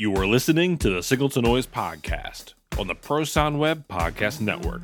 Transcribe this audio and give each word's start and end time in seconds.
You 0.00 0.16
are 0.16 0.26
listening 0.26 0.78
to 0.78 0.88
the 0.88 1.02
Signal 1.02 1.28
to 1.28 1.42
Noise 1.42 1.66
podcast 1.66 2.54
on 2.78 2.86
the 2.86 2.94
Pro 2.94 3.22
Sound 3.22 3.60
Web 3.60 3.86
Podcast 3.86 4.40
Network. 4.40 4.80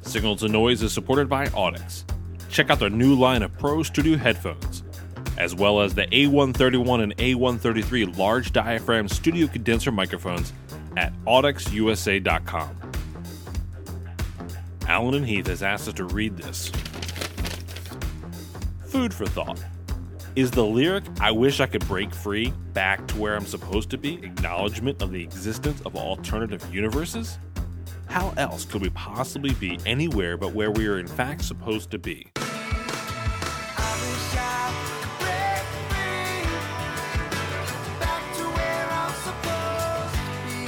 Signal 0.00 0.34
to 0.38 0.48
Noise 0.48 0.82
is 0.82 0.92
supported 0.92 1.28
by 1.28 1.46
Audix. 1.46 2.02
Check 2.48 2.70
out 2.70 2.80
their 2.80 2.90
new 2.90 3.14
line 3.14 3.44
of 3.44 3.56
Pro 3.58 3.84
Studio 3.84 4.18
headphones, 4.18 4.82
as 5.38 5.54
well 5.54 5.80
as 5.80 5.94
the 5.94 6.08
A131 6.08 7.04
and 7.04 7.16
A133 7.18 8.18
large 8.18 8.52
diaphragm 8.52 9.06
studio 9.06 9.46
condenser 9.46 9.92
microphones 9.92 10.52
at 10.96 11.12
audixusa.com. 11.24 12.76
Allen 14.88 15.14
and 15.14 15.26
Heath 15.28 15.46
has 15.46 15.62
asked 15.62 15.86
us 15.86 15.94
to 15.94 16.04
read 16.06 16.36
this. 16.36 16.72
Food 18.88 19.14
for 19.14 19.26
thought. 19.26 19.62
Is 20.34 20.50
the 20.50 20.64
lyric, 20.64 21.04
I 21.20 21.30
wish 21.30 21.60
I 21.60 21.66
could 21.66 21.86
break 21.86 22.14
free, 22.14 22.54
back 22.72 23.06
to 23.08 23.18
where 23.18 23.36
I'm 23.36 23.44
supposed 23.44 23.90
to 23.90 23.98
be, 23.98 24.14
acknowledgement 24.14 25.02
of 25.02 25.12
the 25.12 25.22
existence 25.22 25.82
of 25.82 25.94
alternative 25.94 26.64
universes? 26.74 27.38
How 28.06 28.32
else 28.38 28.64
could 28.64 28.80
we 28.80 28.88
possibly 28.90 29.52
be 29.52 29.78
anywhere 29.84 30.38
but 30.38 30.54
where 30.54 30.70
we 30.70 30.86
are 30.86 30.98
in 30.98 31.06
fact 31.06 31.44
supposed 31.44 31.90
to 31.90 31.98
be? 31.98 32.28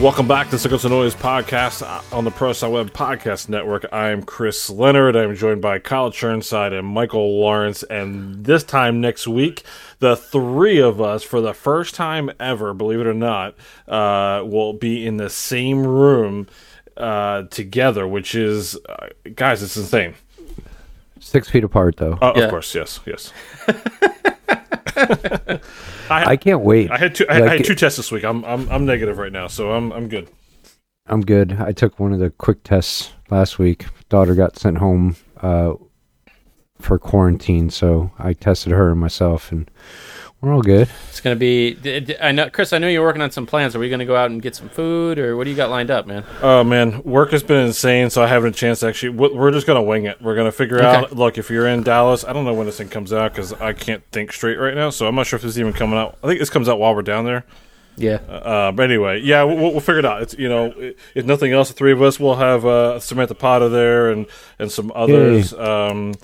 Welcome 0.00 0.26
back 0.28 0.46
to 0.46 0.52
the 0.52 0.58
Signal 0.58 0.80
to 0.80 0.88
Noise 0.88 1.14
podcast 1.14 1.82
on 2.12 2.24
the 2.24 2.30
Pro 2.30 2.52
Sound 2.52 2.72
Web 2.74 2.92
Podcast 2.92 3.48
Network. 3.48 3.86
I'm 3.92 4.22
Chris 4.22 4.68
Leonard. 4.68 5.16
I'm 5.16 5.34
joined 5.34 5.62
by 5.62 5.78
Kyle 5.78 6.10
Chirnside 6.10 6.76
and 6.78 6.86
Michael 6.86 7.38
Lawrence. 7.40 7.82
And 7.84 8.44
this 8.44 8.64
time 8.64 9.00
next 9.00 9.26
week, 9.28 9.62
the 10.00 10.16
three 10.16 10.78
of 10.80 11.00
us, 11.00 11.22
for 11.22 11.40
the 11.40 11.54
first 11.54 11.94
time 11.94 12.30
ever, 12.38 12.74
believe 12.74 13.00
it 13.00 13.06
or 13.06 13.14
not, 13.14 13.54
uh, 13.88 14.42
will 14.44 14.72
be 14.74 15.06
in 15.06 15.16
the 15.16 15.30
same 15.30 15.86
room 15.86 16.48
uh, 16.96 17.44
together, 17.44 18.06
which 18.06 18.34
is, 18.34 18.76
uh, 18.88 19.08
guys, 19.34 19.62
it's 19.62 19.76
insane. 19.76 20.14
Six 21.20 21.48
feet 21.48 21.64
apart, 21.64 21.96
though. 21.96 22.18
Uh, 22.20 22.32
Yeah. 22.36 22.44
Of 22.44 22.50
course, 22.50 22.74
yes, 22.74 23.00
yes. 23.06 23.32
I 26.10 26.36
can't 26.36 26.60
wait. 26.60 26.90
I 26.90 26.98
had 26.98 27.14
two. 27.14 27.26
I, 27.28 27.42
I 27.42 27.56
had 27.56 27.64
two 27.64 27.74
tests 27.74 27.96
this 27.96 28.10
week. 28.12 28.24
I'm 28.24 28.44
I'm 28.44 28.68
I'm 28.70 28.86
negative 28.86 29.18
right 29.18 29.32
now, 29.32 29.46
so 29.46 29.72
I'm 29.72 29.92
I'm 29.92 30.08
good. 30.08 30.28
I'm 31.06 31.20
good. 31.20 31.52
I 31.60 31.72
took 31.72 32.00
one 32.00 32.12
of 32.12 32.18
the 32.18 32.30
quick 32.30 32.62
tests 32.62 33.12
last 33.30 33.58
week. 33.58 33.86
Daughter 34.08 34.34
got 34.34 34.58
sent 34.58 34.78
home 34.78 35.16
uh, 35.40 35.74
for 36.78 36.98
quarantine, 36.98 37.70
so 37.70 38.10
I 38.18 38.32
tested 38.32 38.72
her 38.72 38.90
and 38.92 39.00
myself, 39.00 39.52
and 39.52 39.70
we're 40.44 40.54
all 40.54 40.62
good. 40.62 40.88
It's 41.08 41.20
gonna 41.20 41.36
be. 41.36 41.76
I 42.20 42.32
know, 42.32 42.50
Chris. 42.50 42.72
I 42.72 42.78
know 42.78 42.88
you're 42.88 43.02
working 43.02 43.22
on 43.22 43.30
some 43.30 43.46
plans. 43.46 43.74
Are 43.74 43.78
we 43.78 43.88
gonna 43.88 44.04
go 44.04 44.14
out 44.16 44.30
and 44.30 44.42
get 44.42 44.54
some 44.54 44.68
food, 44.68 45.18
or 45.18 45.36
what 45.36 45.44
do 45.44 45.50
you 45.50 45.56
got 45.56 45.70
lined 45.70 45.90
up, 45.90 46.06
man? 46.06 46.24
Oh 46.42 46.62
man, 46.64 47.02
work 47.02 47.30
has 47.32 47.42
been 47.42 47.66
insane, 47.66 48.10
so 48.10 48.22
I 48.22 48.26
haven't 48.26 48.50
a 48.54 48.58
chance 48.58 48.80
to 48.80 48.88
actually. 48.88 49.10
we- 49.10 49.28
We're 49.34 49.50
just 49.50 49.66
gonna 49.66 49.82
wing 49.82 50.04
it. 50.04 50.20
We're 50.20 50.34
gonna 50.36 50.52
figure 50.52 50.78
Okay. 50.78 50.86
out. 50.86 51.16
Look, 51.16 51.38
if 51.38 51.50
you're 51.50 51.66
in 51.66 51.82
Dallas, 51.82 52.24
I 52.24 52.32
don't 52.32 52.44
know 52.44 52.54
when 52.54 52.66
this 52.66 52.76
thing 52.78 52.88
comes 52.88 53.12
out 53.12 53.32
because 53.32 53.52
I 53.54 53.72
can't 53.72 54.02
think 54.12 54.32
straight 54.32 54.58
right 54.58 54.74
now. 54.74 54.90
So 54.90 55.06
I'm 55.08 55.14
not 55.14 55.26
sure 55.26 55.36
if 55.36 55.42
this 55.42 55.50
is 55.52 55.58
even 55.60 55.72
coming 55.72 55.98
out. 55.98 56.18
I 56.22 56.26
think 56.28 56.38
this 56.40 56.50
comes 56.50 56.68
out 56.68 56.78
while 56.78 56.94
we're 56.94 57.02
down 57.02 57.24
there. 57.24 57.44
Yeah. 57.96 58.16
Uh, 58.16 58.72
but 58.72 58.82
anyway, 58.90 59.20
yeah, 59.20 59.44
we'll, 59.44 59.56
we'll 59.56 59.78
figure 59.78 60.00
it 60.00 60.04
out. 60.04 60.20
It's 60.20 60.34
you 60.36 60.48
know, 60.48 60.74
if 61.14 61.24
nothing 61.24 61.52
else, 61.52 61.68
the 61.68 61.74
three 61.74 61.92
of 61.92 62.02
us 62.02 62.18
will 62.18 62.34
have 62.34 62.66
uh, 62.66 62.98
Samantha 62.98 63.36
Potter 63.36 63.68
there 63.68 64.10
and 64.10 64.26
and 64.58 64.70
some 64.70 64.90
others. 64.96 65.52
Um, 65.54 66.14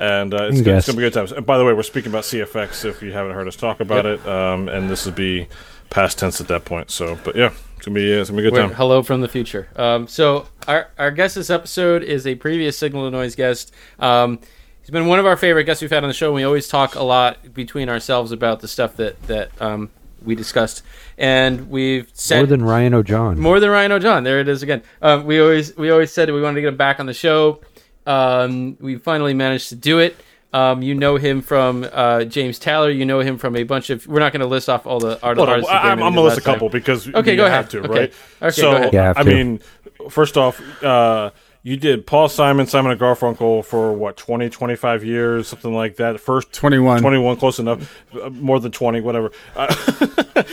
and 0.00 0.32
uh, 0.34 0.44
it's, 0.50 0.62
gonna, 0.62 0.78
it's 0.78 0.86
gonna 0.86 0.96
be 0.96 1.02
good 1.02 1.12
times. 1.12 1.30
And 1.30 1.44
by 1.46 1.58
the 1.58 1.64
way, 1.64 1.72
we're 1.74 1.82
speaking 1.82 2.10
about 2.10 2.24
CFX. 2.24 2.84
If 2.84 3.02
you 3.02 3.12
haven't 3.12 3.34
heard 3.34 3.46
us 3.46 3.54
talk 3.54 3.80
about 3.80 4.06
it, 4.06 4.26
um, 4.26 4.68
and 4.68 4.88
this 4.90 5.04
would 5.06 5.14
be 5.14 5.46
past 5.90 6.18
tense 6.18 6.40
at 6.40 6.48
that 6.48 6.64
point. 6.64 6.90
So, 6.90 7.18
but 7.22 7.36
yeah, 7.36 7.52
it's 7.76 7.84
gonna 7.86 7.94
be 7.94 8.10
it's 8.10 8.30
gonna 8.30 8.40
be 8.42 8.46
a 8.48 8.50
good 8.50 8.54
We're- 8.56 8.66
time. 8.68 8.76
hello 8.76 9.02
from 9.02 9.20
the 9.20 9.28
future. 9.28 9.68
Um, 9.76 10.08
so 10.08 10.46
our 10.66 10.88
our 10.98 11.10
guest 11.10 11.34
this 11.34 11.50
episode 11.50 12.02
is 12.02 12.26
a 12.26 12.34
previous 12.34 12.78
Signal 12.78 13.04
to 13.04 13.10
Noise 13.10 13.34
guest. 13.34 13.72
Um, 13.98 14.38
he's 14.80 14.90
been 14.90 15.06
one 15.06 15.18
of 15.18 15.26
our 15.26 15.36
favorite 15.36 15.64
guests 15.64 15.82
we've 15.82 15.90
had 15.90 16.02
on 16.02 16.08
the 16.08 16.14
show. 16.14 16.32
We 16.32 16.44
always 16.44 16.66
talk 16.66 16.94
a 16.94 17.02
lot 17.02 17.52
between 17.52 17.88
ourselves 17.88 18.32
about 18.32 18.60
the 18.60 18.68
stuff 18.68 18.96
that 18.96 19.22
that 19.24 19.50
um, 19.60 19.90
we 20.24 20.34
discussed, 20.34 20.82
and 21.18 21.70
we've 21.70 22.10
said 22.14 22.38
More 22.38 22.46
than 22.46 22.62
Ryan 22.62 22.94
O'John. 22.94 23.38
More 23.38 23.58
than 23.60 23.70
Ryan 23.70 23.92
O'John. 23.92 24.22
There 24.24 24.40
it 24.40 24.48
is 24.48 24.62
again. 24.62 24.82
Um, 25.02 25.24
we 25.24 25.40
always 25.40 25.76
we 25.76 25.90
always 25.90 26.12
said 26.12 26.28
that 26.28 26.34
we 26.34 26.40
wanted 26.42 26.56
to 26.56 26.60
get 26.62 26.68
him 26.68 26.76
back 26.76 27.00
on 27.00 27.06
the 27.06 27.14
show. 27.14 27.60
Um, 28.06 28.76
we 28.80 28.96
finally 28.96 29.34
managed 29.34 29.68
to 29.70 29.76
do 29.76 29.98
it. 29.98 30.16
Um, 30.52 30.82
you 30.82 30.94
know 30.96 31.16
him 31.16 31.42
from 31.42 31.86
uh, 31.92 32.24
James 32.24 32.58
Taylor. 32.58 32.90
You 32.90 33.04
know 33.04 33.20
him 33.20 33.38
from 33.38 33.54
a 33.54 33.62
bunch 33.62 33.88
of. 33.90 34.06
We're 34.08 34.18
not 34.18 34.32
going 34.32 34.40
to 34.40 34.46
list 34.48 34.68
off 34.68 34.84
all 34.86 34.98
the 34.98 35.20
art- 35.22 35.36
Hold 35.36 35.48
on, 35.48 35.54
artists. 35.54 35.70
I, 35.72 35.76
I'm, 35.92 36.02
I'm 36.02 36.12
gonna 36.14 36.22
list 36.22 36.34
a 36.34 36.38
last 36.38 36.44
time. 36.44 36.54
couple 36.54 36.68
because 36.70 37.06
Okay, 37.14 37.30
you 37.32 37.36
go 37.36 37.44
have 37.48 37.66
ahead. 37.66 37.70
to, 37.70 37.78
Okay. 37.80 37.88
right? 38.00 38.12
Okay, 38.42 38.50
so 38.50 38.70
go 38.72 38.76
ahead. 38.76 38.92
You 38.92 38.98
have 38.98 39.16
I 39.18 39.22
to. 39.22 39.30
mean, 39.30 39.60
first 40.08 40.36
off, 40.36 40.60
uh, 40.82 41.30
you 41.62 41.76
did 41.76 42.04
Paul 42.04 42.28
Simon, 42.28 42.66
Simon 42.66 42.90
and 42.90 43.00
Garfunkel 43.00 43.64
for 43.64 43.92
what 43.92 44.16
20, 44.16 44.48
25 44.50 45.04
years, 45.04 45.46
something 45.46 45.72
like 45.74 45.96
that. 45.96 46.18
First 46.18 46.52
21. 46.52 47.00
21, 47.00 47.36
close 47.36 47.58
enough, 47.60 47.94
uh, 48.20 48.30
more 48.30 48.58
than 48.58 48.72
twenty, 48.72 49.00
whatever. 49.00 49.30
Uh, 49.54 49.72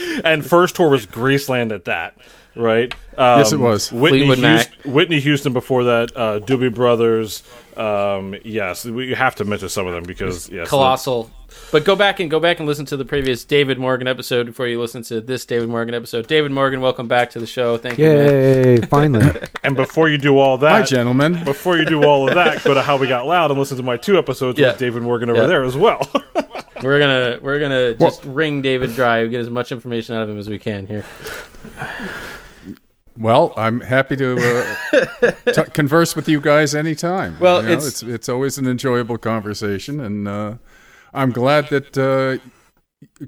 and 0.24 0.46
first 0.46 0.76
tour 0.76 0.90
was 0.90 1.06
Graceland 1.06 1.72
at 1.74 1.86
that. 1.86 2.14
Right. 2.58 2.92
Um, 3.16 3.38
Yes, 3.38 3.52
it 3.52 3.58
was. 3.60 3.92
Whitney, 3.92 4.18
Fleetwood 4.26 4.38
Mac. 4.40 4.66
Houston, 4.72 4.92
Whitney 4.92 5.20
Houston 5.20 5.52
before 5.52 5.84
that. 5.84 6.10
Uh, 6.16 6.40
Doobie 6.40 6.74
Brothers. 6.74 7.42
Um, 7.76 8.34
yes, 8.44 8.84
we 8.84 9.14
have 9.14 9.36
to 9.36 9.44
mention 9.44 9.68
some 9.68 9.86
of 9.86 9.94
them 9.94 10.02
because 10.02 10.50
yes, 10.50 10.68
Colossal. 10.68 11.30
But 11.70 11.84
go 11.84 11.94
back 11.96 12.18
and 12.20 12.28
go 12.30 12.40
back 12.40 12.58
and 12.58 12.66
listen 12.68 12.84
to 12.86 12.96
the 12.96 13.04
previous 13.04 13.44
David 13.44 13.78
Morgan 13.78 14.08
episode 14.08 14.46
before 14.46 14.66
you 14.66 14.80
listen 14.80 15.02
to 15.04 15.20
this 15.20 15.46
David 15.46 15.68
Morgan 15.68 15.94
episode. 15.94 16.26
David 16.26 16.50
Morgan, 16.50 16.80
welcome 16.80 17.06
back 17.08 17.30
to 17.30 17.38
the 17.40 17.46
show. 17.46 17.76
Thank 17.78 17.98
you. 17.98 18.06
Man. 18.06 18.26
Yay! 18.26 18.76
Finally, 18.82 19.40
And 19.62 19.76
before 19.76 20.08
you 20.08 20.18
do 20.18 20.38
all 20.38 20.58
that, 20.58 20.70
Hi, 20.72 20.82
gentlemen. 20.82 21.44
before 21.44 21.78
you 21.78 21.84
do 21.84 22.04
all 22.04 22.28
of 22.28 22.34
that, 22.34 22.64
go 22.64 22.74
to 22.74 22.82
How 22.82 22.96
We 22.96 23.06
Got 23.06 23.26
Loud 23.26 23.50
and 23.52 23.58
listen 23.60 23.76
to 23.76 23.82
my 23.84 23.96
two 23.96 24.18
episodes 24.18 24.58
Yeah. 24.58 24.68
with 24.72 24.78
David 24.78 25.02
Morgan 25.02 25.30
over 25.30 25.42
Yeah. 25.42 25.46
there 25.46 25.62
as 25.64 25.76
well. 25.76 26.06
We're 26.82 27.00
gonna 27.00 27.38
we're 27.42 27.58
gonna 27.58 27.94
just 27.94 28.24
wring 28.24 28.62
David 28.62 28.94
dry, 28.94 29.26
get 29.26 29.40
as 29.40 29.50
much 29.50 29.72
information 29.72 30.14
out 30.14 30.22
of 30.22 30.28
him 30.28 30.38
as 30.38 30.48
we 30.48 30.60
can 30.60 30.86
here. 30.86 31.04
Well, 33.18 33.52
I'm 33.56 33.80
happy 33.80 34.16
to 34.16 34.76
uh, 34.92 35.30
t- 35.52 35.70
converse 35.72 36.14
with 36.14 36.28
you 36.28 36.40
guys 36.40 36.74
anytime. 36.74 37.36
Well, 37.40 37.62
You 37.62 37.66
know, 37.68 37.72
it's- 37.72 37.86
it's 37.88 38.02
it's 38.02 38.28
always 38.28 38.58
an 38.58 38.66
enjoyable 38.66 39.18
conversation, 39.18 40.00
and 40.00 40.28
uh, 40.28 40.54
I'm 41.12 41.32
glad 41.32 41.68
that 41.70 41.98
uh, 41.98 42.38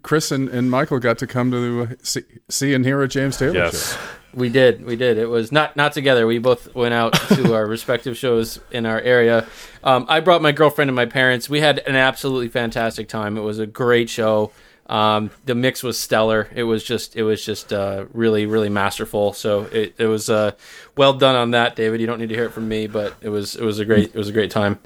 Chris 0.03 0.31
and, 0.31 0.49
and 0.49 0.71
Michael 0.71 0.99
got 0.99 1.19
to 1.19 1.27
come 1.27 1.51
to 1.51 1.97
see, 2.03 2.23
see 2.49 2.75
and 2.75 2.85
hear 2.85 3.03
a 3.03 3.09
James 3.09 3.37
Taylor 3.37 3.55
yes. 3.55 3.93
show. 3.95 3.99
We 4.33 4.49
did, 4.49 4.85
we 4.85 4.95
did. 4.95 5.19
It 5.19 5.27
was 5.27 5.51
not 5.51 5.75
not 5.75 5.93
together. 5.93 6.25
We 6.25 6.39
both 6.39 6.73
went 6.75 6.95
out 6.95 7.15
to 7.31 7.53
our 7.57 7.67
respective 7.67 8.17
shows 8.17 8.61
in 8.71 8.87
our 8.87 9.01
area. 9.01 9.45
Um, 9.83 10.07
I 10.09 10.21
brought 10.21 10.41
my 10.41 10.53
girlfriend 10.53 10.89
and 10.89 10.95
my 10.95 11.07
parents. 11.07 11.51
We 11.51 11.59
had 11.61 11.81
an 11.81 11.97
absolutely 11.97 12.49
fantastic 12.49 13.09
time. 13.09 13.37
It 13.37 13.41
was 13.41 13.59
a 13.59 13.67
great 13.67 14.09
show. 14.09 14.53
Um, 14.91 15.31
the 15.47 15.55
mix 15.55 15.83
was 15.83 15.99
stellar. 15.99 16.49
It 16.55 16.65
was 16.65 16.83
just 16.85 17.15
it 17.17 17.23
was 17.23 17.45
just 17.45 17.73
uh, 17.73 18.07
really 18.13 18.45
really 18.47 18.69
masterful. 18.69 19.33
So 19.33 19.63
it, 19.73 19.95
it 19.99 20.07
was 20.07 20.29
uh, 20.29 20.51
well 20.97 21.13
done 21.15 21.37
on 21.37 21.53
that, 21.53 21.77
David. 21.77 22.01
You 22.01 22.07
don't 22.09 22.19
need 22.19 22.29
to 22.31 22.35
hear 22.35 22.45
it 22.47 22.53
from 22.53 22.69
me, 22.69 22.87
but 22.89 23.15
it 23.23 23.29
was 23.29 23.55
it 23.57 23.63
was 23.63 23.79
a 23.79 23.85
great 23.85 24.09
it 24.09 24.17
was 24.19 24.29
a 24.29 24.33
great 24.33 24.51
time. 24.51 24.79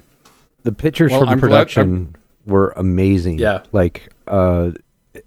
the 0.63 0.71
pictures 0.71 1.09
Well, 1.11 1.21
from 1.21 1.27
the 1.27 1.31
I'm 1.33 1.39
glad- 1.39 1.49
production 1.49 2.15
were 2.45 2.73
amazing. 2.77 3.39
Yeah. 3.39 3.63
like 3.71 4.13
uh, 4.27 4.71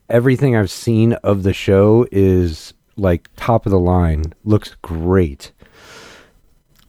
everything 0.09 0.55
I've 0.57 0.71
seen 0.71 1.15
of 1.15 1.43
the 1.43 1.53
show 1.53 2.07
is 2.13 2.73
like 2.97 3.29
top 3.37 3.67
of 3.67 3.73
the 3.73 3.81
line. 3.81 4.33
Looks 4.45 4.77
great. 4.83 5.51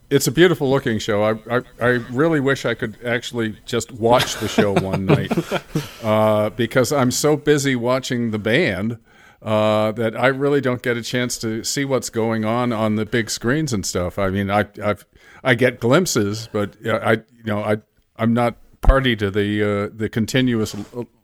It's 0.09 0.25
a 0.25 0.31
beautiful 0.31 0.69
looking 0.69 0.97
show. 0.97 1.23
I, 1.23 1.57
I, 1.57 1.61
I 1.79 1.87
really 2.11 2.39
wish 2.39 2.65
I 2.65 2.73
could 2.73 2.97
actually 3.05 3.57
just 3.65 3.91
watch 3.91 4.35
the 4.37 4.47
show 4.47 4.73
one 4.73 5.05
night 5.05 5.31
uh, 6.03 6.49
because 6.49 6.91
I'm 6.91 7.11
so 7.11 7.37
busy 7.37 7.75
watching 7.75 8.31
the 8.31 8.39
band 8.39 8.97
uh, 9.41 9.91
that 9.93 10.17
I 10.17 10.27
really 10.27 10.61
don't 10.61 10.81
get 10.81 10.97
a 10.97 11.03
chance 11.03 11.37
to 11.39 11.63
see 11.63 11.85
what's 11.85 12.09
going 12.09 12.43
on 12.43 12.73
on 12.73 12.95
the 12.95 13.05
big 13.05 13.29
screens 13.29 13.71
and 13.71 13.85
stuff. 13.85 14.17
I 14.17 14.29
mean, 14.29 14.49
I 14.49 14.65
I've, 14.83 15.05
I 15.43 15.55
get 15.55 15.79
glimpses, 15.79 16.49
but 16.51 16.75
I 16.85 17.13
you 17.13 17.45
know 17.45 17.63
I 17.63 17.77
I'm 18.17 18.33
not 18.33 18.57
party 18.81 19.15
to 19.15 19.31
the 19.31 19.63
uh, 19.63 19.95
the 19.95 20.09
continuous 20.09 20.75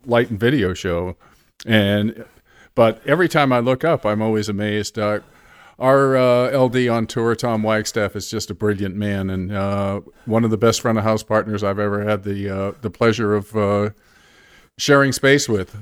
light 0.06 0.30
and 0.30 0.40
video 0.40 0.72
show, 0.72 1.16
and 1.66 2.24
but 2.74 3.06
every 3.06 3.28
time 3.28 3.52
I 3.52 3.58
look 3.58 3.84
up, 3.84 4.06
I'm 4.06 4.22
always 4.22 4.48
amazed. 4.48 4.98
Uh, 4.98 5.20
our 5.78 6.16
uh, 6.16 6.56
LD 6.58 6.88
on 6.88 7.06
tour, 7.06 7.34
Tom 7.34 7.62
Wagstaff, 7.62 8.16
is 8.16 8.30
just 8.30 8.50
a 8.50 8.54
brilliant 8.54 8.94
man 8.96 9.28
and 9.30 9.52
uh, 9.52 10.00
one 10.24 10.44
of 10.44 10.50
the 10.50 10.56
best 10.56 10.80
front 10.80 10.96
of 10.98 11.04
house 11.04 11.22
partners 11.22 11.62
I've 11.62 11.78
ever 11.78 12.02
had 12.04 12.22
the 12.24 12.48
uh, 12.50 12.72
the 12.80 12.90
pleasure 12.90 13.34
of 13.34 13.54
uh, 13.56 13.90
sharing 14.78 15.12
space 15.12 15.48
with 15.48 15.76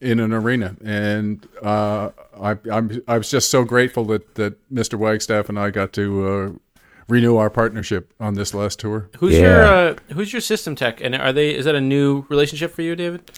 in 0.00 0.20
an 0.20 0.32
arena. 0.32 0.76
And 0.84 1.46
uh, 1.62 2.10
I, 2.40 2.56
I'm 2.70 3.02
I 3.08 3.18
was 3.18 3.30
just 3.30 3.50
so 3.50 3.64
grateful 3.64 4.04
that 4.06 4.34
that 4.34 4.54
Mr. 4.72 4.98
Wagstaff 4.98 5.48
and 5.48 5.58
I 5.58 5.70
got 5.70 5.92
to 5.94 6.28
uh, 6.28 6.80
renew 7.08 7.36
our 7.36 7.48
partnership 7.50 8.12
on 8.20 8.34
this 8.34 8.52
last 8.52 8.78
tour. 8.80 9.08
Who's 9.18 9.34
Yeah. 9.34 9.40
your 9.40 9.62
uh, 9.64 9.94
Who's 10.12 10.32
your 10.32 10.42
system 10.42 10.74
tech? 10.76 11.00
And 11.00 11.14
are 11.14 11.32
they? 11.32 11.54
Is 11.54 11.64
that 11.64 11.74
a 11.74 11.80
new 11.80 12.26
relationship 12.28 12.72
for 12.72 12.82
you, 12.82 12.94
David? 12.94 13.30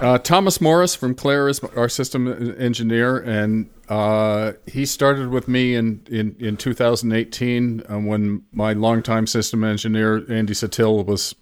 Uh, 0.00 0.16
Thomas 0.16 0.60
Morris 0.60 0.94
from 0.94 1.14
Clair 1.16 1.48
is 1.48 1.58
our 1.58 1.88
system 1.88 2.54
engineer, 2.56 3.18
and 3.18 3.68
uh, 3.88 4.52
he 4.66 4.86
started 4.86 5.30
with 5.30 5.48
me 5.48 5.74
in 5.74 6.02
in, 6.08 6.36
in 6.38 6.56
2018 6.56 7.82
uh, 7.90 7.98
when 7.98 8.44
my 8.52 8.74
longtime 8.74 9.26
system 9.26 9.64
engineer 9.64 10.24
Andy 10.30 10.54
Satil 10.54 11.04
was 11.04 11.34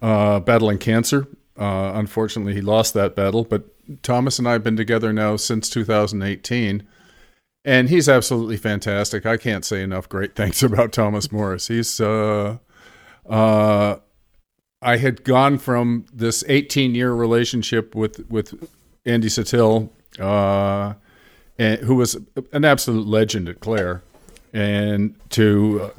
uh, 0.00 0.40
battling 0.40 0.78
cancer. 0.78 1.28
Uh, 1.56 1.92
unfortunately, 1.94 2.54
he 2.54 2.60
lost 2.60 2.94
that 2.94 3.14
battle, 3.14 3.44
but 3.44 3.64
Thomas 4.02 4.40
and 4.40 4.48
I 4.48 4.52
have 4.52 4.64
been 4.64 4.76
together 4.76 5.12
now 5.12 5.36
since 5.36 5.70
2018, 5.70 6.82
and 7.64 7.88
he's 7.88 8.08
absolutely 8.08 8.56
fantastic. 8.56 9.24
I 9.24 9.36
can't 9.36 9.64
say 9.64 9.84
enough 9.84 10.08
great 10.08 10.34
things 10.34 10.62
about 10.64 10.92
Thomas 10.92 11.30
Morris. 11.30 11.68
He's 11.68 12.00
uh, 12.00 12.58
uh, 13.28 13.96
I 14.82 14.96
had 14.96 15.22
gone 15.22 15.58
from 15.58 16.06
this 16.12 16.42
18 16.48 16.94
year 16.94 17.12
relationship 17.12 17.94
with 17.94 18.28
with 18.28 18.68
Andy 19.06 19.28
Satil, 19.28 19.90
uh, 20.18 20.94
and, 21.58 21.80
who 21.80 21.94
was 21.94 22.16
an 22.52 22.64
absolute 22.64 23.06
legend 23.06 23.48
at 23.48 23.60
Clair, 23.60 24.02
and 24.52 25.14
to 25.30 25.92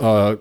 uh, 0.00 0.36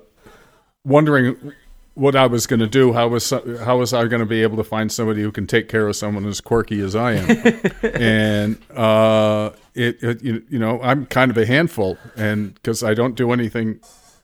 wondering 0.86 1.54
what 1.96 2.16
I 2.16 2.28
was 2.28 2.48
going 2.48 2.60
to 2.60 2.68
do. 2.68 2.94
How 2.94 3.08
was 3.08 3.32
how 3.32 3.80
was 3.80 3.94
I 3.94 4.06
going 4.06 4.22
to 4.22 4.26
be 4.26 4.44
able 4.44 4.58
to 4.58 4.64
find 4.64 4.92
somebody 4.92 5.22
who 5.22 5.32
can 5.32 5.48
take 5.48 5.68
care 5.68 5.88
of 5.88 5.96
someone 5.96 6.26
as 6.26 6.42
quirky 6.42 6.82
as 6.82 6.96
I 6.96 7.14
am? 7.14 7.72
and 7.96 8.58
uh, 8.78 9.50
it, 9.74 10.02
it, 10.02 10.22
you 10.22 10.60
know 10.60 10.80
I'm 10.82 11.08
kind 11.08 11.32
of 11.32 11.38
a 11.38 11.46
handful, 11.46 11.98
and 12.16 12.54
because 12.54 12.84
I 12.84 12.94
don't 12.94 13.16
do 13.16 13.32
anything 13.32 13.80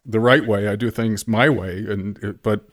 the 0.05 0.19
right 0.19 0.45
way, 0.45 0.67
I 0.67 0.75
do 0.75 0.91
things 0.91 1.27
my 1.27 1.49
way, 1.49 1.83
and 1.87 2.39
but. 2.43 2.63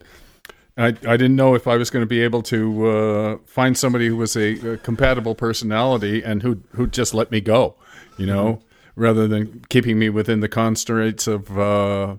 I, 0.77 0.87
I 0.87 1.17
didn't 1.17 1.37
know 1.37 1.55
if 1.55 1.67
I 1.67 1.77
was 1.77 1.91
going 1.91 2.03
to 2.03 2.07
be 2.07 2.23
able 2.23 2.43
to 2.45 2.87
uh, 2.87 3.37
find 3.45 3.77
somebody 3.77 4.09
who 4.09 4.17
was 4.17 4.37
a, 4.37 4.75
a 4.75 4.77
compatible 4.79 5.35
personality 5.35 6.23
and 6.23 6.43
who 6.43 6.63
who 6.71 6.87
just 6.87 7.13
let 7.13 7.31
me 7.31 7.41
go, 7.41 7.77
you 8.17 8.27
know, 8.27 8.55
mm-hmm. 8.55 9.01
rather 9.01 9.29
than 9.29 9.65
keeping 9.69 9.99
me 9.99 10.09
within 10.09 10.41
the 10.41 10.49
constraints 10.49 11.27
of 11.27 11.59
uh, 11.59 12.17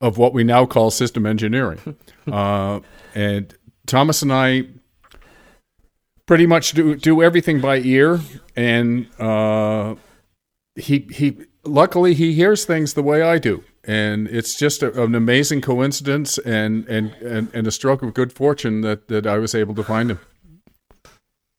of 0.00 0.16
what 0.16 0.32
we 0.32 0.42
now 0.42 0.64
call 0.64 0.90
system 0.90 1.26
engineering. 1.26 1.96
uh, 2.32 2.80
and 3.14 3.54
Thomas 3.86 4.22
and 4.22 4.32
I 4.32 4.68
pretty 6.24 6.46
much 6.46 6.72
do 6.72 6.96
do 6.96 7.22
everything 7.22 7.60
by 7.60 7.78
ear, 7.80 8.20
and 8.56 9.06
uh, 9.20 9.96
he 10.76 11.06
he 11.10 11.36
luckily 11.62 12.14
he 12.14 12.32
hears 12.32 12.64
things 12.64 12.94
the 12.94 13.02
way 13.02 13.20
I 13.20 13.38
do 13.38 13.62
and 13.86 14.26
it's 14.28 14.56
just 14.56 14.82
a, 14.82 15.02
an 15.02 15.14
amazing 15.14 15.60
coincidence 15.60 16.38
and, 16.38 16.86
and, 16.88 17.12
and, 17.14 17.48
and 17.54 17.66
a 17.66 17.70
stroke 17.70 18.02
of 18.02 18.14
good 18.14 18.32
fortune 18.32 18.80
that, 18.80 19.08
that 19.08 19.26
I 19.26 19.38
was 19.38 19.54
able 19.54 19.74
to 19.76 19.84
find 19.84 20.10
him. 20.10 20.18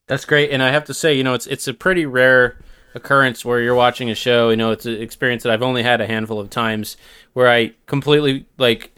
That's 0.07 0.25
great, 0.25 0.51
and 0.51 0.63
I 0.63 0.71
have 0.71 0.85
to 0.85 0.94
say, 0.94 1.13
you 1.13 1.24
know, 1.24 1.33
it's 1.33 1.47
it's 1.47 1.68
a 1.68 1.74
pretty 1.74 2.06
rare 2.06 2.57
occurrence 2.95 3.44
where 3.44 3.59
you're 3.59 3.75
watching 3.75 4.09
a 4.09 4.15
show. 4.15 4.50
You 4.50 4.56
know, 4.56 4.71
it's 4.71 4.85
an 4.85 5.01
experience 5.01 5.44
that 5.44 5.51
I've 5.51 5.62
only 5.62 5.83
had 5.83 6.00
a 6.00 6.07
handful 6.07 6.39
of 6.39 6.50
times 6.50 6.95
where 7.33 7.50
I 7.50 7.74
completely 7.88 8.45
like 8.57 8.96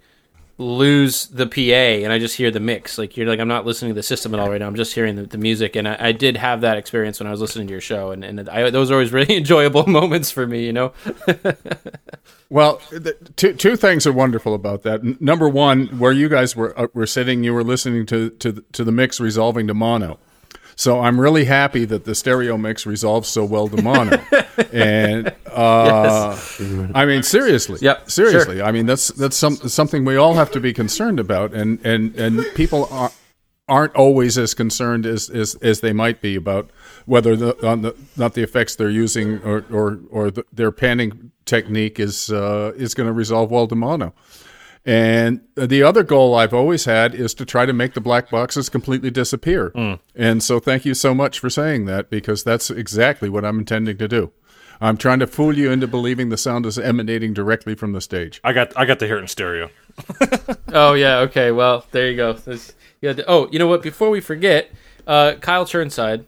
lose 0.60 1.28
the 1.28 1.48
PA 1.48 2.04
and 2.04 2.12
I 2.12 2.20
just 2.20 2.36
hear 2.36 2.52
the 2.52 2.60
mix. 2.60 2.98
Like 2.98 3.16
you're 3.16 3.26
like 3.26 3.40
I'm 3.40 3.48
not 3.48 3.66
listening 3.66 3.92
to 3.92 3.96
the 3.96 4.04
system 4.04 4.34
at 4.34 4.42
all 4.42 4.50
right 4.50 4.60
now. 4.60 4.68
I'm 4.68 4.76
just 4.76 4.94
hearing 4.94 5.16
the, 5.16 5.24
the 5.24 5.38
music. 5.38 5.76
And 5.78 5.88
I, 5.88 5.96
I, 6.00 6.12
did 6.12 6.36
have 6.36 6.62
that 6.62 6.78
experience 6.78 7.20
when 7.20 7.28
I 7.28 7.32
was 7.32 7.40
listening 7.40 7.68
to 7.68 7.72
your 7.72 7.82
show, 7.82 8.12
and 8.12 8.26
and 8.26 8.48
I, 8.50 8.70
those 8.70 8.92
are 8.92 8.96
always 8.96 9.14
really 9.14 9.36
enjoyable 9.38 9.86
moments 9.88 10.30
for 10.30 10.46
me. 10.46 10.66
You 10.66 10.74
know. 10.74 10.94
well, 12.50 12.82
the, 12.92 13.16
two 13.38 13.54
two 13.54 13.78
things 13.78 14.06
are 14.06 14.12
wonderful 14.14 14.54
about 14.54 14.84
that. 14.84 15.00
N- 15.00 15.18
number 15.22 15.48
one, 15.48 15.88
where 15.98 16.12
you 16.12 16.28
guys 16.28 16.56
were 16.56 16.78
uh, 16.78 16.88
were 16.94 17.08
sitting, 17.08 17.44
you 17.44 17.54
were 17.54 17.64
listening 17.64 18.06
to 18.08 18.30
to 18.32 18.64
to 18.74 18.84
the 18.84 18.92
mix 18.92 19.20
resolving 19.20 19.66
to 19.68 19.74
mono. 19.74 20.20
So 20.80 21.02
I'm 21.02 21.20
really 21.20 21.44
happy 21.44 21.84
that 21.84 22.06
the 22.06 22.16
stereo 22.16 22.58
mix 22.58 22.86
resolves 22.86 23.28
so 23.28 23.44
well 23.44 23.68
to 23.68 23.81
mono. 23.81 24.16
and 24.72 25.28
uh, 25.52 26.38
yes. 26.40 26.62
I 26.96 27.06
mean, 27.06 27.22
seriously, 27.22 27.80
yep, 27.81 28.10
seriously. 28.10 28.60
Sure. 28.60 28.66
I 28.66 28.72
mean, 28.72 28.86
that's 28.86 29.10
that's 29.10 29.36
some, 29.36 29.58
something 29.58 30.06
we 30.06 30.16
all 30.16 30.36
have 30.36 30.52
to 30.52 30.62
be 30.62 30.72
concerned 30.72 31.20
about, 31.20 31.54
and 31.54 31.86
and 31.86 32.16
and 32.16 32.46
people 32.56 32.88
are, 32.92 33.12
aren't 33.68 33.94
always 33.98 34.38
as 34.38 34.54
concerned 34.54 35.06
as, 35.06 35.30
as, 35.30 35.56
as 35.56 35.81
they 35.81 35.92
might 35.92 36.22
be 36.22 36.38
about 36.38 36.70
whether 37.06 37.36
the, 37.36 37.68
on 37.68 37.81
the 37.81 37.94
not 38.16 38.34
the 38.34 38.42
effects 38.42 38.78
they're 38.78 38.90
using 38.90 39.40
or 39.44 39.66
or, 39.70 40.00
or 40.10 40.31
the, 40.31 40.46
their 40.54 40.72
panning 40.72 41.34
technique 41.44 42.00
is 42.00 42.31
uh, 42.31 42.72
is 42.78 42.94
going 42.94 43.08
to 43.08 43.14
resolve 43.14 43.52
well 43.52 43.68
to 43.68 43.76
mono. 43.76 44.14
And 44.90 45.42
the 45.54 45.84
other 45.84 46.02
goal 46.02 46.34
I've 46.34 46.52
always 46.52 46.86
had 46.86 47.14
is 47.14 47.36
to 47.36 47.46
try 47.46 47.68
to 47.68 47.74
make 47.74 47.94
the 47.94 48.02
black 48.02 48.32
boxes 48.32 48.70
completely 48.70 49.12
disappear. 49.12 49.70
Mm. 49.70 50.00
And 50.16 50.42
so 50.42 50.60
thank 50.60 50.84
you 50.84 50.96
so 50.96 51.14
much 51.14 51.38
for 51.38 51.48
saying 51.48 51.86
that 51.86 52.10
because 52.10 52.44
that's 52.44 52.72
exactly 52.72 53.30
what 53.30 53.46
I'm 53.46 53.60
intending 53.60 54.00
to 54.00 54.08
do. 54.08 54.32
I'm 54.82 54.98
trying 54.98 55.20
to 55.20 55.28
fool 55.28 55.56
you 55.56 55.70
into 55.72 55.86
believing 55.86 56.30
the 56.30 56.38
sound 56.38 56.66
is 56.66 56.80
emanating 56.80 57.36
directly 57.36 57.76
from 57.76 57.92
the 57.92 58.02
stage. 58.02 58.42
I 58.44 58.52
got 58.52 58.76
I 58.76 58.86
got 58.86 58.98
to 59.00 59.06
hear 59.06 59.20
it 59.20 59.22
in 59.22 59.28
stereo. 59.28 59.70
oh 60.74 60.94
yeah, 60.94 61.20
okay. 61.20 61.52
Well, 61.52 61.86
there 61.92 62.10
you 62.10 62.18
go. 62.18 62.40
you 63.00 63.14
to, 63.14 63.26
oh, 63.28 63.48
you 63.52 63.60
know 63.60 63.68
what? 63.68 63.84
Before 63.84 64.10
we 64.10 64.22
forget, 64.22 64.72
uh, 65.06 65.34
Kyle 65.40 65.66
Chirnside. 65.66 66.26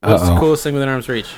What's 0.00 0.22
Uh-oh. 0.24 0.34
the 0.34 0.40
coolest 0.40 0.62
thing 0.62 0.74
within 0.74 0.90
arm's 0.90 1.08
reach? 1.08 1.32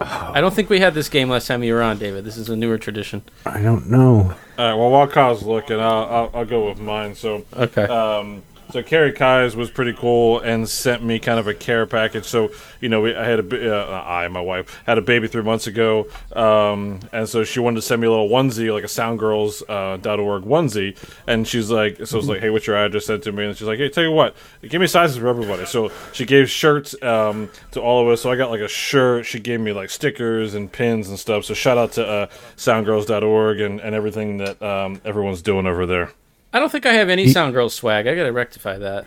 I 0.00 0.40
don't 0.40 0.54
think 0.54 0.70
we 0.70 0.80
had 0.80 0.94
this 0.94 1.08
game 1.08 1.28
last 1.28 1.46
time 1.46 1.62
you 1.62 1.74
were 1.74 1.82
on, 1.82 1.98
David. 1.98 2.24
This 2.24 2.36
is 2.36 2.48
a 2.48 2.56
newer 2.56 2.78
tradition. 2.78 3.22
I 3.44 3.60
don't 3.60 3.90
know. 3.90 4.14
All 4.16 4.64
right. 4.64 4.74
Well, 4.74 4.90
while 4.90 5.08
Kyle's 5.08 5.42
looking, 5.42 5.80
I'll, 5.80 6.04
I'll, 6.04 6.30
I'll 6.34 6.44
go 6.44 6.68
with 6.68 6.78
mine. 6.78 7.14
So 7.14 7.44
okay. 7.56 7.82
Um, 7.84 8.42
so 8.70 8.82
Karrie 8.82 9.14
Keyes 9.16 9.56
was 9.56 9.70
pretty 9.70 9.92
cool 9.92 10.40
and 10.40 10.68
sent 10.68 11.02
me 11.02 11.18
kind 11.18 11.38
of 11.38 11.46
a 11.46 11.54
care 11.54 11.86
package. 11.86 12.24
So 12.24 12.50
you 12.80 12.88
know, 12.88 13.00
we, 13.00 13.14
I 13.14 13.24
had 13.24 13.40
a 13.40 13.74
uh, 13.74 14.02
I 14.06 14.28
my 14.28 14.40
wife 14.40 14.82
had 14.86 14.98
a 14.98 15.02
baby 15.02 15.28
three 15.28 15.42
months 15.42 15.66
ago, 15.66 16.06
um, 16.34 17.00
and 17.12 17.28
so 17.28 17.44
she 17.44 17.60
wanted 17.60 17.76
to 17.76 17.82
send 17.82 18.00
me 18.00 18.06
a 18.06 18.10
little 18.10 18.28
onesie, 18.28 18.72
like 18.72 18.84
a 18.84 18.88
SoundGirls.org 18.88 20.06
uh, 20.06 20.22
.org 20.22 20.44
onesie, 20.44 20.96
and 21.26 21.46
she's 21.46 21.70
like, 21.70 22.06
so 22.06 22.16
I 22.16 22.18
was 22.18 22.28
like, 22.28 22.40
hey, 22.40 22.50
what's 22.50 22.66
your 22.66 22.76
address? 22.76 23.06
Sent 23.06 23.22
to 23.24 23.32
me, 23.32 23.46
and 23.46 23.56
she's 23.56 23.66
like, 23.66 23.78
hey, 23.78 23.88
tell 23.88 24.04
you 24.04 24.12
what, 24.12 24.36
give 24.62 24.80
me 24.80 24.86
sizes 24.86 25.16
for 25.16 25.28
everybody. 25.28 25.64
So 25.64 25.90
she 26.12 26.26
gave 26.26 26.50
shirts 26.50 27.00
um, 27.02 27.50
to 27.72 27.80
all 27.80 28.02
of 28.02 28.08
us. 28.08 28.22
So 28.22 28.30
I 28.30 28.36
got 28.36 28.50
like 28.50 28.60
a 28.60 28.68
shirt. 28.68 29.26
She 29.26 29.40
gave 29.40 29.60
me 29.60 29.72
like 29.72 29.90
stickers 29.90 30.54
and 30.54 30.70
pins 30.70 31.08
and 31.08 31.18
stuff. 31.18 31.44
So 31.44 31.54
shout 31.54 31.78
out 31.78 31.92
to 31.92 32.06
uh, 32.06 32.26
SoundGirls.org 32.56 33.60
and 33.60 33.80
and 33.80 33.94
everything 33.94 34.38
that 34.38 34.60
um, 34.62 35.00
everyone's 35.04 35.42
doing 35.42 35.66
over 35.66 35.86
there. 35.86 36.10
I 36.52 36.58
don't 36.58 36.70
think 36.70 36.86
I 36.86 36.94
have 36.94 37.08
any 37.08 37.24
he, 37.24 37.32
Sound 37.32 37.52
Girl 37.54 37.68
swag. 37.68 38.06
I 38.06 38.14
gotta 38.14 38.32
rectify 38.32 38.78
that. 38.78 39.06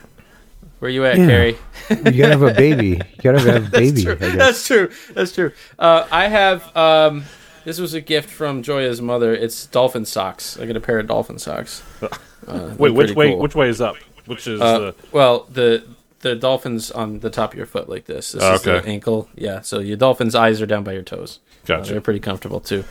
Where 0.79 0.89
you 0.89 1.05
at, 1.05 1.17
yeah. 1.17 1.25
Karrie? 1.27 1.57
you 1.89 2.17
gotta 2.17 2.37
have 2.37 2.41
a 2.41 2.53
baby. 2.53 2.87
You 2.87 3.03
gotta 3.21 3.39
have 3.39 3.67
a 3.67 3.69
baby. 3.69 4.03
That's 4.03 4.03
true. 4.03 4.15
That's 4.37 4.67
true. 4.67 4.91
That's 5.13 5.31
true. 5.31 5.51
Uh, 5.77 6.07
I 6.11 6.27
have. 6.27 6.75
Um, 6.75 7.25
this 7.65 7.79
was 7.79 7.93
a 7.93 8.01
gift 8.01 8.29
from 8.29 8.63
Joya's 8.63 9.01
mother. 9.01 9.33
It's 9.33 9.67
dolphin 9.67 10.05
socks. 10.05 10.59
I 10.59 10.65
got 10.65 10.75
a 10.75 10.79
pair 10.79 10.99
of 10.99 11.07
dolphin 11.07 11.39
socks. 11.39 11.83
Uh, 12.47 12.73
Wait, 12.75 12.89
which 12.89 13.11
way? 13.11 13.29
Cool. 13.29 13.39
Which 13.39 13.53
way 13.53 13.69
is 13.69 13.79
up? 13.79 13.97
Which 14.25 14.47
is 14.47 14.59
uh, 14.59 14.79
the... 14.79 14.95
well 15.11 15.45
the 15.51 15.85
the 16.21 16.35
dolphins 16.35 16.89
on 16.89 17.19
the 17.19 17.29
top 17.29 17.51
of 17.51 17.57
your 17.57 17.67
foot 17.67 17.87
like 17.87 18.05
this. 18.05 18.31
This 18.31 18.41
oh, 18.41 18.55
is 18.55 18.63
the 18.63 18.83
ankle. 18.83 19.29
Yeah. 19.35 19.61
So 19.61 19.77
your 19.77 19.95
dolphin's 19.95 20.33
eyes 20.33 20.59
are 20.59 20.65
down 20.65 20.83
by 20.83 20.93
your 20.93 21.03
toes. 21.03 21.37
Gotcha. 21.65 21.81
Uh, 21.81 21.85
they're 21.91 22.01
pretty 22.01 22.19
comfortable 22.19 22.59
too. 22.59 22.83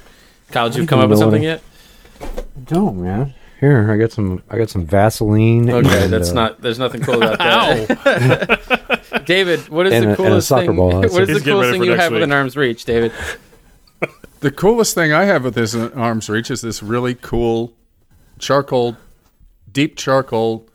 Kyle, 0.52 0.70
did 0.70 0.78
you 0.78 0.86
come 0.86 1.00
up 1.00 1.10
with 1.10 1.18
something 1.18 1.42
yet? 1.42 1.62
Don't 2.64 3.02
man. 3.02 3.34
Here, 3.60 3.92
I 3.92 3.98
got 3.98 4.10
some. 4.10 4.42
I 4.48 4.56
got 4.56 4.70
some 4.70 4.86
Vaseline. 4.86 5.68
Okay, 5.68 6.04
and, 6.04 6.12
that's 6.12 6.30
uh, 6.30 6.34
not. 6.34 6.62
There's 6.62 6.78
nothing 6.78 7.02
cool 7.02 7.22
about 7.22 7.38
that. 7.38 9.22
David, 9.26 9.68
what 9.68 9.86
is 9.86 10.02
the 10.02 10.16
coolest 10.16 10.48
thing? 10.48 10.74
Ball, 10.74 11.02
what 11.02 11.28
is 11.28 11.42
the 11.42 11.44
coolest 11.44 11.72
thing 11.72 11.84
you 11.84 11.92
have 11.92 12.10
week. 12.10 12.20
within 12.20 12.32
arm's 12.32 12.56
reach, 12.56 12.86
David? 12.86 13.12
The 14.40 14.50
coolest 14.50 14.94
thing 14.94 15.12
I 15.12 15.24
have 15.24 15.44
with 15.44 15.54
this 15.54 15.74
arm's 15.74 16.30
reach 16.30 16.50
is 16.50 16.62
this 16.62 16.82
really 16.82 17.14
cool 17.14 17.74
charcoal, 18.38 18.96
deep 19.70 19.94
charcoal, 19.94 20.66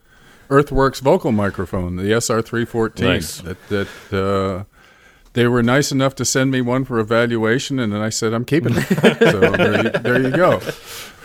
Earthworks 0.51 0.99
vocal 0.99 1.31
microphone, 1.31 1.95
the 1.95 2.03
SR314. 2.03 2.99
Nice. 2.99 3.41
That 3.41 3.67
that 3.69 3.87
uh, 4.13 4.74
they 5.35 5.47
were 5.47 5.61
nice 5.61 5.91
enough 5.91 6.15
to 6.15 6.25
send 6.25 6.49
me 6.49 6.61
one 6.61 6.85
for 6.85 6.97
evaluation, 6.97 7.77
and 7.77 7.93
then 7.93 8.01
I 8.01 8.09
said 8.09 8.33
I'm 8.33 8.45
keeping 8.45 8.73
it. 8.75 8.83
so 9.19 9.39
there 9.51 9.83
you, 9.83 9.89
there 9.89 10.21
you 10.21 10.31
go. 10.31 10.61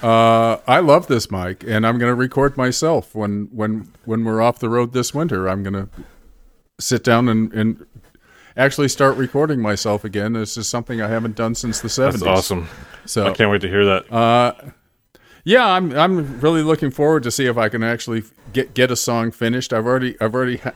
Uh, 0.03 0.61
I 0.67 0.81
love 0.81 1.07
this 1.07 1.31
mic, 1.31 1.63
and 1.65 1.87
I'm 1.87 1.99
going 1.99 2.11
to 2.11 2.15
record 2.15 2.57
myself 2.57 3.15
when 3.15 3.49
when 3.53 3.93
when 4.05 4.25
we're 4.25 4.43
off 4.43 4.59
the 4.59 4.69
road 4.69 4.93
this 4.93 5.15
winter. 5.15 5.49
I'm 5.49 5.63
going 5.63 5.75
to 5.75 5.89
sit 6.81 7.05
down 7.05 7.29
and, 7.29 7.53
and 7.53 7.87
actually 8.57 8.89
start 8.89 9.17
recording 9.17 9.61
myself 9.61 10.05
again. 10.05 10.33
This 10.33 10.57
is 10.57 10.69
something 10.69 11.01
I 11.01 11.09
haven't 11.09 11.37
done 11.37 11.55
since 11.55 11.81
the 11.81 11.89
70s. 11.89 12.13
That's 12.13 12.23
awesome. 12.23 12.69
So 13.07 13.27
I 13.27 13.33
can't 13.33 13.51
wait 13.51 13.61
to 13.61 13.69
hear 13.69 13.85
that. 13.85 14.13
Uh, 14.13 14.55
yeah, 15.45 15.67
I'm 15.67 15.93
I'm 15.97 16.41
really 16.41 16.63
looking 16.63 16.91
forward 16.91 17.23
to 17.23 17.31
see 17.31 17.47
if 17.47 17.57
I 17.57 17.69
can 17.69 17.83
actually 17.83 18.25
get 18.53 18.75
get 18.75 18.91
a 18.91 18.97
song 18.97 19.31
finished. 19.31 19.73
I've 19.73 19.87
already 19.87 20.21
I've 20.21 20.35
already 20.35 20.59
ha- 20.59 20.75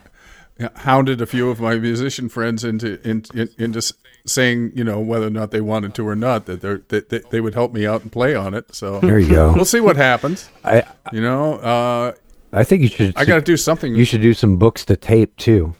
hounded 0.77 1.21
a 1.21 1.25
few 1.25 1.49
of 1.49 1.59
my 1.59 1.75
musician 1.75 2.29
friends 2.29 2.63
into 2.63 2.99
in, 3.07 3.25
in, 3.33 3.49
into 3.57 3.93
saying 4.25 4.71
you 4.73 4.83
know 4.83 4.99
whether 4.99 5.27
or 5.27 5.31
not 5.31 5.51
they 5.51 5.61
wanted 5.61 5.93
to 5.95 6.07
or 6.07 6.15
not 6.15 6.45
that 6.45 6.61
they 6.61 6.99
that 6.99 7.29
they 7.29 7.41
would 7.41 7.53
help 7.53 7.73
me 7.73 7.85
out 7.85 8.01
and 8.01 8.11
play 8.11 8.35
on 8.35 8.53
it. 8.53 8.73
So 8.73 8.99
there 8.99 9.19
you 9.19 9.29
go. 9.29 9.53
We'll 9.53 9.65
see 9.65 9.81
what 9.81 9.97
happens. 9.97 10.49
I 10.63 10.83
you 11.11 11.21
know 11.21 11.55
uh, 11.55 12.13
I 12.53 12.63
think 12.63 12.83
you 12.83 12.87
should. 12.87 13.13
I 13.17 13.25
got 13.25 13.35
to 13.35 13.41
do 13.41 13.57
something. 13.57 13.95
You 13.95 14.05
should 14.05 14.21
do 14.21 14.33
some 14.33 14.57
books 14.57 14.85
to 14.85 14.95
tape 14.95 15.35
too. 15.35 15.75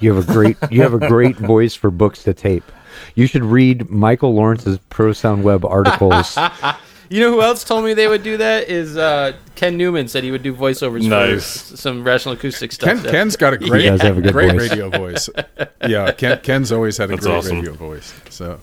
You 0.00 0.14
have 0.14 0.28
a 0.28 0.32
great 0.32 0.56
you 0.70 0.82
have 0.82 0.94
a 0.94 1.06
great 1.06 1.36
voice 1.36 1.74
for 1.74 1.90
books 1.90 2.22
to 2.24 2.34
tape. 2.34 2.64
You 3.14 3.26
should 3.26 3.44
read 3.44 3.90
Michael 3.90 4.34
Lawrence's 4.34 4.78
Pro 4.88 5.12
Sound 5.12 5.44
Web 5.44 5.64
articles. 5.64 6.36
You 7.10 7.20
know 7.20 7.30
who 7.32 7.40
else 7.42 7.64
told 7.64 7.84
me 7.84 7.94
they 7.94 8.06
would 8.08 8.22
do 8.22 8.36
that? 8.36 8.68
Is 8.68 8.96
uh, 8.96 9.32
Ken 9.54 9.76
Newman 9.76 10.08
said 10.08 10.24
he 10.24 10.30
would 10.30 10.42
do 10.42 10.54
voiceovers 10.54 11.08
Nice. 11.08 11.70
for 11.70 11.76
some 11.76 12.04
rational 12.04 12.34
acoustic 12.34 12.70
stuff. 12.72 13.02
Ken, 13.02 13.10
Ken's 13.10 13.36
got 13.36 13.54
a 13.54 13.58
great, 13.58 13.86
does 13.86 14.02
have 14.02 14.18
a 14.18 14.20
good 14.20 14.32
great 14.32 14.52
voice. 14.52 14.70
radio 14.70 14.90
voice. 14.90 15.30
Yeah, 15.86 16.12
Ken, 16.12 16.38
Ken's 16.42 16.70
always 16.72 16.96
had 16.98 17.10
a 17.10 17.14
That's 17.14 17.24
great 17.26 17.34
awesome. 17.36 17.56
radio 17.58 17.72
voice. 17.72 18.12
So 18.30 18.60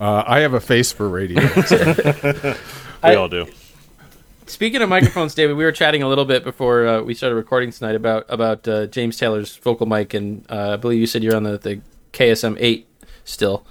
uh, 0.00 0.24
I 0.26 0.40
have 0.40 0.54
a 0.54 0.60
face 0.60 0.90
for 0.92 1.08
radio. 1.08 1.46
so- 1.62 2.54
We 3.04 3.10
I- 3.10 3.14
all 3.16 3.28
do. 3.28 3.46
Speaking 4.46 4.82
of 4.82 4.88
microphones, 4.88 5.34
David, 5.34 5.56
we 5.56 5.64
were 5.64 5.72
chatting 5.72 6.02
a 6.02 6.08
little 6.08 6.24
bit 6.26 6.44
before 6.44 6.86
uh, 6.86 7.00
we 7.02 7.14
started 7.14 7.36
recording 7.36 7.70
tonight 7.72 7.94
about 7.94 8.26
about 8.28 8.66
uh, 8.68 8.86
James 8.86 9.16
Taylor's 9.16 9.56
vocal 9.56 9.86
mic, 9.86 10.12
and 10.14 10.44
uh, 10.50 10.72
I 10.72 10.76
believe 10.76 11.00
you 11.00 11.06
said 11.06 11.22
you're 11.22 11.34
on 11.36 11.42
the, 11.44 11.56
the 11.58 11.80
KSM 12.12 12.56
eight 12.60 12.86
still. 13.24 13.64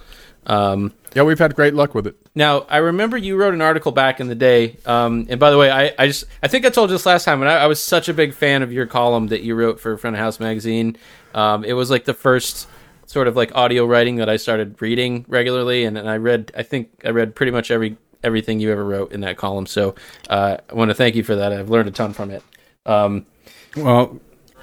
Um, 0.46 0.92
yeah, 1.14 1.22
we've 1.22 1.38
had 1.38 1.54
great 1.54 1.74
luck 1.74 1.94
with 1.94 2.06
it. 2.06 2.16
Now, 2.34 2.60
I 2.68 2.78
remember 2.78 3.16
you 3.16 3.36
wrote 3.36 3.54
an 3.54 3.62
article 3.62 3.92
back 3.92 4.20
in 4.20 4.28
the 4.28 4.34
day, 4.34 4.76
um, 4.86 5.26
and 5.28 5.38
by 5.38 5.50
the 5.50 5.58
way, 5.58 5.70
I, 5.70 5.92
I 5.98 6.06
just 6.06 6.24
I 6.42 6.48
think 6.48 6.64
I 6.64 6.70
told 6.70 6.90
you 6.90 6.94
this 6.94 7.06
last 7.06 7.24
time, 7.24 7.42
and 7.42 7.50
I, 7.50 7.64
I 7.64 7.66
was 7.66 7.82
such 7.82 8.08
a 8.08 8.14
big 8.14 8.34
fan 8.34 8.62
of 8.62 8.72
your 8.72 8.86
column 8.86 9.28
that 9.28 9.42
you 9.42 9.54
wrote 9.54 9.80
for 9.80 9.96
Front 9.96 10.16
of 10.16 10.20
House 10.20 10.40
magazine. 10.40 10.96
Um, 11.34 11.64
it 11.64 11.74
was 11.74 11.90
like 11.90 12.04
the 12.04 12.14
first 12.14 12.68
sort 13.06 13.28
of 13.28 13.36
like 13.36 13.54
audio 13.54 13.84
writing 13.84 14.16
that 14.16 14.28
I 14.28 14.36
started 14.36 14.80
reading 14.80 15.24
regularly, 15.28 15.84
and, 15.84 15.98
and 15.98 16.08
I 16.08 16.16
read 16.16 16.52
I 16.56 16.62
think 16.62 16.90
I 17.04 17.10
read 17.10 17.34
pretty 17.34 17.52
much 17.52 17.70
every 17.70 17.96
everything 18.24 18.60
you 18.60 18.70
ever 18.70 18.84
wrote 18.84 19.12
in 19.12 19.20
that 19.20 19.36
column. 19.36 19.66
So 19.66 19.94
uh, 20.30 20.58
I 20.70 20.74
want 20.74 20.90
to 20.90 20.94
thank 20.94 21.16
you 21.16 21.24
for 21.24 21.36
that. 21.36 21.52
I've 21.52 21.70
learned 21.70 21.88
a 21.88 21.92
ton 21.92 22.12
from 22.12 22.30
it. 22.30 22.42
Um, 22.86 23.26
Well, 23.76 24.20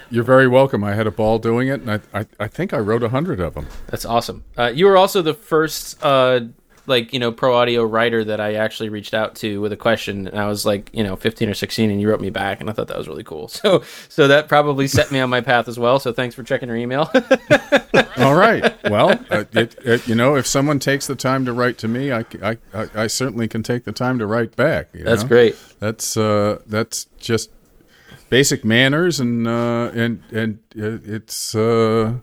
you're 0.09 0.23
very 0.23 0.47
welcome. 0.47 0.83
I 0.83 0.93
had 0.93 1.07
a 1.07 1.11
ball 1.11 1.39
doing 1.39 1.67
it, 1.67 1.81
and 1.81 1.91
I, 1.91 1.99
I, 2.13 2.25
I 2.39 2.47
think 2.47 2.73
I 2.73 2.77
wrote 2.79 3.03
a 3.03 3.09
hundred 3.09 3.39
of 3.39 3.53
them. 3.53 3.67
That's 3.87 4.05
awesome. 4.05 4.43
Uh, 4.57 4.71
you 4.73 4.85
were 4.85 4.97
also 4.97 5.21
the 5.21 5.33
first, 5.33 6.03
uh, 6.03 6.41
like 6.87 7.13
you 7.13 7.19
know, 7.19 7.31
pro 7.31 7.55
audio 7.55 7.83
writer 7.83 8.23
that 8.23 8.39
I 8.39 8.55
actually 8.55 8.89
reached 8.89 9.13
out 9.13 9.35
to 9.37 9.61
with 9.61 9.71
a 9.71 9.77
question, 9.77 10.27
and 10.27 10.39
I 10.39 10.47
was 10.47 10.65
like, 10.65 10.89
you 10.93 11.03
know, 11.03 11.15
fifteen 11.15 11.47
or 11.49 11.53
sixteen, 11.53 11.91
and 11.91 12.01
you 12.01 12.09
wrote 12.09 12.21
me 12.21 12.31
back, 12.31 12.59
and 12.59 12.69
I 12.69 12.73
thought 12.73 12.87
that 12.87 12.97
was 12.97 13.07
really 13.07 13.23
cool. 13.23 13.47
So, 13.59 13.83
so 14.07 14.27
that 14.27 14.47
probably 14.47 14.87
set 14.87 15.11
me 15.11 15.19
on 15.19 15.29
my 15.29 15.41
path 15.41 15.67
as 15.67 15.77
well. 15.77 15.99
So, 15.99 16.13
thanks 16.13 16.33
for 16.33 16.43
checking 16.43 16.69
your 16.69 16.77
email. 16.77 17.11
All 18.17 18.35
right. 18.35 18.75
Well, 18.89 19.11
uh, 19.29 19.45
it, 19.53 19.75
it, 19.85 20.07
you 20.07 20.15
know, 20.15 20.35
if 20.35 20.47
someone 20.47 20.79
takes 20.79 21.07
the 21.07 21.15
time 21.15 21.45
to 21.45 21.53
write 21.53 21.77
to 21.79 21.87
me, 21.87 22.11
I, 22.11 22.25
I, 22.41 22.57
I, 22.73 22.87
I 22.95 23.07
certainly 23.07 23.47
can 23.47 23.63
take 23.63 23.83
the 23.83 23.91
time 23.91 24.17
to 24.19 24.25
write 24.25 24.55
back. 24.55 24.89
you 24.93 25.03
That's 25.03 25.23
know? 25.23 25.27
great. 25.29 25.55
That's 25.79 26.17
uh, 26.17 26.59
that's 26.65 27.05
just 27.19 27.49
basic 28.29 28.63
manners, 28.63 29.19
and 29.19 29.47
uh, 29.47 29.91
and 29.93 30.23
and 30.31 30.59
uh, 30.77 30.99
it's 31.03 31.55
uh, 31.55 32.15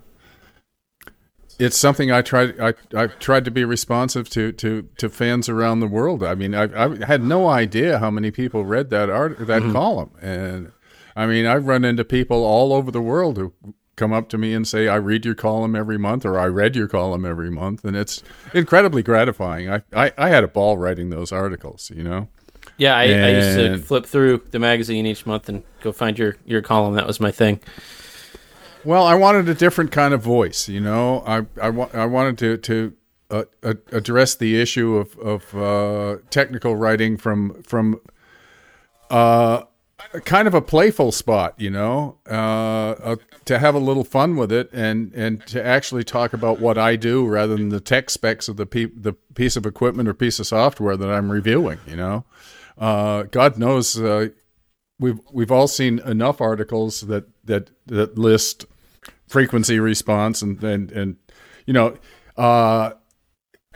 it's 1.59 1.77
something 1.77 2.11
I 2.11 2.23
tried. 2.23 2.59
I 2.61 2.75
I've 2.95 3.19
tried 3.19 3.45
to 3.47 3.51
be 3.51 3.65
responsive 3.65 4.29
to 4.31 4.53
to 4.53 4.89
to 4.99 5.09
fans 5.09 5.49
around 5.49 5.81
the 5.81 5.87
world. 5.87 6.23
I 6.23 6.35
mean, 6.35 6.55
I 6.55 6.65
I 6.85 7.05
had 7.05 7.23
no 7.23 7.49
idea 7.49 7.99
how 7.99 8.11
many 8.11 8.31
people 8.31 8.65
read 8.65 8.91
that 8.91 9.11
art 9.11 9.47
that 9.47 9.63
column, 9.73 10.11
and 10.21 10.73
I 11.15 11.27
mean, 11.27 11.47
I've 11.47 11.67
run 11.67 11.85
into 11.85 12.05
people 12.05 12.45
all 12.45 12.73
over 12.73 12.91
the 12.91 13.03
world 13.03 13.37
who 13.37 13.53
come 13.97 14.13
up 14.13 14.29
to 14.29 14.39
me 14.39 14.53
and 14.53 14.69
say, 14.69 14.89
"I 14.89 14.97
read 14.97 15.25
your 15.25 15.35
column 15.35 15.75
every 15.75 15.99
month," 15.99 16.25
or 16.25 16.39
"I 16.39 16.47
read 16.47 16.77
your 16.77 16.89
column 16.89 17.25
every 17.25 17.51
month," 17.51 17.85
and 17.85 17.97
it's 17.97 18.23
incredibly 18.53 19.03
gratifying. 19.03 19.71
I 19.71 19.83
I, 19.95 20.13
I 20.19 20.29
had 20.29 20.45
a 20.45 20.49
ball 20.49 20.77
writing 20.77 21.11
those 21.11 21.33
articles, 21.33 21.91
you 21.95 22.03
know. 22.03 22.29
Yeah, 22.79 22.95
I, 22.95 23.03
I 23.03 23.29
used 23.31 23.57
to 23.57 23.79
flip 23.79 24.05
through 24.07 24.43
the 24.51 24.59
magazine 24.59 25.07
each 25.07 25.25
month 25.27 25.49
and 25.49 25.63
go 25.81 25.93
find 25.93 26.19
your 26.19 26.37
your 26.45 26.61
column. 26.63 26.95
That 26.95 27.07
was 27.07 27.21
my 27.21 27.31
thing. 27.31 27.61
Well, 28.85 29.05
I 29.05 29.15
wanted 29.15 29.49
a 29.49 29.55
different 29.55 29.91
kind 29.93 30.13
of 30.15 30.23
voice, 30.23 30.69
you 30.69 30.81
know. 30.81 31.23
I 31.27 31.47
I, 31.61 31.71
wa- 31.71 31.89
I 31.95 32.05
wanted 32.07 32.39
to 32.39 32.57
to 32.59 32.93
uh, 33.31 33.43
uh, 33.63 33.75
address 33.93 34.35
the 34.35 34.61
issue 34.61 34.97
of 34.97 35.19
of 35.19 35.55
uh, 35.57 36.19
technical 36.31 36.77
writing 36.77 37.17
from 37.17 37.63
from 37.63 38.01
uh, 39.11 39.63
kind 40.25 40.47
of 40.47 40.55
a 40.55 40.61
playful 40.61 41.13
spot, 41.13 41.55
you 41.57 41.71
know, 41.71 42.19
uh, 42.31 42.33
uh, 42.35 43.17
to 43.47 43.59
have 43.59 43.75
a 43.75 43.79
little 43.79 44.05
fun 44.05 44.37
with 44.37 44.53
it 44.53 44.69
and 44.73 45.13
and 45.15 45.45
to 45.47 45.65
actually 45.65 46.05
talk 46.05 46.33
about 46.33 46.61
what 46.61 46.77
I 46.79 46.97
do 46.97 47.27
rather 47.27 47.57
than 47.57 47.71
the 47.71 47.81
tech 47.81 48.11
specs 48.11 48.49
of 48.49 48.57
the 48.57 48.67
pe- 48.67 48.93
the 48.95 49.15
piece 49.35 49.57
of 49.57 49.65
equipment 49.67 50.09
or 50.09 50.15
piece 50.15 50.39
of 50.39 50.47
software 50.47 50.97
that 50.97 51.09
I'm 51.11 51.33
reviewing, 51.33 51.79
you 51.87 51.97
know. 51.97 52.25
Uh, 52.79 53.23
God 53.25 53.59
knows 53.59 53.99
uh, 53.99 54.29
we've 54.99 55.21
we've 55.33 55.53
all 55.53 55.69
seen 55.69 55.99
enough 56.01 56.41
articles 56.41 57.03
that 57.03 57.27
that 57.45 57.71
that 57.87 58.19
list 58.19 58.67
frequency 59.29 59.79
response 59.79 60.43
and 60.43 60.63
and 60.63 60.91
and 60.93 61.17
you 61.67 61.73
know 61.73 61.97
uh 62.37 62.93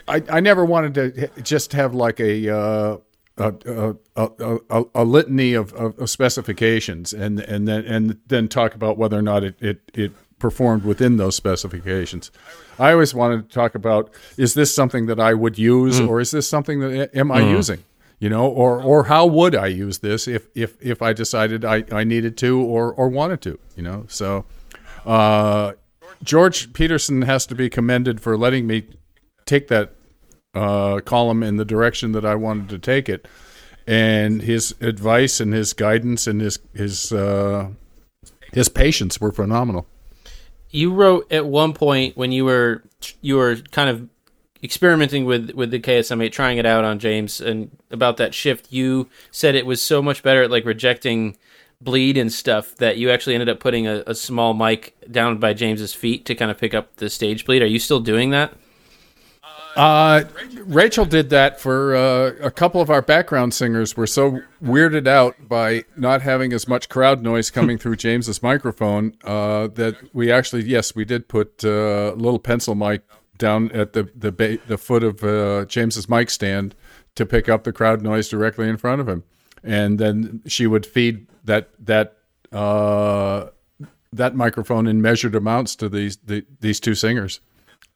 i 0.07 0.23
i 0.31 0.41
never 0.41 0.65
wanted 0.65 0.95
to 0.95 1.43
just 1.43 1.73
have 1.73 1.95
like 1.95 2.21
a 2.21 2.49
uh 2.55 2.97
a, 3.37 3.55
a, 3.65 3.97
a, 4.17 4.59
a, 4.69 4.85
a 4.97 5.05
litany 5.05 5.55
of, 5.55 5.73
of, 5.73 6.11
specifications 6.11 7.15
and 7.15 7.41
and 7.41 7.67
then 7.67 7.85
and 7.87 8.19
then 8.27 8.49
talk 8.49 8.75
about 8.75 8.99
whether 8.99 9.19
or 9.19 9.23
not 9.23 9.43
it, 9.43 9.57
it, 9.63 9.91
it 9.95 10.13
performed 10.39 10.85
within 10.85 11.17
those 11.17 11.37
specifications. 11.37 12.31
I 12.79 12.93
always 12.93 13.15
wanted 13.15 13.49
to 13.49 13.55
talk 13.55 13.75
about 13.75 14.11
is 14.37 14.53
this 14.53 14.75
something 14.75 15.07
that 15.07 15.19
I 15.19 15.33
would 15.33 15.59
use 15.59 16.01
or 16.01 16.21
is 16.21 16.33
this 16.33 16.47
something 16.47 16.81
that 16.81 17.17
am 17.17 17.33
I 17.33 17.41
using? 17.41 17.83
You 18.21 18.29
know, 18.29 18.47
or 18.47 18.83
or 18.83 19.05
how 19.05 19.25
would 19.25 19.55
I 19.55 19.69
use 19.69 20.01
this 20.01 20.29
if 20.29 20.47
if 20.55 20.77
if 20.83 21.01
I 21.01 21.15
decided 21.15 21.65
I, 21.65 21.85
I 21.91 22.05
needed 22.05 22.37
to 22.39 22.61
or 22.61 22.93
or 22.93 23.09
wanted 23.09 23.41
to, 23.43 23.59
you 23.77 23.83
know? 23.83 24.05
So 24.09 24.45
uh, 25.07 25.73
George 26.23 26.75
Petersen 26.75 27.23
has 27.23 27.47
to 27.47 27.55
be 27.55 27.71
commended 27.71 28.21
for 28.21 28.37
letting 28.37 28.67
me 28.67 28.85
take 29.47 29.69
that 29.69 29.95
uh, 30.55 31.01
column 31.01 31.43
in 31.43 31.57
the 31.57 31.65
direction 31.65 32.13
that 32.13 32.27
I 32.27 32.35
wanted 32.35 32.69
to 32.69 32.79
take 32.79 33.09
it, 33.09 33.27
and 33.87 34.43
his 34.43 34.75
advice 34.83 35.41
and 35.41 35.55
his 35.55 35.73
guidance 35.73 36.27
and 36.27 36.43
his 36.43 36.59
his 36.75 37.13
uh, 37.13 37.71
his 38.53 38.69
patience 38.69 39.19
were 39.19 39.33
phenomenal. 39.33 39.87
You 40.69 40.93
wrote 40.93 41.33
at 41.33 41.47
one 41.47 41.73
point 41.73 42.19
when 42.19 42.33
you 42.33 42.45
were 42.45 42.83
you 43.23 43.37
were 43.37 43.57
kind 43.71 43.89
of 43.89 44.10
experimenting 44.63 45.25
with 45.25 45.51
with 45.51 45.71
the 45.71 45.81
KSM8, 45.81 46.33
trying 46.33 46.59
it 46.59 46.67
out 46.67 46.85
on 46.85 46.99
James, 46.99 47.41
and 47.41 47.71
about 47.91 48.17
that 48.19 48.35
shift. 48.35 48.73
You 48.73 49.09
said 49.31 49.55
it 49.55 49.67
was 49.67 49.81
so 49.81 50.03
much 50.03 50.23
better 50.23 50.43
at 50.43 50.51
like 50.51 50.65
rejecting 50.65 51.37
bleed 51.81 52.17
and 52.17 52.33
stuff 52.33 52.77
that 52.77 52.99
you 52.99 53.11
actually 53.11 53.35
ended 53.35 53.49
up 53.49 53.59
putting 53.59 53.87
a, 53.87 54.03
a 54.07 54.15
small 54.15 54.53
mic 54.53 54.95
down 55.11 55.39
by 55.39 55.55
James's 55.55 55.95
feet 55.95 56.27
to 56.27 56.35
kind 56.35 56.51
of 56.51 56.59
pick 56.59 56.75
up 56.75 56.97
the 56.97 57.09
stage 57.09 57.45
bleed. 57.47 57.63
Are 57.63 57.67
you 57.67 57.79
still 57.79 58.01
doing 58.01 58.31
that? 58.31 58.55
Uh, 59.77 60.25
Rachel 60.65 61.05
did 61.05 61.31
that 61.31 61.61
for 61.61 61.95
uh, 61.95 62.33
a 62.43 62.51
couple 62.51 62.81
of 62.81 62.91
our 62.91 63.03
background 63.03 63.55
singers. 63.55 63.97
Were 63.97 64.07
so 64.07 64.41
weirded 64.63 65.07
out 65.07 65.37
by 65.49 65.85
not 65.97 66.23
having 66.23 66.53
as 66.53 66.67
much 66.67 66.89
crowd 66.89 67.23
noise 67.23 67.51
coming 67.53 67.79
through 67.79 67.97
James's 67.97 68.43
microphone 68.43 69.15
uh, 69.25 69.69
that 69.69 69.97
we 70.13 70.31
actually, 70.31 70.65
yes, 70.65 70.95
we 70.95 71.05
did 71.05 71.29
put 71.29 71.65
uh, 71.65 72.13
a 72.13 72.17
little 72.17 72.39
pencil 72.39 72.75
mic 72.75 73.03
down 73.41 73.73
at 73.73 73.93
the 73.93 74.09
the 74.15 74.31
ba- 74.31 74.59
the 74.69 74.79
foot 74.79 75.03
of 75.03 75.25
uh, 75.25 75.65
James's 75.65 76.09
mic 76.09 76.31
stand 76.31 76.77
to 77.17 77.27
pick 77.27 77.49
up 77.49 77.65
the 77.65 77.73
crowd 77.73 78.03
noise 78.03 78.29
directly 78.29 78.69
in 78.69 78.77
front 78.77 79.01
of 79.01 79.09
him, 79.09 79.25
and 79.65 79.99
then 79.99 80.43
she 80.47 80.69
would 80.69 80.87
feed 80.87 81.27
that 81.43 81.71
that 81.81 82.19
uh, 82.53 83.47
that 84.13 84.37
microphone 84.37 84.87
in 84.87 85.03
measured 85.03 85.35
amounts 85.35 85.75
to 85.77 85.89
these 85.89 86.19
the, 86.19 86.47
these 86.61 86.79
two 86.79 86.95
singers 86.95 87.41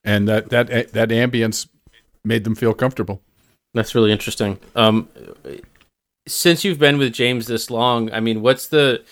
and 0.04 0.28
that 0.28 0.50
that 0.50 0.68
that 0.92 1.08
ambience 1.08 1.68
made 2.24 2.44
them 2.44 2.54
feel 2.54 2.74
comfortable. 2.74 3.22
That's 3.72 3.94
really 3.94 4.12
interesting. 4.12 4.58
Um, 4.76 5.08
since 6.26 6.64
you've 6.64 6.78
been 6.78 6.98
with 6.98 7.12
James 7.12 7.46
this 7.46 7.70
long, 7.70 8.12
I 8.12 8.20
mean, 8.20 8.40
what's 8.40 8.68
the 8.68 9.02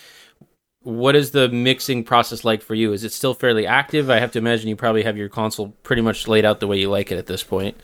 what 0.85 1.15
is 1.15 1.31
the 1.31 1.49
mixing 1.49 2.05
process 2.05 2.45
like 2.45 2.63
for 2.63 2.75
you? 2.75 2.93
Is 2.93 3.05
it 3.05 3.13
still 3.13 3.35
fairly 3.35 3.67
active? 3.67 4.11
I 4.11 4.19
have 4.19 4.33
to 4.33 4.39
imagine 4.39 4.69
you 4.69 4.77
probably 4.77 5.03
have 5.03 5.17
your 5.17 5.29
console 5.29 5.69
pretty 5.83 6.03
much 6.03 6.27
laid 6.27 6.45
out 6.45 6.61
the 6.61 6.67
way 6.67 6.79
you 6.79 6.91
like 6.91 7.13
it 7.13 7.19
at 7.19 7.27
this 7.27 7.43
point. 7.43 7.77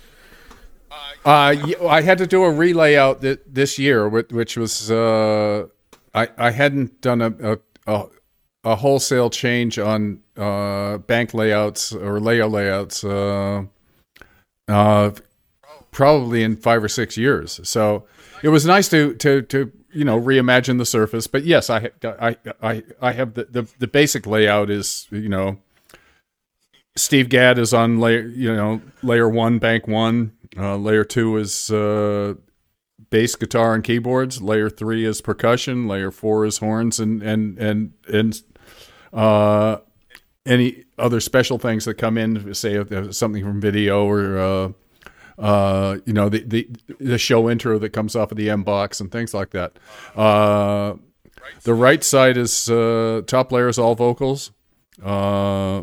Uh, 1.24 1.54
I 1.88 2.00
had 2.00 2.18
to 2.18 2.26
do 2.26 2.44
a 2.44 2.50
relayout 2.50 3.20
th- 3.20 3.40
this 3.46 3.78
year, 3.78 4.08
whi- 4.08 4.30
which 4.30 4.56
was 4.56 4.90
uh, 4.90 5.66
I 6.14 6.28
I 6.38 6.50
hadn't 6.50 7.00
done 7.00 7.20
a 7.20 7.58
a, 7.86 8.06
a, 8.64 8.76
wholesale 8.76 9.28
change 9.28 9.78
on 9.78 10.20
uh, 10.36 10.98
bank 10.98 11.34
layouts 11.34 11.92
or 11.92 12.20
layer 12.20 12.46
layouts 12.46 13.04
uh, 13.04 13.64
uh, 14.68 15.10
probably 15.90 16.42
in 16.42 16.56
five 16.56 16.82
or 16.82 16.88
six 16.88 17.16
years. 17.16 17.60
So 17.64 18.06
it 18.42 18.48
was 18.48 18.66
nice 18.66 18.88
to 18.90 19.14
to 19.14 19.42
to 19.42 19.72
you 19.92 20.04
know 20.04 20.20
reimagine 20.20 20.78
the 20.78 20.86
surface. 20.86 21.26
But 21.26 21.44
yes, 21.44 21.70
I 21.70 21.90
I 22.04 22.36
I 22.62 22.82
I 23.00 23.12
have 23.12 23.34
the 23.34 23.44
the, 23.44 23.68
the 23.78 23.86
basic 23.86 24.26
layout 24.26 24.70
is 24.70 25.06
you 25.10 25.28
know. 25.28 25.58
Steve 26.96 27.28
Gadd 27.28 27.58
is 27.58 27.72
on 27.72 28.00
layer, 28.00 28.22
you 28.22 28.52
know, 28.52 28.82
layer 29.04 29.28
one, 29.28 29.60
bank 29.60 29.86
one. 29.86 30.32
Uh, 30.56 30.76
layer 30.76 31.04
two 31.04 31.36
is 31.36 31.70
uh, 31.70 32.34
bass 33.10 33.36
guitar 33.36 33.74
and 33.74 33.84
keyboards. 33.84 34.42
Layer 34.42 34.68
three 34.68 35.04
is 35.04 35.20
percussion. 35.20 35.86
Layer 35.86 36.10
four 36.10 36.44
is 36.44 36.58
horns 36.58 36.98
and 36.98 37.22
and 37.22 37.56
and 37.58 37.92
and 38.12 38.42
uh, 39.12 39.76
any 40.44 40.84
other 40.98 41.20
special 41.20 41.58
things 41.58 41.84
that 41.84 41.94
come 41.94 42.18
in, 42.18 42.52
say 42.54 42.82
there's 42.82 43.16
something 43.16 43.44
from 43.44 43.60
video 43.60 44.04
or 44.06 44.74
uh, 45.38 45.42
uh, 45.42 45.98
you 46.04 46.12
know 46.12 46.28
the, 46.28 46.42
the 46.44 46.68
the 46.98 47.18
show 47.18 47.48
intro 47.48 47.78
that 47.78 47.90
comes 47.90 48.16
off 48.16 48.30
of 48.30 48.36
the 48.36 48.50
M 48.50 48.62
box 48.62 49.00
and 49.00 49.10
things 49.10 49.34
like 49.34 49.50
that. 49.50 49.78
Uh, 50.16 50.94
the 51.62 51.74
right 51.74 52.02
side 52.04 52.36
is 52.36 52.68
uh, 52.68 53.22
top 53.26 53.52
layer 53.52 53.68
is 53.68 53.78
all 53.78 53.94
vocals, 53.94 54.50
uh, 55.02 55.82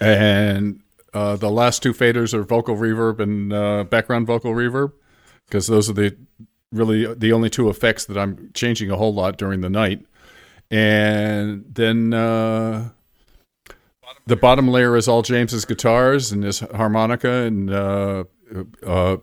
and 0.00 0.80
uh, 1.14 1.36
the 1.36 1.50
last 1.50 1.82
two 1.82 1.92
faders 1.92 2.34
are 2.34 2.42
vocal 2.42 2.76
reverb 2.76 3.20
and 3.20 3.52
uh, 3.52 3.84
background 3.84 4.26
vocal 4.26 4.52
reverb 4.52 4.92
because 5.46 5.66
those 5.66 5.88
are 5.88 5.94
the 5.94 6.16
really 6.72 7.14
the 7.14 7.32
only 7.32 7.48
two 7.48 7.68
effects 7.68 8.04
that 8.06 8.18
I'm 8.18 8.50
changing 8.52 8.90
a 8.90 8.96
whole 8.96 9.14
lot 9.14 9.38
during 9.38 9.60
the 9.60 9.70
night. 9.70 10.04
And 10.70 11.64
then 11.68 12.12
uh, 12.12 12.90
the 14.26 14.36
bottom 14.36 14.68
layer 14.68 14.96
is 14.96 15.06
all 15.06 15.22
James's 15.22 15.64
guitars 15.64 16.32
and 16.32 16.42
his 16.42 16.58
harmonica 16.58 17.30
and 17.30 17.70
uh, 17.70 18.24
uh, 18.86 19.16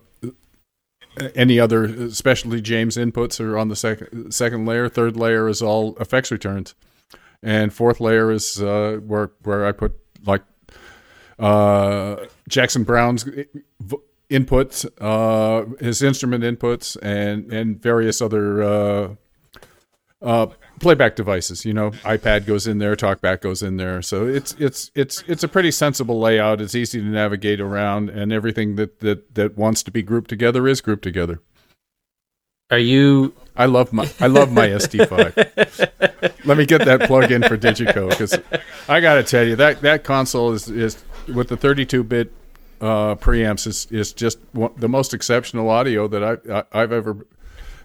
any 1.34 1.60
other 1.60 2.10
specialty 2.10 2.60
James 2.60 2.96
inputs 2.96 3.40
are 3.40 3.56
on 3.56 3.68
the 3.68 3.76
second 3.76 4.32
second 4.32 4.66
layer. 4.66 4.88
Third 4.88 5.16
layer 5.16 5.48
is 5.48 5.62
all 5.62 5.96
effects 5.96 6.30
returns, 6.30 6.74
and 7.42 7.72
fourth 7.72 8.00
layer 8.00 8.30
is 8.30 8.60
uh, 8.62 9.00
where 9.04 9.30
where 9.42 9.64
I 9.66 9.72
put 9.72 9.98
like 10.26 10.42
uh, 11.38 12.16
Jackson 12.48 12.84
Browne's 12.84 13.24
inputs, 14.30 14.86
uh, 15.00 15.66
his 15.80 16.02
instrument 16.02 16.44
inputs, 16.44 16.96
and 17.02 17.52
and 17.52 17.80
various 17.80 18.20
other 18.20 18.62
uh, 18.62 19.14
uh, 20.22 20.46
playback 20.84 21.16
devices. 21.16 21.64
You 21.64 21.72
know, 21.72 21.90
iPad 22.02 22.46
goes 22.46 22.66
in 22.66 22.76
there, 22.76 22.94
TalkBack 22.94 23.40
goes 23.40 23.62
in 23.62 23.78
there. 23.78 24.02
So 24.02 24.26
it's 24.26 24.54
it's 24.58 24.90
it's 24.94 25.24
it's 25.26 25.42
a 25.42 25.48
pretty 25.48 25.70
sensible 25.70 26.20
layout. 26.20 26.60
It's 26.60 26.74
easy 26.74 27.00
to 27.00 27.06
navigate 27.06 27.58
around, 27.58 28.10
and 28.10 28.32
everything 28.32 28.76
that 28.76 29.00
that 29.00 29.34
that 29.34 29.56
wants 29.56 29.82
to 29.84 29.90
be 29.90 30.02
grouped 30.02 30.28
together 30.28 30.68
is 30.68 30.82
grouped 30.82 31.02
together. 31.02 31.40
Are 32.70 32.78
you? 32.78 33.32
I 33.56 33.64
love 33.64 33.94
my 33.94 34.10
I 34.20 34.26
love 34.26 34.52
my 34.52 34.68
SD5. 34.68 36.44
Let 36.44 36.58
me 36.58 36.66
get 36.66 36.84
that 36.84 37.02
plug 37.08 37.32
in 37.32 37.42
for 37.42 37.56
DiGiCo 37.56 38.10
because 38.10 38.38
I 38.86 39.00
got 39.00 39.14
to 39.14 39.22
tell 39.22 39.46
you 39.46 39.56
that 39.56 39.80
that 39.80 40.04
console 40.04 40.52
is 40.52 40.68
is 40.68 41.02
with 41.32 41.48
the 41.48 41.56
32 41.56 42.04
bit 42.04 42.30
uh, 42.82 43.14
preamps 43.14 43.66
is 43.66 43.86
is 43.90 44.12
just 44.12 44.38
one, 44.52 44.72
the 44.76 44.88
most 44.88 45.14
exceptional 45.14 45.70
audio 45.70 46.06
that 46.08 46.22
I, 46.22 46.64
I 46.70 46.80
have 46.80 46.92
ever 46.92 47.26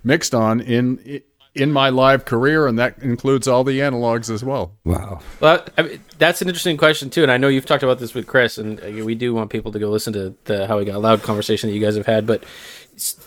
mixed 0.03 0.35
on 0.35 0.59
in 0.59 1.21
in 1.55 1.71
my 1.71 1.89
live 1.89 2.25
career, 2.25 2.67
and 2.67 2.77
that 2.77 2.99
includes 2.99 3.47
all 3.47 3.63
the 3.63 3.79
analogs 3.79 4.29
as 4.29 4.43
well. 4.43 4.75
Wow. 4.85 5.19
Well, 5.39 5.65
I 5.77 5.81
mean, 5.81 5.99
that's 6.17 6.41
an 6.41 6.47
interesting 6.47 6.77
question 6.77 7.09
too, 7.09 7.23
and 7.23 7.31
I 7.31 7.37
know 7.37 7.47
you've 7.47 7.65
talked 7.65 7.83
about 7.83 7.99
this 7.99 8.13
with 8.13 8.27
Chris, 8.27 8.57
and 8.57 8.79
uh, 8.79 9.03
we 9.05 9.15
do 9.15 9.33
want 9.33 9.49
people 9.49 9.71
to 9.71 9.79
go 9.79 9.89
listen 9.89 10.13
to 10.13 10.35
the 10.45 10.67
how 10.67 10.77
we 10.77 10.85
got 10.85 11.01
loud 11.01 11.23
conversation 11.23 11.69
that 11.69 11.75
you 11.75 11.81
guys 11.81 11.95
have 11.95 12.05
had, 12.05 12.25
but 12.25 12.43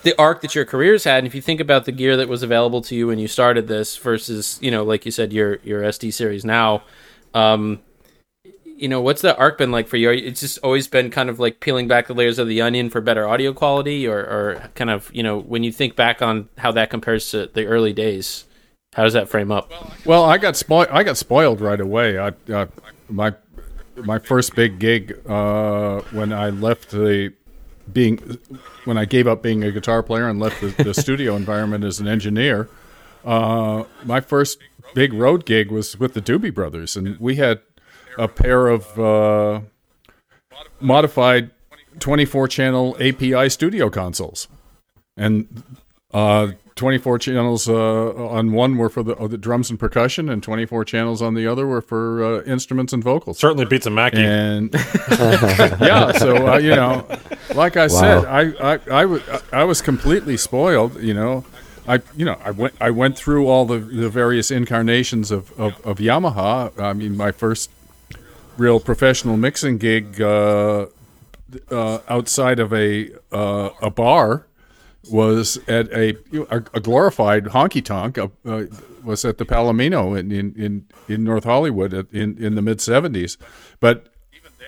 the 0.03 0.15
arc 0.19 0.43
that 0.43 0.55
your 0.55 0.65
career's 0.65 1.05
had, 1.05 1.19
and 1.19 1.27
if 1.27 1.35
you 1.35 1.43
think 1.43 1.61
about 1.61 1.85
the 1.85 1.93
gear 1.93 2.17
that 2.17 2.29
was 2.29 2.43
available 2.43 2.83
to 2.83 2.95
you 2.95 3.07
when 3.07 3.19
you 3.19 3.29
started 3.29 3.69
this 3.69 3.97
versus, 3.97 4.59
you 4.61 4.71
know, 4.71 4.85
like 4.85 5.05
you 5.05 5.11
said, 5.11 5.33
your 5.33 5.59
your 5.65 5.83
SD 5.83 6.13
series 6.13 6.45
now, 6.45 6.83
um, 7.35 7.81
you 8.83 8.89
know, 8.89 9.01
what's 9.01 9.23
the 9.23 9.37
arc 9.37 9.59
been 9.59 9.71
like 9.71 9.87
for 9.87 9.97
you? 9.97 10.11
It's 10.11 10.41
just 10.41 10.59
always 10.59 10.89
been 10.89 11.09
kind 11.09 11.31
of 11.31 11.39
like 11.39 11.61
peeling 11.61 11.87
back 11.87 12.09
the 12.09 12.15
layers 12.15 12.41
of 12.41 12.49
the 12.49 12.61
onion 12.61 12.91
for 12.91 13.01
better 13.01 13.29
audio 13.29 13.53
quality, 13.53 14.09
or, 14.09 14.19
or 14.19 14.71
kind 14.75 14.91
of, 14.91 15.09
you 15.15 15.23
know, 15.23 15.39
when 15.39 15.63
you 15.63 15.71
think 15.71 15.95
back 15.95 16.21
on 16.21 16.49
how 16.59 16.73
that 16.73 16.91
compares 16.91 17.31
to 17.31 17.47
the 17.47 17.65
early 17.67 17.93
days, 17.93 18.45
how 18.95 19.05
does 19.05 19.13
that 19.13 19.29
frame 19.29 19.53
up? 19.53 19.71
Well, 20.05 20.25
I 20.25 20.37
got 20.37 20.57
spoiled. 20.57 20.89
I 20.91 21.05
got 21.05 21.17
spoiled 21.17 21.61
right 21.61 21.81
away. 21.81 22.19
I, 22.19 22.33
uh, 22.53 22.67
my 23.09 23.35
my 23.95 24.19
first 24.19 24.57
big 24.57 24.81
gig 24.81 25.17
uh, 25.29 26.01
when 26.11 26.33
I 26.33 26.51
left 26.51 26.91
the 26.91 27.33
being 27.93 28.39
when 28.85 28.99
I 28.99 29.05
gave 29.05 29.29
up 29.29 29.45
being 29.45 29.63
a 29.63 29.71
guitar 29.71 30.03
player 30.03 30.29
and 30.29 30.41
left 30.41 30.61
the, 30.61 30.83
the 30.83 30.95
studio 31.01 31.37
environment 31.37 31.85
as 31.85 32.01
an 32.01 32.09
engineer. 32.09 32.69
Uh, 33.25 33.85
my 34.05 34.21
first 34.21 34.59
big 34.93 35.13
road 35.13 35.47
gig 35.47 35.71
was 35.71 36.01
with 36.01 36.15
the 36.15 36.21
Doobie 36.21 36.53
Brothers, 36.53 36.97
and 36.97 37.17
we 37.21 37.37
had 37.37 37.61
a 38.19 38.29
pair 38.29 38.69
of 38.69 38.99
uh, 38.99 39.61
modified 40.81 41.51
24 41.99 42.49
channel 42.49 42.97
API 43.01 43.49
studio 43.49 43.91
consoles. 43.91 44.49
And 45.17 45.63
uh, 46.13 46.53
24 46.77 47.19
channels 47.19 47.69
uh, 47.69 48.15
on 48.15 48.53
one 48.53 48.77
were 48.77 48.89
for 48.89 49.03
the, 49.03 49.15
uh, 49.17 49.27
the, 49.27 49.37
drums 49.37 49.71
and 49.71 49.79
percussion, 49.79 50.29
and 50.29 50.43
24 50.43 50.85
channels 50.85 51.21
on 51.21 51.35
the 51.35 51.47
other 51.47 51.67
were 51.67 51.83
for 51.83 52.25
uh, 52.25 52.43
instruments 52.45 52.93
and 52.93 53.05
vocals. 53.05 53.39
Certainly 53.39 53.67
beats 53.67 53.87
a 53.87 53.91
Mackie. 53.91 54.19
And 54.19 54.73
yeah, 55.11 56.13
so 56.13 56.55
uh, 56.55 56.59
you 56.59 56.71
know, 56.71 57.07
like 57.55 57.77
I 57.77 57.83
wow. 57.83 57.89
said, 57.89 58.25
I, 58.25 58.41
I, 58.41 58.73
I, 58.73 59.03
w- 59.03 59.23
I 59.53 59.65
was 59.65 59.83
completely 59.83 60.37
spoiled. 60.37 61.01
You 61.03 61.15
know, 61.15 61.45
I 61.87 62.01
you 62.17 62.25
know 62.25 62.39
I 62.43 62.51
went 62.51 62.75
I 62.81 62.91
went 62.91 63.19
through 63.19 63.49
all 63.49 63.67
the, 63.67 63.79
the 63.79 64.09
various 64.09 64.51
incarnations 64.51 65.31
of, 65.31 65.53
of, 65.61 65.85
of 65.85 65.99
Yamaha. 65.99 66.79
I 66.81 66.95
mean, 66.95 67.17
my 67.17 67.33
first 67.33 67.71
real 68.57 68.81
professional 68.81 69.37
mixing 69.37 69.79
gig 69.79 70.21
uh, 70.21 70.87
uh, 71.71 71.99
outside 72.09 72.59
of 72.59 72.73
a 72.73 73.11
uh, 73.31 73.71
a 73.81 73.91
bar 73.91 74.47
was 75.11 75.59
at 75.69 75.91
a 75.93 76.17
a, 76.51 76.81
glorified 76.81 77.47
honky 77.47 77.85
tonk. 77.85 78.19
Uh, 78.19 78.29
was 79.03 79.25
at 79.25 79.39
the 79.39 79.45
Palomino 79.45 80.19
in 80.19 80.31
in 80.31 80.55
in, 80.55 80.87
in 81.09 81.25
North 81.25 81.45
Hollywood 81.45 81.93
in 82.13 82.39
in 82.39 82.55
the 82.55 82.63
mid 82.63 82.79
'70s, 82.79 83.37
but. 83.81 84.09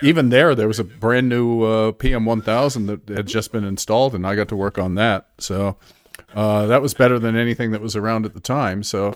Even 0.01 0.27
there, 0.27 0.53
there 0.55 0.67
was 0.67 0.77
a 0.77 0.83
brand 0.83 1.29
new 1.29 1.63
uh, 1.63 1.93
PM1000 1.93 2.87
that 3.07 3.15
had 3.15 3.27
just 3.27 3.53
been 3.53 3.63
installed, 3.63 4.13
and 4.13 4.27
I 4.27 4.35
got 4.35 4.49
to 4.49 4.55
work 4.57 4.77
on 4.77 4.95
that. 4.95 5.29
So 5.37 5.77
uh, 6.33 6.65
that 6.67 6.81
was 6.81 6.93
better 6.93 7.17
than 7.19 7.35
anything 7.35 7.71
that 7.71 7.81
was 7.81 7.95
around 7.95 8.25
at 8.25 8.33
the 8.33 8.39
time. 8.39 8.83
So, 8.83 9.15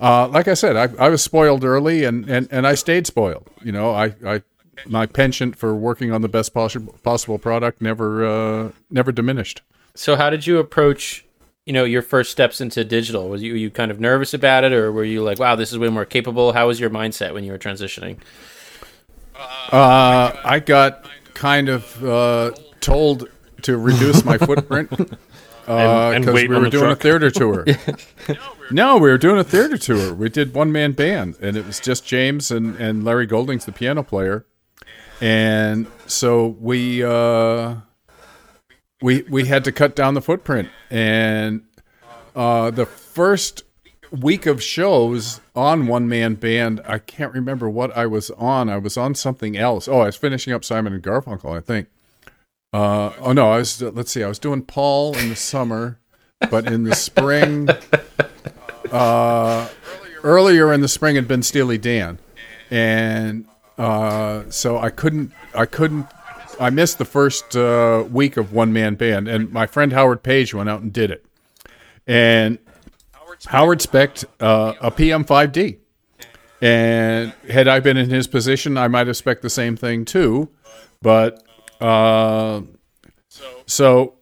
uh, 0.00 0.28
like 0.28 0.48
I 0.48 0.54
said, 0.54 0.76
I, 0.76 0.88
I 1.04 1.08
was 1.08 1.22
spoiled 1.22 1.64
early, 1.64 2.04
and, 2.04 2.28
and, 2.28 2.48
and 2.50 2.66
I 2.66 2.74
stayed 2.74 3.06
spoiled. 3.06 3.48
You 3.62 3.72
know, 3.72 3.90
I, 3.90 4.14
I 4.24 4.42
my 4.86 5.06
penchant 5.06 5.56
for 5.56 5.74
working 5.74 6.12
on 6.12 6.22
the 6.22 6.28
best 6.28 6.54
possible 6.54 6.94
possible 7.02 7.38
product 7.38 7.82
never 7.82 8.24
uh, 8.24 8.70
never 8.90 9.12
diminished. 9.12 9.62
So, 9.94 10.16
how 10.16 10.30
did 10.30 10.46
you 10.46 10.58
approach? 10.58 11.24
You 11.66 11.74
know, 11.74 11.84
your 11.84 12.02
first 12.02 12.32
steps 12.32 12.60
into 12.60 12.84
digital. 12.84 13.28
Was 13.28 13.42
you, 13.42 13.52
were 13.52 13.58
you 13.58 13.70
kind 13.70 13.90
of 13.90 14.00
nervous 14.00 14.32
about 14.32 14.64
it, 14.64 14.72
or 14.72 14.90
were 14.90 15.04
you 15.04 15.22
like, 15.22 15.38
"Wow, 15.38 15.56
this 15.56 15.72
is 15.72 15.78
way 15.78 15.88
more 15.88 16.04
capable"? 16.04 16.52
How 16.52 16.66
was 16.66 16.80
your 16.80 16.90
mindset 16.90 17.34
when 17.34 17.44
you 17.44 17.52
were 17.52 17.58
transitioning? 17.58 18.16
Uh, 19.70 20.32
I 20.44 20.60
got 20.64 21.04
kind 21.34 21.68
of 21.68 22.04
uh, 22.04 22.52
told 22.80 23.28
to 23.62 23.76
reduce 23.76 24.24
my 24.24 24.38
footprint 24.38 24.90
because 25.60 26.28
uh, 26.28 26.32
we 26.32 26.48
were 26.48 26.68
doing 26.68 26.70
truck. 26.70 26.98
a 26.98 27.02
theater 27.02 27.30
tour. 27.30 27.64
no, 28.70 28.96
we 28.96 29.10
were 29.10 29.18
doing 29.18 29.38
a 29.38 29.44
theater 29.44 29.76
tour. 29.76 30.14
We 30.14 30.28
did 30.28 30.54
one 30.54 30.72
man 30.72 30.92
band, 30.92 31.36
and 31.40 31.56
it 31.56 31.66
was 31.66 31.80
just 31.80 32.06
James 32.06 32.50
and, 32.50 32.76
and 32.76 33.04
Larry 33.04 33.26
Goldings, 33.26 33.64
the 33.64 33.72
piano 33.72 34.02
player. 34.02 34.46
And 35.20 35.86
so 36.06 36.46
we 36.46 37.04
uh, 37.04 37.76
we 39.02 39.22
we 39.22 39.46
had 39.46 39.64
to 39.64 39.72
cut 39.72 39.94
down 39.94 40.14
the 40.14 40.22
footprint. 40.22 40.68
And 40.88 41.62
uh, 42.34 42.70
the 42.70 42.86
first 42.86 43.64
week 44.10 44.46
of 44.46 44.62
shows 44.62 45.40
on 45.54 45.86
one 45.86 46.08
man 46.08 46.34
band, 46.34 46.80
I 46.86 46.98
can't 46.98 47.32
remember 47.32 47.68
what 47.68 47.96
I 47.96 48.06
was 48.06 48.30
on. 48.32 48.68
I 48.68 48.78
was 48.78 48.96
on 48.96 49.14
something 49.14 49.56
else. 49.56 49.88
Oh, 49.88 50.00
I 50.00 50.06
was 50.06 50.16
finishing 50.16 50.52
up 50.52 50.64
Simon 50.64 50.92
and 50.92 51.02
Garfunkel, 51.02 51.56
I 51.56 51.60
think. 51.60 51.88
Uh, 52.72 53.12
oh 53.20 53.32
no, 53.32 53.50
I 53.50 53.58
was. 53.58 53.82
Let's 53.82 54.12
see. 54.12 54.22
I 54.22 54.28
was 54.28 54.38
doing 54.38 54.62
Paul 54.62 55.16
in 55.16 55.28
the 55.28 55.36
summer, 55.36 55.98
but 56.50 56.66
in 56.66 56.84
the 56.84 56.94
spring, 56.94 57.68
uh, 58.92 59.68
earlier 60.22 60.72
in 60.72 60.80
the 60.80 60.88
spring 60.88 61.16
had 61.16 61.26
been 61.26 61.42
Steely 61.42 61.78
Dan, 61.78 62.20
and 62.70 63.46
uh, 63.76 64.44
so 64.50 64.78
I 64.78 64.90
couldn't. 64.90 65.32
I 65.52 65.66
couldn't. 65.66 66.06
I 66.60 66.70
missed 66.70 66.98
the 66.98 67.04
first 67.04 67.56
uh, 67.56 68.04
week 68.10 68.36
of 68.36 68.52
one 68.52 68.72
man 68.72 68.94
band, 68.94 69.26
and 69.26 69.50
my 69.50 69.66
friend 69.66 69.92
Howard 69.92 70.22
Page 70.22 70.54
went 70.54 70.68
out 70.68 70.80
and 70.80 70.92
did 70.92 71.10
it, 71.10 71.24
and 72.06 72.58
Howard 73.46 73.82
spec 73.82 74.18
uh, 74.38 74.74
a 74.80 74.92
PM5D, 74.92 75.78
and 76.62 77.32
had 77.48 77.66
I 77.66 77.80
been 77.80 77.96
in 77.96 78.10
his 78.10 78.28
position, 78.28 78.76
I 78.76 78.86
might 78.86 79.08
have 79.08 79.16
spec 79.16 79.40
the 79.40 79.50
same 79.50 79.76
thing 79.76 80.04
too, 80.04 80.50
but 81.02 81.42
uh, 81.80 82.62
so 83.66 84.14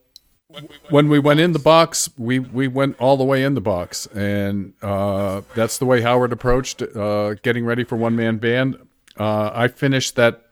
when 0.91 1.09
we 1.09 1.19
went 1.19 1.41
in 1.41 1.53
the 1.53 1.59
box, 1.59 2.09
we, 2.17 2.39
we 2.39 2.69
went 2.69 2.99
all 3.01 3.17
the 3.17 3.25
way 3.25 3.45
in 3.45 3.55
the 3.55 3.61
box, 3.61 4.07
and 4.07 4.73
uh, 4.83 5.43
that's 5.55 5.79
the 5.79 5.87
way 5.87 6.01
Howard 6.01 6.33
approached 6.33 6.83
uh, 6.83 7.35
getting 7.35 7.65
ready 7.65 7.85
for 7.85 7.97
one 7.97 8.17
man 8.17 8.39
band. 8.39 8.77
Uh, 9.19 9.51
I 9.53 9.69
finished 9.69 10.17
that 10.17 10.43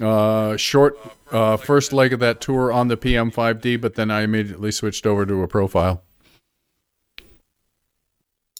uh, 0.00 0.56
short 0.56 0.98
uh, 1.32 1.56
first 1.56 1.92
leg 1.92 2.12
of 2.12 2.20
that 2.20 2.40
tour 2.40 2.72
on 2.72 2.88
the 2.88 2.96
PM5D, 2.96 3.80
but 3.80 3.94
then 3.94 4.10
I 4.10 4.22
immediately 4.22 4.70
switched 4.70 5.06
over 5.06 5.26
to 5.26 5.42
a 5.42 5.48
profile. 5.48 6.02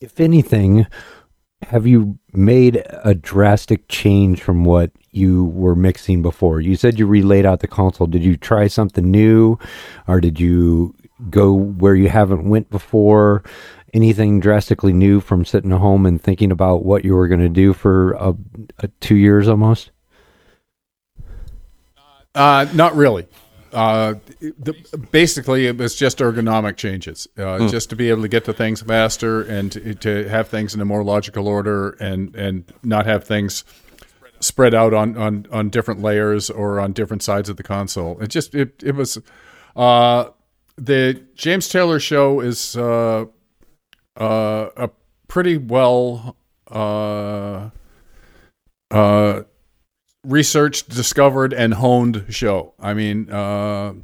If 0.00 0.20
anything, 0.20 0.87
have 1.68 1.87
you 1.87 2.18
made 2.33 2.83
a 3.05 3.14
drastic 3.14 3.88
change 3.88 4.42
from 4.42 4.64
what 4.64 4.90
you 5.11 5.44
were 5.46 5.74
mixing 5.74 6.22
before? 6.22 6.61
You 6.61 6.77
said 6.77 6.98
you 6.98 7.07
relayed 7.07 7.46
out 7.46 7.61
the 7.61 7.68
console. 7.68 8.07
Did 8.07 8.24
you 8.24 8.37
try 8.37 8.66
something 8.66 9.11
new, 9.11 9.59
or 10.07 10.20
did 10.20 10.40
you 10.40 10.94
go 11.31 11.53
where 11.53 11.94
you 11.94 12.09
haven't 12.09 12.48
went 12.48 12.70
before? 12.70 13.42
Anything 13.92 14.40
drastically 14.40 14.92
new 14.92 15.20
from 15.20 15.44
sitting 15.44 15.72
at 15.72 15.79
home 15.79 16.05
and 16.05 16.20
thinking 16.20 16.50
about 16.50 16.85
what 16.85 17.05
you 17.05 17.14
were 17.14 17.29
going 17.29 17.40
to 17.40 17.48
do 17.48 17.72
for 17.72 18.12
a, 18.12 18.35
two 19.00 19.16
years 19.16 19.48
almost? 19.48 19.90
Uh, 22.35 22.66
not 22.74 22.96
really. 22.96 23.27
Uh, 23.75 24.15
the, 24.41 24.75
basically, 25.11 25.67
it 25.67 25.77
was 25.77 25.97
just 25.97 26.19
ergonomic 26.19 26.77
changes, 26.77 27.27
uh, 27.37 27.69
just 27.69 27.91
to 27.91 27.97
be 27.97 28.09
able 28.09 28.23
to 28.23 28.29
get 28.29 28.45
to 28.45 28.53
things 28.53 28.81
faster 28.83 29.43
and 29.43 29.73
to, 29.73 29.95
to 29.95 30.29
have 30.29 30.49
things 30.49 30.75
in 30.75 30.81
a 30.81 30.85
more 30.85 31.03
logical 31.03 31.49
order, 31.49 31.91
and 32.01 32.35
and 32.37 32.73
not 32.83 33.05
have 33.07 33.25
things 33.25 33.65
spread 34.41 34.75
out 34.75 34.93
on, 34.93 35.17
on, 35.17 35.47
on 35.51 35.71
different 35.71 36.03
layers 36.03 36.51
or 36.51 36.79
on 36.79 36.93
different 36.93 37.23
sides 37.23 37.49
of 37.49 37.57
the 37.57 37.63
console. 37.63 38.21
It 38.21 38.29
just 38.29 38.55
it 38.55 38.83
it 38.83 38.95
was 38.95 39.19
uh, 39.75 40.27
the 40.77 41.23
James 41.35 41.69
Taylor 41.69 41.99
show 41.99 42.41
is 42.41 42.77
uh, 42.77 43.27
uh, 44.17 44.69
a 44.77 44.91
pretty 45.29 45.57
well 45.57 46.37
uh, 46.71 47.71
uh, 48.91 49.43
researched, 50.25 50.89
discovered, 50.89 51.53
and 51.53 51.75
honed 51.75 52.27
show. 52.29 52.75
I 52.81 52.95
mean, 52.95 53.31
uh, 53.31 53.95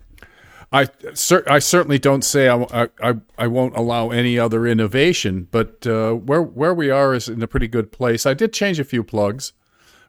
I 0.72 0.88
cer- 1.14 1.44
I 1.48 1.58
certainly 1.58 1.98
don't 1.98 2.22
say 2.22 2.48
I, 2.48 2.88
I 3.02 3.14
I 3.36 3.46
won't 3.48 3.76
allow 3.76 4.10
any 4.10 4.38
other 4.38 4.66
innovation, 4.66 5.48
but 5.50 5.86
uh, 5.86 6.12
where 6.12 6.42
where 6.42 6.74
we 6.74 6.90
are 6.90 7.14
is 7.14 7.28
in 7.28 7.42
a 7.42 7.48
pretty 7.48 7.66
good 7.66 7.90
place. 7.90 8.24
I 8.24 8.34
did 8.34 8.52
change 8.52 8.78
a 8.78 8.84
few 8.84 9.02
plugs. 9.02 9.52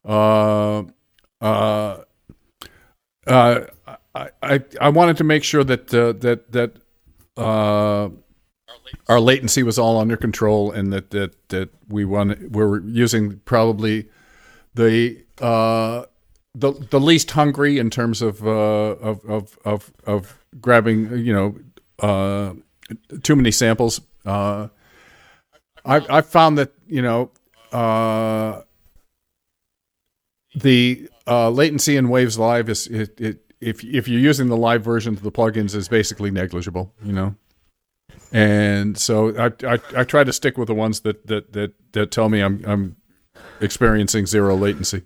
Uh, 0.06 0.84
uh, 1.42 2.02
uh, 3.26 3.62
I, 4.14 4.30
I 4.44 4.64
I 4.80 4.90
wanted 4.90 5.18
to 5.18 5.24
make 5.24 5.44
sure 5.44 5.64
that 5.64 5.92
uh, 5.94 6.14
that 6.20 6.52
that 6.52 6.76
uh, 7.38 8.10
our 9.08 9.20
latency 9.20 9.64
was 9.64 9.80
all 9.80 10.00
under 10.00 10.18
control, 10.18 10.72
and 10.72 10.94
that 10.94 11.10
that 11.10 11.50
that 11.50 11.70
we 11.88 12.06
want 12.06 12.52
we're 12.52 12.82
using 12.82 13.40
probably 13.46 14.10
the 14.74 15.24
uh, 15.40 16.06
the 16.56 16.72
the 16.90 17.00
least 17.00 17.32
hungry 17.32 17.78
in 17.78 17.90
terms 17.90 18.22
of 18.22 18.46
uh, 18.46 18.50
of, 18.50 19.24
of 19.26 19.58
of 19.66 19.94
of 20.06 20.38
grabbing 20.60 21.18
you 21.18 21.34
know 21.34 21.56
uh, 22.00 22.54
too 23.24 23.36
many 23.36 23.52
samples. 23.52 24.02
Uh, 24.26 24.68
I 25.86 25.98
I 26.10 26.22
found 26.22 26.58
that 26.58 26.74
you 26.88 27.02
know 27.02 27.32
uh, 27.72 28.62
the 30.56 31.10
uh, 31.28 31.50
latency 31.50 31.98
in 31.98 32.10
Waves 32.10 32.38
Live 32.38 32.70
is 32.70 32.88
it, 32.88 33.20
it 33.20 33.54
if 33.60 33.84
if 33.84 34.08
you're 34.08 34.20
using 34.20 34.48
the 34.48 34.58
live 34.58 34.84
version 34.84 35.14
of 35.14 35.22
the 35.22 35.32
plugins 35.32 35.76
is 35.76 35.88
basically 35.88 36.32
negligible. 36.32 36.94
You 37.04 37.14
know. 37.14 37.36
And 38.34 38.98
so 38.98 39.36
I, 39.38 39.52
I 39.66 39.80
I 39.96 40.04
try 40.04 40.24
to 40.24 40.32
stick 40.32 40.58
with 40.58 40.68
the 40.68 40.74
ones 40.74 41.02
that, 41.02 41.28
that, 41.28 41.52
that, 41.52 41.74
that 41.92 42.12
tell 42.12 42.30
me 42.30 42.40
I'm 42.40 42.64
I'm 42.66 42.96
experiencing 43.62 44.26
zero 44.26 44.56
latency. 44.56 45.04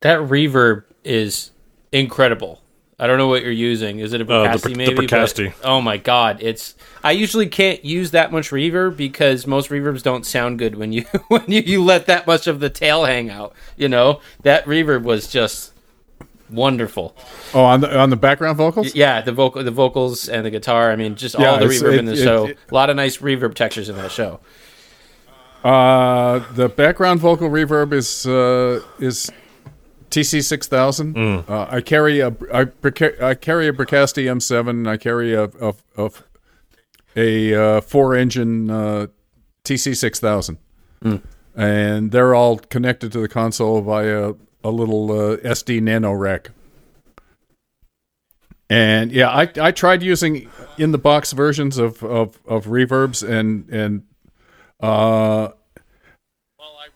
That 0.00 0.18
reverb 0.20 0.84
is 1.04 1.50
incredible. 1.92 2.60
I 2.98 3.06
don't 3.08 3.18
know 3.18 3.26
what 3.28 3.42
you're 3.42 3.50
using. 3.50 3.98
Is 3.98 4.12
it 4.12 4.20
a 4.20 4.24
Uh, 4.32 4.42
the 4.42 4.48
Bricasti 4.58 4.62
Br- 4.62 4.68
the 4.68 4.74
maybe? 4.76 4.94
But- 4.94 5.04
Bricasti. 5.06 5.52
oh 5.64 5.80
my 5.80 5.96
god, 5.96 6.38
it's. 6.40 6.74
I 7.02 7.12
usually 7.12 7.46
can't 7.48 7.84
use 7.84 8.12
that 8.12 8.30
much 8.30 8.50
reverb 8.50 8.96
because 8.96 9.46
most 9.46 9.70
reverbs 9.70 10.02
don't 10.02 10.24
sound 10.24 10.58
good 10.58 10.76
when 10.76 10.92
you 10.92 11.02
when 11.28 11.44
you, 11.48 11.62
you 11.62 11.82
let 11.84 12.06
that 12.06 12.26
much 12.26 12.46
of 12.46 12.60
the 12.60 12.70
tail 12.70 13.04
hang 13.04 13.28
out. 13.30 13.54
You 13.76 13.88
know 13.88 14.20
that 14.42 14.64
reverb 14.66 15.02
was 15.02 15.26
just 15.26 15.72
wonderful. 16.48 17.16
Oh, 17.54 17.64
on 17.64 17.80
the 17.80 17.96
on 17.98 18.10
the 18.10 18.16
background 18.16 18.56
vocals. 18.56 18.94
Yeah, 18.94 19.20
the 19.20 19.32
vocal, 19.32 19.64
the 19.64 19.70
vocals 19.72 20.28
and 20.28 20.44
the 20.46 20.50
guitar. 20.50 20.92
I 20.92 20.96
mean, 20.96 21.16
just 21.16 21.36
Yeah, 21.38 21.46
all 21.52 21.58
the 21.58 21.66
reverb 21.66 21.92
it- 21.94 21.98
in 21.98 22.04
the 22.04 22.12
it- 22.12 22.16
show. 22.24 22.46
it- 22.46 22.58
a 22.70 22.74
lot 22.74 22.88
of 22.90 22.94
nice 22.96 23.18
reverb 23.18 23.54
textures 23.54 23.88
in 23.88 23.96
that 23.96 24.12
show. 24.12 24.38
Uh, 25.64 26.40
the 26.54 26.68
background 26.68 27.20
vocal 27.20 27.48
reverb 27.48 27.92
is 27.92 28.26
uh, 28.26 28.80
is 28.98 29.30
TC 30.10 30.42
six 30.42 30.66
thousand. 30.66 31.16
Uh, 31.48 31.66
I 31.70 31.80
carry 31.80 32.20
a 32.20 32.34
I, 32.52 32.64
carry 33.34 33.68
a 33.68 33.72
Bricasti 33.72 34.28
M 34.28 34.40
seven. 34.40 34.86
I 34.86 34.96
carry 34.96 35.34
a 35.34 35.44
a, 35.44 35.74
a, 35.96 36.10
a 37.16 37.54
uh, 37.54 37.80
four 37.80 38.16
engine 38.16 38.70
uh, 38.70 39.06
TC 39.64 39.96
six 39.96 40.18
thousand, 40.18 40.58
and 41.54 42.10
they're 42.10 42.34
all 42.34 42.58
connected 42.58 43.12
to 43.12 43.20
the 43.20 43.28
console 43.28 43.80
via 43.82 44.34
a 44.64 44.70
little 44.70 45.12
uh, 45.12 45.36
SD 45.38 45.80
nano 45.80 46.12
rack. 46.12 46.50
And 48.68 49.12
yeah, 49.12 49.28
I 49.28 49.48
I 49.60 49.70
tried 49.70 50.02
using 50.02 50.50
in 50.78 50.92
the 50.92 50.98
box 50.98 51.32
versions 51.32 51.78
of, 51.78 52.02
of, 52.02 52.38
of 52.46 52.66
reverbs 52.66 53.22
and 53.26 53.68
and 53.68 54.02
uh, 54.82 55.52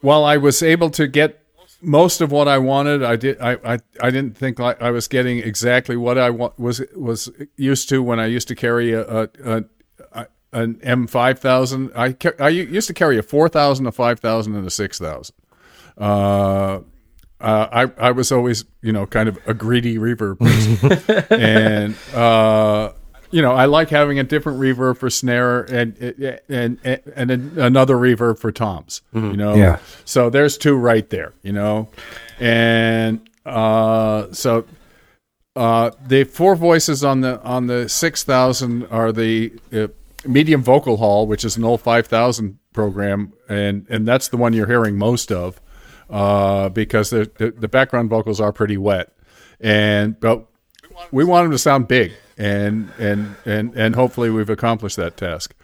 while 0.01 0.25
I 0.25 0.37
was 0.37 0.63
able 0.63 0.91
to 0.91 1.07
get 1.07 1.43
most 1.83 2.21
of 2.21 2.33
what 2.33 2.49
I 2.49 2.59
wanted, 2.59 3.03
I 3.03 3.17
did. 3.17 3.41
I, 3.41 3.53
I, 3.65 3.79
I 4.01 4.11
didn't 4.11 4.37
think 4.37 4.59
like 4.59 4.81
I 4.83 4.91
was 4.91 5.09
getting 5.09 5.39
exactly 5.39 5.97
what 5.97 6.19
I 6.19 6.31
wa- 6.31 6.53
was 6.59 6.83
was 6.95 7.31
used 7.57 7.89
to 7.91 8.03
when 8.03 8.19
I 8.19 8.27
used 8.27 8.49
to 8.49 8.55
carry 8.55 8.93
a, 8.93 9.03
a, 9.03 9.29
a, 9.45 9.65
a 10.13 10.27
an 10.53 10.81
M 10.83 11.07
five 11.07 11.39
thousand. 11.39 11.93
I 11.95 12.13
ca- 12.13 12.33
I 12.41 12.49
used 12.49 12.89
to 12.89 12.95
carry 12.95 13.19
a 13.19 13.23
four 13.23 13.49
thousand, 13.49 13.87
a 13.87 13.93
five 13.93 14.21
thousand, 14.21 14.55
and 14.55 14.67
a 14.67 14.71
six 14.71 14.99
thousand. 14.99 15.35
Uh, 15.99 16.81
uh, 17.41 17.69
I 17.99 18.09
I 18.09 18.11
was 18.13 18.33
always 18.33 18.65
you 18.83 18.93
know 18.93 19.07
kind 19.07 19.29
of 19.29 19.39
a 19.47 19.55
greedy 19.55 19.99
reverb 19.99 20.39
person, 20.39 21.27
and 21.41 21.95
uh, 22.15 22.93
you 23.37 23.43
know 23.43 23.53
I 23.53 23.67
like 23.67 23.91
having 23.91 24.19
a 24.19 24.25
different 24.25 24.59
reverb 24.59 24.97
for 24.97 25.11
snare 25.11 25.61
and 25.65 25.95
and 26.49 26.79
and, 26.83 27.31
and 27.31 27.59
another 27.59 27.97
reverb 27.97 28.39
for 28.39 28.51
toms. 28.51 29.03
You 29.13 29.37
know, 29.37 29.55
Yeah. 29.55 29.79
So 30.07 30.31
there's 30.31 30.57
two 30.57 30.75
right 30.75 31.09
there. 31.11 31.35
You 31.43 31.53
know, 31.53 31.89
and 32.41 33.21
uh, 33.45 34.33
so 34.33 34.65
uh, 35.55 35.91
the 36.07 36.25
four 36.25 36.57
voices 36.57 37.05
on 37.05 37.21
the 37.21 37.43
on 37.43 37.67
the 37.67 37.91
six 37.91 38.25
thousand 38.25 38.87
are 38.87 39.13
the 39.13 39.53
uh, 39.71 39.89
medium 40.27 40.63
vocal 40.63 40.97
hall, 40.97 41.27
which 41.27 41.45
is 41.45 41.59
an 41.59 41.65
old 41.65 41.83
five 41.83 42.07
thousand 42.07 42.59
program, 42.73 43.35
and 43.51 43.87
and 43.91 44.09
that's 44.09 44.29
the 44.29 44.39
one 44.39 44.55
you're 44.55 44.67
hearing 44.67 44.97
most 44.97 45.31
of 45.31 45.61
uh, 46.09 46.71
because 46.71 47.11
the, 47.11 47.31
the 47.37 47.51
the 47.51 47.69
background 47.69 48.09
vocals 48.09 48.41
are 48.41 48.53
pretty 48.53 48.79
wet, 48.79 49.13
and 49.61 50.19
but 50.21 50.47
we 51.11 51.23
want 51.23 51.45
them 51.45 51.53
to 51.53 51.59
sound 51.59 51.87
big, 51.87 52.13
and 52.39 52.91
and 52.99 53.35
and 53.45 53.75
and 53.75 53.95
hopefully 53.95 54.31
we've 54.31 54.51
accomplished 54.51 54.97
that 54.97 55.17
task, 55.17 55.55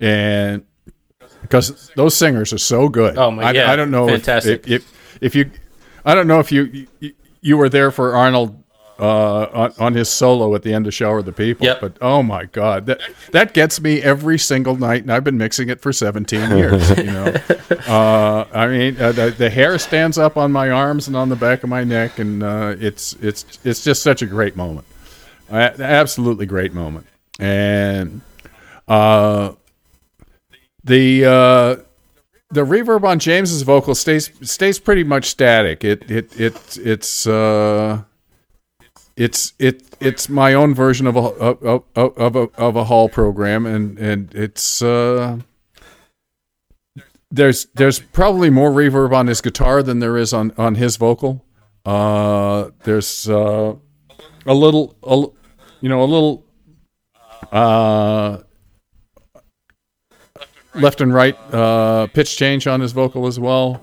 and 0.00 0.64
because 1.42 1.90
those 1.96 2.16
singers 2.16 2.52
are 2.52 2.58
so 2.58 2.88
good. 2.88 3.18
Oh, 3.18 3.30
my- 3.30 3.44
I, 3.44 3.52
yeah, 3.52 3.70
I 3.70 3.76
don't 3.76 3.90
know 3.90 4.08
if- 4.08 4.24
fantastic. 4.24 4.66
If, 4.68 4.70
if 4.70 5.18
if 5.20 5.34
you, 5.34 5.50
I 6.04 6.14
don't 6.14 6.26
know 6.26 6.40
if 6.40 6.50
you 6.52 6.86
you, 7.00 7.12
you 7.40 7.56
were 7.56 7.68
there 7.68 7.90
for 7.90 8.14
Arnold. 8.14 8.60
Uh, 8.96 9.48
on, 9.52 9.72
on 9.80 9.92
his 9.94 10.08
solo 10.08 10.54
at 10.54 10.62
the 10.62 10.72
end 10.72 10.86
of 10.86 10.94
Shower 10.94 11.18
of 11.18 11.24
the 11.24 11.32
People, 11.32 11.66
Yep. 11.66 11.80
but 11.80 11.98
oh 12.00 12.22
my 12.22 12.44
god, 12.44 12.86
that 12.86 13.00
that 13.32 13.52
gets 13.52 13.80
me 13.80 14.00
every 14.00 14.38
single 14.38 14.76
night, 14.76 15.02
and 15.02 15.10
I've 15.12 15.24
been 15.24 15.36
mixing 15.36 15.68
it 15.68 15.80
for 15.80 15.92
17 15.92 16.50
years. 16.56 16.90
You 16.96 17.02
know, 17.02 17.34
uh, 17.88 18.44
I 18.54 18.68
mean, 18.68 18.96
uh, 19.00 19.10
the, 19.10 19.30
the 19.36 19.50
hair 19.50 19.80
stands 19.80 20.16
up 20.16 20.36
on 20.36 20.52
my 20.52 20.70
arms 20.70 21.08
and 21.08 21.16
on 21.16 21.28
the 21.28 21.34
back 21.34 21.64
of 21.64 21.68
my 21.70 21.82
neck, 21.82 22.20
and 22.20 22.44
uh, 22.44 22.76
it's 22.78 23.14
it's 23.14 23.58
it's 23.64 23.82
just 23.82 24.00
such 24.04 24.22
a 24.22 24.26
great 24.26 24.54
moment, 24.54 24.86
a- 24.86 24.93
absolutely 25.50 26.46
great 26.46 26.72
moment, 26.72 27.06
and 27.38 28.20
uh, 28.88 29.52
the 30.84 31.24
uh, 31.24 31.76
the 32.50 32.64
reverb 32.64 33.04
on 33.04 33.18
James's 33.18 33.62
vocal 33.62 33.94
stays 33.94 34.30
stays 34.42 34.78
pretty 34.78 35.04
much 35.04 35.26
static. 35.26 35.84
It 35.84 36.10
it 36.10 36.38
it 36.40 36.78
it's 36.78 37.26
uh, 37.26 38.02
it's 39.16 39.52
it 39.58 39.82
it's 40.00 40.28
my 40.28 40.54
own 40.54 40.74
version 40.74 41.06
of 41.06 41.16
a 41.16 41.20
of, 41.20 41.84
of, 41.94 42.18
of 42.18 42.36
a 42.36 42.48
of 42.56 42.76
a 42.76 42.84
hall 42.84 43.08
program, 43.08 43.66
and 43.66 43.98
and 43.98 44.34
it's 44.34 44.82
uh, 44.82 45.38
there's 47.30 47.66
there's 47.74 47.98
probably 47.98 48.50
more 48.50 48.70
reverb 48.70 49.12
on 49.12 49.26
his 49.26 49.40
guitar 49.40 49.82
than 49.82 49.98
there 49.98 50.16
is 50.16 50.32
on 50.32 50.52
on 50.56 50.76
his 50.76 50.96
vocal. 50.96 51.44
Uh, 51.84 52.70
there's 52.84 53.28
uh, 53.28 53.74
a 54.46 54.54
little 54.54 54.96
a, 55.02 55.16
you 55.80 55.88
know 55.88 56.02
a 56.02 56.04
little 56.04 56.44
uh 57.52 58.38
left 60.74 61.00
and 61.00 61.14
right 61.14 61.36
uh, 61.54 62.06
pitch 62.08 62.36
change 62.36 62.66
on 62.66 62.80
his 62.80 62.92
vocal 62.92 63.26
as 63.26 63.38
well. 63.38 63.80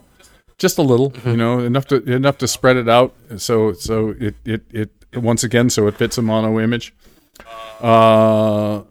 Just 0.58 0.78
a 0.78 0.82
little, 0.82 1.14
you 1.26 1.38
know, 1.38 1.60
enough 1.60 1.88
to 1.88 2.04
enough 2.04 2.38
to 2.40 2.48
spread 2.48 2.78
it 2.78 2.88
out. 2.88 3.16
So 3.38 3.74
so 3.74 4.16
it 4.20 4.36
it, 4.46 4.64
it 4.72 4.92
once 5.16 5.44
again 5.44 5.70
so 5.70 5.88
it 5.88 5.96
fits 5.96 6.18
a 6.18 6.22
mono 6.22 6.60
image. 6.60 6.94
Uh, 7.80 8.82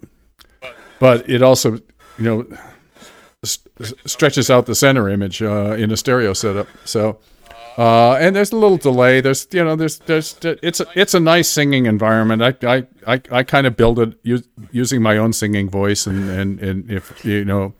but 0.98 1.28
it 1.30 1.42
also, 1.42 1.74
you 2.18 2.24
know, 2.24 2.46
st- 3.44 3.94
stretches 4.04 4.50
out 4.50 4.66
the 4.66 4.74
center 4.74 5.08
image 5.08 5.42
uh, 5.42 5.74
in 5.78 5.90
a 5.90 5.96
stereo 5.96 6.32
setup. 6.32 6.66
So, 6.84 7.18
uh, 7.78 8.14
and 8.14 8.34
there's 8.34 8.52
a 8.52 8.56
little 8.56 8.76
delay. 8.76 9.20
There's 9.20 9.46
you 9.50 9.64
know 9.64 9.76
there's 9.76 9.98
there's 9.98 10.36
it's 10.42 10.80
a, 10.80 10.86
it's 10.94 11.14
a 11.14 11.20
nice 11.20 11.48
singing 11.48 11.86
environment. 11.86 12.42
I 12.42 12.54
I 12.66 12.86
I, 13.06 13.20
I 13.30 13.42
kind 13.42 13.66
of 13.66 13.76
build 13.76 13.98
it 13.98 14.18
us, 14.26 14.42
using 14.70 15.02
my 15.02 15.16
own 15.16 15.32
singing 15.32 15.68
voice, 15.68 16.06
and, 16.06 16.28
and 16.28 16.60
and 16.60 16.90
if 16.90 17.24
you 17.24 17.44
know 17.44 17.74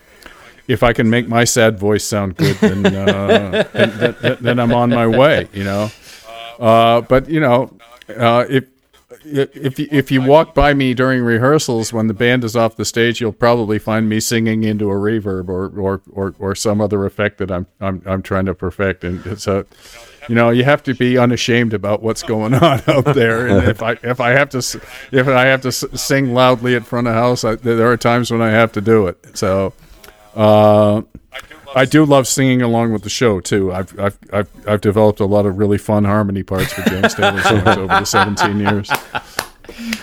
if 0.68 0.83
I 0.83 0.92
can 0.92 1.11
make 1.11 1.29
my 1.29 1.44
sad 1.44 1.79
voice 1.79 2.05
sound 2.05 2.37
good, 2.37 2.57
then 2.57 2.87
uh, 2.87 3.64
then, 3.72 4.16
then, 4.20 4.37
then, 4.40 4.59
I'm 4.61 4.72
on 4.72 4.90
my 4.90 5.07
way. 5.07 5.48
You 5.53 5.64
know, 5.64 5.90
uh, 6.61 7.00
but 7.00 7.29
you 7.29 7.40
know, 7.40 7.76
uh, 8.09 8.44
if 9.25 9.57
if 9.57 9.79
if 9.81 10.11
you 10.11 10.23
walk 10.23 10.55
by 10.55 10.73
me 10.73 10.94
during 10.94 11.23
rehearsals 11.23 11.92
when 11.92 12.07
the 12.07 12.14
band 12.14 12.44
is 12.44 12.55
off 12.55 12.77
the 12.77 12.85
stage, 12.85 13.20
you'll 13.20 13.33
probably 13.33 13.79
find 13.79 14.09
me 14.09 14.20
singing 14.20 14.62
into 14.62 14.90
a 14.90 14.94
reverb 14.94 15.49
or 15.49 15.68
or, 15.79 16.03
or, 16.12 16.35
or 16.38 16.55
some 16.55 16.81
other 16.81 17.05
effect 17.05 17.38
that 17.38 17.51
I'm 17.51 17.66
I'm 17.81 18.03
I'm 18.07 18.23
trying 18.23 18.46
to 18.46 18.55
perfect. 18.55 19.03
And 19.03 19.40
so, 19.40 19.64
you 20.29 20.35
know, 20.35 20.51
you 20.51 20.64
have 20.64 20.83
to 20.85 20.94
be 20.94 21.18
unashamed 21.18 21.75
about 21.75 22.03
what's 22.03 22.23
going 22.23 22.55
on 22.55 22.83
out 22.87 23.14
there. 23.14 23.49
And 23.49 23.68
if 23.68 23.83
I 23.83 23.99
if 24.03 24.20
I 24.20 24.31
have 24.31 24.51
to 24.51 24.59
if 24.59 25.29
I 25.29 25.46
have 25.46 25.62
to 25.62 25.73
sing 25.73 26.33
loudly 26.33 26.75
in 26.75 26.83
front 26.85 27.09
of 27.09 27.14
house, 27.14 27.44
I, 27.44 27.57
there 27.57 27.90
are 27.90 27.96
times 27.96 28.31
when 28.31 28.42
I 28.42 28.51
have 28.51 28.73
to 28.73 28.81
do 28.81 29.07
it. 29.07 29.37
So. 29.37 29.73
Uh, 30.35 31.03
I 31.74 31.85
do 31.85 32.04
love 32.04 32.26
singing 32.26 32.62
along 32.62 32.92
with 32.92 33.02
the 33.02 33.11
show 33.11 33.40
too. 33.40 33.72
I've 33.72 33.98
I've 33.98 34.18
I've, 34.33 34.48
I've 34.66 34.80
developed 34.80 35.20
a 35.20 35.26
lot 35.26 35.46
of 35.46 35.59
really 35.59 35.78
fun 35.78 36.04
harmony 36.04 36.42
parts 36.42 36.72
for 36.72 36.83
James 36.83 37.14
Taylor 37.14 37.40
songs 37.42 37.66
over 37.66 37.87
the 37.87 38.04
17 38.04 38.59
years. 38.59 38.90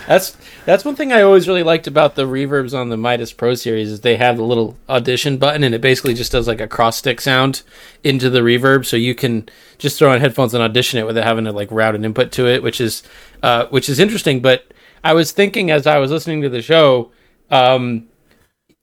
That's 0.06 0.36
that's 0.64 0.84
one 0.84 0.96
thing 0.96 1.12
I 1.12 1.22
always 1.22 1.48
really 1.48 1.62
liked 1.62 1.86
about 1.86 2.14
the 2.14 2.26
reverbs 2.26 2.78
on 2.78 2.88
the 2.88 2.96
Midas 2.96 3.32
Pro 3.32 3.54
series 3.54 3.90
is 3.90 4.00
they 4.00 4.16
have 4.16 4.36
the 4.36 4.42
little 4.42 4.76
audition 4.88 5.38
button 5.38 5.62
and 5.62 5.74
it 5.74 5.80
basically 5.80 6.14
just 6.14 6.32
does 6.32 6.48
like 6.48 6.60
a 6.60 6.68
cross 6.68 6.96
stick 6.96 7.20
sound 7.20 7.62
into 8.02 8.30
the 8.30 8.40
reverb, 8.40 8.84
so 8.84 8.96
you 8.96 9.14
can 9.14 9.48
just 9.78 9.98
throw 9.98 10.12
on 10.12 10.20
headphones 10.20 10.54
and 10.54 10.62
audition 10.62 10.98
it 10.98 11.06
without 11.06 11.24
having 11.24 11.44
to 11.44 11.52
like 11.52 11.70
route 11.70 11.94
an 11.94 12.04
input 12.04 12.32
to 12.32 12.46
it, 12.46 12.62
which 12.62 12.80
is 12.80 13.02
uh, 13.42 13.66
which 13.66 13.88
is 13.88 13.98
interesting. 13.98 14.40
But 14.40 14.72
I 15.04 15.14
was 15.14 15.32
thinking 15.32 15.70
as 15.70 15.86
I 15.86 15.98
was 15.98 16.10
listening 16.10 16.42
to 16.42 16.48
the 16.48 16.62
show, 16.62 17.12
um, 17.50 18.08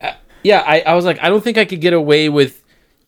uh, 0.02 0.14
yeah, 0.44 0.64
I, 0.66 0.82
I 0.82 0.94
was 0.94 1.06
like, 1.06 1.22
I 1.22 1.30
don't 1.30 1.44
think 1.44 1.58
I 1.58 1.66
could 1.66 1.82
get 1.82 1.94
away 1.94 2.30
with 2.30 2.64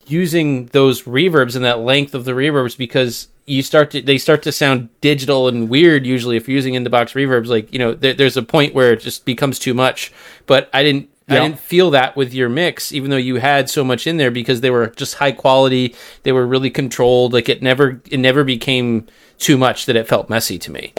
using 0.10 0.68
those 0.68 1.04
reverbs 1.04 1.56
and 1.56 1.66
that 1.66 1.80
length 1.80 2.14
of 2.14 2.26
the 2.26 2.32
reverbs 2.32 2.78
because 2.78 3.28
you 3.46 3.64
start 3.64 3.92
to 3.92 4.02
they 4.02 4.18
start 4.18 4.44
to 4.44 4.52
sound 4.52 4.90
digital 5.02 5.48
and 5.48 5.70
weird 5.70 6.06
usually 6.06 6.36
if 6.36 6.48
you're 6.48 6.56
using 6.56 6.74
in 6.74 6.84
the 6.84 6.90
box 6.90 7.14
reverbs. 7.14 7.48
Like 7.48 7.72
you 7.72 7.80
know 7.80 7.94
there, 7.94 8.14
there's 8.14 8.38
a 8.38 8.44
point 8.44 8.74
where 8.74 8.94
it 8.94 9.02
just 9.02 9.26
becomes 9.26 9.58
too 9.60 9.74
much. 9.74 10.12
But 10.46 10.70
i 10.74 10.84
didn't 10.84 11.10
yeah. 11.28 11.36
i 11.36 11.40
didn't 11.48 11.60
feel 11.60 11.92
that 11.92 12.16
with 12.16 12.34
your 12.34 12.50
mix 12.50 12.92
even 12.92 13.10
though 13.10 13.18
you 13.18 13.36
had 13.38 13.70
so 13.70 13.84
much 13.84 14.08
in 14.08 14.18
there 14.18 14.32
because 14.32 14.62
they 14.62 14.70
were 14.70 14.88
just 14.88 15.16
high 15.16 15.32
quality. 15.32 15.96
They 16.24 16.32
were 16.32 16.46
really 16.46 16.70
controlled. 16.70 17.34
Like 17.34 17.50
it 17.50 17.62
never 17.62 18.02
it 18.10 18.20
never 18.20 18.44
became 18.44 19.08
too 19.38 19.58
much 19.58 19.86
that 19.86 19.96
it 19.96 20.08
felt 20.08 20.30
messy 20.30 20.58
to 20.60 20.72
me 20.72 20.94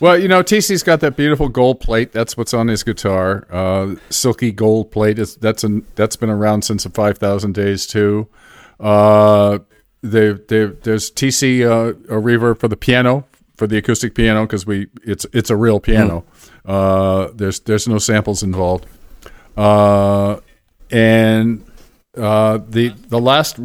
well, 0.00 0.18
you 0.18 0.28
know, 0.28 0.42
TC's 0.42 0.82
got 0.82 1.00
that 1.00 1.16
beautiful 1.16 1.48
gold 1.48 1.80
plate. 1.80 2.12
That's 2.12 2.36
what's 2.36 2.54
on 2.54 2.68
his 2.68 2.82
guitar. 2.82 3.46
Uh, 3.50 3.96
silky 4.10 4.52
gold 4.52 4.90
plate. 4.90 5.18
Is 5.18 5.36
that's 5.36 5.64
an 5.64 5.86
that's 5.94 6.16
been 6.16 6.30
around 6.30 6.62
since 6.62 6.84
the 6.84 6.90
Five 6.90 7.18
Thousand 7.18 7.54
Days 7.54 7.86
too. 7.86 8.28
Uh, 8.78 9.58
they, 10.02 10.32
they, 10.32 10.66
there's 10.66 11.10
TC 11.10 11.62
uh, 11.62 11.90
a 12.14 12.20
reverb 12.20 12.60
for 12.60 12.68
the 12.68 12.76
piano 12.76 13.26
for 13.56 13.66
the 13.66 13.76
acoustic 13.76 14.14
piano 14.14 14.46
because 14.46 14.66
we 14.66 14.86
it's 15.04 15.26
it's 15.32 15.50
a 15.50 15.56
real 15.56 15.80
piano. 15.80 16.24
Mm. 16.64 17.28
Uh, 17.28 17.32
there's 17.34 17.60
there's 17.60 17.88
no 17.88 17.98
samples 17.98 18.42
involved. 18.42 18.86
Uh, 19.56 20.38
and 20.90 21.64
uh, 22.16 22.58
the 22.68 22.90
the 23.08 23.20
last 23.20 23.58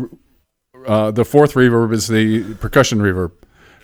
uh, 0.88 1.12
the 1.12 1.24
fourth 1.24 1.54
reverb 1.54 1.93
is 1.93 2.08
the 2.08 2.56
percussion 2.56 3.00
reverb 3.00 3.32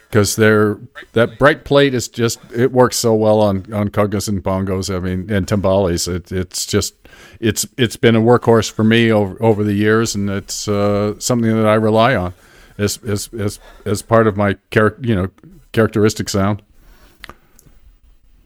because 0.09 0.35
they're 0.35 0.79
that 1.13 1.37
bright 1.37 1.63
plate 1.63 1.93
is 1.93 2.07
just 2.07 2.39
it 2.51 2.71
works 2.71 2.97
so 2.97 3.13
well 3.13 3.39
on 3.39 3.71
on 3.73 3.89
congas 3.89 4.27
and 4.27 4.43
bongos. 4.43 4.93
I 4.93 4.99
mean, 4.99 5.31
and 5.31 5.45
timbales. 5.45 6.07
It, 6.13 6.31
it's 6.31 6.65
just 6.65 6.95
it's 7.39 7.67
it's 7.77 7.95
been 7.95 8.15
a 8.15 8.21
workhorse 8.21 8.71
for 8.71 8.83
me 8.83 9.11
over 9.11 9.41
over 9.43 9.63
the 9.63 9.73
years, 9.73 10.15
and 10.15 10.29
it's 10.29 10.67
uh, 10.67 11.19
something 11.19 11.55
that 11.55 11.67
I 11.67 11.75
rely 11.75 12.15
on 12.15 12.33
as 12.77 12.97
as 13.03 13.29
as 13.33 13.59
as 13.85 14.01
part 14.01 14.25
of 14.25 14.35
my 14.35 14.55
character, 14.71 15.05
you 15.05 15.15
know, 15.15 15.29
characteristic 15.71 16.29
sound. 16.29 16.63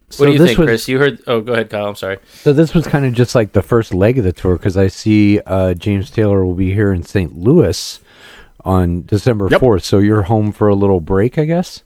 So 0.09 0.25
what 0.25 0.27
do 0.27 0.33
you 0.33 0.45
think, 0.45 0.59
was, 0.59 0.67
Chris? 0.67 0.87
You 0.87 0.99
heard? 0.99 1.23
Oh, 1.25 1.41
go 1.41 1.53
ahead, 1.53 1.71
Kyle. 1.71 1.87
I'm 1.87 1.95
sorry. 1.95 2.19
So 2.41 2.53
this 2.53 2.75
was 2.75 2.85
kind 2.85 3.03
of 3.03 3.13
just 3.13 3.33
like 3.33 3.53
the 3.53 3.63
first 3.63 3.95
leg 3.95 4.19
of 4.19 4.23
the 4.23 4.31
tour 4.31 4.57
because 4.57 4.77
I 4.77 4.87
see 4.87 5.39
uh, 5.39 5.73
James 5.73 6.11
Taylor 6.11 6.45
will 6.45 6.53
be 6.53 6.71
here 6.71 6.93
in 6.93 7.01
St. 7.01 7.35
Louis 7.35 7.99
on 8.63 9.03
December 9.03 9.47
yep. 9.49 9.61
4th. 9.61 9.83
So 9.83 9.99
you're 9.99 10.23
home 10.23 10.51
for 10.51 10.67
a 10.67 10.75
little 10.75 11.01
break, 11.01 11.37
I 11.37 11.45
guess? 11.45 11.83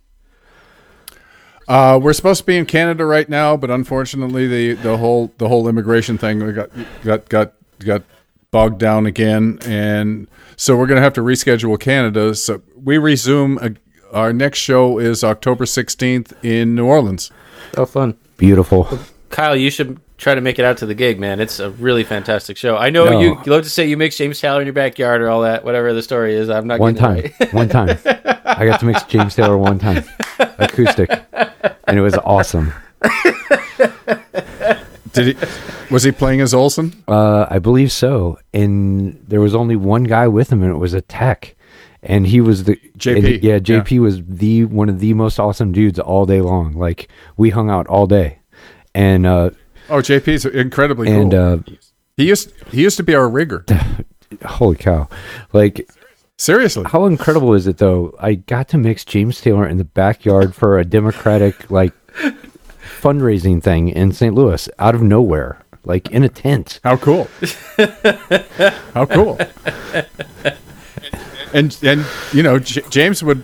Uh, 1.68 2.00
we're 2.02 2.14
supposed 2.14 2.40
to 2.40 2.46
be 2.46 2.58
in 2.58 2.66
Canada 2.66 3.06
right 3.06 3.28
now, 3.28 3.58
but 3.58 3.70
unfortunately, 3.70 4.48
the, 4.48 4.74
the 4.82 4.98
whole 4.98 5.34
the 5.38 5.50
whole 5.50 5.68
immigration 5.68 6.18
thing 6.18 6.40
got 6.54 6.70
got 7.04 7.28
got 7.28 7.54
got 7.80 8.04
bogged 8.52 8.80
down 8.80 9.06
again, 9.06 9.60
and 9.66 10.28
so 10.56 10.78
we're 10.78 10.88
going 10.88 10.96
to 10.96 11.02
have 11.02 11.14
to 11.14 11.22
reschedule 11.22 11.78
Canada. 11.78 12.34
So 12.36 12.62
we 12.82 12.98
resume. 12.98 13.58
A, 13.62 13.76
our 14.14 14.32
next 14.32 14.60
show 14.60 14.98
is 14.98 15.26
October 15.26 15.66
sixteenth 15.66 16.34
in 16.42 16.74
New 16.74 16.86
Orleans. 16.86 17.32
Oh, 17.76 17.86
fun! 17.86 18.18
Beautiful. 18.38 18.88
Kyle, 19.30 19.58
you 19.58 19.70
should 19.70 20.00
try 20.18 20.36
to 20.36 20.42
make 20.42 20.60
it 20.60 20.66
out 20.66 20.78
to 20.78 20.86
the 20.86 20.96
gig, 20.96 21.20
man. 21.20 21.40
It's 21.40 21.60
a 21.60 21.70
really 21.72 22.04
fantastic 22.04 22.58
show. 22.58 22.76
I 22.78 22.90
know 22.90 23.06
no. 23.06 23.20
you, 23.20 23.40
you 23.46 23.52
love 23.52 23.64
to 23.64 23.70
say 23.70 23.88
you 23.88 23.98
mix 23.98 24.18
James 24.18 24.40
Taylor 24.40 24.62
in 24.62 24.68
your 24.68 24.74
backyard 24.74 25.22
or 25.22 25.30
all 25.30 25.42
that, 25.42 25.64
whatever 25.64 25.94
the 25.94 26.02
story 26.02 26.36
is. 26.36 26.50
I'm 26.50 26.68
not 26.68 26.80
one 26.80 26.96
time, 26.96 27.32
right. 27.40 27.54
one 27.54 27.70
time. 27.70 27.98
I 28.06 28.66
got 28.66 28.80
to 28.80 28.86
mix 28.86 29.04
James 29.04 29.36
Taylor 29.36 29.58
one 29.58 29.80
time, 29.80 30.04
acoustic, 30.40 31.10
and 31.88 31.98
it 31.98 32.02
was 32.02 32.16
awesome. 32.16 32.74
Did 35.14 35.38
he? 35.38 35.48
Was 35.90 36.04
he 36.04 36.12
playing 36.12 36.42
as 36.42 36.54
Olson? 36.54 37.04
Uh, 37.08 37.48
I 37.50 37.60
believe 37.60 37.92
so. 37.92 38.40
And 38.54 39.24
there 39.28 39.40
was 39.40 39.56
only 39.56 39.76
one 39.76 40.04
guy 40.04 40.28
with 40.28 40.52
him, 40.52 40.62
and 40.62 40.72
it 40.72 40.78
was 40.78 40.94
a 40.94 41.02
tech. 41.02 41.56
And 42.04 42.28
he 42.28 42.42
was 42.42 42.66
the 42.66 42.76
JP. 42.98 43.40
yeah, 43.42 43.60
JP 43.60 43.92
yeah. 43.92 44.00
was 44.00 44.24
the 44.24 44.66
one 44.66 44.90
of 44.90 45.00
the 45.00 45.14
most 45.14 45.40
awesome 45.40 45.72
dudes 45.72 46.00
all 46.00 46.26
day 46.26 46.42
long. 46.42 46.74
Like 46.74 47.10
we 47.38 47.50
hung 47.50 47.70
out 47.70 47.88
all 47.88 48.06
day, 48.06 48.40
and 48.94 49.26
uh, 49.26 49.52
Oh, 49.90 50.00
JP's 50.00 50.46
incredibly 50.46 51.10
and, 51.10 51.32
cool. 51.32 51.40
Uh, 51.40 51.60
he 52.18 52.28
used 52.28 52.52
he 52.72 52.82
used 52.82 52.98
to 52.98 53.04
be 53.04 53.16
our 53.16 53.30
rigger. 53.30 53.66
Holy 54.46 54.76
cow! 54.76 55.08
Like 55.54 55.90
seriously, 56.38 56.84
how 56.86 57.06
incredible 57.06 57.54
is 57.54 57.68
it 57.68 57.78
though? 57.78 58.16
I 58.20 58.36
got 58.36 58.68
to 58.70 58.78
mix 58.78 59.06
James 59.06 59.40
Taylor 59.40 59.68
in 59.68 59.78
the 59.78 59.86
backyard 59.86 60.54
for 60.56 60.78
a 60.78 60.86
Democratic 60.86 61.70
like 61.72 61.94
fundraising 63.00 63.62
thing 63.62 63.90
in 63.90 64.12
St. 64.12 64.34
Louis 64.34 64.68
out 64.80 64.96
of 64.96 65.02
nowhere, 65.02 65.62
like 65.86 66.10
in 66.12 66.24
a 66.24 66.30
tent. 66.30 66.80
How 66.84 66.98
cool! 66.98 67.30
how 68.94 69.06
cool! 69.06 69.40
and 71.54 71.78
and 71.84 72.06
you 72.34 72.44
know 72.44 72.60
J- 72.60 72.84
James 72.90 73.24
would 73.24 73.44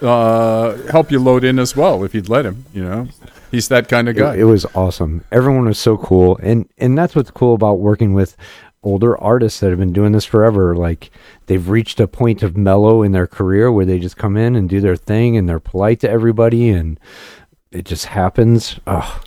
uh, 0.00 0.76
help 0.90 1.10
you 1.10 1.18
load 1.18 1.44
in 1.44 1.58
as 1.58 1.76
well 1.76 2.04
if 2.04 2.14
you'd 2.14 2.28
let 2.28 2.46
him. 2.46 2.64
You 2.72 2.84
know. 2.84 3.08
He's 3.52 3.68
that 3.68 3.88
kind 3.88 4.08
of 4.08 4.16
guy. 4.16 4.34
It, 4.34 4.40
it 4.40 4.44
was 4.44 4.66
awesome. 4.74 5.24
Everyone 5.30 5.66
was 5.66 5.78
so 5.78 5.96
cool, 5.96 6.38
and 6.42 6.68
and 6.78 6.98
that's 6.98 7.14
what's 7.14 7.30
cool 7.30 7.54
about 7.54 7.78
working 7.78 8.14
with 8.14 8.36
older 8.82 9.16
artists 9.18 9.60
that 9.60 9.70
have 9.70 9.78
been 9.78 9.92
doing 9.92 10.10
this 10.10 10.24
forever. 10.24 10.74
Like 10.74 11.10
they've 11.46 11.68
reached 11.68 12.00
a 12.00 12.08
point 12.08 12.42
of 12.42 12.56
mellow 12.56 13.02
in 13.02 13.12
their 13.12 13.28
career 13.28 13.70
where 13.70 13.84
they 13.84 14.00
just 14.00 14.16
come 14.16 14.36
in 14.36 14.56
and 14.56 14.68
do 14.68 14.80
their 14.80 14.96
thing, 14.96 15.36
and 15.36 15.48
they're 15.48 15.60
polite 15.60 16.00
to 16.00 16.10
everybody, 16.10 16.70
and 16.70 16.98
it 17.70 17.84
just 17.84 18.06
happens. 18.06 18.80
Oh, 18.86 19.20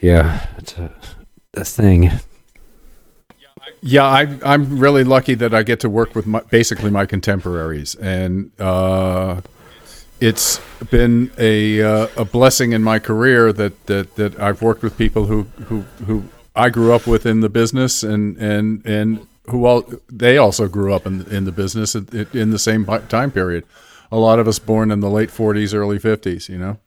yeah, 0.00 0.46
it's 0.58 0.76
a, 0.76 0.92
a 1.54 1.64
thing. 1.64 2.10
Yeah, 3.80 4.04
I, 4.04 4.38
I'm 4.44 4.78
really 4.78 5.04
lucky 5.04 5.34
that 5.34 5.54
I 5.54 5.62
get 5.62 5.80
to 5.80 5.88
work 5.88 6.14
with 6.14 6.26
my, 6.26 6.40
basically 6.50 6.90
my 6.90 7.06
contemporaries, 7.06 7.94
and 7.96 8.50
uh, 8.60 9.40
it's 10.22 10.60
been 10.88 11.32
a 11.36 11.82
uh, 11.82 12.06
a 12.16 12.24
blessing 12.24 12.72
in 12.72 12.82
my 12.82 13.00
career 13.00 13.52
that, 13.52 13.86
that 13.86 14.14
that 14.14 14.38
I've 14.38 14.62
worked 14.62 14.82
with 14.82 14.96
people 14.96 15.26
who 15.26 15.42
who 15.66 15.80
who 16.06 16.24
I 16.54 16.70
grew 16.70 16.92
up 16.92 17.08
with 17.08 17.26
in 17.26 17.40
the 17.40 17.48
business 17.48 18.04
and 18.04 18.36
and 18.36 18.86
and 18.86 19.26
who 19.50 19.66
all 19.66 19.84
they 20.08 20.38
also 20.38 20.68
grew 20.68 20.94
up 20.94 21.06
in 21.06 21.26
in 21.26 21.44
the 21.44 21.50
business 21.50 21.96
in 21.96 22.50
the 22.50 22.58
same 22.58 22.86
time 23.08 23.32
period. 23.32 23.64
A 24.12 24.16
lot 24.16 24.38
of 24.38 24.46
us 24.46 24.58
born 24.58 24.90
in 24.90 25.00
the 25.00 25.10
late 25.10 25.30
40s, 25.30 25.74
early 25.74 25.98
50s. 25.98 26.48
You 26.48 26.58
know. 26.58 26.78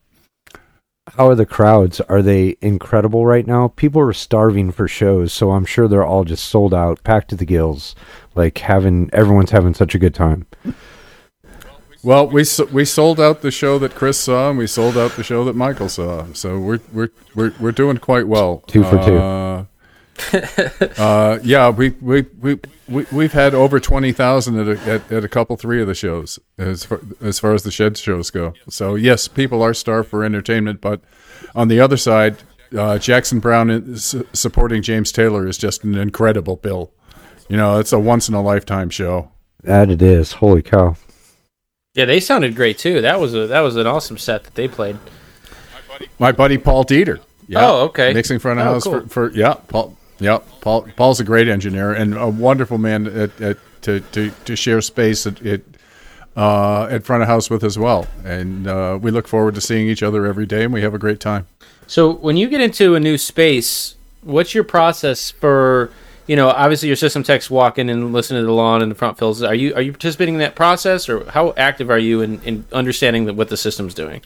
How 1.17 1.27
are 1.27 1.35
the 1.35 1.45
crowds? 1.45 1.99
Are 2.01 2.21
they 2.21 2.55
incredible 2.61 3.25
right 3.25 3.45
now? 3.45 3.67
People 3.67 4.01
are 4.01 4.13
starving 4.13 4.71
for 4.71 4.87
shows, 4.87 5.33
so 5.33 5.51
I'm 5.51 5.65
sure 5.65 5.87
they're 5.87 6.05
all 6.05 6.23
just 6.23 6.45
sold 6.45 6.73
out, 6.73 7.03
packed 7.03 7.29
to 7.29 7.35
the 7.35 7.45
gills, 7.45 7.95
like 8.33 8.57
having 8.59 9.09
everyone's 9.13 9.51
having 9.51 9.73
such 9.75 9.93
a 9.93 9.99
good 9.99 10.15
time. 10.15 10.47
Well, 12.05 12.27
we 12.27 12.45
we 12.71 12.85
sold 12.85 13.19
out 13.19 13.41
the 13.41 13.49
show 13.49 13.79
that 13.79 13.95
Chris 13.95 14.19
saw, 14.19 14.51
and 14.51 14.59
we 14.59 14.67
sold 14.67 14.95
out 14.95 15.13
the 15.13 15.23
show 15.23 15.43
that 15.45 15.55
Michael 15.55 15.89
saw. 15.89 16.27
So 16.33 16.59
we're 16.59 16.79
we're 16.93 17.09
we're 17.33 17.51
we're 17.59 17.71
doing 17.71 17.97
quite 17.97 18.27
well. 18.27 18.63
Two 18.67 18.83
for 18.83 19.03
two. 19.03 19.17
Uh, 19.17 19.65
uh, 21.01 21.39
yeah, 21.41 21.69
we 21.69 21.89
we 22.01 22.27
we 22.39 22.59
we 22.87 23.07
we've 23.11 23.33
had 23.33 23.55
over 23.55 23.79
twenty 23.79 24.11
thousand 24.11 24.59
at, 24.59 24.67
a- 24.67 24.91
at 24.91 25.11
at 25.11 25.23
a 25.23 25.27
couple 25.27 25.57
three 25.57 25.81
of 25.81 25.87
the 25.87 25.95
shows 25.95 26.37
as 26.59 26.85
far, 26.85 27.01
as 27.21 27.39
far 27.39 27.55
as 27.55 27.63
the 27.63 27.71
shed 27.71 27.97
shows 27.97 28.29
go. 28.29 28.53
So 28.69 28.93
yes, 28.93 29.27
people 29.27 29.63
are 29.63 29.73
starved 29.73 30.07
for 30.07 30.23
entertainment, 30.23 30.81
but 30.81 31.01
on 31.55 31.69
the 31.69 31.79
other 31.79 31.97
side, 31.97 32.37
uh, 32.77 32.99
Jackson 32.99 33.39
Browne 33.39 33.71
is 33.71 34.15
supporting 34.31 34.83
James 34.83 35.11
Taylor 35.11 35.47
is 35.47 35.57
just 35.57 35.83
an 35.83 35.95
incredible 35.95 36.55
bill. 36.55 36.91
You 37.49 37.57
know, 37.57 37.79
it's 37.79 37.91
a 37.93 37.99
once 37.99 38.29
in 38.29 38.35
a 38.35 38.43
lifetime 38.43 38.91
show. 38.91 39.31
That 39.63 39.89
it 39.89 40.03
is. 40.03 40.33
Holy 40.33 40.61
cow. 40.61 40.95
Yeah, 41.95 42.05
they 42.05 42.19
sounded 42.19 42.55
great 42.55 42.77
too. 42.77 43.01
That 43.01 43.19
was 43.19 43.33
a 43.33 43.47
that 43.47 43.61
was 43.61 43.75
an 43.77 43.87
awesome 43.87 44.17
set 44.17 44.43
that 44.43 44.53
they 44.55 44.67
played. 44.67 44.97
My 46.19 46.31
buddy 46.31 46.57
Paul 46.57 46.83
Dieter. 46.85 47.19
Yeah, 47.47 47.65
Oh, 47.69 47.81
okay. 47.85 48.13
Mixing 48.13 48.39
front 48.39 48.59
of 48.59 48.67
Oh, 48.67 48.73
house 48.73 48.83
cool. 48.83 49.01
for, 49.01 49.07
for 49.07 49.31
yeah, 49.31 49.53
Paul. 49.69 49.95
Yeah, 50.19 50.39
Paul. 50.61 50.87
Paul's 50.95 51.19
a 51.19 51.23
great 51.23 51.47
engineer 51.47 51.93
and 51.93 52.17
a 52.17 52.27
wonderful 52.27 52.77
man 52.77 53.07
at, 53.07 53.39
at, 53.41 53.57
to, 53.83 53.99
to 54.01 54.31
to 54.45 54.55
share 54.55 54.81
space 54.81 55.25
at 55.25 55.45
at, 55.45 55.61
uh, 56.35 56.87
at 56.91 57.03
front 57.05 57.21
of 57.23 57.29
house 57.29 57.49
with 57.49 57.63
as 57.63 57.77
well. 57.79 58.07
And 58.25 58.67
uh, 58.67 58.99
we 59.01 59.09
look 59.11 59.27
forward 59.27 59.55
to 59.55 59.61
seeing 59.61 59.87
each 59.87 60.03
other 60.03 60.25
every 60.25 60.45
day, 60.45 60.63
and 60.65 60.73
we 60.73 60.81
have 60.81 60.93
a 60.93 60.99
great 60.99 61.19
time. 61.21 61.47
So 61.87 62.11
when 62.11 62.35
you 62.35 62.49
get 62.49 62.61
into 62.61 62.95
a 62.95 62.99
new 62.99 63.17
space, 63.17 63.95
what's 64.21 64.53
your 64.53 64.63
process 64.65 65.31
for? 65.31 65.91
You 66.27 66.35
know, 66.35 66.49
obviously 66.49 66.87
your 66.87 66.95
system 66.95 67.21
techs 67.21 67.49
walk 67.49 67.77
in 67.77 67.89
and 67.89 68.11
listen 68.11 68.37
to 68.37 68.43
the 68.43 68.51
lawn 68.51 68.81
and 68.81 68.89
the 68.91 68.95
front 68.95 69.17
fills. 69.17 69.43
Are 69.43 69.53
you 69.53 69.75
are 69.75 69.81
you 69.81 69.91
participating 69.91 70.35
in 70.35 70.39
that 70.39 70.55
process, 70.55 71.07
or 71.07 71.29
how 71.29 71.53
active 71.55 71.89
are 71.89 71.99
you 71.99 72.21
in, 72.21 72.41
in 72.41 72.65
understanding 72.71 73.35
what 73.35 73.49
the 73.49 73.57
system's 73.57 73.93
doing? 73.93 74.21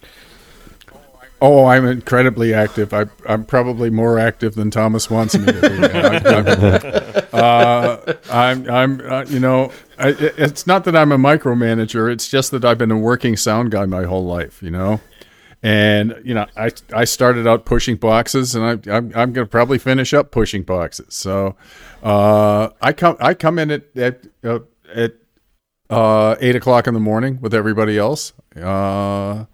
Oh, 1.41 1.65
I'm 1.65 1.85
incredibly 1.85 2.53
active. 2.53 2.93
I, 2.93 3.05
I'm 3.25 3.45
probably 3.45 3.89
more 3.89 4.19
active 4.19 4.55
than 4.55 4.71
Thomas 4.71 5.09
wants 5.09 5.38
me 5.38 5.45
to 5.45 5.53
be. 5.53 5.67
I, 5.69 6.17
I'm, 6.35 7.23
uh, 7.33 8.13
I'm, 8.29 8.69
I'm 8.69 9.12
uh, 9.12 9.23
you 9.25 9.39
know, 9.39 9.71
I, 9.97 10.09
it's 10.19 10.67
not 10.67 10.83
that 10.83 10.97
I'm 10.97 11.13
a 11.13 11.17
micromanager. 11.17 12.12
It's 12.12 12.27
just 12.27 12.51
that 12.51 12.65
I've 12.65 12.77
been 12.77 12.91
a 12.91 12.97
working 12.97 13.38
sound 13.38 13.71
guy 13.71 13.85
my 13.85 14.03
whole 14.03 14.25
life, 14.25 14.62
you 14.62 14.69
know. 14.69 14.99
And 15.62 16.15
you 16.24 16.34
know, 16.34 16.45
I 16.56 16.72
I 16.93 17.04
started 17.04 17.45
out 17.45 17.65
pushing 17.65 17.98
boxes, 17.98 18.56
and 18.56 18.63
I, 18.63 18.95
I'm 18.95 19.12
I'm 19.15 19.34
going 19.34 19.45
to 19.45 19.45
probably 19.45 19.78
finish 19.78 20.13
up 20.13 20.32
pushing 20.32 20.63
boxes. 20.63 21.15
So, 21.15 21.56
uh, 22.02 22.69
I 22.82 22.93
come 22.93 23.17
I 23.19 23.34
come 23.34 23.60
in 23.60 23.72
at 23.72 23.98
at 23.98 24.28
uh, 24.43 24.60
at 24.95 25.15
uh, 25.89 26.36
eight 26.39 26.56
o'clock 26.56 26.88
in 26.88 26.93
the 26.93 27.00
morning 27.00 27.39
with 27.41 27.54
everybody 27.54 27.98
else. 27.98 28.32
Uh, 28.56 29.45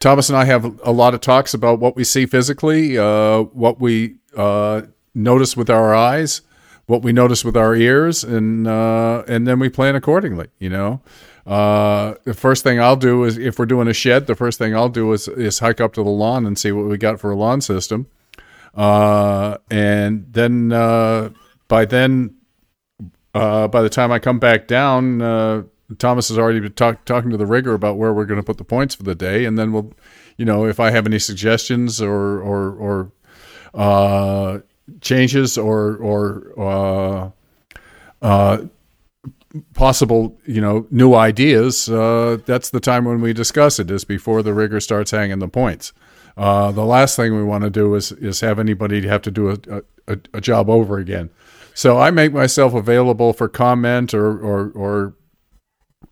Thomas 0.00 0.30
and 0.30 0.38
I 0.38 0.46
have 0.46 0.80
a 0.82 0.92
lot 0.92 1.14
of 1.14 1.20
talks 1.20 1.52
about 1.52 1.78
what 1.78 1.94
we 1.94 2.04
see 2.04 2.26
physically, 2.26 2.96
uh, 2.96 3.42
what 3.42 3.80
we 3.80 4.16
uh, 4.36 4.82
notice 5.14 5.56
with 5.56 5.68
our 5.68 5.94
eyes, 5.94 6.40
what 6.86 7.02
we 7.02 7.12
notice 7.12 7.44
with 7.44 7.56
our 7.56 7.74
ears, 7.74 8.24
and 8.24 8.66
uh, 8.66 9.22
and 9.28 9.46
then 9.46 9.58
we 9.58 9.68
plan 9.68 9.94
accordingly. 9.94 10.48
You 10.58 10.70
know, 10.70 11.02
uh, 11.50 12.14
the 12.22 12.32
first 12.32 12.62
thing 12.62 12.80
I'll 12.80 12.94
do 12.94 13.24
is 13.24 13.36
if 13.36 13.58
we're 13.58 13.66
doing 13.66 13.88
a 13.88 13.92
shed, 13.92 14.28
the 14.28 14.36
first 14.36 14.56
thing 14.56 14.72
I'll 14.72 14.88
do 14.88 15.12
is 15.12 15.26
is 15.26 15.58
hike 15.58 15.80
up 15.80 15.92
to 15.94 16.04
the 16.04 16.08
lawn 16.08 16.46
and 16.46 16.56
see 16.56 16.70
what 16.70 16.86
we 16.86 16.96
got 16.96 17.18
for 17.18 17.32
a 17.32 17.34
lawn 17.34 17.60
system, 17.60 18.06
uh, 18.76 19.56
and 19.68 20.32
then 20.32 20.70
uh, 20.70 21.30
by 21.66 21.86
then 21.86 22.36
uh, 23.34 23.66
by 23.66 23.82
the 23.82 23.88
time 23.88 24.12
I 24.12 24.20
come 24.20 24.38
back 24.38 24.68
down, 24.68 25.20
uh, 25.20 25.64
Thomas 25.98 26.28
has 26.28 26.38
already 26.38 26.60
been 26.60 26.74
talk, 26.74 27.04
talking 27.04 27.30
to 27.30 27.36
the 27.36 27.46
rigger 27.46 27.74
about 27.74 27.96
where 27.96 28.12
we're 28.12 28.26
going 28.26 28.40
to 28.40 28.46
put 28.46 28.58
the 28.58 28.64
points 28.64 28.94
for 28.94 29.02
the 29.02 29.16
day, 29.16 29.44
and 29.44 29.58
then 29.58 29.72
we'll, 29.72 29.92
you 30.36 30.44
know, 30.44 30.66
if 30.66 30.78
I 30.78 30.92
have 30.92 31.04
any 31.04 31.18
suggestions 31.18 32.00
or 32.00 32.40
or 32.40 33.10
or 33.72 34.62
changes 35.00 35.58
or 35.58 35.96
or 35.96 37.32
possible, 39.74 40.38
you 40.46 40.60
know, 40.60 40.86
new 40.90 41.14
ideas, 41.14 41.88
uh, 41.88 42.38
that's 42.46 42.70
the 42.70 42.80
time 42.80 43.04
when 43.04 43.20
we 43.20 43.32
discuss 43.32 43.78
it. 43.78 43.90
Is 43.90 44.04
before 44.04 44.42
the 44.42 44.54
rigger 44.54 44.80
starts 44.80 45.10
hanging 45.10 45.38
the 45.38 45.48
points. 45.48 45.92
Uh, 46.36 46.70
the 46.72 46.84
last 46.84 47.16
thing 47.16 47.34
we 47.34 47.42
want 47.42 47.64
to 47.64 47.70
do 47.70 47.94
is 47.94 48.12
is 48.12 48.40
have 48.40 48.58
anybody 48.58 49.06
have 49.06 49.22
to 49.22 49.30
do 49.30 49.50
a, 49.50 49.82
a, 50.06 50.18
a 50.34 50.40
job 50.40 50.70
over 50.70 50.98
again. 50.98 51.30
So 51.74 51.98
I 51.98 52.10
make 52.10 52.32
myself 52.32 52.74
available 52.74 53.32
for 53.32 53.48
comment 53.48 54.14
or 54.14 54.38
or 54.38 54.70
or, 54.70 55.14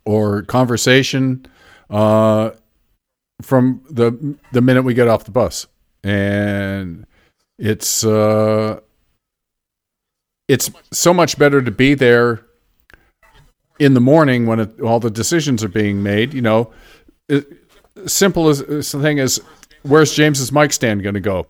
or 0.04 0.42
conversation 0.42 1.46
uh, 1.90 2.50
from 3.42 3.82
the 3.90 4.36
the 4.52 4.60
minute 4.60 4.82
we 4.82 4.94
get 4.94 5.08
off 5.08 5.24
the 5.24 5.30
bus, 5.30 5.66
and 6.02 7.06
it's 7.58 8.04
uh, 8.04 8.80
it's 10.48 10.70
so 10.92 11.14
much 11.14 11.38
better 11.38 11.62
to 11.62 11.70
be 11.70 11.94
there 11.94 12.47
in 13.78 13.94
the 13.94 14.00
morning 14.00 14.46
when 14.46 14.60
it, 14.60 14.80
all 14.80 15.00
the 15.00 15.10
decisions 15.10 15.62
are 15.62 15.68
being 15.68 16.02
made. 16.02 16.34
You 16.34 16.42
know, 16.42 16.72
it, 17.28 17.46
simple 18.06 18.48
as, 18.48 18.60
the 18.60 18.82
thing 18.82 19.18
is, 19.18 19.40
where's 19.82 20.12
James's 20.14 20.52
mic 20.52 20.72
stand 20.72 21.02
going 21.02 21.14
to 21.14 21.20
go? 21.20 21.46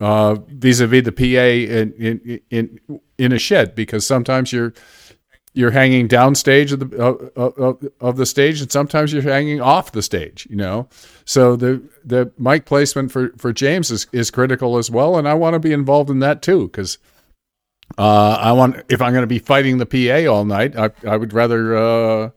uh, 0.00 0.34
vis-a-vis 0.34 1.04
the 1.04 1.12
PA 1.12 1.24
in, 1.24 1.92
in 1.92 2.40
in 2.50 3.00
in 3.18 3.32
a 3.32 3.38
shed 3.38 3.74
because 3.74 4.06
sometimes 4.06 4.52
you're 4.52 4.72
you're 5.54 5.72
hanging 5.72 6.06
downstage 6.06 6.72
of 6.72 6.90
the 6.90 6.96
of, 6.96 7.58
of, 7.58 7.88
of 8.00 8.16
the 8.16 8.26
stage 8.26 8.60
and 8.60 8.70
sometimes 8.70 9.12
you're 9.12 9.22
hanging 9.22 9.60
off 9.60 9.92
the 9.92 10.02
stage 10.02 10.46
you 10.48 10.56
know 10.56 10.88
so 11.24 11.56
the 11.56 11.82
the 12.04 12.30
mic 12.38 12.64
placement 12.64 13.10
for 13.10 13.30
for 13.38 13.52
James 13.52 13.90
is, 13.90 14.06
is 14.12 14.30
critical 14.30 14.78
as 14.78 14.90
well 14.90 15.16
and 15.16 15.26
I 15.26 15.34
want 15.34 15.54
to 15.54 15.60
be 15.60 15.72
involved 15.72 16.10
in 16.10 16.20
that 16.20 16.42
too 16.42 16.68
because 16.68 16.98
uh, 17.96 18.38
I 18.40 18.52
want 18.52 18.84
if 18.88 19.00
I'm 19.00 19.12
going 19.12 19.22
to 19.22 19.26
be 19.26 19.38
fighting 19.38 19.78
the 19.78 19.86
PA 19.86 20.30
all 20.30 20.44
night 20.44 20.76
I 20.76 20.90
I 21.06 21.16
would 21.16 21.32
rather 21.32 21.76
uh, 21.76 22.30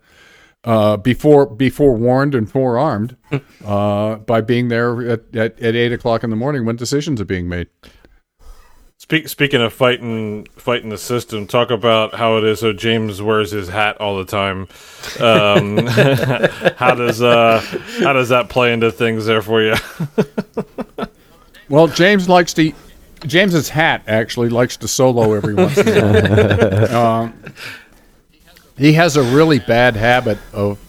uh, 0.64 0.98
before 0.98 1.46
before 1.48 1.96
warned 1.96 2.36
and 2.36 2.50
forearmed 2.50 3.18
uh, 3.66 4.16
by 4.16 4.42
being 4.42 4.68
there 4.70 5.02
at, 5.10 5.36
at, 5.36 5.60
at 5.60 5.76
eight 5.76 5.92
o'clock 5.92 6.24
in 6.24 6.30
the 6.30 6.36
morning 6.36 6.66
when 6.66 6.76
decisions 6.76 7.20
are 7.20 7.26
being 7.26 7.50
made. 7.50 7.68
Speak, 8.98 9.28
speaking 9.28 9.64
of 9.64 9.74
fighting 9.74 10.46
fighting 10.56 10.90
the 10.90 10.98
system, 10.98 11.48
talk 11.48 11.72
about 11.72 12.14
how 12.14 12.38
it 12.38 12.44
is. 12.44 12.60
So 12.60 12.72
James 12.72 13.20
wears 13.20 13.50
his 13.50 13.68
hat 13.68 13.98
all 14.00 14.16
the 14.20 14.26
time. 14.26 14.68
Um, 15.20 15.78
how 16.78 16.94
does 16.94 17.20
uh, 17.20 17.60
how 18.04 18.14
does 18.14 18.30
that 18.30 18.50
play 18.50 18.72
into 18.72 18.92
things 18.92 19.26
there 19.26 19.42
for 19.42 19.64
you? 19.64 19.76
Well, 21.72 21.88
James 21.88 22.28
likes 22.28 22.54
to. 22.56 22.74
James's 23.26 23.70
hat 23.70 24.04
actually 24.08 24.50
likes 24.50 24.78
to 24.78 24.88
solo 24.88 25.34
every 25.34 25.54
once 25.54 25.78
in 25.78 25.88
a 25.88 26.90
while. 26.90 26.96
um, 26.96 27.54
he 28.78 28.94
has 28.94 29.16
a 29.16 29.24
really 29.24 29.60
bad 29.60 29.96
habit 29.96 30.38
of 30.54 30.80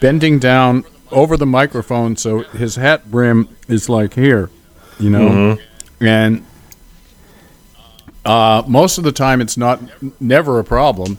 bending 0.00 0.38
down 0.38 0.84
over 1.10 1.36
the 1.36 1.46
microphone, 1.46 2.16
so 2.16 2.40
his 2.40 2.76
hat 2.76 3.10
brim 3.10 3.48
is 3.68 3.88
like 3.88 4.14
here, 4.14 4.50
you 4.98 5.10
know, 5.10 5.56
and 6.00 6.44
uh, 8.24 8.62
most 8.66 8.98
of 8.98 9.04
the 9.04 9.12
time 9.12 9.40
it's 9.40 9.56
not 9.56 9.80
never 10.20 10.58
a 10.58 10.64
problem 10.64 11.18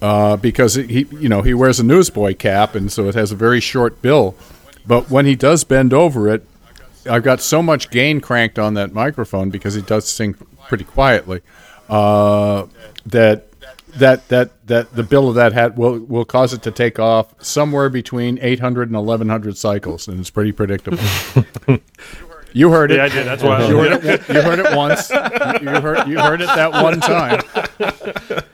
uh, 0.00 0.36
because 0.36 0.74
he 0.74 1.06
you 1.10 1.28
know 1.28 1.42
he 1.42 1.52
wears 1.52 1.80
a 1.80 1.84
newsboy 1.84 2.34
cap 2.34 2.74
and 2.74 2.90
so 2.92 3.08
it 3.08 3.14
has 3.14 3.32
a 3.32 3.36
very 3.36 3.60
short 3.60 4.00
bill, 4.00 4.34
but 4.86 5.10
when 5.10 5.26
he 5.26 5.34
does 5.34 5.64
bend 5.64 5.92
over 5.92 6.28
it, 6.28 6.46
I've 7.08 7.22
got 7.22 7.40
so 7.40 7.62
much 7.62 7.90
gain 7.90 8.20
cranked 8.20 8.58
on 8.58 8.74
that 8.74 8.92
microphone 8.92 9.50
because 9.50 9.76
it 9.76 9.86
does 9.86 10.06
sing 10.06 10.34
pretty 10.68 10.84
quietly 10.84 11.40
uh, 11.88 12.66
that 13.06 13.46
that 13.96 14.28
that 14.28 14.66
that 14.66 14.94
the 14.94 15.02
bill 15.02 15.28
of 15.28 15.34
that 15.36 15.52
hat 15.52 15.76
will 15.76 15.98
will 16.00 16.24
cause 16.24 16.52
it 16.52 16.62
to 16.62 16.70
take 16.70 16.98
off 16.98 17.34
somewhere 17.42 17.88
between 17.88 18.38
800 18.40 18.88
and 18.88 18.96
1100 18.96 19.56
cycles, 19.56 20.08
and 20.08 20.20
it's 20.20 20.30
pretty 20.30 20.52
predictable. 20.52 20.98
you 22.52 22.70
heard 22.70 22.90
it. 22.90 22.96
Yeah, 22.96 23.04
I 23.04 23.08
did. 23.08 23.26
That's 23.26 23.42
why 23.42 23.66
you 23.66 23.78
heard 23.78 24.04
it. 24.04 24.28
You 24.28 24.42
heard 24.42 24.58
it 24.58 24.76
once. 24.76 25.10
You 25.10 25.80
heard 25.80 26.08
you 26.08 26.18
heard 26.18 26.40
it 26.40 26.46
that 26.46 26.72
one 26.72 27.00
time. 27.00 27.42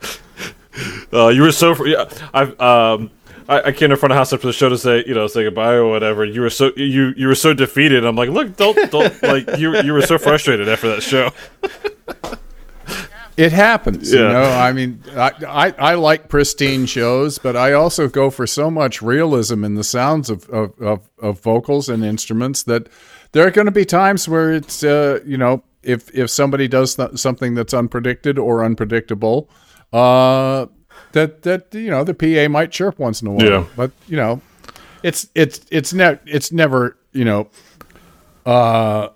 Uh, 1.13 1.29
you 1.29 1.43
were 1.43 1.53
so 1.53 1.85
yeah. 1.85 2.11
I've 2.33 2.61
um. 2.61 3.09
I, 3.49 3.63
I 3.63 3.73
came 3.73 3.91
in 3.91 3.97
front 3.97 4.13
of 4.13 4.17
house 4.17 4.33
after 4.33 4.47
the 4.47 4.53
show 4.53 4.69
to 4.69 4.79
say, 4.79 5.05
you 5.07 5.15
know, 5.15 5.27
say 5.27 5.45
goodbye 5.45 5.75
or 5.75 5.89
whatever. 5.89 6.25
You 6.25 6.41
were 6.41 6.51
so 6.51 6.73
you 6.77 7.13
you 7.17 7.27
were 7.27 7.35
so 7.35 7.55
defeated. 7.55 8.05
I'm 8.05 8.17
like, 8.17 8.31
look, 8.31 8.57
don't 8.57 8.91
don't 8.91 9.23
like 9.23 9.59
you 9.59 9.81
you 9.83 9.93
were 9.93 10.03
so 10.03 10.19
frustrated 10.19 10.69
after 10.69 10.89
that 10.95 11.03
show. 11.03 11.31
It 13.37 13.51
happens, 13.51 14.13
you 14.13 14.21
know. 14.21 14.45
I 14.45 14.73
mean, 14.73 15.03
I, 15.17 15.33
I 15.47 15.71
I 15.79 15.95
like 15.95 16.29
pristine 16.29 16.87
shows, 16.87 17.39
but 17.39 17.57
I 17.57 17.73
also 17.73 18.09
go 18.09 18.31
for 18.31 18.47
so 18.47 18.71
much 18.71 19.03
realism 19.03 19.65
in 19.65 19.75
the 19.75 19.83
sounds 19.83 20.31
of 20.31 20.49
of, 20.51 20.81
of, 20.81 21.11
of 21.19 21.41
vocals 21.41 21.89
and 21.89 22.05
instruments 22.05 22.63
that 22.65 22.89
there 23.33 23.45
are 23.45 23.51
going 23.51 23.67
to 23.67 23.73
be 23.73 23.85
times 23.85 24.29
where 24.29 24.53
it's 24.53 24.85
uh, 24.85 25.19
you 25.27 25.37
know 25.37 25.65
if 25.83 26.15
if 26.15 26.31
somebody 26.31 26.69
does 26.69 26.95
th- 26.95 27.19
something 27.19 27.55
that's 27.55 27.75
unpredicted 27.75 28.39
or 28.39 28.65
unpredictable, 28.65 29.51
uh, 29.93 30.67
that 31.13 31.43
that 31.43 31.75
you 31.75 31.91
know 31.91 32.05
the 32.05 32.15
PA 32.15 32.49
might 32.49 32.71
chirp 32.71 32.99
once 32.99 33.23
in 33.23 33.29
a 33.29 33.33
while. 33.33 33.47
Yeah. 33.47 33.65
But 33.77 33.93
you 34.07 34.17
know, 34.17 34.41
it's 35.03 35.29
it's 35.35 35.61
it's 35.71 35.93
ne- 35.93 36.19
it's 36.27 36.53
never 36.53 36.97
you 37.13 37.25
know, 37.25 37.49
uh, 38.45 39.09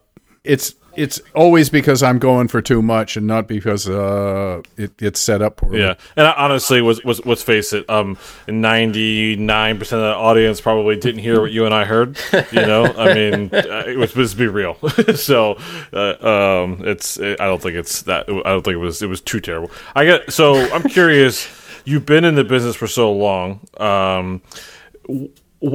it's 0.45 0.75
it's 0.99 1.21
always 1.33 1.71
because 1.71 2.03
I'm 2.03 2.19
going 2.19 2.49
for 2.49 2.61
too 2.61 2.83
much 2.83 3.17
and 3.17 3.27
not 3.27 3.47
because 3.47 3.89
uh, 3.89 4.63
it, 4.77 5.01
it's 5.01 5.21
set 5.21 5.43
up 5.43 5.59
poorly. 5.59 5.79
Yeah, 5.81 5.95
and 6.17 6.27
I, 6.27 6.33
honestly, 6.33 6.83
was 6.83 7.03
was 7.05 7.25
let's 7.25 7.43
face 7.43 7.73
it, 7.73 7.89
um, 7.89 8.19
ninety 8.49 9.37
nine 9.37 9.79
percent 9.79 10.03
of 10.03 10.09
the 10.09 10.15
audience 10.15 10.61
probably 10.61 10.97
didn't 10.97 11.21
hear 11.21 11.41
what 11.41 11.53
you 11.53 11.67
and 11.67 11.75
I 11.75 11.85
heard. 11.85 12.19
You 12.33 12.67
know, 12.67 12.85
I 12.85 13.15
mean, 13.31 13.51
uh, 13.53 13.85
it 13.87 13.97
was 13.97 14.17
let's 14.17 14.35
be 14.35 14.49
real. 14.49 14.75
so, 15.15 15.59
uh, 15.93 16.65
um, 16.65 16.83
it's 16.85 17.17
it, 17.19 17.41
I 17.41 17.47
don't 17.47 17.63
think 17.63 17.77
it's 17.77 18.03
that. 18.03 18.29
I 18.29 18.51
don't 18.51 18.65
think 18.65 18.75
it 18.75 18.79
was 18.79 19.01
it 19.01 19.09
was 19.09 19.21
too 19.21 19.41
terrible. 19.41 19.71
I 19.95 20.05
get 20.05 20.33
so 20.33 20.55
I'm 20.73 20.83
curious. 20.83 21.49
You've 21.89 22.07
been 22.07 22.25
in 22.25 22.35
the 22.35 22.45
business 22.45 22.77
for 22.77 22.87
so 22.87 23.11
long. 23.13 23.61
Um, 23.79 24.43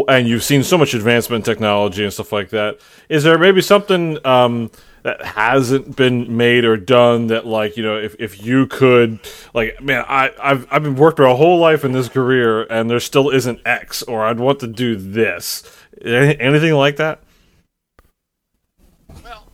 and 0.07 0.27
you've 0.27 0.43
seen 0.43 0.63
so 0.63 0.77
much 0.77 0.93
advancement 0.93 1.45
in 1.45 1.53
technology 1.53 2.03
and 2.03 2.13
stuff 2.13 2.31
like 2.31 2.49
that. 2.49 2.79
Is 3.09 3.23
there 3.23 3.37
maybe 3.37 3.61
something 3.61 4.25
um, 4.25 4.71
that 5.03 5.23
hasn't 5.25 5.95
been 5.95 6.37
made 6.37 6.65
or 6.65 6.77
done 6.77 7.27
that 7.27 7.45
like 7.45 7.77
you 7.77 7.83
know 7.83 7.97
if, 7.97 8.15
if 8.19 8.43
you 8.43 8.67
could 8.67 9.19
like 9.53 9.81
man 9.81 10.05
I 10.07 10.31
I've 10.41 10.67
I've 10.71 10.83
been 10.83 10.95
worked 10.95 11.19
my 11.19 11.33
whole 11.33 11.59
life 11.59 11.83
in 11.83 11.91
this 11.91 12.07
career 12.07 12.63
and 12.63 12.89
there 12.89 12.99
still 12.99 13.29
isn't 13.29 13.59
X 13.65 14.03
or 14.03 14.23
I'd 14.23 14.39
want 14.39 14.59
to 14.61 14.67
do 14.67 14.95
this 14.95 15.63
anything 16.05 16.73
like 16.73 16.95
that 16.97 17.21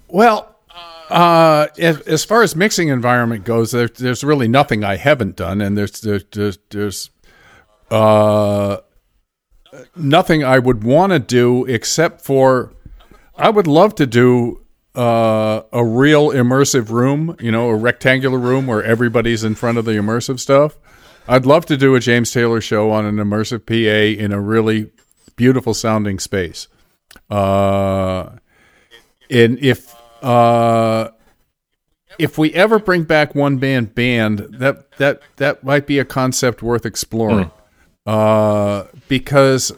Well, 0.07 0.48
uh, 1.09 1.67
as, 1.77 2.01
as 2.01 2.25
far 2.25 2.43
as 2.43 2.55
mixing 2.55 2.89
environment 2.89 3.43
goes, 3.43 3.71
there, 3.71 3.87
there's 3.87 4.23
really 4.23 4.47
nothing 4.47 4.83
I 4.83 4.97
haven't 4.97 5.35
done, 5.35 5.61
and 5.61 5.77
there's 5.77 6.01
there's 6.01 6.23
there's, 6.31 6.59
there's 6.69 7.09
uh, 7.89 8.77
nothing 9.95 10.43
I 10.43 10.59
would 10.59 10.83
want 10.83 11.11
to 11.11 11.19
do 11.19 11.65
except 11.65 12.21
for 12.21 12.73
I 13.35 13.49
would 13.49 13.67
love 13.67 13.95
to 13.95 14.05
do 14.05 14.61
uh, 14.95 15.61
a 15.71 15.83
real 15.83 16.29
immersive 16.29 16.89
room, 16.89 17.35
you 17.39 17.51
know, 17.51 17.69
a 17.69 17.75
rectangular 17.75 18.37
room 18.37 18.67
where 18.67 18.83
everybody's 18.83 19.43
in 19.43 19.55
front 19.55 19.77
of 19.77 19.85
the 19.85 19.93
immersive 19.93 20.39
stuff. 20.39 20.77
I'd 21.27 21.45
love 21.45 21.65
to 21.67 21.77
do 21.77 21.95
a 21.95 21.99
James 21.99 22.31
Taylor 22.31 22.59
show 22.59 22.91
on 22.91 23.05
an 23.05 23.15
immersive 23.15 23.65
PA 23.65 24.21
in 24.21 24.31
a 24.31 24.41
really 24.41 24.91
beautiful 25.35 25.73
sounding 25.73 26.19
space. 26.19 26.67
Uh, 27.29 28.31
and 29.29 29.59
if 29.59 29.95
uh, 30.21 31.09
if 32.17 32.37
we 32.37 32.53
ever 32.53 32.79
bring 32.79 33.03
back 33.03 33.35
one 33.35 33.57
band 33.57 33.95
band, 33.95 34.39
that 34.59 34.91
that 34.93 35.21
that 35.37 35.63
might 35.63 35.87
be 35.87 35.99
a 35.99 36.05
concept 36.05 36.61
worth 36.61 36.85
exploring. 36.85 37.51
Uh, 38.05 38.85
because 39.07 39.71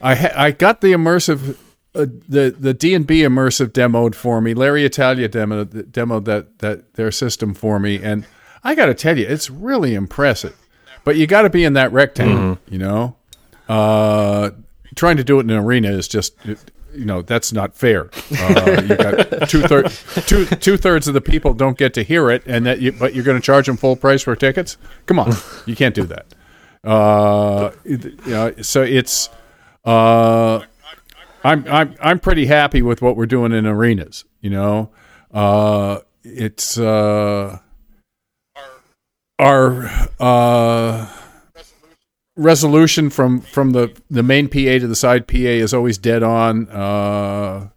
I 0.00 0.14
ha- 0.14 0.32
I 0.36 0.50
got 0.50 0.80
the 0.80 0.92
immersive 0.92 1.56
uh, 1.94 2.06
the 2.28 2.54
the 2.58 2.74
D 2.74 2.94
and 2.94 3.06
B 3.06 3.20
immersive 3.22 3.68
demoed 3.68 4.14
for 4.14 4.40
me. 4.40 4.54
Larry 4.54 4.84
Italia 4.84 5.28
demo 5.28 5.64
demoed 5.64 6.24
that 6.26 6.58
that 6.58 6.94
their 6.94 7.10
system 7.10 7.54
for 7.54 7.78
me, 7.78 8.02
and 8.02 8.26
I 8.64 8.74
got 8.74 8.86
to 8.86 8.94
tell 8.94 9.18
you, 9.18 9.26
it's 9.26 9.48
really 9.50 9.94
impressive. 9.94 10.56
But 11.04 11.16
you 11.16 11.26
got 11.26 11.42
to 11.42 11.50
be 11.50 11.64
in 11.64 11.72
that 11.74 11.92
rectangle, 11.92 12.58
you 12.68 12.78
know. 12.78 13.16
Uh, 13.68 14.50
trying 14.94 15.16
to 15.16 15.24
do 15.24 15.38
it 15.38 15.42
in 15.44 15.50
an 15.50 15.58
arena 15.58 15.90
is 15.90 16.08
just 16.08 16.34
you 16.94 17.04
know 17.04 17.22
that's 17.22 17.52
not 17.52 17.74
fair. 17.74 18.10
Uh, 18.38 18.82
you 18.88 18.96
got 18.96 19.48
two 19.48 19.62
thirds 19.62 20.04
two 20.26 20.46
two 20.46 20.76
thirds 20.76 21.08
of 21.08 21.14
the 21.14 21.20
people 21.20 21.54
don't 21.54 21.78
get 21.78 21.94
to 21.94 22.02
hear 22.02 22.30
it, 22.30 22.42
and 22.46 22.66
that 22.66 22.80
you, 22.80 22.92
but 22.92 23.14
you're 23.14 23.24
going 23.24 23.40
to 23.40 23.44
charge 23.44 23.66
them 23.66 23.76
full 23.76 23.96
price 23.96 24.22
for 24.22 24.34
tickets. 24.36 24.76
Come 25.06 25.18
on, 25.18 25.32
you 25.66 25.76
can't 25.76 25.94
do 25.94 26.04
that. 26.04 26.26
Uh, 26.84 27.70
so 28.62 28.82
it's 28.82 29.28
uh, 29.84 30.60
I'm 31.44 31.66
I'm 31.68 31.94
I'm 32.00 32.18
pretty 32.20 32.46
happy 32.46 32.82
with 32.82 33.02
what 33.02 33.16
we're 33.16 33.26
doing 33.26 33.52
in 33.52 33.66
arenas. 33.66 34.24
You 34.40 34.50
know, 34.50 34.90
uh, 35.32 36.00
it's 36.24 36.78
uh, 36.78 37.58
our 39.38 39.90
uh, 40.20 41.17
resolution 42.38 43.10
from 43.10 43.40
from 43.40 43.72
the 43.72 43.94
the 44.08 44.22
main 44.22 44.48
PA 44.48 44.78
to 44.78 44.86
the 44.86 44.96
side 44.96 45.28
PA 45.28 45.36
is 45.36 45.74
always 45.74 45.98
dead 45.98 46.22
on. 46.22 46.68
Uh, 46.68 47.68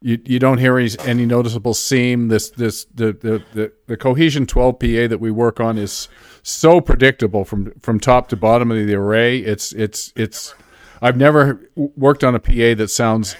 you 0.00 0.18
you 0.24 0.38
don't 0.38 0.58
hear 0.58 0.78
any, 0.78 0.90
any 1.00 1.26
noticeable 1.26 1.74
seam. 1.74 2.28
This 2.28 2.50
this 2.50 2.84
the, 2.94 3.12
the 3.12 3.42
the 3.52 3.72
the 3.86 3.96
cohesion 3.96 4.46
12 4.46 4.78
PA 4.78 4.86
that 5.08 5.18
we 5.20 5.30
work 5.30 5.58
on 5.58 5.76
is 5.76 6.08
so 6.42 6.80
predictable 6.80 7.44
from 7.44 7.72
from 7.80 7.98
top 7.98 8.28
to 8.28 8.36
bottom 8.36 8.70
of 8.70 8.86
the 8.86 8.94
array. 8.94 9.38
It's 9.38 9.72
it's 9.72 10.12
it's. 10.14 10.54
I've 11.02 11.16
never 11.16 11.70
worked 11.74 12.22
on 12.22 12.34
a 12.34 12.38
PA 12.38 12.74
that 12.76 12.90
sounds 12.90 13.34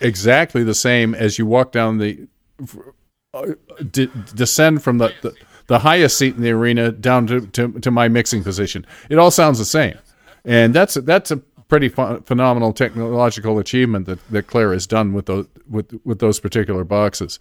exactly 0.00 0.62
the 0.62 0.74
same 0.74 1.14
as 1.14 1.38
you 1.38 1.46
walk 1.46 1.72
down 1.72 1.96
the 1.96 2.28
de- 3.90 4.10
descend 4.34 4.82
from 4.82 4.98
the, 4.98 5.12
the 5.22 5.34
the 5.66 5.80
highest 5.80 6.18
seat 6.18 6.36
in 6.36 6.42
the 6.42 6.50
arena 6.50 6.92
down 6.92 7.26
to, 7.26 7.40
to, 7.48 7.72
to 7.80 7.90
my 7.90 8.06
mixing 8.08 8.44
position. 8.44 8.86
It 9.10 9.18
all 9.18 9.30
sounds 9.30 9.58
the 9.58 9.64
same, 9.64 9.98
and 10.46 10.72
that's 10.74 10.94
that's 10.94 11.30
a 11.30 11.36
pretty 11.68 11.88
ph- 11.90 12.22
phenomenal 12.24 12.72
technological 12.72 13.58
achievement 13.58 14.06
that, 14.06 14.26
that 14.30 14.46
Clair 14.46 14.72
has 14.72 14.86
done 14.86 15.12
with 15.12 15.26
those 15.26 15.46
with 15.68 15.98
with 16.04 16.20
those 16.20 16.40
particular 16.40 16.84
boxes. 16.84 17.38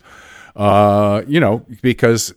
Uh, 0.56 1.22
you 1.28 1.40
know, 1.40 1.66
because 1.82 2.34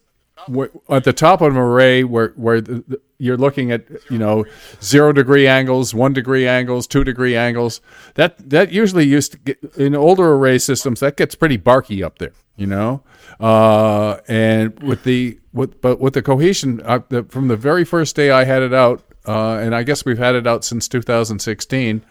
we're- 0.49 0.71
at 0.91 1.05
the 1.05 1.13
top 1.13 1.41
of 1.41 1.53
an 1.53 1.57
array 1.59 2.05
where 2.05 2.29
where 2.37 2.61
the, 2.61 2.85
the- 2.87 3.01
you're 3.21 3.37
looking 3.37 3.73
at 3.73 3.85
you 4.11 4.19
know 4.19 4.45
zero 4.81 5.13
degree 5.13 5.47
angles, 5.49 5.93
one 5.95 6.13
degree 6.13 6.47
angles, 6.47 6.87
two 6.87 7.03
degree 7.03 7.35
angles. 7.37 7.81
That 8.15 8.51
that 8.51 8.71
usually 8.71 9.05
used 9.07 9.33
to 9.33 9.39
get 9.39 9.59
in 9.77 9.95
older 9.97 10.35
array 10.35 10.59
systems. 10.59 11.01
That 11.01 11.17
gets 11.17 11.35
pretty 11.35 11.57
barky 11.57 12.03
up 12.05 12.19
there, 12.19 12.33
you 12.57 12.67
know. 12.67 13.03
Uh, 13.41 14.19
and 14.29 14.81
with 14.83 15.03
the 15.05 15.39
with 15.53 15.81
but 15.81 15.99
with 16.01 16.15
the 16.15 16.23
cohesion 16.23 16.81
uh, 16.85 17.01
the, 17.09 17.25
from 17.25 17.49
the 17.49 17.57
very 17.57 17.85
first 17.85 18.15
day 18.15 18.31
I 18.31 18.45
had 18.45 18.63
it 18.63 18.73
out, 18.73 19.03
uh, 19.29 19.59
and 19.59 19.75
I 19.75 19.83
guess 19.83 20.05
we've 20.05 20.19
had 20.19 20.35
it 20.35 20.47
out 20.47 20.65
since 20.65 20.89
2016. 20.89 22.03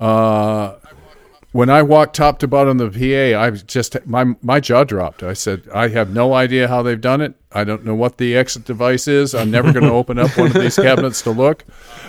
Uh, 0.00 0.74
when 1.52 1.68
I 1.68 1.82
walked 1.82 2.16
top 2.16 2.38
to 2.38 2.48
bottom 2.48 2.80
of 2.80 2.94
the 2.94 3.32
PA, 3.34 3.38
I 3.38 3.50
just 3.50 4.06
my 4.06 4.34
my 4.40 4.58
jaw 4.58 4.84
dropped. 4.84 5.22
I 5.22 5.34
said, 5.34 5.68
I 5.74 5.88
have 5.88 6.10
no 6.10 6.32
idea 6.32 6.66
how 6.66 6.82
they've 6.82 7.00
done 7.00 7.20
it. 7.20 7.34
I 7.52 7.64
don't 7.64 7.84
know 7.84 7.94
what 7.94 8.16
the 8.16 8.34
exit 8.34 8.64
device 8.64 9.06
is. 9.06 9.34
I'm 9.34 9.50
never 9.50 9.70
going 9.70 9.84
to 9.88 9.92
open 9.92 10.18
up 10.18 10.36
one 10.38 10.46
of 10.46 10.54
these 10.54 10.76
cabinets 10.76 11.20
to 11.22 11.30
look. 11.30 11.64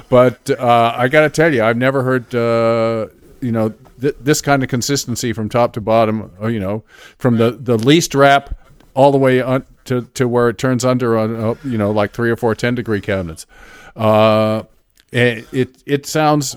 But 0.09 0.49
uh, 0.49 0.93
I 0.95 1.09
got 1.09 1.21
to 1.21 1.29
tell 1.29 1.53
you, 1.53 1.61
I've 1.61 1.77
never 1.77 2.03
heard 2.03 2.33
uh, 2.33 3.07
you 3.41 3.51
know 3.51 3.73
th- 3.99 4.15
this 4.21 4.39
kind 4.39 4.63
of 4.63 4.69
consistency 4.69 5.33
from 5.33 5.49
top 5.49 5.73
to 5.73 5.81
bottom. 5.81 6.31
Or, 6.39 6.49
you 6.49 6.61
know, 6.61 6.85
from 7.17 7.35
the 7.35 7.51
the 7.51 7.77
least 7.77 8.15
wrap 8.15 8.57
all 8.93 9.11
the 9.11 9.17
way 9.17 9.41
on 9.41 9.65
to, 9.85 10.03
to 10.13 10.27
where 10.27 10.49
it 10.49 10.57
turns 10.57 10.85
under 10.85 11.17
on 11.17 11.35
uh, 11.35 11.55
you 11.65 11.77
know 11.77 11.91
like 11.91 12.13
three 12.13 12.31
or 12.31 12.37
four 12.37 12.55
10 12.55 12.75
degree 12.75 13.01
cabinets. 13.01 13.45
Uh, 13.95 14.63
it 15.11 15.47
it, 15.53 15.83
it 15.85 16.05
sounds 16.05 16.55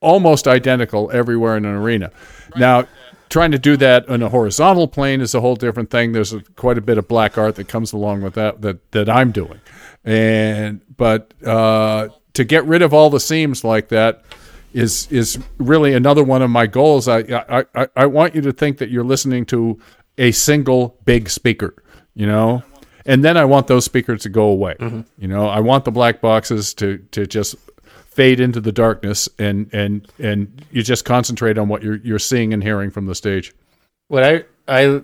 almost 0.00 0.48
identical 0.48 1.10
everywhere 1.12 1.56
in 1.56 1.64
an 1.64 1.74
arena. 1.74 2.10
Now, 2.56 2.86
trying 3.28 3.52
to 3.52 3.58
do 3.58 3.76
that 3.78 4.08
on 4.08 4.22
a 4.22 4.28
horizontal 4.28 4.88
plane 4.88 5.20
is 5.20 5.34
a 5.34 5.40
whole 5.40 5.56
different 5.56 5.90
thing. 5.90 6.12
There's 6.12 6.32
a, 6.32 6.40
quite 6.56 6.76
a 6.76 6.82
bit 6.82 6.98
of 6.98 7.08
black 7.08 7.38
art 7.38 7.56
that 7.56 7.68
comes 7.68 7.92
along 7.92 8.22
with 8.22 8.34
that 8.34 8.62
that, 8.62 8.90
that 8.92 9.08
I'm 9.08 9.32
doing, 9.32 9.60
and 10.04 10.80
but 10.96 11.32
uh, 11.44 12.08
to 12.34 12.44
get 12.44 12.64
rid 12.66 12.82
of 12.82 12.92
all 12.92 13.10
the 13.10 13.20
seams 13.20 13.64
like 13.64 13.88
that 13.88 14.24
is 14.72 15.06
is 15.10 15.38
really 15.58 15.94
another 15.94 16.24
one 16.24 16.42
of 16.42 16.50
my 16.50 16.66
goals. 16.66 17.08
I, 17.08 17.64
I, 17.74 17.88
I 17.94 18.06
want 18.06 18.34
you 18.34 18.40
to 18.42 18.52
think 18.52 18.78
that 18.78 18.90
you're 18.90 19.04
listening 19.04 19.46
to 19.46 19.78
a 20.18 20.32
single 20.32 20.98
big 21.04 21.28
speaker, 21.28 21.74
you 22.14 22.26
know. 22.26 22.62
And 23.04 23.24
then 23.24 23.36
I 23.36 23.44
want 23.44 23.66
those 23.66 23.84
speakers 23.84 24.22
to 24.22 24.28
go 24.28 24.44
away. 24.44 24.76
Mm-hmm. 24.78 25.00
You 25.18 25.28
know, 25.28 25.48
I 25.48 25.60
want 25.60 25.84
the 25.84 25.90
black 25.90 26.20
boxes 26.20 26.74
to, 26.74 26.98
to 27.12 27.26
just 27.26 27.56
fade 28.12 28.40
into 28.40 28.60
the 28.60 28.72
darkness 28.72 29.26
and 29.38 29.72
and 29.72 30.06
and 30.18 30.66
you 30.70 30.82
just 30.82 31.06
concentrate 31.06 31.56
on 31.56 31.68
what 31.68 31.82
you're 31.82 31.96
you're 31.96 32.18
seeing 32.18 32.52
and 32.52 32.62
hearing 32.62 32.90
from 32.90 33.06
the 33.06 33.14
stage. 33.14 33.54
What 34.08 34.22
I 34.22 34.44
I 34.68 35.02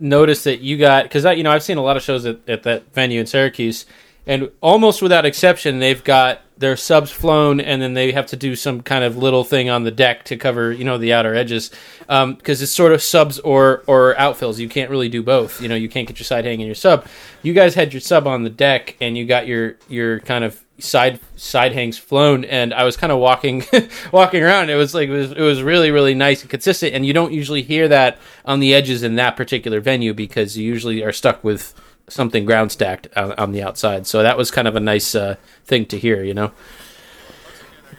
noticed 0.00 0.44
that 0.44 0.60
you 0.60 0.78
got 0.78 1.04
because 1.04 1.26
I 1.26 1.32
you 1.32 1.42
know 1.42 1.50
I've 1.50 1.62
seen 1.62 1.76
a 1.76 1.82
lot 1.82 1.98
of 1.98 2.02
shows 2.02 2.24
at, 2.24 2.38
at 2.48 2.62
that 2.62 2.94
venue 2.94 3.20
in 3.20 3.26
Syracuse, 3.26 3.84
and 4.26 4.50
almost 4.62 5.02
without 5.02 5.26
exception 5.26 5.80
they've 5.80 6.02
got 6.02 6.40
their 6.58 6.76
subs 6.76 7.10
flown 7.10 7.60
and 7.60 7.82
then 7.82 7.94
they 7.94 8.12
have 8.12 8.26
to 8.26 8.36
do 8.36 8.56
some 8.56 8.80
kind 8.80 9.04
of 9.04 9.16
little 9.16 9.44
thing 9.44 9.68
on 9.68 9.84
the 9.84 9.90
deck 9.90 10.24
to 10.24 10.36
cover 10.36 10.72
you 10.72 10.84
know 10.84 10.96
the 10.96 11.12
outer 11.12 11.34
edges 11.34 11.70
um, 12.08 12.34
because 12.34 12.62
it's 12.62 12.72
sort 12.72 12.92
of 12.92 13.02
subs 13.02 13.38
or 13.40 13.82
or 13.86 14.14
outfills. 14.14 14.58
You 14.58 14.68
can't 14.68 14.90
really 14.90 15.08
do 15.08 15.22
both. 15.22 15.60
You 15.60 15.68
know 15.68 15.74
you 15.74 15.88
can't 15.88 16.08
get 16.08 16.18
your 16.18 16.24
side 16.24 16.44
hang 16.44 16.60
and 16.60 16.66
your 16.66 16.74
sub. 16.74 17.06
You 17.42 17.52
guys 17.52 17.74
had 17.74 17.92
your 17.92 18.00
sub 18.00 18.26
on 18.26 18.42
the 18.42 18.50
deck 18.50 18.96
and 19.00 19.16
you 19.16 19.26
got 19.26 19.46
your 19.46 19.76
your 19.88 20.20
kind 20.20 20.44
of 20.44 20.62
side 20.78 21.20
side 21.36 21.72
hangs 21.72 21.96
flown 21.96 22.44
and 22.44 22.74
I 22.74 22.84
was 22.84 22.96
kind 22.96 23.10
of 23.10 23.18
walking 23.18 23.64
walking 24.12 24.42
around 24.42 24.68
it 24.68 24.74
was 24.74 24.94
like 24.94 25.08
it 25.08 25.12
was 25.12 25.32
it 25.32 25.40
was 25.40 25.62
really 25.62 25.90
really 25.90 26.14
nice 26.14 26.42
and 26.42 26.50
consistent 26.50 26.94
and 26.94 27.06
you 27.06 27.14
don't 27.14 27.32
usually 27.32 27.62
hear 27.62 27.88
that 27.88 28.18
on 28.44 28.60
the 28.60 28.74
edges 28.74 29.02
in 29.02 29.16
that 29.16 29.36
particular 29.36 29.80
venue 29.80 30.12
because 30.12 30.56
you 30.58 30.66
usually 30.66 31.02
are 31.02 31.12
stuck 31.12 31.42
with 31.42 31.74
something 32.08 32.44
ground 32.44 32.72
stacked 32.72 33.08
on, 33.16 33.32
on 33.32 33.52
the 33.52 33.62
outside 33.62 34.06
so 34.06 34.22
that 34.22 34.36
was 34.36 34.50
kind 34.50 34.68
of 34.68 34.76
a 34.76 34.80
nice 34.80 35.14
uh, 35.14 35.36
thing 35.64 35.86
to 35.86 35.98
hear 35.98 36.22
you 36.22 36.34
know 36.34 36.52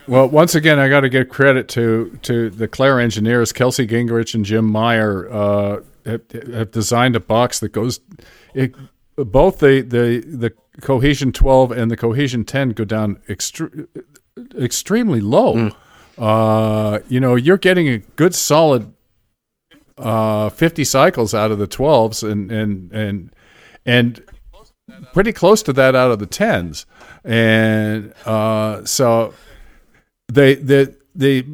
Well, 0.07 0.29
once 0.29 0.55
again, 0.55 0.79
I 0.79 0.87
got 0.87 1.01
to 1.01 1.09
give 1.09 1.27
credit 1.27 1.67
to 1.69 2.17
to 2.21 2.49
the 2.49 2.69
Clair 2.69 2.97
engineers, 3.01 3.51
Kelsey 3.51 3.85
Gingrich 3.85 4.33
and 4.33 4.45
Jim 4.45 4.63
Meyer. 4.63 5.29
Uh, 5.29 5.81
have, 6.05 6.21
have 6.31 6.71
designed 6.71 7.15
a 7.15 7.19
box 7.19 7.59
that 7.59 7.73
goes. 7.73 7.99
It, 8.53 8.73
both 9.17 9.59
the, 9.59 9.81
the 9.81 10.23
the 10.25 10.53
cohesion 10.81 11.31
12 11.31 11.71
and 11.71 11.91
the 11.91 11.97
cohesion 11.97 12.45
10 12.45 12.69
go 12.69 12.85
down 12.85 13.19
extre- 13.27 13.87
extremely 14.59 15.21
low. 15.21 15.71
Uh, 16.17 16.99
you 17.09 17.19
know, 17.19 17.35
you're 17.35 17.57
getting 17.57 17.89
a 17.89 17.97
good 17.97 18.33
solid 18.35 18.93
uh, 19.97 20.49
50 20.49 20.83
cycles 20.83 21.33
out 21.33 21.51
of 21.51 21.59
the 21.59 21.67
12s 21.67 22.29
and 22.29 22.51
and 22.51 22.91
and 22.91 23.35
and 23.87 24.23
pretty 25.13 25.33
close 25.33 25.63
to 25.63 25.73
that 25.73 25.95
out 25.95 26.11
of 26.11 26.19
the 26.19 26.27
10s. 26.27 26.85
And 27.23 28.13
uh, 28.25 28.85
so 28.85 29.33
they 30.27 30.55
the 30.55 30.95
the 31.15 31.45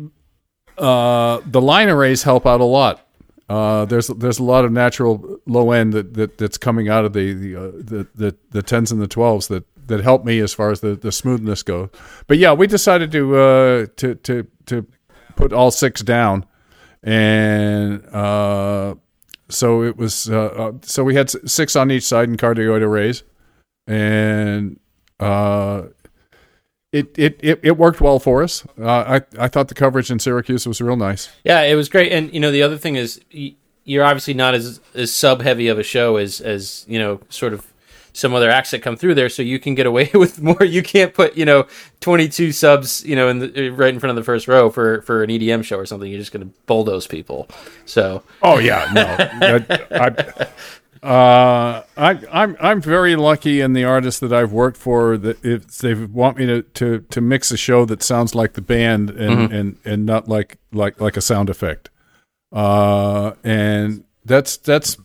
uh, 0.77 1.39
the 1.45 1.61
line 1.61 1.89
arrays 1.89 2.23
help 2.23 2.45
out 2.45 2.59
a 2.59 2.65
lot. 2.65 3.07
Uh, 3.49 3.85
there's 3.85 4.07
there's 4.07 4.39
a 4.39 4.43
lot 4.43 4.65
of 4.65 4.71
natural 4.71 5.39
low 5.45 5.71
end 5.71 5.93
that, 5.93 6.13
that 6.15 6.37
that's 6.37 6.57
coming 6.57 6.89
out 6.89 7.05
of 7.05 7.13
the 7.13 7.33
the, 7.33 7.55
uh, 7.55 7.71
the 7.75 8.07
the 8.15 8.35
the 8.51 8.61
tens 8.61 8.91
and 8.91 9.01
the 9.01 9.07
twelves 9.07 9.47
that 9.47 9.63
that 9.87 10.01
help 10.01 10.23
me 10.23 10.39
as 10.39 10.53
far 10.53 10.71
as 10.71 10.79
the, 10.79 10.95
the 10.95 11.11
smoothness 11.11 11.61
goes. 11.61 11.89
But 12.27 12.37
yeah, 12.37 12.53
we 12.53 12.67
decided 12.67 13.11
to 13.11 13.35
uh, 13.37 13.85
to 13.97 14.15
to 14.15 14.47
to 14.67 14.87
put 15.35 15.53
all 15.53 15.71
six 15.71 16.01
down, 16.01 16.45
and 17.03 18.05
uh, 18.07 18.95
so 19.49 19.83
it 19.83 19.97
was 19.97 20.29
uh, 20.29 20.45
uh, 20.45 20.71
so 20.81 21.03
we 21.03 21.15
had 21.15 21.29
six 21.49 21.75
on 21.75 21.91
each 21.91 22.03
side 22.03 22.29
in 22.29 22.37
cardioid 22.37 22.81
arrays, 22.81 23.23
and 23.87 24.79
uh, 25.19 25.83
it, 26.91 27.17
it, 27.17 27.39
it, 27.41 27.59
it 27.63 27.77
worked 27.77 27.99
well 27.99 28.19
for 28.19 28.43
us. 28.43 28.65
Uh, 28.79 29.19
I 29.37 29.45
I 29.45 29.47
thought 29.47 29.67
the 29.67 29.75
coverage 29.75 30.11
in 30.11 30.19
Syracuse 30.19 30.67
was 30.67 30.79
real 30.79 30.95
nice. 30.95 31.29
Yeah, 31.43 31.61
it 31.61 31.75
was 31.75 31.89
great. 31.89 32.11
And 32.11 32.33
you 32.33 32.39
know, 32.39 32.51
the 32.51 32.63
other 32.63 32.77
thing 32.77 32.95
is, 32.95 33.19
you're 33.83 34.03
obviously 34.03 34.33
not 34.33 34.53
as 34.53 34.79
as 34.93 35.13
sub 35.13 35.41
heavy 35.41 35.67
of 35.67 35.79
a 35.79 35.83
show 35.83 36.17
as 36.17 36.39
as 36.39 36.85
you 36.87 36.99
know, 36.99 37.19
sort 37.29 37.53
of 37.53 37.72
some 38.13 38.33
other 38.33 38.49
acts 38.49 38.71
that 38.71 38.81
come 38.81 38.95
through 38.95 39.15
there. 39.15 39.29
So 39.29 39.41
you 39.41 39.59
can 39.59 39.75
get 39.75 39.85
away 39.85 40.09
with 40.13 40.41
more. 40.41 40.63
You 40.63 40.83
can't 40.83 41.13
put 41.13 41.35
you 41.35 41.45
know 41.45 41.67
22 41.99 42.51
subs 42.51 43.03
you 43.05 43.15
know 43.15 43.27
in 43.27 43.39
the, 43.39 43.69
right 43.69 43.93
in 43.93 43.99
front 43.99 44.11
of 44.11 44.15
the 44.15 44.23
first 44.23 44.47
row 44.47 44.69
for 44.69 45.01
for 45.01 45.23
an 45.23 45.29
EDM 45.29 45.63
show 45.63 45.77
or 45.77 45.85
something. 45.85 46.09
You're 46.09 46.19
just 46.19 46.31
going 46.31 46.47
to 46.47 46.53
bulldoze 46.65 47.07
people. 47.07 47.47
So 47.85 48.23
Oh 48.41 48.59
yeah, 48.59 48.89
no. 48.93 49.03
I, 49.91 50.05
I, 50.09 50.47
uh, 51.03 51.83
I, 51.97 52.19
I'm 52.31 52.55
I'm 52.61 52.81
very 52.81 53.17
lucky 53.17 53.59
in 53.59 53.73
the 53.73 53.83
artists 53.83 54.21
that 54.21 54.31
I've 54.31 54.53
worked 54.53 54.77
for 54.77 55.17
that 55.17 55.43
if 55.43 55.79
they 55.79 55.93
want 55.95 56.37
me 56.37 56.45
to, 56.45 56.61
to, 56.61 56.99
to 56.99 57.19
mix 57.19 57.51
a 57.51 57.57
show 57.57 57.83
that 57.83 58.01
sounds 58.01 58.33
like 58.33 58.53
the 58.53 58.61
band 58.61 59.09
and, 59.09 59.51
and, 59.51 59.77
and 59.83 60.05
not 60.05 60.29
like, 60.29 60.59
like 60.71 61.01
like 61.01 61.17
a 61.17 61.21
sound 61.21 61.49
effect, 61.49 61.89
uh, 62.53 63.33
and 63.43 64.05
that's 64.23 64.55
that's 64.55 64.95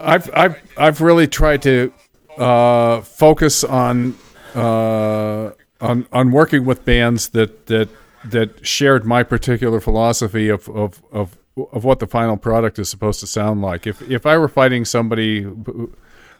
I've 0.00 0.30
I've 0.34 0.56
I've 0.76 1.00
really 1.00 1.26
tried 1.26 1.62
to 1.62 1.92
uh, 2.38 3.00
focus 3.02 3.64
on 3.64 4.16
uh, 4.54 5.50
on 5.80 6.06
on 6.12 6.30
working 6.30 6.64
with 6.64 6.84
bands 6.84 7.30
that 7.30 7.66
that 7.66 7.88
that 8.24 8.66
shared 8.66 9.04
my 9.04 9.22
particular 9.22 9.80
philosophy 9.80 10.48
of 10.48 10.68
of 10.68 11.02
of 11.12 11.38
of 11.72 11.84
what 11.84 11.98
the 11.98 12.06
final 12.06 12.36
product 12.36 12.78
is 12.78 12.88
supposed 12.88 13.20
to 13.20 13.26
sound 13.26 13.62
like. 13.62 13.86
If 13.86 14.02
if 14.10 14.26
I 14.26 14.38
were 14.38 14.48
fighting 14.48 14.84
somebody 14.84 15.42
who 15.42 15.92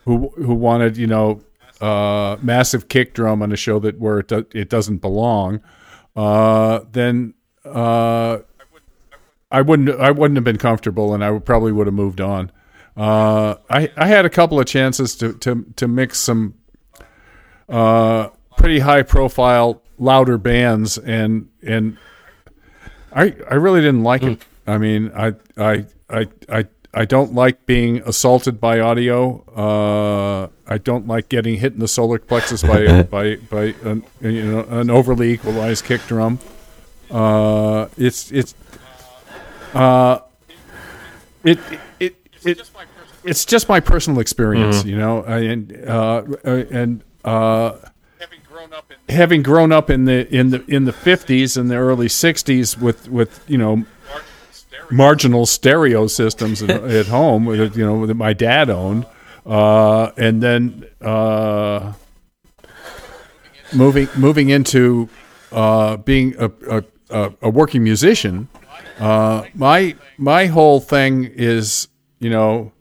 who, 0.05 0.55
wanted 0.55 0.97
you 0.97 1.07
know 1.07 1.43
uh, 1.81 2.37
massive 2.43 2.89
kick 2.89 3.15
drum 3.15 3.43
on 3.43 3.53
a 3.53 3.57
show 3.57 3.79
that 3.81 3.99
where 3.99 4.21
it 4.21 4.29
do, 4.29 4.47
it 4.53 4.69
doesn't 4.69 4.99
belong, 4.99 5.61
uh, 6.17 6.81
then 6.93 7.35
uh, 7.65 8.39
I 9.51 9.61
wouldn't 9.63 9.91
I 10.01 10.11
wouldn't 10.11 10.37
have 10.37 10.45
been 10.45 10.59
comfortable, 10.59 11.15
and 11.15 11.25
I 11.25 11.31
would 11.31 11.45
probably 11.45 11.73
would 11.73 11.87
have 11.87 11.95
moved 11.95 12.21
on. 12.21 12.51
Uh, 13.01 13.57
I 13.71 13.91
I 13.97 14.09
had 14.09 14.27
a 14.27 14.29
couple 14.29 14.61
of 14.61 14.67
chances 14.67 15.17
to 15.17 15.33
to 15.33 15.65
to 15.77 15.89
mix 15.89 16.19
some 16.19 16.53
uh, 17.67 18.29
pretty 18.59 18.81
high 18.81 19.05
profile 19.05 19.81
louder 19.99 20.37
bands, 20.37 20.99
and 20.99 21.49
and 21.67 21.97
I 23.11 23.35
I 23.51 23.55
really 23.55 23.81
didn't 23.81 24.03
like 24.03 24.23
it. 24.23 24.45
I 24.67 24.77
mean, 24.77 25.13
I 25.17 25.33
I 25.57 25.87
I 26.11 26.29
I. 26.49 26.67
I 26.93 27.05
don't 27.05 27.35
like 27.35 27.67
being 27.67 27.99
assaulted 27.99 28.61
by 28.61 28.81
audio. 28.81 29.45
Uh, 29.55 30.49
I 30.67 30.79
don't 30.79 31.07
like 31.07 31.29
getting 31.29 31.57
hit 31.59 31.73
in 31.73 31.79
the 31.79 31.87
solar 31.87 32.19
plexus 32.19 32.65
by 32.65 33.03
by 33.17 33.37
by 33.37 33.77
an, 33.85 34.03
you 34.21 34.43
know 34.43 34.67
an 34.69 34.91
overly 34.91 35.31
equalized 35.31 35.85
kick 35.85 36.05
drum. 36.09 36.41
Uh, 37.09 37.87
it's 37.97 38.33
it's 38.33 38.57
uh, 39.73 40.19
it 41.45 41.61
it 42.01 42.17
it 42.45 42.59
it's 43.25 43.45
just 43.45 43.69
my 43.69 43.81
personal 43.81 44.21
experience, 44.21 44.85
you 44.85 44.97
know, 44.97 45.23
and 45.23 45.73
uh, 45.87 46.23
uh, 46.45 46.65
and 46.71 47.03
uh, 47.25 47.77
having 49.09 49.43
grown 49.43 49.73
up 49.73 49.91
in 49.91 50.05
the 50.05 50.33
in 50.35 50.51
the 50.51 50.65
in 50.69 50.85
the 50.85 50.93
fifties 50.93 51.57
and 51.57 51.71
the 51.71 51.77
early 51.77 52.09
sixties 52.09 52.79
with 52.79 53.09
with 53.09 53.45
you 53.49 53.59
know 53.59 53.85
marginal 54.91 55.47
stereo 55.47 56.07
systems 56.07 56.63
at, 56.63 56.71
at 56.71 57.07
home, 57.07 57.45
that, 57.45 57.77
you 57.77 57.87
know, 57.87 58.07
that 58.07 58.15
my 58.15 58.33
dad 58.33 58.69
owned, 58.69 59.07
uh, 59.47 60.11
and 60.17 60.43
then 60.43 60.85
uh, 61.01 61.93
moving 63.73 64.09
moving 64.17 64.49
into 64.49 65.09
uh, 65.53 65.97
being 65.99 66.35
a, 66.39 66.51
a, 66.69 66.85
a, 67.11 67.33
a 67.43 67.51
working 67.51 67.85
musician. 67.85 68.49
Uh, 68.99 69.45
my 69.55 69.95
my 70.19 70.47
whole 70.47 70.81
thing 70.81 71.25
is, 71.25 71.89
you 72.19 72.31
know, 72.31 72.73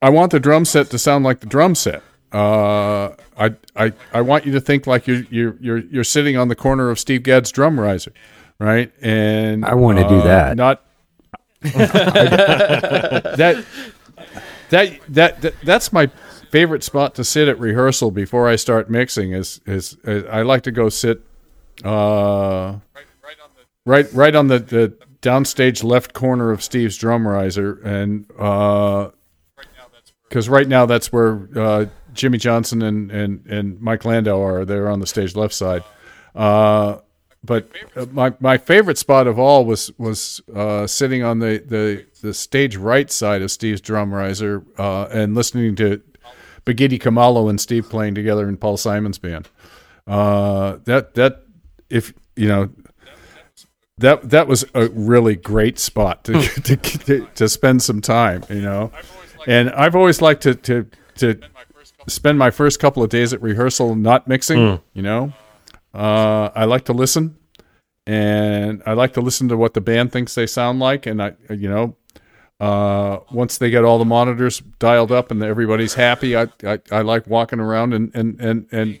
I 0.00 0.10
want 0.10 0.32
the 0.32 0.40
drum 0.40 0.64
set 0.64 0.90
to 0.90 0.98
sound 0.98 1.24
like 1.24 1.40
the 1.40 1.46
drum 1.46 1.74
set. 1.74 2.02
Uh, 2.32 3.14
I, 3.38 3.54
I 3.74 3.92
I 4.12 4.20
want 4.20 4.44
you 4.44 4.52
to 4.52 4.60
think 4.60 4.86
like 4.86 5.06
you're 5.06 5.22
you're 5.30 5.56
you're 5.60 5.78
you're 5.78 6.04
sitting 6.04 6.36
on 6.36 6.48
the 6.48 6.54
corner 6.54 6.90
of 6.90 6.98
Steve 6.98 7.22
Gadd's 7.22 7.50
drum 7.50 7.80
riser, 7.80 8.12
right? 8.58 8.92
And 9.00 9.64
I 9.64 9.74
wanna 9.74 10.06
do 10.08 10.18
uh, 10.18 10.24
that. 10.24 10.56
Not 10.56 10.84
that 11.62 13.64
that 14.70 15.00
that 15.08 15.42
that 15.42 15.54
that's 15.64 15.92
my 15.92 16.08
favorite 16.50 16.82
spot 16.82 17.14
to 17.14 17.24
sit 17.24 17.48
at 17.48 17.58
rehearsal 17.58 18.10
before 18.10 18.48
I 18.48 18.56
start 18.56 18.90
mixing. 18.90 19.32
Is 19.32 19.60
is, 19.66 19.96
is 20.04 20.24
I 20.26 20.42
like 20.42 20.62
to 20.64 20.70
go 20.70 20.90
sit 20.90 21.22
uh, 21.82 22.76
right 23.86 24.12
right 24.12 24.34
on 24.34 24.48
the 24.48 24.58
the 24.58 24.92
downstage 25.22 25.82
left 25.82 26.12
corner 26.12 26.52
of 26.52 26.62
Steve's 26.62 26.96
drum 26.96 27.26
riser, 27.26 27.80
and 27.84 28.30
because 30.28 30.48
right 30.48 30.68
now 30.68 30.86
that's 30.86 31.12
where 31.12 31.48
uh, 31.56 31.86
Jimmy 32.12 32.38
Johnson 32.38 32.82
and, 32.82 33.10
and 33.10 33.46
and 33.46 33.80
Mike 33.80 34.04
Landau 34.04 34.42
are. 34.42 34.64
They're 34.64 34.90
on 34.90 35.00
the 35.00 35.06
stage 35.06 35.36
left 35.36 35.54
side. 35.54 35.82
Uh, 36.34 36.98
but 37.44 37.68
uh, 37.96 38.06
my 38.10 38.34
my 38.40 38.58
favorite 38.58 38.98
spot 38.98 39.26
of 39.26 39.38
all 39.38 39.64
was 39.64 39.90
was 39.98 40.40
uh, 40.54 40.86
sitting 40.86 41.22
on 41.22 41.38
the, 41.38 41.62
the, 41.64 42.04
the 42.20 42.34
stage 42.34 42.76
right 42.76 43.10
side 43.10 43.42
of 43.42 43.50
Steve's 43.50 43.80
drum 43.80 44.12
riser 44.12 44.64
uh, 44.76 45.04
and 45.10 45.34
listening 45.34 45.76
to 45.76 46.02
Bakithi 46.66 47.00
Kumalo 47.00 47.48
and 47.48 47.60
Steve 47.60 47.88
playing 47.88 48.14
together 48.14 48.48
in 48.48 48.56
Paul 48.56 48.76
Simon's 48.76 49.18
band. 49.18 49.48
Uh, 50.06 50.78
that 50.84 51.14
that 51.14 51.42
if 51.88 52.12
you 52.34 52.48
know 52.48 52.70
that 53.98 54.28
that 54.30 54.48
was 54.48 54.64
a 54.74 54.88
really 54.88 55.36
great 55.36 55.78
spot 55.78 56.24
to 56.24 56.42
to, 56.42 56.76
to, 56.76 57.26
to 57.34 57.48
spend 57.48 57.82
some 57.82 58.00
time, 58.00 58.42
you 58.48 58.62
know. 58.62 58.90
And 59.46 59.70
I've 59.70 59.94
always 59.94 60.20
liked 60.20 60.42
to 60.42 60.54
to 60.54 60.86
to 61.16 61.40
spend 62.08 62.38
my 62.38 62.50
first 62.50 62.80
couple 62.80 63.02
of 63.02 63.10
days 63.10 63.32
at 63.32 63.42
rehearsal 63.42 63.94
not 63.94 64.26
mixing, 64.28 64.58
you 64.94 65.02
know. 65.02 65.32
Uh, 65.94 66.50
I 66.54 66.64
like 66.64 66.84
to 66.86 66.92
listen, 66.92 67.36
and 68.06 68.82
I 68.86 68.92
like 68.92 69.14
to 69.14 69.20
listen 69.20 69.48
to 69.48 69.56
what 69.56 69.74
the 69.74 69.80
band 69.80 70.12
thinks 70.12 70.34
they 70.34 70.46
sound 70.46 70.80
like, 70.80 71.06
and 71.06 71.22
I, 71.22 71.32
you 71.50 71.68
know, 71.68 71.96
uh, 72.60 73.20
once 73.32 73.58
they 73.58 73.70
get 73.70 73.84
all 73.84 73.98
the 73.98 74.04
monitors 74.04 74.60
dialed 74.78 75.12
up 75.12 75.30
and 75.30 75.42
everybody's 75.42 75.94
happy, 75.94 76.36
I, 76.36 76.48
I, 76.64 76.80
I 76.90 77.02
like 77.02 77.26
walking 77.26 77.60
around 77.60 77.94
and, 77.94 78.14
and, 78.14 78.40
and, 78.40 78.66
and 78.72 78.98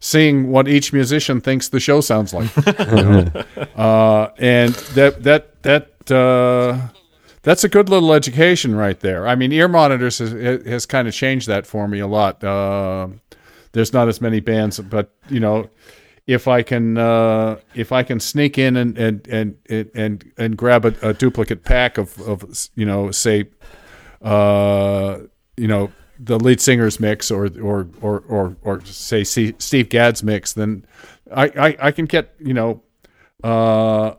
seeing 0.00 0.50
what 0.50 0.68
each 0.68 0.92
musician 0.92 1.40
thinks 1.40 1.68
the 1.68 1.80
show 1.80 2.00
sounds 2.00 2.34
like. 2.34 2.54
you 2.56 2.72
know? 2.86 3.44
uh, 3.76 4.30
and 4.38 4.74
that 4.94 5.22
that 5.22 5.62
that 5.62 6.10
uh, 6.10 6.88
that's 7.42 7.64
a 7.64 7.68
good 7.68 7.88
little 7.88 8.12
education 8.12 8.74
right 8.74 8.98
there. 9.00 9.26
I 9.26 9.34
mean, 9.34 9.52
ear 9.52 9.68
monitors 9.68 10.18
has, 10.18 10.32
has 10.32 10.86
kind 10.86 11.08
of 11.08 11.14
changed 11.14 11.46
that 11.48 11.66
for 11.66 11.88
me 11.88 12.00
a 12.00 12.06
lot. 12.06 12.42
Uh, 12.44 13.08
there's 13.72 13.92
not 13.92 14.08
as 14.08 14.20
many 14.20 14.40
bands, 14.40 14.78
but 14.78 15.14
you 15.28 15.40
know, 15.40 15.70
if 16.26 16.46
I 16.46 16.62
can 16.62 16.98
uh, 16.98 17.58
if 17.74 17.92
I 17.92 18.02
can 18.02 18.20
sneak 18.20 18.58
in 18.58 18.76
and 18.76 18.96
and 18.98 19.26
and 19.28 19.56
and 19.68 20.32
and, 20.36 20.56
grab 20.56 20.84
a, 20.84 20.94
a 21.02 21.14
duplicate 21.14 21.64
pack 21.64 21.98
of 21.98 22.20
of 22.20 22.68
you 22.74 22.84
know 22.84 23.10
say 23.10 23.48
uh, 24.22 25.18
you 25.56 25.66
know 25.66 25.90
the 26.18 26.38
lead 26.38 26.60
singer's 26.60 27.00
mix 27.00 27.30
or 27.30 27.46
or 27.60 27.88
or 28.00 28.22
or, 28.28 28.56
or 28.62 28.84
say 28.84 29.24
Steve 29.24 29.88
Gadd's 29.88 30.22
mix, 30.22 30.52
then 30.52 30.84
I, 31.34 31.44
I 31.44 31.76
I 31.88 31.90
can 31.90 32.04
get 32.04 32.34
you 32.38 32.54
know 32.54 32.82
uh, 33.42 34.14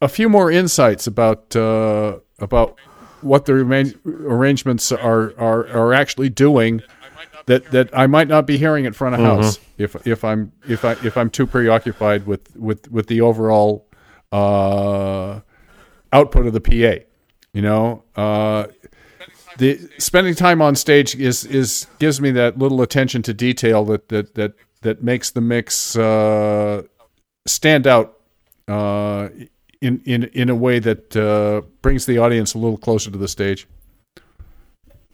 a 0.00 0.08
few 0.08 0.28
more 0.28 0.50
insights 0.50 1.06
about 1.06 1.54
uh, 1.54 2.18
about 2.38 2.76
what 3.22 3.46
the 3.46 3.54
arrange- 3.54 3.94
arrangements 4.04 4.92
are, 4.92 5.32
are 5.38 5.66
are 5.68 5.94
actually 5.94 6.28
doing 6.28 6.82
that 7.46 7.64
that 7.70 7.90
I 7.96 8.06
might 8.06 8.28
not 8.28 8.46
be 8.46 8.58
hearing 8.58 8.84
in 8.84 8.92
front 8.92 9.14
of 9.14 9.20
house 9.20 9.58
if 9.78 10.06
if 10.06 10.24
I'm 10.24 10.52
if 10.68 10.84
I 10.84 10.92
if 11.04 11.16
I'm 11.16 11.30
too 11.30 11.46
preoccupied 11.46 12.26
with 12.26 12.54
with 12.56 12.90
with 12.90 13.06
the 13.06 13.20
overall 13.20 13.88
uh, 14.32 15.40
output 16.12 16.46
of 16.46 16.52
the 16.52 16.60
PA. 16.60 17.04
You 17.52 17.62
know, 17.62 18.04
uh, 18.16 18.66
the 19.56 19.88
spending 19.98 20.34
time 20.34 20.60
on 20.60 20.74
stage 20.76 21.14
is 21.14 21.44
is 21.44 21.86
gives 21.98 22.20
me 22.20 22.30
that 22.32 22.58
little 22.58 22.82
attention 22.82 23.22
to 23.22 23.32
detail 23.34 23.84
that 23.86 24.08
that 24.08 24.34
that 24.34 24.52
that 24.82 25.02
makes 25.02 25.30
the 25.30 25.40
mix 25.40 25.96
uh, 25.96 26.82
stand 27.46 27.86
out 27.86 28.20
uh, 28.68 29.28
in 29.80 30.00
in 30.04 30.24
in 30.24 30.48
a 30.50 30.54
way 30.54 30.78
that 30.78 31.16
uh, 31.16 31.62
brings 31.82 32.06
the 32.06 32.18
audience 32.18 32.54
a 32.54 32.58
little 32.58 32.78
closer 32.78 33.10
to 33.10 33.18
the 33.18 33.28
stage. 33.28 33.66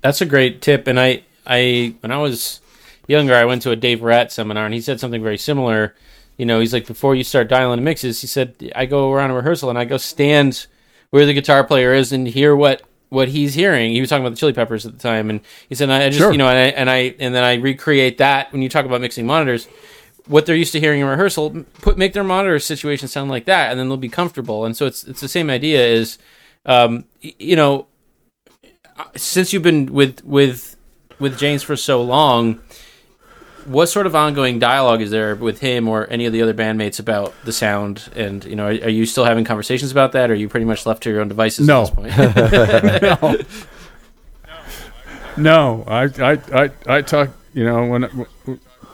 That's 0.00 0.20
a 0.20 0.26
great 0.26 0.60
tip. 0.62 0.88
And 0.88 0.98
I, 0.98 1.22
I, 1.46 1.94
when 2.00 2.10
I 2.10 2.16
was 2.18 2.60
younger, 3.06 3.34
I 3.34 3.44
went 3.44 3.62
to 3.62 3.70
a 3.70 3.76
Dave 3.76 4.02
Rat 4.02 4.32
seminar, 4.32 4.64
and 4.64 4.74
he 4.74 4.80
said 4.80 4.98
something 4.98 5.22
very 5.22 5.38
similar. 5.38 5.94
You 6.36 6.46
know, 6.46 6.58
he's 6.58 6.72
like, 6.72 6.86
before 6.88 7.14
you 7.14 7.22
start 7.22 7.48
dialing 7.48 7.84
mixes, 7.84 8.20
he 8.20 8.26
said, 8.26 8.72
I 8.74 8.86
go 8.86 9.12
around 9.12 9.30
a 9.30 9.34
rehearsal 9.34 9.70
and 9.70 9.78
I 9.78 9.84
go 9.84 9.98
stand 9.98 10.66
where 11.10 11.24
the 11.24 11.34
guitar 11.34 11.62
player 11.62 11.92
is 11.92 12.10
and 12.12 12.26
hear 12.26 12.56
what 12.56 12.82
what 13.10 13.28
he's 13.28 13.52
hearing. 13.52 13.92
He 13.92 14.00
was 14.00 14.08
talking 14.08 14.24
about 14.24 14.30
the 14.30 14.38
Chili 14.38 14.54
Peppers 14.54 14.86
at 14.86 14.92
the 14.92 14.98
time, 14.98 15.28
and 15.30 15.40
he 15.68 15.74
said, 15.74 15.90
I 15.90 16.08
just, 16.08 16.18
Sure. 16.18 16.32
you 16.32 16.38
know, 16.38 16.48
and 16.48 16.58
I, 16.58 16.62
and 16.80 16.90
I 16.90 17.14
and 17.20 17.34
then 17.34 17.44
I 17.44 17.54
recreate 17.56 18.18
that 18.18 18.50
when 18.52 18.62
you 18.62 18.68
talk 18.70 18.86
about 18.86 19.02
mixing 19.02 19.26
monitors. 19.26 19.68
What 20.26 20.46
they're 20.46 20.56
used 20.56 20.72
to 20.72 20.80
hearing 20.80 21.00
in 21.00 21.06
rehearsal, 21.06 21.64
put 21.80 21.98
make 21.98 22.12
their 22.12 22.22
monitor 22.24 22.58
situation 22.58 23.08
sound 23.08 23.30
like 23.30 23.44
that, 23.46 23.70
and 23.70 23.80
then 23.80 23.88
they'll 23.88 23.96
be 23.96 24.08
comfortable. 24.08 24.64
And 24.64 24.76
so 24.76 24.86
it's 24.86 25.04
it's 25.04 25.20
the 25.20 25.28
same 25.28 25.50
idea. 25.50 25.84
Is 25.86 26.18
um, 26.64 27.04
you 27.20 27.56
know, 27.56 27.86
since 29.16 29.52
you've 29.52 29.62
been 29.64 29.86
with 29.92 30.24
with 30.24 30.76
with 31.18 31.38
James 31.38 31.62
for 31.64 31.74
so 31.76 32.00
long, 32.02 32.60
what 33.64 33.86
sort 33.86 34.06
of 34.06 34.14
ongoing 34.14 34.58
dialogue 34.60 35.00
is 35.02 35.10
there 35.10 35.34
with 35.34 35.58
him 35.60 35.88
or 35.88 36.06
any 36.08 36.24
of 36.26 36.32
the 36.32 36.40
other 36.42 36.54
bandmates 36.54 37.00
about 37.00 37.34
the 37.44 37.52
sound? 37.52 38.08
And 38.14 38.44
you 38.44 38.54
know, 38.54 38.66
are, 38.66 38.68
are 38.86 38.88
you 38.88 39.06
still 39.06 39.24
having 39.24 39.44
conversations 39.44 39.90
about 39.90 40.12
that? 40.12 40.30
Or 40.30 40.34
are 40.34 40.36
you 40.36 40.48
pretty 40.48 40.66
much 40.66 40.86
left 40.86 41.02
to 41.04 41.10
your 41.10 41.20
own 41.20 41.28
devices 41.28 41.66
No. 41.66 41.82
at 41.82 41.96
this 41.96 43.10
point? 43.20 43.46
No, 45.36 45.84
I 45.86 46.02
I 46.04 46.38
I, 46.52 46.70
I 46.86 47.02
talk. 47.02 47.30
You 47.54 47.64
know, 47.64 47.86
when 47.86 48.26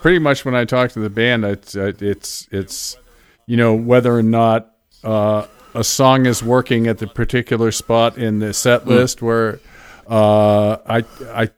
pretty 0.01 0.19
much 0.19 0.45
when 0.45 0.55
I 0.55 0.65
talk 0.65 0.91
to 0.91 0.99
the 0.99 1.09
band, 1.09 1.45
it's 1.45 1.75
it's 1.75 2.47
it's 2.51 2.97
you 3.45 3.57
know 3.57 3.73
whether 3.73 4.15
or 4.15 4.23
not 4.23 4.73
uh, 5.03 5.45
a 5.73 5.83
song 5.83 6.25
is 6.25 6.43
working 6.43 6.87
at 6.87 6.97
the 6.97 7.07
particular 7.07 7.71
spot 7.71 8.17
in 8.17 8.39
the 8.39 8.53
set 8.53 8.87
list 8.87 9.21
where 9.21 9.59
uh, 10.07 10.77
I 10.85 11.03
I 11.33 11.49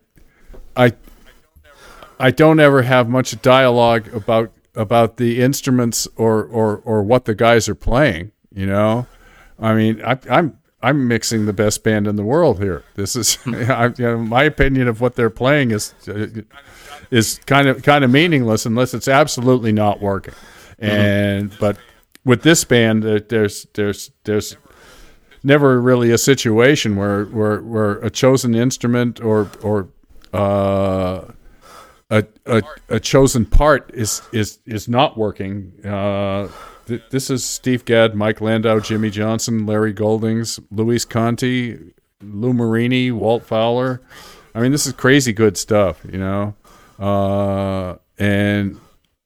I 0.76 0.94
I 2.20 2.32
don't 2.32 2.60
ever 2.60 2.84
have 2.84 3.10
much 3.10 3.42
dialogue 3.42 4.14
about 4.14 4.52
about 4.76 5.18
the 5.18 5.42
instruments 5.42 6.08
or 6.16 6.44
or 6.44 6.82
or 6.86 7.04
what 7.04 7.26
the 7.26 7.36
guys 7.36 7.68
are 7.70 7.76
playing. 7.76 8.32
You 8.54 8.66
know, 8.66 9.08
I 9.60 9.74
mean, 9.74 10.02
I, 10.04 10.20
I'm 10.30 10.58
I'm 10.84 11.08
mixing 11.08 11.46
the 11.46 11.54
best 11.54 11.84
band 11.84 12.08
in 12.08 12.16
the 12.16 12.24
world 12.24 12.60
here. 12.60 12.84
This 12.96 13.16
is, 13.16 13.38
I, 13.46 13.88
you 13.98 14.06
know, 14.06 14.18
my 14.18 14.44
opinion 14.44 14.88
of 14.88 15.00
what 15.00 15.16
they're 15.16 15.30
playing 15.30 15.72
is 15.72 15.94
uh, 16.08 16.28
is 17.12 17.40
kind 17.46 17.68
of 17.68 17.84
kind 17.84 18.04
of 18.04 18.10
meaningless 18.10 18.66
unless 18.66 18.94
it's 18.94 19.08
absolutely 19.08 19.72
not 19.72 20.02
working. 20.02 20.34
And 20.80 21.56
but 21.60 21.78
with 22.26 22.42
this 22.42 22.64
band, 22.64 23.04
there's 23.04 23.68
there's 23.74 24.12
there's 24.24 24.58
never 25.44 25.80
really 25.80 26.12
a 26.12 26.18
situation 26.18 26.96
where 26.96 27.26
where 27.26 27.62
where 27.62 27.92
a 28.00 28.10
chosen 28.10 28.56
instrument 28.56 29.22
or 29.22 29.52
or 29.62 29.90
uh, 30.34 31.26
a, 32.10 32.26
a 32.46 32.64
a 32.90 33.00
chosen 33.00 33.46
part 33.46 33.92
is 33.94 34.22
is 34.32 34.60
is 34.66 34.88
not 34.88 35.18
working. 35.18 35.74
Uh, 35.86 36.48
th- 36.88 37.04
this 37.10 37.30
is 37.30 37.44
Steve 37.44 37.86
Gadd, 37.86 38.16
Mike 38.16 38.42
Landau, 38.42 38.80
Jimmy 38.80 39.10
Johnson, 39.10 39.66
Larry 39.66 39.94
Goldings, 39.94 40.60
Luis 40.72 41.06
Conte, 41.06 41.78
Lou 42.22 42.54
Marini, 42.54 43.12
Walt 43.12 43.44
Fowler. 43.44 44.02
I 44.54 44.60
mean, 44.60 44.72
this 44.72 44.86
is 44.86 44.94
crazy 44.94 45.32
good 45.32 45.58
stuff, 45.58 46.02
you 46.10 46.18
know. 46.18 46.56
Uh, 47.02 47.96
and 48.20 48.80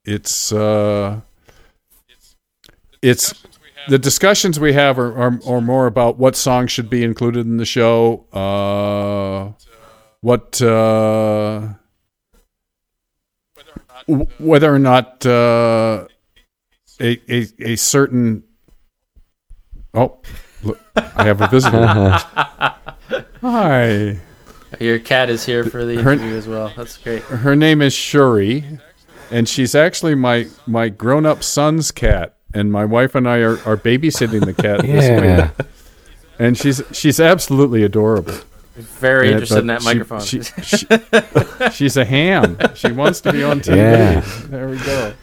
it's 0.06 0.54
uh, 0.54 1.20
it's 3.02 3.34
the 3.90 4.00
discussions 4.00 4.60
we 4.60 4.72
have 4.72 4.98
are, 4.98 5.14
are, 5.18 5.40
are 5.46 5.62
more 5.62 5.86
about 5.86 6.18
what 6.18 6.38
songs 6.38 6.72
should 6.72 6.90
be 6.90 7.04
included 7.04 7.46
in 7.46 7.58
the 7.58 7.66
show, 7.66 8.26
uh, 8.32 9.52
what 10.22 10.62
uh, 10.62 11.68
whether 14.38 14.74
or 14.74 14.80
not 14.80 15.26
uh, 15.26 16.08
a, 17.02 17.22
a 17.28 17.48
a 17.60 17.76
certain 17.76 18.44
oh 19.94 20.20
look, 20.64 20.80
I 20.96 21.26
have 21.26 21.42
a 21.42 21.48
visitor. 21.48 21.86
Hi, 23.42 24.18
Your 24.80 25.00
cat 25.00 25.30
is 25.30 25.46
here 25.46 25.64
for 25.64 25.86
the 25.86 26.02
Her- 26.02 26.14
interview 26.14 26.36
as 26.36 26.48
well. 26.48 26.72
That's 26.76 26.98
great. 26.98 27.22
her 27.24 27.56
name 27.56 27.82
is 27.82 27.94
Shuri, 27.94 28.80
and 29.32 29.48
she's 29.48 29.74
actually 29.76 30.16
my 30.16 30.48
my 30.68 30.90
grown 30.90 31.26
up 31.26 31.44
son's 31.44 31.92
cat, 31.92 32.36
and 32.54 32.72
my 32.72 32.84
wife 32.86 33.16
and 33.16 33.28
I 33.28 33.38
are, 33.38 33.54
are 33.66 33.78
babysitting 33.78 34.44
the 34.46 34.54
cat 34.54 34.82
this 34.82 35.06
Yeah. 35.06 35.52
week, 35.58 35.68
and 36.40 36.58
she's 36.58 36.82
she's 36.92 37.20
absolutely 37.20 37.84
adorable. 37.84 38.34
Very 38.76 39.28
Yeah, 39.28 39.34
interested 39.36 39.60
in 39.60 39.68
that 39.68 39.82
she- 39.82 39.86
microphone. 39.88 40.20
she- 40.20 40.42
she- 40.64 40.88
she's 41.72 41.96
a 41.96 42.04
ham. 42.04 42.58
She 42.76 42.92
wants 42.92 43.22
to 43.22 43.32
be 43.32 43.42
on 43.44 43.62
TV. 43.62 43.76
Yeah. 43.78 44.22
There 44.50 44.68
we 44.68 44.78
go. 44.80 45.14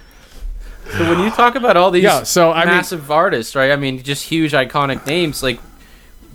so 0.97 1.11
when 1.11 1.21
you 1.21 1.31
talk 1.31 1.55
about 1.55 1.77
all 1.77 1.91
these 1.91 2.05
Yeah, 2.05 2.23
so 2.23 2.51
I 2.53 2.65
mean- 2.65 2.75
massive 2.77 3.11
artists, 3.11 3.55
right? 3.55 3.71
I 3.71 3.77
mean, 3.77 4.03
just 4.03 4.25
huge 4.25 4.53
iconic 4.53 5.07
names. 5.07 5.43
Like, 5.43 5.61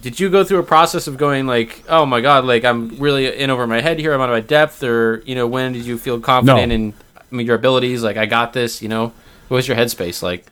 did 0.08 0.22
you 0.22 0.30
go 0.30 0.45
through 0.45 0.60
a 0.60 0.64
process 0.64 1.08
of 1.08 1.18
going 1.18 1.47
like, 1.47 1.84
oh 1.89 2.05
my 2.05 2.22
god, 2.22 2.45
like 2.45 2.64
I'm 2.64 2.97
really 2.97 3.28
in 3.28 3.49
over 3.49 3.68
my 3.68 3.82
head 3.82 3.99
here. 3.99 4.14
I'm 4.14 4.22
out 4.22 4.30
of 4.30 4.34
my 4.36 4.39
depth, 4.39 4.82
or 4.82 5.22
you 5.26 5.36
know, 5.36 5.45
when 5.47 5.74
did 5.74 5.86
you 5.86 5.97
feel 5.97 6.22
confident 6.22 6.70
No. 6.70 6.76
in 6.76 6.93
I 7.18 7.36
mean, 7.36 7.45
your 7.45 7.58
abilities? 7.58 8.03
Like, 8.03 8.16
I 8.16 8.26
got 8.26 8.53
this. 8.53 8.82
You 8.82 8.88
know, 8.88 9.12
what 9.49 9.55
was 9.58 9.68
your 9.68 9.76
headspace 9.76 10.24
like? 10.24 10.45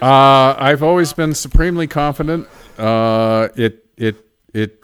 Uh, 0.00 0.54
I've 0.56 0.84
always 0.84 1.12
been 1.12 1.34
supremely 1.34 1.88
confident. 1.88 2.46
Uh, 2.78 3.48
it 3.56 3.84
it 3.96 4.16
it 4.54 4.78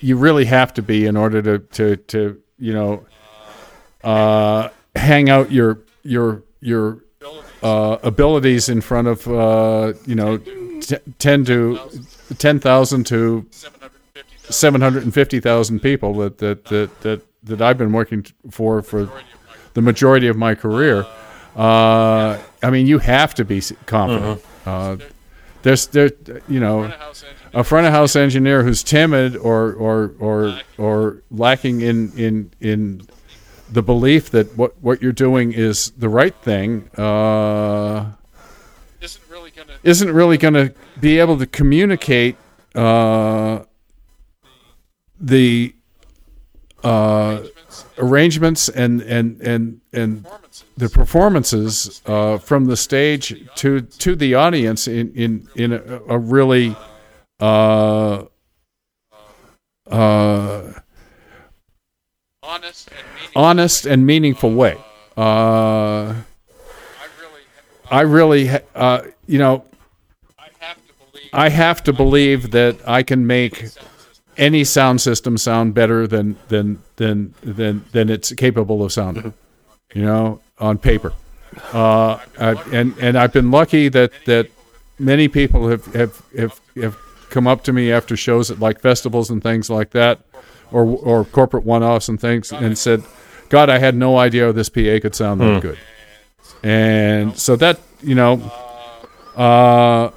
you 0.00 0.16
really 0.16 0.46
have 0.46 0.72
to 0.74 0.82
be 0.82 1.04
in 1.04 1.16
order 1.18 1.42
to 1.42 1.58
to 1.58 1.96
to 1.96 2.40
you 2.58 2.72
know 2.72 3.04
uh, 4.02 4.70
hang 4.96 5.28
out 5.28 5.52
your 5.52 5.80
your 6.02 6.42
your 6.60 7.04
uh, 7.62 7.98
abilities 8.02 8.70
in 8.70 8.80
front 8.80 9.06
of 9.08 9.28
uh, 9.28 9.92
you 10.06 10.14
know 10.14 10.38
t- 10.80 10.96
ten 11.18 11.44
to 11.44 11.78
ten 12.38 12.60
thousand 12.60 13.04
to 13.06 13.46
seven 14.50 14.80
hundred 14.80 15.04
and 15.04 15.14
fifty 15.14 15.40
thousand 15.40 15.80
people 15.80 16.14
that 16.14 16.38
that 16.38 16.64
that 16.66 17.00
that 17.00 17.22
that 17.44 17.62
I've 17.62 17.78
been 17.78 17.92
working 17.92 18.24
for 18.50 18.82
for 18.82 19.10
the 19.74 19.82
majority 19.82 20.28
of 20.28 20.36
my 20.36 20.54
career. 20.54 21.06
Uh, 21.56 22.38
I 22.62 22.70
mean, 22.70 22.86
you 22.86 22.98
have 22.98 23.34
to 23.34 23.44
be 23.44 23.60
confident. 23.86 24.44
Uh, 24.66 24.96
there's 25.62 25.86
there, 25.88 26.10
you 26.48 26.60
know, 26.60 26.92
a 27.52 27.64
front 27.64 27.86
of 27.86 27.92
house 27.92 28.16
engineer 28.16 28.62
who's 28.62 28.82
timid 28.82 29.36
or 29.36 29.72
or 29.72 30.14
or 30.18 30.60
or 30.78 31.22
lacking 31.30 31.80
in 31.80 32.12
in 32.18 32.50
in 32.60 33.06
the 33.70 33.82
belief 33.82 34.30
that 34.30 34.56
what 34.56 34.80
what 34.82 35.00
you're 35.00 35.12
doing 35.12 35.52
is 35.52 35.90
the 35.92 36.08
right 36.08 36.34
thing. 36.34 36.90
Uh, 36.96 38.12
isn't 39.82 40.12
really 40.12 40.38
going 40.38 40.54
to 40.54 40.74
be 41.00 41.18
able 41.18 41.38
to 41.38 41.46
communicate 41.46 42.36
uh, 42.74 43.64
the 45.20 45.74
uh, 46.82 47.42
arrangements. 47.98 48.68
and 48.68 49.02
and 49.02 49.40
and 49.40 49.80
and 49.92 50.26
the 50.76 50.88
performances 50.88 52.02
uh, 52.06 52.38
from 52.38 52.66
the 52.66 52.76
stage 52.76 53.46
to 53.56 53.80
to 53.80 54.16
the 54.16 54.34
audience 54.34 54.88
in 54.88 55.12
in 55.14 55.48
in 55.54 55.72
a, 55.72 56.00
a 56.08 56.18
really 56.18 56.76
uh, 57.40 58.24
uh, 59.90 60.72
honest 63.36 63.86
and 63.86 64.06
meaningful 64.06 64.52
way. 64.52 64.76
Uh, 65.16 66.14
I 67.90 68.00
really, 68.02 68.50
uh, 68.74 69.02
you 69.26 69.38
know, 69.38 69.64
I 71.32 71.48
have 71.48 71.82
to 71.84 71.92
believe 71.92 72.52
that 72.52 72.76
I 72.86 73.02
can 73.02 73.26
make 73.26 73.66
any 74.36 74.64
sound 74.64 75.00
system 75.00 75.36
sound 75.36 75.74
better 75.74 76.06
than 76.06 76.36
than 76.48 76.80
than 76.96 77.34
than 77.42 77.84
than 77.92 78.10
it's 78.10 78.32
capable 78.34 78.84
of 78.84 78.92
sounding. 78.92 79.34
You 79.94 80.02
know, 80.02 80.40
on 80.58 80.78
paper. 80.78 81.12
Uh, 81.72 82.18
and 82.38 82.94
and 83.00 83.16
I've 83.18 83.32
been 83.32 83.50
lucky 83.50 83.88
that 83.88 84.12
that 84.26 84.48
many 84.98 85.28
people 85.28 85.68
have 85.68 85.86
have 85.86 86.22
have, 86.36 86.60
have 86.80 86.96
come 87.30 87.46
up 87.46 87.64
to 87.64 87.72
me 87.72 87.90
after 87.92 88.16
shows 88.16 88.50
at 88.50 88.60
like 88.60 88.80
festivals 88.80 89.30
and 89.30 89.42
things 89.42 89.68
like 89.70 89.90
that, 89.90 90.20
or 90.72 90.84
or 90.84 91.24
corporate 91.24 91.64
one-offs 91.64 92.08
and 92.08 92.20
things, 92.20 92.52
and 92.52 92.78
said, 92.78 93.02
"God, 93.48 93.68
I 93.70 93.78
had 93.78 93.94
no 93.96 94.18
idea 94.18 94.52
this 94.52 94.68
PA 94.68 94.98
could 95.00 95.14
sound 95.14 95.40
that 95.40 95.62
good." 95.62 95.78
And 96.62 97.36
so 97.38 97.56
that 97.56 97.80
you 98.02 98.14
know, 98.14 98.40
uh, 99.36 100.10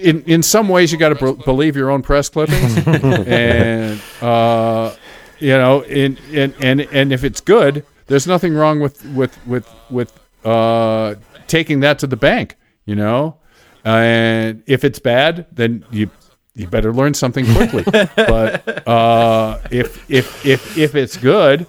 in 0.00 0.22
in 0.24 0.42
some 0.42 0.68
ways, 0.68 0.92
you 0.92 0.98
got 0.98 1.18
to 1.18 1.34
b- 1.34 1.42
believe 1.44 1.76
your 1.76 1.90
own 1.90 2.02
press 2.02 2.28
clippings, 2.28 2.86
and 2.86 4.00
uh, 4.20 4.94
you 5.38 5.50
know, 5.50 5.82
in, 5.82 6.18
in 6.30 6.54
and 6.60 6.80
and 6.80 7.12
if 7.12 7.24
it's 7.24 7.40
good, 7.40 7.84
there's 8.06 8.26
nothing 8.26 8.54
wrong 8.54 8.80
with 8.80 9.04
with 9.06 9.46
with 9.46 9.68
with 9.90 10.18
uh, 10.44 11.14
taking 11.46 11.80
that 11.80 11.98
to 12.00 12.06
the 12.06 12.16
bank. 12.16 12.56
You 12.86 12.96
know, 12.96 13.36
and 13.84 14.62
if 14.66 14.84
it's 14.84 14.98
bad, 14.98 15.46
then 15.52 15.84
you 15.90 16.10
you 16.54 16.66
better 16.66 16.92
learn 16.92 17.14
something 17.14 17.46
quickly. 17.54 17.84
but 18.16 18.86
uh, 18.86 19.58
if 19.70 20.10
if 20.10 20.44
if 20.44 20.76
if 20.76 20.94
it's 20.94 21.16
good, 21.16 21.66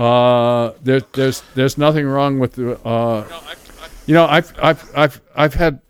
uh, 0.00 0.72
there, 0.82 1.00
there's 1.12 1.42
there's 1.54 1.76
nothing 1.76 2.06
wrong 2.06 2.38
with 2.38 2.54
the. 2.54 2.72
Uh, 2.86 3.26
you 4.06 4.14
know, 4.14 4.26
I've 4.26 4.52
I've 4.62 4.90
I've 4.96 5.20
I've 5.36 5.54
had 5.54 5.80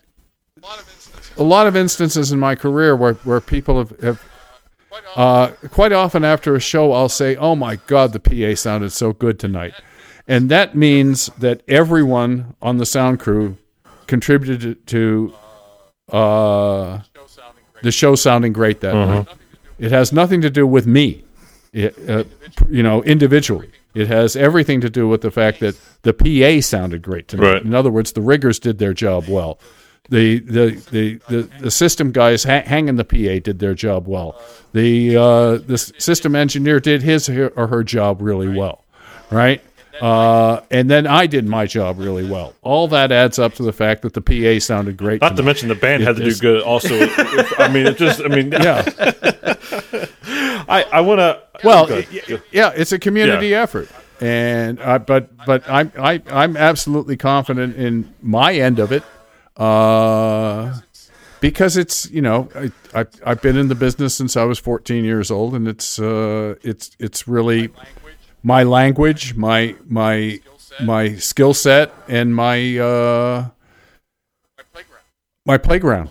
a 1.36 1.42
lot 1.44 1.68
of 1.68 1.76
instances 1.76 2.32
in 2.32 2.40
my 2.40 2.56
career 2.56 2.96
where, 2.96 3.14
where 3.14 3.40
people 3.40 3.78
have, 3.78 3.90
have 4.00 4.22
uh, 5.14 5.46
quite 5.70 5.92
often 5.92 6.24
after 6.24 6.56
a 6.56 6.60
show, 6.60 6.92
I'll 6.92 7.08
say, 7.08 7.36
"Oh 7.36 7.54
my 7.54 7.76
God, 7.86 8.12
the 8.12 8.18
PA 8.18 8.56
sounded 8.56 8.90
so 8.90 9.12
good 9.12 9.38
tonight," 9.38 9.74
and 10.26 10.50
that 10.50 10.74
means 10.74 11.26
that 11.38 11.62
everyone 11.68 12.56
on 12.60 12.78
the 12.78 12.86
sound 12.86 13.20
crew 13.20 13.56
contributed 14.08 14.84
to 14.88 15.32
uh, 16.10 16.98
the 17.82 17.92
show 17.92 18.16
sounding 18.16 18.52
great 18.52 18.80
that 18.80 18.94
night. 18.94 19.28
It 19.78 19.92
has 19.92 20.12
nothing 20.12 20.40
to 20.40 20.50
do 20.50 20.66
with 20.66 20.84
me, 20.86 21.22
it, 21.72 21.96
uh, 22.10 22.24
you 22.68 22.82
know, 22.82 23.02
individually. 23.04 23.70
It 23.94 24.06
has 24.08 24.36
everything 24.36 24.80
to 24.82 24.90
do 24.90 25.08
with 25.08 25.20
the 25.22 25.30
fact 25.30 25.60
that 25.60 25.76
the 26.02 26.12
PA 26.12 26.60
sounded 26.64 27.02
great 27.02 27.28
tonight. 27.28 27.52
Right. 27.52 27.62
In 27.62 27.74
other 27.74 27.90
words, 27.90 28.12
the 28.12 28.20
riggers 28.20 28.58
did 28.58 28.78
their 28.78 28.94
job 28.94 29.24
well. 29.28 29.58
The 30.08 30.40
the 30.40 30.70
the, 30.90 31.20
the, 31.28 31.42
the 31.60 31.70
system 31.70 32.10
guys 32.10 32.44
ha- 32.44 32.62
hanging 32.64 32.96
the 32.96 33.04
PA 33.04 33.40
did 33.42 33.58
their 33.58 33.74
job 33.74 34.06
well. 34.08 34.40
The 34.72 35.16
uh, 35.16 35.56
the 35.58 35.78
system 35.78 36.34
engineer 36.34 36.80
did 36.80 37.02
his 37.02 37.28
or 37.28 37.66
her 37.68 37.84
job 37.84 38.20
really 38.20 38.48
well, 38.48 38.84
right? 39.30 39.62
Uh, 40.00 40.62
and 40.70 40.90
then 40.90 41.06
I 41.06 41.26
did 41.26 41.46
my 41.46 41.66
job 41.66 41.98
really 41.98 42.28
well. 42.28 42.54
All 42.62 42.88
that 42.88 43.12
adds 43.12 43.38
up 43.38 43.54
to 43.54 43.62
the 43.62 43.72
fact 43.72 44.02
that 44.02 44.14
the 44.14 44.22
PA 44.22 44.58
sounded 44.58 44.96
great. 44.96 45.20
Not 45.20 45.30
to 45.30 45.36
tonight. 45.36 45.46
mention 45.46 45.68
the 45.68 45.74
band 45.74 46.02
had 46.02 46.16
to 46.16 46.24
do 46.24 46.34
good. 46.36 46.62
Also, 46.62 46.94
I 47.58 47.68
mean, 47.70 47.86
it 47.86 47.98
just. 47.98 48.20
I 48.22 48.28
mean, 48.28 48.50
yeah. 48.52 48.82
I 50.68 50.82
I 50.92 51.00
want 51.00 51.18
to. 51.20 51.40
Well, 51.64 51.88
yeah, 52.52 52.72
it's 52.74 52.92
a 52.92 52.98
community 52.98 53.48
Yeah. 53.48 53.62
effort, 53.62 53.88
and 54.20 54.80
uh, 54.80 54.98
but 54.98 55.30
but 55.44 55.68
I'm 55.68 55.92
I, 55.98 56.22
I'm 56.30 56.56
absolutely 56.56 57.16
confident 57.16 57.76
in 57.76 58.14
my 58.22 58.54
end 58.54 58.78
of 58.78 58.92
it, 58.92 59.02
uh, 59.56 60.78
because 61.40 61.76
it's 61.76 62.10
you 62.10 62.22
know 62.22 62.48
I, 62.54 62.72
I 63.00 63.06
I've 63.26 63.42
been 63.42 63.56
in 63.56 63.68
the 63.68 63.74
business 63.74 64.14
since 64.14 64.36
I 64.36 64.44
was 64.44 64.58
14 64.58 65.04
years 65.04 65.30
old, 65.30 65.54
and 65.54 65.68
it's 65.68 65.98
uh 65.98 66.54
it's 66.62 66.90
it's 66.98 67.28
really 67.28 67.70
my 68.42 68.62
language, 68.62 69.34
my 69.36 69.76
my 69.86 70.40
my 70.80 71.14
skill 71.16 71.52
set, 71.52 71.92
and 72.08 72.34
my 72.34 72.78
uh 72.78 73.48
my 75.46 75.58
playground 75.58 76.10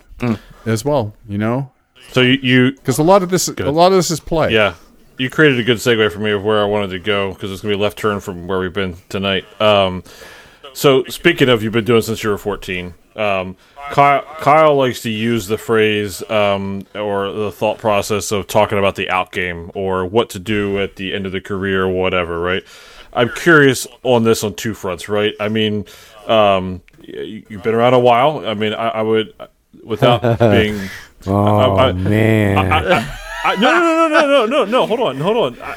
as 0.66 0.84
well. 0.84 1.14
You 1.28 1.38
know, 1.38 1.72
so 2.12 2.20
you, 2.20 2.72
because 2.72 2.98
a 2.98 3.02
lot 3.02 3.22
of 3.22 3.30
this 3.30 3.48
a 3.48 3.70
lot 3.70 3.92
of 3.92 3.98
this 3.98 4.10
is 4.10 4.20
play. 4.20 4.52
Yeah, 4.52 4.74
you 5.18 5.30
created 5.30 5.58
a 5.60 5.64
good 5.64 5.78
segue 5.78 6.10
for 6.12 6.18
me 6.18 6.30
of 6.30 6.44
where 6.44 6.60
I 6.60 6.64
wanted 6.64 6.90
to 6.90 6.98
go 6.98 7.32
because 7.32 7.52
it's 7.52 7.62
gonna 7.62 7.74
be 7.74 7.78
a 7.78 7.82
left 7.82 7.98
turn 7.98 8.20
from 8.20 8.46
where 8.46 8.58
we've 8.58 8.72
been 8.72 8.96
tonight. 9.08 9.44
Um, 9.60 10.02
so 10.72 11.04
speaking 11.04 11.48
of, 11.48 11.62
you've 11.62 11.72
been 11.72 11.84
doing 11.84 12.02
since 12.02 12.22
you 12.22 12.30
were 12.30 12.38
fourteen. 12.38 12.94
Um, 13.16 13.56
Kyle, 13.90 14.22
Kyle 14.38 14.76
likes 14.76 15.02
to 15.02 15.10
use 15.10 15.46
the 15.46 15.58
phrase 15.58 16.22
um, 16.30 16.86
or 16.94 17.32
the 17.32 17.50
thought 17.50 17.78
process 17.78 18.30
of 18.30 18.46
talking 18.46 18.78
about 18.78 18.94
the 18.94 19.10
out 19.10 19.32
game 19.32 19.70
or 19.74 20.06
what 20.06 20.30
to 20.30 20.38
do 20.38 20.80
at 20.80 20.96
the 20.96 21.12
end 21.12 21.26
of 21.26 21.32
the 21.32 21.40
career 21.40 21.84
or 21.84 21.88
whatever. 21.88 22.40
Right. 22.40 22.62
I'm 23.12 23.30
curious 23.30 23.88
on 24.04 24.22
this 24.22 24.44
on 24.44 24.54
two 24.54 24.74
fronts. 24.74 25.08
Right. 25.08 25.34
I 25.40 25.48
mean, 25.48 25.86
um, 26.26 26.82
you've 27.02 27.62
been 27.62 27.74
around 27.74 27.94
a 27.94 27.98
while. 27.98 28.46
I 28.46 28.54
mean, 28.54 28.72
I, 28.72 28.88
I 28.88 29.02
would 29.02 29.34
without 29.82 30.38
being 30.38 30.88
Oh 31.26 31.76
I- 31.76 31.92
man, 31.92 32.58
I, 33.44 33.54
no, 33.56 33.72
no, 33.72 33.80
no, 33.80 34.08
no, 34.08 34.26
no, 34.26 34.46
no, 34.46 34.64
no. 34.64 34.86
Hold 34.86 35.00
on, 35.00 35.16
hold 35.18 35.36
on. 35.36 35.62
I, 35.62 35.76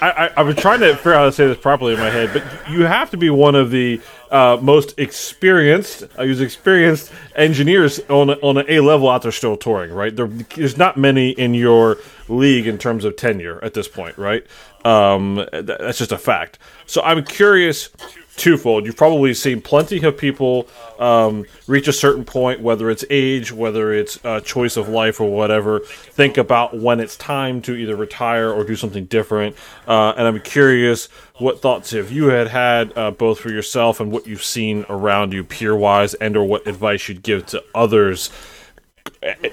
I, 0.00 0.26
I, 0.26 0.30
I've 0.36 0.56
trying 0.56 0.80
to 0.80 0.94
figure 0.96 1.14
out 1.14 1.18
how 1.20 1.24
to 1.26 1.32
say 1.32 1.46
this 1.46 1.56
properly 1.56 1.94
in 1.94 1.98
my 1.98 2.10
head, 2.10 2.30
but 2.34 2.70
you 2.70 2.82
have 2.82 3.10
to 3.10 3.16
be 3.16 3.30
one 3.30 3.54
of 3.54 3.70
the 3.70 4.00
uh, 4.30 4.58
most 4.60 4.98
experienced. 4.98 6.04
I 6.18 6.24
use 6.24 6.40
experienced 6.42 7.10
engineers 7.34 8.00
on 8.10 8.28
a, 8.30 8.34
on 8.34 8.58
an 8.58 8.66
A 8.68 8.80
level 8.80 9.08
out 9.08 9.22
there 9.22 9.32
still 9.32 9.56
touring, 9.56 9.90
right? 9.92 10.14
There, 10.14 10.26
there's 10.26 10.76
not 10.76 10.98
many 10.98 11.30
in 11.30 11.54
your 11.54 11.96
league 12.28 12.66
in 12.66 12.76
terms 12.76 13.04
of 13.06 13.16
tenure 13.16 13.62
at 13.64 13.72
this 13.72 13.88
point, 13.88 14.18
right? 14.18 14.44
Um, 14.84 15.46
th- 15.50 15.64
that's 15.64 15.98
just 15.98 16.12
a 16.12 16.18
fact. 16.18 16.58
So 16.86 17.00
I'm 17.02 17.24
curious 17.24 17.88
twofold. 18.36 18.86
You've 18.86 18.96
probably 18.96 19.34
seen 19.34 19.60
plenty 19.60 20.02
of 20.02 20.16
people 20.16 20.68
um, 20.98 21.46
reach 21.66 21.88
a 21.88 21.92
certain 21.92 22.24
point, 22.24 22.60
whether 22.60 22.90
it's 22.90 23.04
age, 23.10 23.52
whether 23.52 23.92
it's 23.92 24.24
uh, 24.24 24.40
choice 24.40 24.76
of 24.76 24.88
life, 24.88 25.20
or 25.20 25.30
whatever. 25.30 25.80
Think 25.80 26.38
about 26.38 26.78
when 26.78 27.00
it's 27.00 27.16
time 27.16 27.60
to 27.62 27.74
either 27.74 27.96
retire 27.96 28.50
or 28.50 28.64
do 28.64 28.76
something 28.76 29.06
different. 29.06 29.56
Uh, 29.86 30.14
and 30.16 30.26
I'm 30.26 30.40
curious 30.40 31.06
what 31.36 31.60
thoughts 31.60 31.90
have 31.90 32.10
you 32.10 32.26
had 32.26 32.48
had 32.48 32.96
uh, 32.96 33.10
both 33.10 33.40
for 33.40 33.50
yourself 33.50 34.00
and 34.00 34.10
what 34.10 34.26
you've 34.26 34.44
seen 34.44 34.86
around 34.88 35.32
you 35.32 35.44
peer 35.44 35.76
wise, 35.76 36.14
and 36.14 36.36
or 36.36 36.44
what 36.44 36.66
advice 36.66 37.08
you'd 37.08 37.22
give 37.22 37.46
to 37.46 37.62
others 37.74 38.30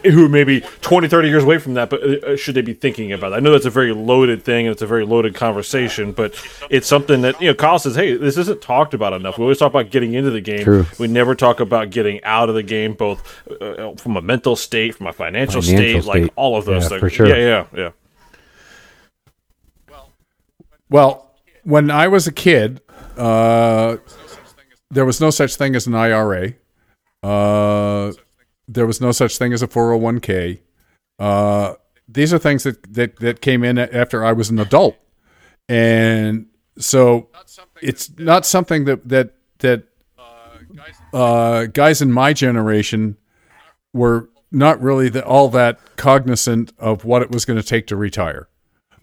who 0.04 0.28
may 0.30 0.44
be 0.44 0.62
20, 0.82 1.08
30 1.08 1.28
years 1.28 1.44
away 1.44 1.58
from 1.58 1.74
that, 1.76 1.90
but 1.90 2.02
uh, 2.04 2.38
should 2.38 2.56
they 2.56 2.62
be 2.62 2.74
thinking 2.74 3.12
about 3.12 3.30
that? 3.30 3.38
I 3.38 3.40
know 3.40 3.52
that's 3.52 3.66
a 3.66 3.70
very 3.70 3.94
loaded 3.94 4.44
thing 4.44 4.68
and 4.68 4.72
it's 4.74 4.82
a 4.82 4.88
very 4.88 5.06
loaded 5.06 5.36
conversation, 5.36 6.12
but 6.12 6.34
it's 6.70 6.88
something 6.88 7.22
that, 7.22 7.40
you 7.42 7.48
know, 7.48 7.54
Kyle 7.54 7.80
says, 7.80 7.96
hey, 7.96 8.16
this 8.16 8.38
isn't 8.38 8.62
talked 8.62 8.94
about 8.94 9.14
enough. 9.14 9.38
We 9.38 9.44
always 9.44 9.58
talk 9.58 9.72
about 9.72 9.90
getting 9.92 10.14
into 10.14 10.32
the 10.32 10.42
game. 10.42 10.64
True. 10.64 10.86
We 11.00 11.08
never 11.08 11.36
talk 11.36 11.60
about 11.60 11.90
getting 11.90 12.24
out 12.24 12.50
of 12.50 12.56
the 12.56 12.64
game, 12.64 12.94
both 12.94 13.42
uh, 13.62 13.94
from 13.96 14.18
a 14.18 14.22
mental 14.22 14.56
state, 14.56 14.96
from 14.96 15.08
a 15.08 15.14
financial, 15.14 15.62
Financial 15.62 16.02
state, 16.02 16.22
like 16.24 16.32
all 16.36 16.58
of 16.58 16.66
those 16.66 16.84
Yeah, 16.84 16.90
things. 16.90 17.00
for 17.00 17.10
sure. 17.10 17.28
Yeah, 17.28 17.66
yeah, 17.74 17.92
yeah. 19.92 19.96
Well, 20.90 21.32
when 21.64 21.90
I 21.90 22.08
was 22.08 22.28
a 22.28 22.32
kid, 22.32 22.82
uh, 23.18 23.98
there 24.92 25.06
was 25.06 25.20
no 25.20 25.30
such 25.30 25.56
thing 25.56 25.76
as 25.76 25.88
an 25.88 25.96
IRA. 25.96 26.54
Uh, 27.24 28.12
there 28.68 28.86
was 28.86 29.02
no 29.02 29.12
such 29.12 29.38
thing 29.38 29.54
as 29.54 29.62
a 29.62 29.68
401k. 29.68 30.60
Uh, 31.20 31.74
these 32.08 32.34
are 32.34 32.40
things 32.40 32.64
that, 32.64 32.94
that, 32.94 33.18
that 33.18 33.42
came 33.42 33.64
in 33.64 33.78
after 33.78 34.24
I 34.24 34.34
was 34.34 34.50
an 34.50 34.60
adult. 34.60 34.98
And 35.70 36.48
so 36.78 37.30
it's 37.82 38.18
not 38.18 38.46
something 38.46 38.86
that, 38.86 39.08
that, 39.10 39.36
that 39.60 39.84
uh, 41.14 41.66
guys 41.66 42.02
in 42.02 42.12
my 42.12 42.34
generation 42.34 43.18
were 43.94 44.30
not 44.52 44.82
really 44.82 45.10
the, 45.10 45.26
all 45.26 45.50
that 45.50 45.80
cognizant 45.96 46.74
of 46.78 47.06
what 47.06 47.22
it 47.22 47.32
was 47.32 47.46
going 47.46 47.60
to 47.60 47.66
take 47.66 47.88
to 47.88 47.96
retire. 47.96 48.48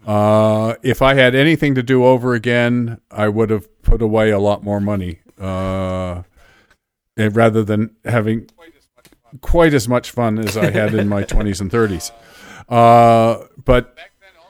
Uh, 0.06 0.74
if 0.82 1.02
I 1.02 1.14
had 1.14 1.34
anything 1.34 1.74
to 1.74 1.82
do 1.82 2.04
over 2.04 2.34
again, 2.34 3.00
I 3.10 3.28
would 3.28 3.50
have 3.50 3.82
put 3.82 4.00
away 4.00 4.30
a 4.30 4.38
lot 4.38 4.64
more 4.64 4.80
money, 4.80 5.20
uh, 5.38 6.22
rather 7.16 7.62
than 7.62 7.94
having 8.04 8.48
quite 9.40 9.74
as 9.74 9.88
much 9.88 10.10
fun 10.10 10.38
as 10.38 10.56
I 10.56 10.70
had 10.70 10.94
in 10.94 11.08
my 11.08 11.22
twenties 11.32 11.60
and 11.60 11.70
thirties. 11.70 12.12
Uh, 12.68 13.44
but 13.64 13.96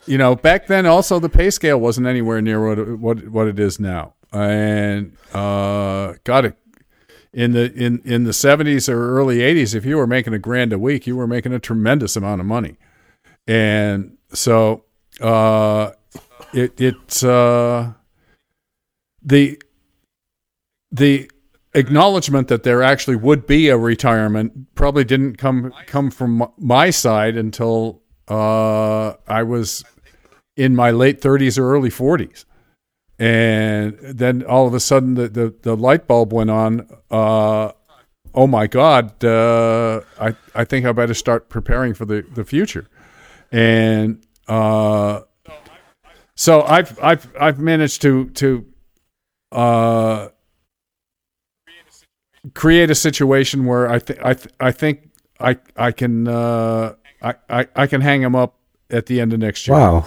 you 0.06 0.18
know, 0.18 0.34
back 0.34 0.66
then 0.66 0.86
also 0.86 1.18
the 1.18 1.28
pay 1.28 1.50
scale 1.50 1.78
wasn't 1.78 2.06
anywhere 2.06 2.40
near 2.42 2.66
what 2.66 2.78
it, 2.78 2.98
what 2.98 3.28
what 3.28 3.46
it 3.46 3.58
is 3.58 3.78
now, 3.78 4.14
and 4.32 5.16
uh, 5.32 6.14
got 6.24 6.44
it. 6.44 6.56
In 7.32 7.52
the 7.52 7.72
in, 7.72 8.00
in 8.04 8.24
the 8.24 8.32
seventies 8.32 8.88
or 8.88 9.16
early 9.16 9.40
eighties, 9.40 9.74
if 9.74 9.84
you 9.84 9.96
were 9.96 10.06
making 10.06 10.34
a 10.34 10.38
grand 10.38 10.72
a 10.72 10.78
week, 10.78 11.06
you 11.06 11.16
were 11.16 11.28
making 11.28 11.52
a 11.52 11.60
tremendous 11.60 12.16
amount 12.16 12.40
of 12.40 12.46
money, 12.46 12.76
and 13.46 14.16
so 14.32 14.84
uh, 15.20 15.92
it 16.52 16.80
it's 16.80 17.22
uh, 17.22 17.92
the 19.22 19.62
the 20.90 21.30
acknowledgement 21.74 22.48
that 22.48 22.62
there 22.62 22.82
actually 22.82 23.16
would 23.16 23.46
be 23.46 23.68
a 23.68 23.78
retirement 23.78 24.74
probably 24.74 25.04
didn't 25.04 25.36
come 25.36 25.72
come 25.86 26.10
from 26.10 26.50
my 26.58 26.90
side 26.90 27.36
until 27.36 28.02
uh, 28.28 29.14
I 29.26 29.42
was 29.42 29.84
in 30.56 30.76
my 30.76 30.90
late 30.90 31.20
30s 31.20 31.58
or 31.58 31.74
early 31.74 31.90
40s. 31.90 32.44
And 33.18 33.98
then 34.00 34.42
all 34.44 34.66
of 34.66 34.72
a 34.72 34.80
sudden, 34.80 35.14
the, 35.14 35.28
the, 35.28 35.54
the 35.62 35.76
light 35.76 36.06
bulb 36.06 36.32
went 36.32 36.50
on. 36.50 36.88
Uh, 37.10 37.72
oh 38.34 38.46
my 38.46 38.66
God, 38.66 39.22
uh, 39.24 40.00
I 40.18 40.34
I 40.54 40.64
think 40.64 40.86
I 40.86 40.92
better 40.92 41.14
start 41.14 41.48
preparing 41.48 41.92
for 41.92 42.06
the 42.06 42.24
the 42.34 42.44
future, 42.44 42.88
and 43.52 44.24
uh, 44.48 45.20
so 46.34 46.62
I've 46.62 46.98
I've 47.02 47.30
I've 47.38 47.58
managed 47.58 48.00
to 48.02 48.30
to 48.30 48.66
uh, 49.52 50.28
create 52.54 52.90
a 52.90 52.94
situation 52.94 53.66
where 53.66 53.88
I 53.88 53.98
think 53.98 54.18
I 54.24 54.34
th- 54.34 54.54
I 54.60 54.72
think 54.72 55.10
I 55.38 55.56
I 55.76 55.92
can 55.92 56.26
uh, 56.28 56.94
I, 57.22 57.34
I 57.48 57.66
I 57.76 57.86
can 57.86 58.00
hang 58.00 58.22
him 58.22 58.34
up 58.34 58.54
at 58.90 59.06
the 59.06 59.20
end 59.20 59.32
of 59.32 59.38
next 59.38 59.66
year 59.68 59.76
Wow. 59.76 60.06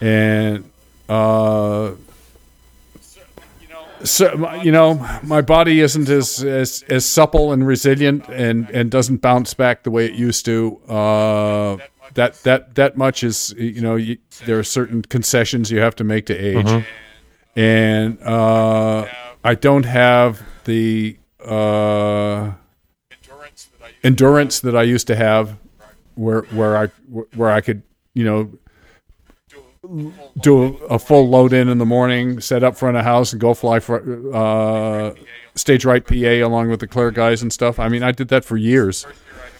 and 0.00 0.64
uh, 1.08 1.92
so 4.04 4.52
you 4.62 4.72
know 4.72 4.94
my 5.22 5.40
body 5.40 5.80
isn't 5.80 6.08
as, 6.08 6.42
as 6.42 6.84
as 6.88 7.06
supple 7.06 7.52
and 7.52 7.66
resilient 7.66 8.28
and 8.28 8.68
and 8.70 8.90
doesn't 8.90 9.18
bounce 9.22 9.54
back 9.54 9.84
the 9.84 9.90
way 9.90 10.06
it 10.06 10.14
used 10.14 10.44
to. 10.46 10.78
Uh, 10.88 11.76
that 12.14 12.34
that 12.42 12.74
that 12.74 12.96
much 12.96 13.22
is 13.22 13.54
you 13.56 13.80
know 13.80 13.94
you, 13.96 14.18
there 14.44 14.58
are 14.58 14.64
certain 14.64 15.02
concessions 15.02 15.70
you 15.70 15.78
have 15.80 15.94
to 15.96 16.04
make 16.04 16.26
to 16.26 16.34
age, 16.36 16.84
and 17.54 18.20
uh, 18.22 19.06
I 19.44 19.54
don't 19.54 19.84
have 19.84 20.42
the 20.64 21.16
uh, 21.44 22.52
endurance 24.04 24.60
that 24.60 24.76
I 24.76 24.82
used 24.82 25.06
to 25.08 25.16
have, 25.16 25.56
where 26.14 26.42
where 26.42 26.76
I 26.76 26.86
where 27.34 27.50
I 27.50 27.60
could 27.60 27.82
you 28.14 28.24
know 28.24 28.50
do 30.40 30.76
a 30.88 30.98
full 30.98 31.28
load 31.28 31.52
in 31.52 31.68
in 31.68 31.78
the 31.78 31.86
morning, 31.86 32.40
set 32.40 32.62
up 32.62 32.76
front 32.76 32.96
of 32.96 33.04
house, 33.04 33.32
and 33.32 33.40
go 33.40 33.52
fly 33.54 33.80
for 33.80 34.34
uh, 34.34 35.14
stage 35.54 35.84
right 35.84 36.06
PA 36.06 36.46
along 36.46 36.70
with 36.70 36.80
the 36.80 36.86
Clair 36.86 37.10
guys 37.10 37.42
and 37.42 37.52
stuff. 37.52 37.78
I 37.78 37.88
mean, 37.88 38.02
I 38.02 38.12
did 38.12 38.28
that 38.28 38.44
for 38.44 38.56
years. 38.56 39.06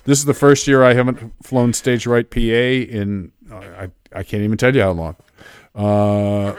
This 0.04 0.18
is 0.18 0.24
the 0.24 0.34
first 0.34 0.66
year 0.66 0.82
I 0.82 0.94
haven't 0.94 1.32
flown 1.42 1.72
stage 1.72 2.06
right 2.06 2.28
PA 2.28 2.38
in 2.38 3.32
uh, 3.50 3.56
I 3.56 3.90
I 4.12 4.22
can't 4.22 4.42
even 4.42 4.56
tell 4.56 4.74
you 4.74 4.82
how 4.82 4.92
long. 4.92 5.16
Uh, 5.74 6.54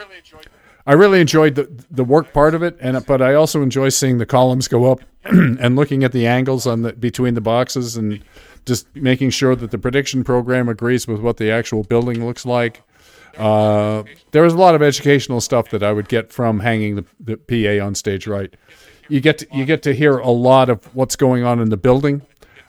I 0.86 0.92
really 0.92 1.20
enjoyed 1.20 1.54
the 1.54 1.68
the 1.90 2.04
work 2.04 2.32
part 2.32 2.54
of 2.54 2.62
it, 2.62 2.76
and 2.80 3.04
but 3.06 3.22
I 3.22 3.34
also 3.34 3.62
enjoy 3.62 3.88
seeing 3.88 4.18
the 4.18 4.26
columns 4.26 4.68
go 4.68 4.90
up 4.90 5.00
and 5.24 5.76
looking 5.76 6.04
at 6.04 6.12
the 6.12 6.26
angles 6.26 6.66
on 6.66 6.82
the 6.82 6.92
between 6.92 7.34
the 7.34 7.40
boxes 7.40 7.96
and 7.96 8.22
just 8.66 8.94
making 8.94 9.30
sure 9.30 9.56
that 9.56 9.70
the 9.70 9.78
prediction 9.78 10.24
program 10.24 10.68
agrees 10.68 11.06
with 11.06 11.20
what 11.20 11.38
the 11.38 11.50
actual 11.50 11.82
building 11.84 12.24
looks 12.26 12.44
like. 12.44 12.82
Uh, 13.36 14.04
there 14.30 14.42
was 14.42 14.52
a 14.52 14.56
lot 14.56 14.74
of 14.74 14.82
educational 14.82 15.40
stuff 15.40 15.70
that 15.70 15.82
I 15.82 15.92
would 15.92 16.08
get 16.08 16.32
from 16.32 16.60
hanging 16.60 16.96
the, 16.96 17.04
the 17.18 17.36
PA 17.36 17.84
on 17.84 17.94
stage 17.94 18.26
right. 18.26 18.54
You 19.08 19.20
get 19.20 19.38
to, 19.38 19.46
you 19.52 19.64
get 19.64 19.82
to 19.82 19.94
hear 19.94 20.18
a 20.18 20.30
lot 20.30 20.70
of 20.70 20.84
what's 20.94 21.16
going 21.16 21.44
on 21.44 21.60
in 21.60 21.68
the 21.68 21.76
building. 21.76 22.22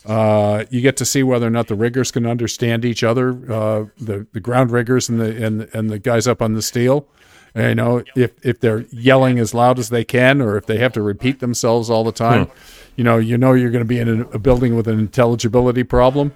Uh, 0.06 0.66
you 0.70 0.82
get 0.82 0.98
to 0.98 1.06
see 1.06 1.24
whether 1.24 1.48
or 1.48 1.52
not 1.52 1.68
the 1.68 1.76
riggers 1.76 2.12
can 2.12 2.26
understand 2.26 2.86
each 2.86 3.04
other, 3.04 3.30
uh, 3.52 3.86
the 3.98 4.28
the 4.34 4.40
ground 4.40 4.72
riggers 4.72 5.10
and 5.10 5.20
the 5.20 5.46
and 5.46 5.68
and 5.74 5.90
the 5.90 5.98
guys 5.98 6.28
up 6.28 6.42
on 6.42 6.54
the 6.54 6.62
steel. 6.62 7.08
And, 7.56 7.70
you 7.70 7.76
know, 7.76 8.04
if 8.16 8.34
if 8.46 8.60
they're 8.60 8.82
yelling 8.92 9.40
as 9.40 9.54
loud 9.54 9.80
as 9.80 9.90
they 9.90 10.04
can, 10.04 10.42
or 10.42 10.58
if 10.58 10.66
they 10.66 10.78
have 10.78 10.94
to 10.94 11.02
repeat 11.02 11.40
themselves 11.40 11.90
all 11.90 12.04
the 12.04 12.12
time, 12.12 12.52
you 12.96 13.04
know, 13.04 13.18
you 13.18 13.38
know 13.38 13.54
you're 13.54 13.72
going 13.72 13.84
to 13.84 13.88
be 13.88 14.00
in 14.00 14.22
a, 14.22 14.28
a 14.30 14.40
building 14.40 14.76
with 14.76 14.88
an 14.88 15.00
intelligibility 15.00 15.84
problem. 15.84 16.34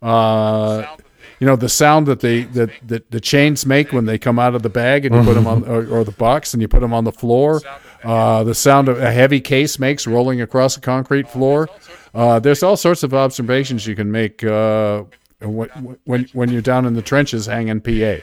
Uh, 0.00 0.96
you 1.40 1.46
know 1.46 1.56
the 1.56 1.68
sound 1.68 2.06
that 2.06 2.20
they 2.20 2.44
that, 2.44 2.70
that 2.86 3.10
the 3.10 3.20
chains 3.20 3.66
make 3.66 3.92
when 3.92 4.04
they 4.04 4.18
come 4.18 4.38
out 4.38 4.54
of 4.54 4.62
the 4.62 4.68
bag 4.68 5.04
and 5.04 5.14
you 5.14 5.22
put 5.22 5.34
them 5.34 5.46
on 5.46 5.64
or, 5.64 5.86
or 5.88 6.04
the 6.04 6.12
box 6.12 6.52
and 6.52 6.60
you 6.60 6.68
put 6.68 6.80
them 6.80 6.92
on 6.92 7.04
the 7.04 7.12
floor 7.12 7.60
uh, 8.04 8.44
the 8.44 8.54
sound 8.54 8.88
of 8.88 8.98
a 8.98 9.12
heavy 9.12 9.40
case 9.40 9.78
makes 9.78 10.06
rolling 10.06 10.40
across 10.40 10.76
a 10.76 10.80
concrete 10.80 11.28
floor. 11.28 11.68
Uh, 12.14 12.38
there's 12.38 12.62
all 12.62 12.76
sorts 12.76 13.02
of 13.02 13.14
observations 13.14 13.86
you 13.86 13.94
can 13.94 14.10
make 14.10 14.42
uh, 14.42 15.04
when, 15.40 15.68
when 16.04 16.24
when 16.32 16.50
you're 16.50 16.62
down 16.62 16.86
in 16.86 16.94
the 16.94 17.02
trenches 17.02 17.46
hanging 17.46 17.80
PA 17.80 18.22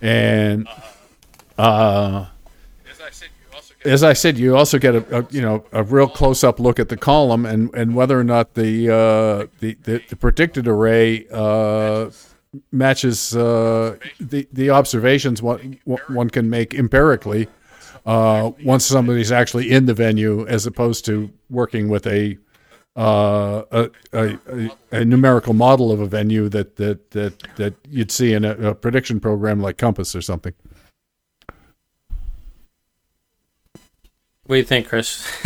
and 0.00 0.66
uh, 1.60 2.26
as 3.84 4.02
I 4.02 4.12
said, 4.12 4.38
you 4.38 4.56
also 4.56 4.78
get 4.78 4.94
a, 4.94 5.18
a 5.18 5.26
you 5.30 5.40
know 5.40 5.64
a 5.72 5.82
real 5.82 6.08
close 6.08 6.44
up 6.44 6.60
look 6.60 6.78
at 6.78 6.88
the 6.88 6.96
column 6.96 7.46
and, 7.46 7.74
and 7.74 7.94
whether 7.94 8.18
or 8.18 8.24
not 8.24 8.54
the 8.54 8.88
uh, 8.90 9.46
the, 9.60 9.74
the 9.82 10.02
the 10.08 10.16
predicted 10.16 10.68
array 10.68 11.26
uh, 11.32 12.10
matches 12.72 13.34
uh, 13.36 13.96
the 14.18 14.46
the 14.52 14.70
observations 14.70 15.42
one 15.42 15.78
one 16.08 16.28
can 16.28 16.50
make 16.50 16.74
empirically 16.74 17.48
uh, 18.06 18.50
once 18.64 18.84
somebody's 18.84 19.32
actually 19.32 19.70
in 19.70 19.86
the 19.86 19.94
venue, 19.94 20.46
as 20.46 20.66
opposed 20.66 21.04
to 21.06 21.30
working 21.48 21.88
with 21.88 22.06
a 22.06 22.38
uh, 22.96 23.62
a, 23.70 23.90
a, 24.12 24.38
a, 24.48 24.70
a 24.92 25.04
numerical 25.04 25.54
model 25.54 25.92
of 25.92 26.00
a 26.00 26.06
venue 26.06 26.48
that 26.48 26.76
that 26.76 27.10
that, 27.12 27.38
that 27.56 27.74
you'd 27.88 28.10
see 28.10 28.32
in 28.32 28.44
a, 28.44 28.52
a 28.70 28.74
prediction 28.74 29.20
program 29.20 29.60
like 29.60 29.78
Compass 29.78 30.14
or 30.14 30.22
something. 30.22 30.52
What 34.50 34.56
do 34.56 34.58
you 34.58 34.64
think, 34.64 34.88
Chris? 34.88 35.24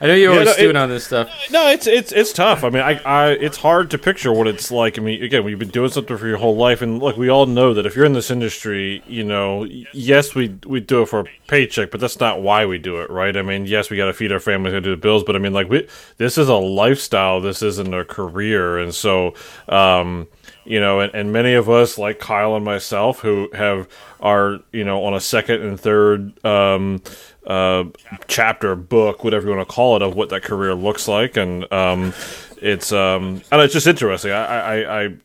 I 0.00 0.06
know 0.06 0.14
you're 0.14 0.30
Yeah, 0.30 0.38
always 0.38 0.46
no, 0.46 0.52
stewing 0.52 0.76
on 0.76 0.88
this 0.88 1.04
stuff. 1.04 1.28
No, 1.50 1.68
it's 1.68 1.84
it's 1.88 2.12
it's 2.12 2.32
tough. 2.32 2.62
I 2.62 2.70
mean, 2.70 2.80
I, 2.80 3.00
I 3.04 3.30
it's 3.30 3.56
hard 3.56 3.90
to 3.90 3.98
picture 3.98 4.32
what 4.32 4.46
it's 4.46 4.70
like. 4.70 5.00
I 5.00 5.02
mean, 5.02 5.20
again, 5.20 5.42
we've 5.42 5.58
been 5.58 5.70
doing 5.70 5.90
something 5.90 6.16
for 6.16 6.28
your 6.28 6.36
whole 6.36 6.54
life, 6.54 6.80
and 6.80 7.00
look, 7.00 7.16
we 7.16 7.28
all 7.28 7.46
know 7.46 7.74
that 7.74 7.86
if 7.86 7.96
you're 7.96 8.04
in 8.04 8.12
this 8.12 8.30
industry, 8.30 9.02
you 9.08 9.24
know, 9.24 9.64
yes, 9.92 10.32
we 10.36 10.56
we 10.64 10.78
do 10.78 11.02
it 11.02 11.08
for 11.08 11.18
a 11.18 11.24
paycheck, 11.48 11.90
but 11.90 11.98
that's 11.98 12.20
not 12.20 12.40
why 12.40 12.66
we 12.66 12.78
do 12.78 13.00
it, 13.00 13.10
right? 13.10 13.36
I 13.36 13.42
mean, 13.42 13.66
yes, 13.66 13.90
we 13.90 13.96
got 13.96 14.06
to 14.06 14.12
feed 14.12 14.30
our 14.30 14.38
families 14.38 14.74
and 14.74 14.84
do 14.84 14.90
the 14.92 14.96
bills, 14.96 15.24
but 15.24 15.34
I 15.34 15.40
mean, 15.40 15.52
like, 15.52 15.68
we 15.68 15.88
this 16.18 16.38
is 16.38 16.48
a 16.48 16.54
lifestyle. 16.54 17.40
This 17.40 17.62
isn't 17.62 17.92
a 17.92 18.04
career, 18.04 18.78
and 18.78 18.94
so. 18.94 19.34
um 19.68 20.28
you 20.64 20.80
know, 20.80 21.00
and, 21.00 21.14
and 21.14 21.32
many 21.32 21.54
of 21.54 21.70
us, 21.70 21.96
like 21.96 22.18
Kyle 22.18 22.54
and 22.54 22.62
myself, 22.62 23.20
who 23.20 23.48
have 23.54 23.88
are 24.20 24.58
you 24.70 24.84
know 24.84 25.02
on 25.04 25.14
a 25.14 25.20
second 25.20 25.62
and 25.62 25.80
third 25.80 26.44
um, 26.44 27.00
uh, 27.48 27.84
chapter, 28.28 28.76
book, 28.76 29.24
whatever 29.24 29.48
you 29.48 29.56
want 29.56 29.66
to 29.66 29.74
call 29.74 29.96
it, 29.96 30.02
of 30.02 30.14
what 30.14 30.28
that 30.28 30.42
career 30.42 30.74
looks 30.74 31.08
like, 31.08 31.36
and 31.36 31.70
um, 31.72 32.12
it's 32.60 32.92
um, 32.92 33.42
and 33.50 33.62
it's 33.62 33.72
just 33.72 33.86
interesting. 33.86 34.30
I, 34.30 34.44
I, 34.44 35.04
I, 35.04 35.16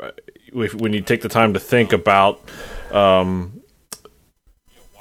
if, 0.53 0.74
when 0.74 0.93
you 0.93 1.01
take 1.01 1.21
the 1.21 1.30
time 1.30 1.53
to 1.53 1.59
think 1.59 1.91
about 1.91 2.41
um, 2.91 3.61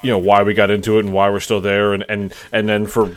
you 0.01 0.11
know 0.11 0.19
why 0.19 0.43
we 0.43 0.53
got 0.53 0.69
into 0.69 0.97
it 0.97 1.05
and 1.05 1.13
why 1.13 1.29
we're 1.29 1.39
still 1.39 1.61
there, 1.61 1.93
and 1.93 2.03
and 2.09 2.33
and 2.51 2.67
then 2.67 2.85
for 2.85 3.15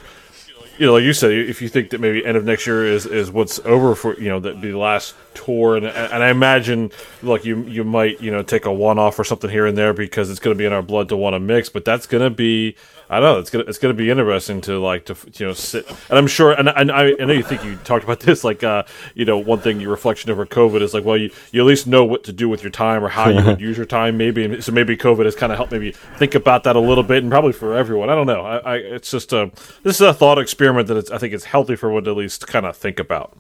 you 0.79 0.87
know, 0.87 0.93
like 0.93 1.05
you 1.05 1.13
said, 1.13 1.33
if 1.33 1.63
you 1.63 1.69
think 1.69 1.91
that 1.91 2.01
maybe 2.01 2.25
end 2.25 2.37
of 2.37 2.45
next 2.45 2.67
year 2.67 2.85
is, 2.85 3.07
is 3.07 3.31
what's 3.31 3.59
over 3.61 3.95
for 3.95 4.19
you 4.21 4.29
know 4.29 4.41
the 4.41 4.73
last 4.73 5.15
tour, 5.35 5.77
and 5.77 5.87
and 5.87 6.23
I 6.23 6.29
imagine 6.29 6.91
like 7.23 7.45
you 7.45 7.63
you 7.63 7.83
might 7.83 8.21
you 8.21 8.31
know 8.31 8.43
take 8.43 8.67
a 8.67 8.73
one 8.73 8.99
off 8.99 9.19
or 9.19 9.25
something 9.25 9.51
here 9.51 9.67
and 9.67 9.77
there 9.77 9.95
because 9.95 10.31
it's 10.31 10.41
going 10.41 10.55
to 10.55 10.59
be 10.59 10.67
in 10.67 10.73
our 10.73 10.83
blood 10.83 11.09
to 11.09 11.17
want 11.17 11.35
to 11.35 11.41
mix, 11.41 11.69
but 11.69 11.85
that's 11.85 12.07
going 12.07 12.23
to 12.23 12.31
be 12.31 12.77
I 13.09 13.21
know 13.21 13.39
it's 13.39 13.51
gonna 13.51 13.65
it's 13.65 13.79
gonna 13.79 13.95
be 13.95 14.11
interesting 14.11 14.61
to 14.63 14.79
like 14.79 15.07
to 15.07 15.17
you 15.35 15.47
know 15.47 15.53
sit 15.53 15.89
and 16.09 16.19
I'm 16.19 16.27
sure 16.27 16.53
and, 16.53 16.69
and 16.69 16.91
I, 16.91 17.15
I 17.21 17.25
know 17.25 17.33
you 17.33 17.43
think 17.43 17.65
you 17.65 17.77
talked 17.77 18.05
about 18.05 18.21
this 18.27 18.43
like 18.45 18.65
uh 18.65 18.85
you 19.15 19.25
know 19.25 19.39
one 19.39 19.61
thing 19.61 19.81
your 19.81 19.91
reflection 19.91 20.31
over 20.31 20.45
COVID 20.45 20.83
is 20.83 20.93
like 20.93 21.05
well 21.05 21.17
you, 21.17 21.31
you 21.53 21.61
at 21.61 21.67
least 21.67 21.87
know 21.87 22.05
what 22.05 22.25
to 22.25 22.33
do 22.33 22.49
with 22.49 22.63
your 22.63 22.71
time 22.71 23.05
or 23.05 23.09
how 23.09 23.29
you 23.29 23.45
would 23.45 23.61
use 23.69 23.77
your 23.77 23.87
time 23.87 24.17
maybe 24.17 24.61
so 24.61 24.73
maybe 24.73 24.97
COVID 24.97 25.25
has 25.25 25.37
kind 25.37 25.53
of 25.53 25.59
helped 25.59 25.73
maybe 25.73 25.93
think 25.93 26.35
about 26.35 26.65
that 26.65 26.77
a 26.77 26.81
little 26.81 27.05
bit 27.05 27.23
and 27.23 27.31
probably 27.31 27.53
for 27.53 27.77
everyone 27.77 28.11
I 28.11 28.15
don't 28.15 28.27
know 28.27 28.41
I, 28.43 28.57
I 28.59 28.77
it's 28.77 29.11
just 29.11 29.33
a 29.33 29.51
this 29.83 29.97
is 29.97 30.01
a 30.01 30.15
thought 30.15 30.39
experiment 30.39 30.89
that 30.89 30.97
it's, 30.97 31.11
I 31.11 31.19
think 31.19 31.33
it's 31.33 31.45
healthy 31.45 31.77
for 31.77 31.91
one 31.91 32.05
to 32.05 32.11
at 32.11 32.17
least 32.17 32.47
kind 32.47 32.67
of 32.67 32.77
think 32.77 32.99
about. 32.99 33.37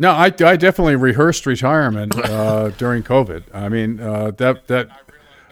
No, 0.00 0.12
I, 0.12 0.26
I 0.26 0.56
definitely 0.56 0.94
rehearsed 0.94 1.44
retirement 1.44 2.16
uh, 2.16 2.68
during 2.70 3.02
COVID. 3.02 3.44
I 3.52 3.68
mean 3.68 4.00
uh, 4.00 4.30
that 4.32 4.68
that, 4.68 4.88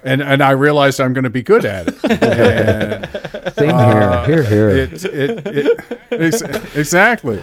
and 0.07 0.23
and 0.23 0.43
I 0.43 0.53
realized 0.53 1.01
I'm 1.01 1.13
going 1.13 1.25
to 1.25 1.31
be 1.31 1.43
good 1.43 1.65
at 1.65 1.89
it. 1.89 2.05
And 2.05 3.53
Same 3.55 3.77
here. 3.77 4.25
Here, 4.27 4.43
here. 4.43 4.69
it, 4.71 5.05
it, 5.05 5.47
it 5.47 5.85
ex- 6.11 6.77
exactly. 6.77 7.43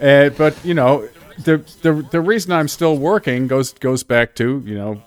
Uh, 0.00 0.28
but 0.30 0.62
you 0.64 0.74
know, 0.74 1.08
the 1.38 1.58
the 1.82 2.06
the 2.10 2.20
reason 2.20 2.52
I'm 2.52 2.68
still 2.68 2.96
working 2.96 3.46
goes 3.48 3.72
goes 3.72 4.02
back 4.02 4.34
to 4.36 4.62
you 4.64 4.74
know, 4.74 5.02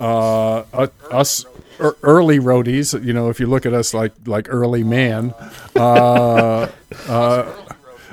uh, 0.00 0.64
uh, 0.72 0.86
us 1.10 1.46
early 1.80 2.38
roadies. 2.38 3.02
You 3.04 3.12
know, 3.12 3.28
if 3.30 3.40
you 3.40 3.46
look 3.46 3.64
at 3.66 3.72
us 3.72 3.94
like 3.94 4.12
like 4.26 4.46
early 4.50 4.84
man, 4.84 5.34
uh, 5.76 6.68
uh, 7.08 7.52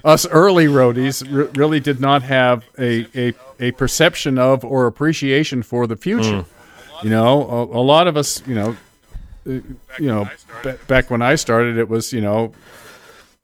us 0.06 0.26
early 0.28 0.68
roadies 0.68 1.22
re- 1.30 1.50
really 1.56 1.80
did 1.80 2.00
not 2.00 2.24
have 2.24 2.64
a, 2.78 3.06
a 3.16 3.34
a 3.60 3.72
perception 3.72 4.38
of 4.38 4.64
or 4.64 4.88
appreciation 4.88 5.64
for 5.64 5.86
the 5.88 5.98
future. 5.98 6.46
You 7.04 7.10
know, 7.10 7.42
a, 7.50 7.64
a 7.80 7.84
lot 7.84 8.08
of 8.08 8.18
us, 8.18 8.42
you 8.48 8.56
know, 8.56 8.70
uh, 9.48 9.52
you 10.00 10.08
know, 10.08 10.30
ba- 10.64 10.78
back 10.88 11.10
when 11.10 11.22
I 11.22 11.36
started, 11.36 11.78
it 11.78 11.88
was 11.90 12.12
you 12.14 12.22
know 12.22 12.52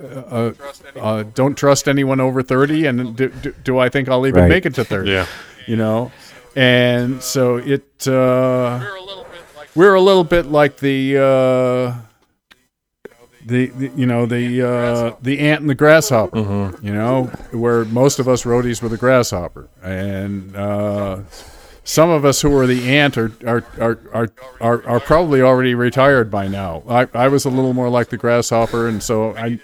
uh, 0.03 0.51
uh, 0.97 1.23
don't 1.33 1.55
trust 1.55 1.87
anyone 1.87 2.19
over 2.19 2.43
30 2.43 2.85
and 2.85 3.15
do, 3.15 3.29
do, 3.29 3.53
do 3.63 3.79
i 3.79 3.87
think 3.87 4.09
i'll 4.09 4.27
even 4.27 4.41
Right. 4.41 4.49
make 4.49 4.65
it 4.65 4.73
to 4.75 4.83
30 4.83 5.09
Yeah. 5.09 5.25
you 5.67 5.77
know 5.77 6.11
and 6.53 7.23
so 7.23 7.55
it 7.55 8.05
uh, 8.05 8.81
we're 9.73 9.93
a 9.95 10.01
little 10.01 10.25
bit 10.25 10.47
like 10.47 10.75
the 10.77 11.17
uh, 11.17 11.95
the, 13.45 13.67
the 13.67 13.91
you 13.95 14.05
know 14.05 14.25
the 14.25 14.67
uh, 14.67 15.15
the 15.21 15.39
ant 15.39 15.61
and 15.61 15.69
the 15.69 15.75
grasshopper. 15.75 16.39
You 16.81 16.93
know, 16.93 17.25
where 17.51 17.85
most 17.85 18.19
of 18.19 18.27
us 18.27 18.43
roadies 18.43 18.81
were 18.81 18.89
the 18.89 18.97
grasshopper, 18.97 19.69
and 19.83 20.55
uh, 20.55 21.19
some 21.85 22.09
of 22.09 22.25
us 22.25 22.41
who 22.41 22.49
were 22.49 22.67
the 22.67 22.97
ant 22.97 23.17
are 23.17 23.31
are, 23.47 23.63
are, 23.79 23.97
are, 24.11 24.29
are 24.59 24.85
are 24.87 24.99
probably 24.99 25.41
already 25.41 25.73
retired 25.75 26.29
by 26.29 26.47
now. 26.49 26.83
I, 26.89 27.07
I 27.13 27.27
was 27.29 27.45
a 27.45 27.49
little 27.49 27.73
more 27.73 27.89
like 27.89 28.09
the 28.09 28.17
grasshopper, 28.17 28.87
and 28.89 29.01
so 29.01 29.35
I 29.37 29.59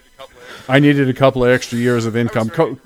I 0.70 0.80
needed 0.80 1.10
a 1.10 1.14
couple 1.14 1.44
of 1.44 1.50
extra 1.52 1.78
years 1.78 2.06
of 2.06 2.16
income. 2.16 2.50
Co- 2.50 2.78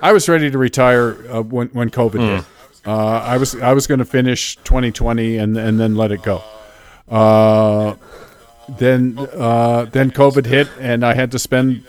I 0.00 0.12
was 0.12 0.28
ready 0.28 0.50
to 0.50 0.56
retire 0.58 1.16
uh, 1.30 1.42
when 1.42 1.68
when 1.68 1.90
COVID 1.90 2.20
hit. 2.36 2.44
Uh, 2.86 2.92
I 3.18 3.36
was 3.36 3.54
I 3.56 3.72
was 3.72 3.86
going 3.86 3.98
to 3.98 4.04
finish 4.04 4.56
2020 4.64 5.38
and 5.38 5.56
and 5.56 5.78
then 5.78 5.94
let 5.96 6.10
it 6.12 6.22
go. 6.22 6.42
Uh, 7.08 7.94
then 8.78 9.18
uh, 9.34 9.86
then 9.86 10.10
COVID 10.10 10.46
hit, 10.46 10.68
and 10.80 11.04
I 11.04 11.14
had 11.14 11.30
to 11.32 11.38
spend 11.38 11.84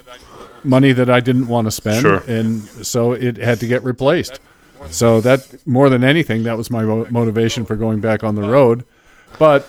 money 0.63 0.91
that 0.93 1.09
I 1.09 1.19
didn't 1.19 1.47
want 1.47 1.67
to 1.67 1.71
spend, 1.71 2.01
Sure. 2.01 2.23
and 2.27 2.63
so 2.63 3.13
it 3.13 3.37
had 3.37 3.59
to 3.59 3.67
get 3.67 3.83
replaced. 3.83 4.39
So 4.89 5.21
that 5.21 5.65
more 5.67 5.89
than 5.89 6.03
anything, 6.03 6.43
that 6.43 6.57
was 6.57 6.69
my 6.69 6.83
motivation 6.83 7.65
for 7.65 7.75
going 7.75 7.99
back 8.01 8.23
on 8.23 8.35
the 8.35 8.43
road. 8.43 8.85
But 9.37 9.67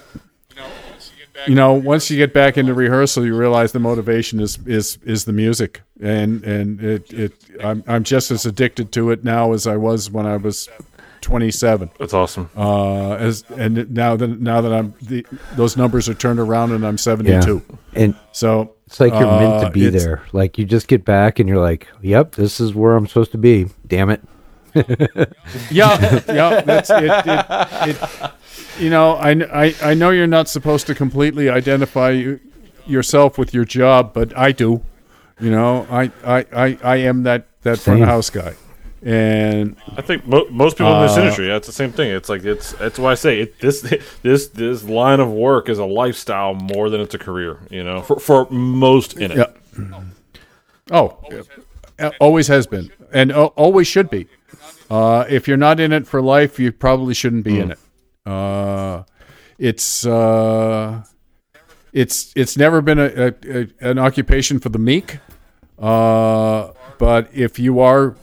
you 1.47 1.55
know, 1.55 1.75
once 1.75 2.11
you 2.11 2.17
get 2.17 2.33
back 2.33 2.57
into 2.57 2.75
rehearsal, 2.75 3.25
you 3.25 3.37
realize 3.37 3.73
the 3.73 3.79
motivation 3.79 4.41
is 4.41 4.59
is 4.67 4.99
is 5.05 5.25
the 5.25 5.33
music, 5.33 5.83
and 6.01 6.43
and 6.45 6.83
it 6.83 7.13
it 7.13 7.33
I'm 7.63 7.85
I'm 7.87 8.05
just 8.05 8.31
as 8.31 8.47
addicted 8.47 8.93
to 8.93 9.11
it 9.11 9.25
now 9.25 9.53
as 9.53 9.67
I 9.67 9.77
was 9.77 10.11
when 10.11 10.27
I 10.27 10.37
was 10.37 10.69
27. 11.21 11.91
That's 11.99 12.15
awesome. 12.15 12.51
Uh, 12.57 13.15
as 13.15 13.45
and 13.57 13.91
now 13.93 14.17
that 14.17 14.41
now 14.41 14.61
that 14.61 14.73
I'm 14.73 14.95
the, 15.03 15.27
those 15.55 15.77
numbers 15.77 16.09
are 16.09 16.15
turned 16.15 16.39
around 16.39 16.73
and 16.73 16.87
I'm 16.87 16.99
72. 16.99 17.33
Yeah. 17.33 17.41
72. 17.41 17.79
And 17.95 18.15
So 18.33 18.75
it's 18.87 19.01
like 19.01 19.13
you're 19.13 19.21
meant 19.21 19.61
to 19.63 19.67
uh, 19.67 19.71
be 19.71 19.89
there. 19.89 20.23
Like 20.33 20.59
you 20.59 20.65
just 20.65 20.89
get 20.89 21.05
back 21.05 21.39
and 21.39 21.49
you're 21.49 21.61
like, 21.61 21.89
"Yep, 22.03 22.37
this 22.37 22.61
is 22.61 22.75
where 22.75 22.97
I'm 22.97 23.07
supposed 23.07 23.33
to 23.33 23.39
be." 23.39 23.67
Damn 23.87 24.11
it. 24.11 24.23
Yeah, 25.71 26.21
yeah, 26.29 26.61
that's 26.61 26.91
it. 26.91 27.05
it, 27.05 27.47
it 27.89 28.31
you 28.79 28.91
know, 28.91 29.13
I, 29.13 29.31
I, 29.67 29.75
I 29.83 29.95
know 29.95 30.11
you're 30.11 30.27
not 30.27 30.49
supposed 30.49 30.87
to 30.89 30.95
completely 30.95 31.49
identify 31.49 32.11
you, 32.11 32.41
yourself 32.87 33.39
with 33.39 33.55
your 33.55 33.65
job, 33.65 34.13
but 34.13 34.37
I 34.37 34.53
do. 34.53 34.83
You 35.41 35.51
know, 35.51 35.87
I, 35.91 36.11
I, 36.25 36.47
I, 36.53 36.79
I 36.83 36.97
am 36.97 37.25
that, 37.25 37.47
that 37.63 37.79
front 37.79 38.03
of 38.03 38.09
house 38.09 38.31
guy. 38.31 38.55
And 39.03 39.77
I 39.97 40.03
think 40.03 40.27
mo- 40.27 40.49
most 40.51 40.79
people 40.79 40.95
in 40.97 41.03
this 41.03 41.17
Uh, 41.17 41.21
industry, 41.21 41.47
yeah, 41.49 41.57
it's 41.57 41.67
the 41.67 41.73
same 41.73 41.93
thing. 41.93 42.11
It's 42.11 42.29
like 42.29 42.45
it's 42.45 42.73
that's 42.73 42.99
why 42.99 43.13
I 43.13 43.15
say 43.15 43.41
it, 43.41 43.61
this 43.61 43.83
this 44.23 44.49
this 44.49 44.83
line 44.83 45.21
of 45.21 45.31
work 45.31 45.69
is 45.69 45.79
a 45.79 45.85
lifestyle 45.85 46.55
more 46.55 46.91
than 46.91 47.01
it's 47.01 47.15
a 47.15 47.19
career. 47.19 47.59
You 47.71 47.85
know, 47.85 48.01
for 48.03 48.19
for 48.19 48.49
most 48.51 49.17
in 49.19 49.31
it. 49.31 49.37
Yeah. 49.37 50.01
Oh, 50.91 51.19
uh, 52.01 52.11
always 52.19 52.49
has 52.49 52.67
been, 52.67 52.91
and 53.13 53.31
uh, 53.31 53.47
always 53.55 53.87
should 53.87 54.11
be. 54.11 54.27
Uh, 54.91 55.25
if 55.29 55.49
you're 55.49 55.57
not 55.57 55.81
in 55.81 55.93
it 55.93 56.07
for 56.07 56.23
life, 56.23 56.59
you 56.59 56.73
probably 56.73 57.15
shouldn't 57.15 57.45
be 57.45 57.59
in 57.59 57.73
it. 57.73 57.79
Uh, 58.25 59.03
it's 59.59 60.07
uh, 60.07 61.03
it's 61.93 62.33
it's 62.37 62.57
never 62.57 62.83
been 62.83 62.99
a, 62.99 63.07
a, 63.07 63.35
a 63.49 63.67
an 63.81 63.99
occupation 63.99 64.59
for 64.59 64.69
the 64.69 64.79
meek. 64.79 65.19
Uh, 65.79 66.73
but 66.99 67.29
if 67.33 67.59
you 67.59 67.81
are, 67.81 68.17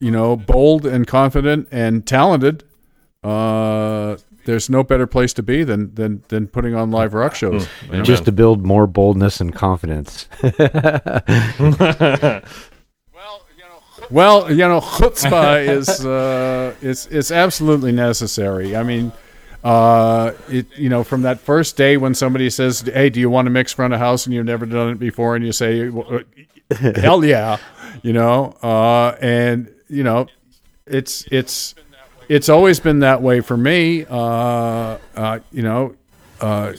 you 0.00 0.10
know, 0.10 0.36
bold 0.36 0.86
and 0.86 1.06
confident 1.06 1.68
and 1.70 2.06
talented, 2.06 2.64
uh, 3.22 4.16
there's 4.44 4.70
no 4.70 4.82
better 4.82 5.06
place 5.06 5.32
to 5.34 5.42
be 5.42 5.64
than 5.64 5.94
than 5.94 6.22
than 6.28 6.46
putting 6.46 6.74
on 6.74 6.90
live 6.90 7.14
rock 7.14 7.34
shows. 7.34 7.68
Amen. 7.88 8.04
Just 8.04 8.24
to 8.26 8.32
build 8.32 8.64
more 8.64 8.86
boldness 8.86 9.40
and 9.40 9.54
confidence. 9.54 10.28
Well, 14.10 14.50
you 14.50 14.58
know, 14.58 14.80
chutzpah 14.80 15.66
is 15.68 16.04
uh, 16.04 16.74
is 16.80 17.06
is 17.06 17.32
absolutely 17.32 17.92
necessary. 17.92 18.76
I 18.76 18.82
mean, 18.82 19.12
uh, 19.64 20.32
it 20.48 20.66
you 20.76 20.88
know, 20.88 21.02
from 21.02 21.22
that 21.22 21.40
first 21.40 21.76
day 21.76 21.96
when 21.96 22.14
somebody 22.14 22.50
says, 22.50 22.80
"Hey, 22.82 23.10
do 23.10 23.20
you 23.20 23.28
want 23.30 23.46
to 23.46 23.50
mix 23.50 23.72
front 23.72 23.94
of 23.94 24.00
house?" 24.00 24.26
and 24.26 24.34
you've 24.34 24.46
never 24.46 24.66
done 24.66 24.90
it 24.90 24.98
before, 24.98 25.34
and 25.36 25.44
you 25.44 25.52
say, 25.52 25.88
"Well, 25.88 26.20
uh, 26.70 26.92
"Hell 27.00 27.24
yeah," 27.24 27.58
you 28.02 28.12
know, 28.12 28.56
uh, 28.62 29.16
and 29.20 29.72
you 29.88 30.04
know, 30.04 30.26
it's 30.86 31.24
it's 31.32 31.74
it's 32.28 32.48
always 32.48 32.80
been 32.80 33.00
that 33.00 33.22
way 33.22 33.40
for 33.40 33.56
me. 33.56 34.04
Uh, 34.08 34.98
uh, 35.16 35.38
you 35.52 35.62
know, 35.62 35.96
uh, 36.40 36.72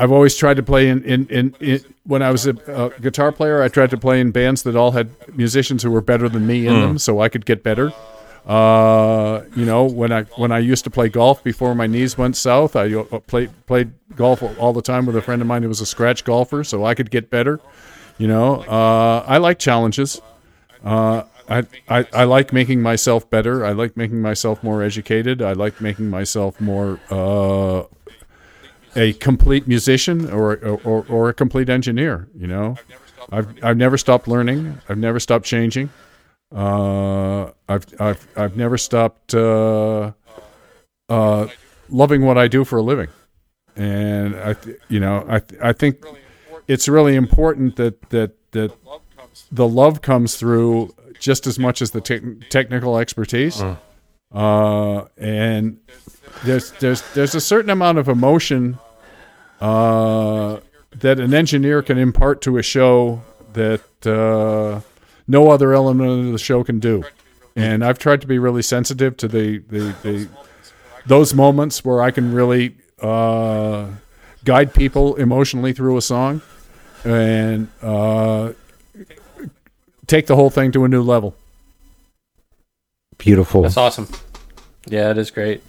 I've 0.00 0.12
always 0.12 0.34
tried 0.34 0.56
to 0.56 0.62
play 0.62 0.88
in, 0.88 1.04
in, 1.04 1.26
in, 1.28 1.54
in 1.60 1.84
when 2.04 2.22
I 2.22 2.30
was 2.30 2.46
a, 2.46 2.56
a 2.66 3.00
guitar 3.00 3.32
player, 3.32 3.62
I 3.62 3.68
tried 3.68 3.90
to 3.90 3.98
play 3.98 4.18
in 4.18 4.30
bands 4.30 4.62
that 4.62 4.74
all 4.74 4.92
had 4.92 5.10
musicians 5.36 5.82
who 5.82 5.90
were 5.90 6.00
better 6.00 6.26
than 6.26 6.46
me 6.46 6.66
in 6.66 6.72
them 6.80 6.98
so 6.98 7.20
I 7.20 7.28
could 7.28 7.44
get 7.44 7.62
better. 7.62 7.92
Uh, 8.46 9.42
you 9.54 9.66
know, 9.66 9.84
when 9.84 10.10
I 10.10 10.22
when 10.42 10.52
I 10.52 10.58
used 10.58 10.84
to 10.84 10.90
play 10.90 11.10
golf 11.10 11.44
before 11.44 11.74
my 11.74 11.86
knees 11.86 12.16
went 12.16 12.34
south, 12.36 12.76
I 12.76 12.94
uh, 12.94 13.20
played 13.20 13.50
played 13.66 13.92
golf 14.16 14.42
all 14.58 14.72
the 14.72 14.80
time 14.80 15.04
with 15.04 15.16
a 15.16 15.20
friend 15.20 15.42
of 15.42 15.46
mine 15.46 15.62
who 15.62 15.68
was 15.68 15.82
a 15.82 15.86
scratch 15.86 16.24
golfer 16.24 16.64
so 16.64 16.86
I 16.86 16.94
could 16.94 17.10
get 17.10 17.28
better. 17.28 17.60
You 18.16 18.28
know, 18.28 18.62
uh, 18.62 19.22
I 19.28 19.36
like 19.36 19.58
challenges. 19.58 20.22
Uh, 20.82 21.24
I, 21.46 21.64
I, 21.88 22.06
I 22.12 22.24
like 22.24 22.52
making 22.52 22.80
myself 22.80 23.28
better. 23.28 23.66
I 23.66 23.72
like 23.72 23.96
making 23.96 24.22
myself 24.22 24.62
more 24.62 24.82
educated. 24.82 25.42
I 25.42 25.52
like 25.52 25.80
making 25.80 26.08
myself 26.08 26.60
more 26.60 27.00
uh, 27.10 27.82
a 28.96 29.12
complete 29.14 29.66
musician 29.68 30.30
or, 30.30 30.56
or, 30.84 31.04
or 31.08 31.28
a 31.28 31.34
complete 31.34 31.68
engineer. 31.68 32.28
You 32.36 32.46
know, 32.46 32.76
I've, 33.30 33.48
I've 33.62 33.76
never 33.76 33.96
stopped 33.96 34.26
learning. 34.28 34.78
I've 34.88 34.98
never 34.98 35.20
stopped 35.20 35.44
changing. 35.44 35.90
Uh, 36.54 37.50
I've, 37.68 37.86
I've, 38.00 38.26
I've 38.36 38.56
never 38.56 38.76
stopped 38.76 39.34
uh, 39.34 40.12
uh, 41.08 41.46
loving 41.88 42.24
what 42.24 42.36
I 42.38 42.48
do 42.48 42.64
for 42.64 42.78
a 42.78 42.82
living. 42.82 43.08
And 43.76 44.34
I, 44.36 44.54
th- 44.54 44.76
you 44.88 44.98
know, 44.98 45.24
I, 45.28 45.38
th- 45.38 45.60
I 45.62 45.72
think 45.72 46.04
it's 46.66 46.88
really 46.88 47.14
important 47.14 47.76
that, 47.76 48.10
that, 48.10 48.32
that 48.52 48.72
the 49.52 49.68
love 49.68 50.02
comes 50.02 50.34
through 50.34 50.92
just 51.20 51.46
as 51.46 51.58
much 51.58 51.80
as 51.80 51.92
the 51.92 52.00
te- 52.00 52.34
technical 52.48 52.98
expertise. 52.98 53.62
Uh, 54.32 55.04
and 55.16 55.78
there's 56.44 56.70
there's 56.72 57.02
there's 57.14 57.34
a 57.34 57.40
certain 57.40 57.70
amount 57.70 57.98
of 57.98 58.08
emotion 58.08 58.78
uh, 59.60 60.60
that 60.96 61.18
an 61.18 61.34
engineer 61.34 61.82
can 61.82 61.98
impart 61.98 62.40
to 62.42 62.56
a 62.56 62.62
show 62.62 63.22
that 63.52 63.82
uh, 64.06 64.80
no 65.26 65.50
other 65.50 65.74
element 65.74 66.26
of 66.26 66.32
the 66.32 66.38
show 66.38 66.62
can 66.62 66.78
do. 66.78 67.04
And 67.56 67.84
I've 67.84 67.98
tried 67.98 68.20
to 68.20 68.26
be 68.26 68.38
really 68.38 68.62
sensitive 68.62 69.16
to 69.18 69.28
the 69.28 69.58
the, 69.58 69.94
the 70.02 70.28
those 71.06 71.34
moments 71.34 71.84
where 71.84 72.00
I 72.00 72.10
can 72.10 72.32
really 72.32 72.76
uh, 73.00 73.88
guide 74.44 74.72
people 74.74 75.16
emotionally 75.16 75.72
through 75.72 75.96
a 75.96 76.02
song 76.02 76.42
and 77.04 77.68
uh, 77.82 78.52
take 80.06 80.26
the 80.26 80.36
whole 80.36 80.50
thing 80.50 80.72
to 80.72 80.84
a 80.84 80.88
new 80.88 81.02
level. 81.02 81.34
Beautiful. 83.20 83.62
That's 83.62 83.76
awesome. 83.76 84.08
Yeah, 84.86 85.10
it 85.10 85.18
is 85.18 85.30
great. 85.30 85.62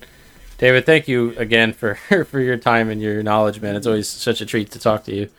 David, 0.58 0.86
thank 0.86 1.08
you 1.08 1.34
again 1.38 1.74
for 1.74 1.96
for 2.30 2.40
your 2.40 2.58
time 2.58 2.90
and 2.90 3.02
your 3.02 3.22
knowledge, 3.24 3.62
man. 3.62 3.76
It's 3.76 3.86
always 3.88 4.08
such 4.08 4.42
a 4.42 4.46
treat 4.46 4.72
to 4.72 4.80
talk 4.80 5.04
to 5.06 5.16
you. 5.16 5.30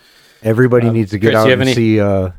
Everybody 0.42 0.88
Um, 0.88 0.94
needs 0.94 1.10
to 1.12 1.18
get 1.18 1.30
Chris, 1.32 1.36
out 1.44 1.50
and 1.50 1.62
any- 1.62 1.74
see 1.74 2.00
uh, 2.00 2.30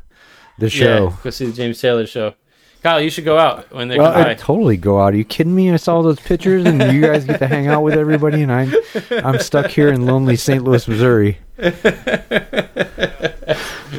the 0.58 0.70
show. 0.70 1.08
Yeah, 1.08 1.16
go 1.22 1.30
see 1.30 1.46
the 1.46 1.52
James 1.52 1.80
Taylor 1.80 2.06
show. 2.06 2.34
Kyle, 2.82 3.00
you 3.00 3.08
should 3.08 3.24
go 3.24 3.38
out 3.38 3.72
when 3.72 3.88
they 3.88 3.96
Well, 3.98 4.12
come. 4.12 4.26
I'd 4.26 4.38
totally 4.38 4.76
go 4.76 5.00
out. 5.00 5.14
Are 5.14 5.16
you 5.16 5.24
kidding 5.24 5.54
me? 5.54 5.72
I 5.72 5.76
saw 5.76 6.02
those 6.02 6.20
pictures, 6.20 6.66
and 6.66 6.80
you 6.92 7.00
guys 7.00 7.24
get 7.24 7.38
to 7.38 7.46
hang 7.46 7.66
out 7.66 7.82
with 7.82 7.94
everybody, 7.94 8.42
and 8.42 8.52
I'm 8.52 8.74
I'm 9.10 9.38
stuck 9.40 9.68
here 9.70 9.88
in 9.88 10.04
lonely 10.04 10.36
St. 10.36 10.62
Louis, 10.62 10.86
Missouri. 10.86 11.38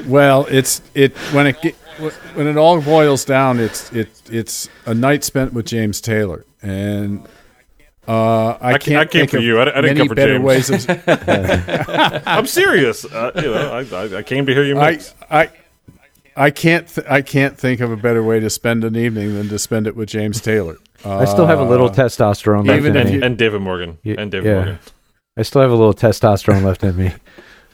Well, 0.08 0.46
it's 0.50 0.82
it 0.94 1.16
when 1.34 1.48
it 1.48 1.60
get, 1.62 1.76
when 2.34 2.48
it 2.48 2.58
all 2.58 2.82
boils 2.82 3.26
down, 3.26 3.60
it's 3.60 3.92
it 3.94 4.10
it's 4.32 4.70
a 4.86 4.94
night 4.94 5.24
spent 5.24 5.54
with 5.54 5.66
James 5.66 6.02
Taylor, 6.02 6.46
and 6.62 7.26
uh, 8.08 8.58
I, 8.62 8.78
can't. 8.78 8.98
I 9.00 9.06
came 9.06 9.22
think 9.22 9.32
for 9.32 9.38
of 9.38 9.44
you. 9.44 9.58
I- 9.60 9.62
I 9.78 9.82
didn't 9.82 9.84
many 9.86 10.00
come 10.00 10.08
for 10.10 10.16
better 10.16 10.34
James. 10.38 10.44
ways 10.44 10.70
of. 10.70 12.22
I'm 12.28 12.46
serious. 12.48 13.06
Uh, 13.06 13.32
you 13.36 13.42
know, 13.52 13.74
I, 13.74 13.96
I, 13.96 14.18
I 14.20 14.24
came 14.24 14.46
to 14.46 14.54
hear 14.54 14.64
you 14.64 14.78
I 14.80 14.92
mix. 14.92 15.14
I 15.30 15.50
I 16.36 16.52
can't 16.52 16.88
th- 16.88 17.08
I 17.10 17.22
can't 17.22 17.58
think 17.58 17.80
of 17.82 17.92
a 17.92 17.98
better 17.98 18.22
way 18.24 18.40
to 18.40 18.50
spend 18.50 18.84
an 18.84 18.96
evening 18.96 19.34
than 19.36 19.48
to 19.50 19.58
spend 19.58 19.88
it 19.88 19.96
with 19.96 20.10
James 20.10 20.42
Taylor. 20.42 20.78
Uh, 21.04 21.18
I 21.18 21.26
still 21.26 21.46
have 21.46 21.60
a 21.60 21.64
little 21.64 21.90
testosterone 21.90 22.66
left 22.68 22.80
even 22.80 22.96
in 22.96 23.02
if 23.02 23.08
me. 23.08 23.14
and, 23.16 23.24
and 23.24 23.38
David 23.38 23.62
Morgan. 23.62 23.98
Y- 24.04 24.16
and 24.18 24.32
David 24.32 24.48
yeah. 24.50 24.56
Morgan. 24.56 24.80
I 25.38 25.42
still 25.44 25.62
have 25.62 25.72
a 25.72 25.76
little 25.76 25.94
testosterone 25.94 26.64
left 26.64 26.84
in 26.84 26.96
me. 26.96 27.14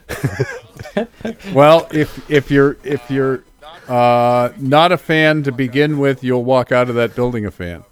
Well, 1.54 1.86
if 1.92 2.30
if 2.30 2.50
you're 2.50 2.76
if 2.84 3.10
you're 3.10 3.44
uh, 3.88 4.50
not 4.58 4.92
a 4.92 4.98
fan 4.98 5.42
to 5.44 5.52
begin 5.52 5.98
with, 5.98 6.22
you'll 6.22 6.44
walk 6.44 6.72
out 6.72 6.88
of 6.88 6.94
that 6.96 7.14
building 7.14 7.46
a 7.46 7.50
fan. 7.50 7.84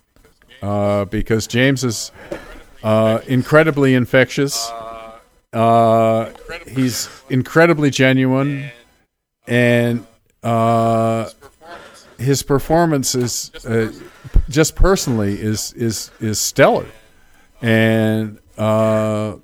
Uh, 0.63 1.07
because 1.07 1.47
James 1.47 1.85
is 1.85 2.13
uh, 2.83 3.21
incredibly 3.27 3.95
infectious. 3.95 4.71
Uh, 5.53 6.31
he's 6.69 7.09
incredibly 7.29 7.91
genuine, 7.91 8.71
and 9.47 10.07
uh, 10.43 11.29
his 12.19 12.43
performance 12.43 13.15
is 13.15 13.51
uh, 13.67 13.91
just 14.49 14.77
personally 14.77 15.41
is 15.41 15.73
is 15.73 16.11
is 16.21 16.39
stellar, 16.39 16.87
and 17.63 18.39
uh, 18.59 19.35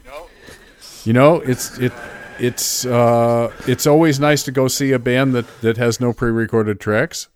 you 1.05 1.12
know 1.12 1.36
it's 1.40 1.76
it 1.78 1.92
it's 2.39 2.84
uh, 2.87 3.53
it's 3.66 3.87
always 3.87 4.18
nice 4.20 4.43
to 4.45 4.53
go 4.53 4.68
see 4.68 4.93
a 4.93 4.99
band 4.99 5.34
that 5.34 5.47
that 5.61 5.76
has 5.76 6.01
no 6.01 6.12
pre-recorded 6.12 6.80
tracks, 6.80 7.28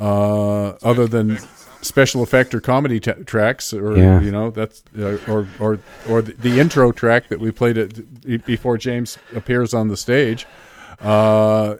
uh, 0.00 0.70
other 0.82 1.06
than 1.06 1.38
special 1.82 2.22
effect 2.22 2.54
or 2.54 2.60
comedy 2.60 2.98
t- 2.98 3.12
tracks, 3.26 3.72
or 3.74 3.96
Yeah. 3.96 4.20
you 4.20 4.30
know 4.30 4.50
that's 4.50 4.82
uh, 4.98 5.18
or 5.28 5.46
or 5.58 5.78
or 6.08 6.22
the, 6.22 6.32
the 6.32 6.60
intro 6.60 6.92
track 6.92 7.28
that 7.28 7.40
we 7.40 7.50
played 7.50 7.76
it 7.76 8.44
before 8.46 8.78
James 8.78 9.18
appears 9.34 9.74
on 9.74 9.88
the 9.88 9.96
stage. 9.96 10.46
Uh, 11.00 11.76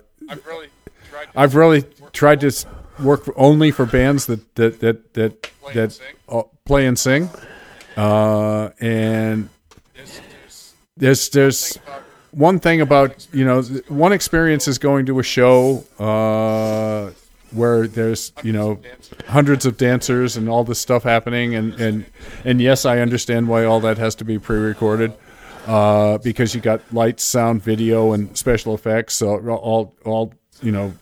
I've 1.37 1.55
really 1.55 1.85
tried 2.12 2.41
to 2.41 2.49
s- 2.49 2.67
work 3.01 3.23
only 3.37 3.71
for 3.71 3.87
bands 3.87 4.27
that 4.27 4.55
that 4.57 4.81
that 4.81 5.15
that 5.15 5.51
that 5.75 6.01
uh, 6.29 6.43
play 6.65 6.87
and 6.87 6.99
sing, 6.99 7.31
uh, 7.97 8.71
and 8.81 9.49
there's 10.97 11.29
there's 11.31 11.79
one 12.35 12.59
thing 12.59 12.80
about 12.80 13.26
you 13.32 13.45
know 13.45 13.62
one 13.89 14.12
experience 14.12 14.66
is 14.66 14.78
going 14.78 15.07
to 15.07 15.18
a 15.18 15.22
show 15.22 15.85
uh, 15.99 17.11
where 17.53 17.87
there's 17.87 18.32
you 18.43 18.53
know 18.53 18.80
hundreds 19.28 19.64
of 19.64 19.76
dancers 19.76 20.37
and 20.37 20.49
all 20.49 20.64
this 20.64 20.78
stuff 20.78 21.05
happening 21.05 21.55
and 21.55 21.74
and 21.74 22.05
and 22.45 22.61
yes 22.61 22.85
I 22.85 22.99
understand 22.99 23.49
why 23.49 23.64
all 23.64 23.80
that 23.80 23.99
has 23.99 24.14
to 24.16 24.24
be 24.24 24.39
pre-recorded 24.39 25.12
uh, 25.66 26.18
because 26.18 26.55
you 26.55 26.61
got 26.61 26.80
lights, 26.93 27.24
sound, 27.24 27.62
video, 27.62 28.12
and 28.12 28.37
special 28.37 28.74
effects 28.74 29.14
so 29.14 29.39
all 29.49 29.95
all 30.05 30.35
you 30.62 30.72
know 30.72 30.93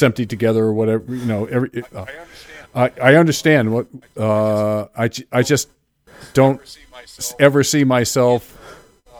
emptied 0.00 0.30
together 0.30 0.64
or 0.64 0.72
whatever 0.72 1.14
you 1.14 1.26
know 1.26 1.46
every 1.46 1.70
uh, 1.94 2.06
I, 2.74 2.92
I 3.02 3.14
understand 3.16 3.72
what 3.72 3.86
uh, 4.16 4.86
I, 4.96 5.10
I 5.32 5.42
just 5.42 5.68
don't 6.34 6.60
ever 7.38 7.64
see 7.64 7.84
myself 7.84 8.54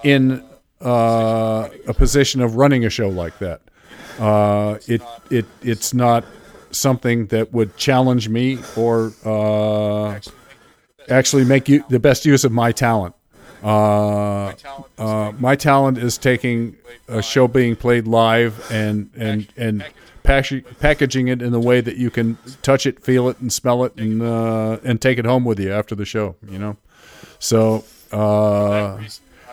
in 0.04 0.47
uh, 0.81 1.68
a 1.87 1.95
position 1.95 2.41
of 2.41 2.57
running 2.57 2.85
a 2.85 2.91
show 2.91 3.09
like 3.09 3.39
that. 3.39 3.61
Uh, 4.18 4.79
it 4.87 5.03
it 5.31 5.47
it's 5.62 5.95
not 5.95 6.24
something 6.70 7.26
that 7.26 7.53
would 7.53 7.76
challenge 7.76 8.29
me 8.29 8.59
or 8.76 9.12
uh, 9.24 10.18
actually 11.09 11.45
make 11.45 11.68
you 11.68 11.85
the 11.89 11.99
best 11.99 12.24
use 12.26 12.45
of 12.45 12.53
my 12.53 12.72
talent. 12.72 13.14
Uh, 13.62 14.53
uh, 14.99 15.33
my 15.39 15.57
talent 15.57 15.99
is 15.99 16.16
taking 16.18 16.76
a 17.09 17.22
show 17.22 17.49
being 17.49 17.74
played 17.74 18.07
live 18.07 18.70
and 18.70 19.11
and 19.16 19.49
and 19.57 19.85
packaging 20.22 21.29
it 21.29 21.41
in 21.41 21.55
a 21.55 21.61
way 21.61 21.81
that 21.81 21.97
you 21.97 22.11
can 22.11 22.37
touch 22.62 22.87
it, 22.87 23.03
feel 23.03 23.29
it, 23.29 23.39
and 23.41 23.53
smell 23.53 23.85
it, 23.85 23.97
and 23.97 24.22
uh, 24.22 24.79
and 24.85 25.01
take 25.01 25.18
it 25.18 25.24
home 25.24 25.45
with 25.45 25.59
you 25.59 25.72
after 25.72 25.95
the 25.95 26.05
show. 26.05 26.37
You 26.49 26.59
know, 26.59 26.76
so 27.39 27.85
uh, 28.12 28.99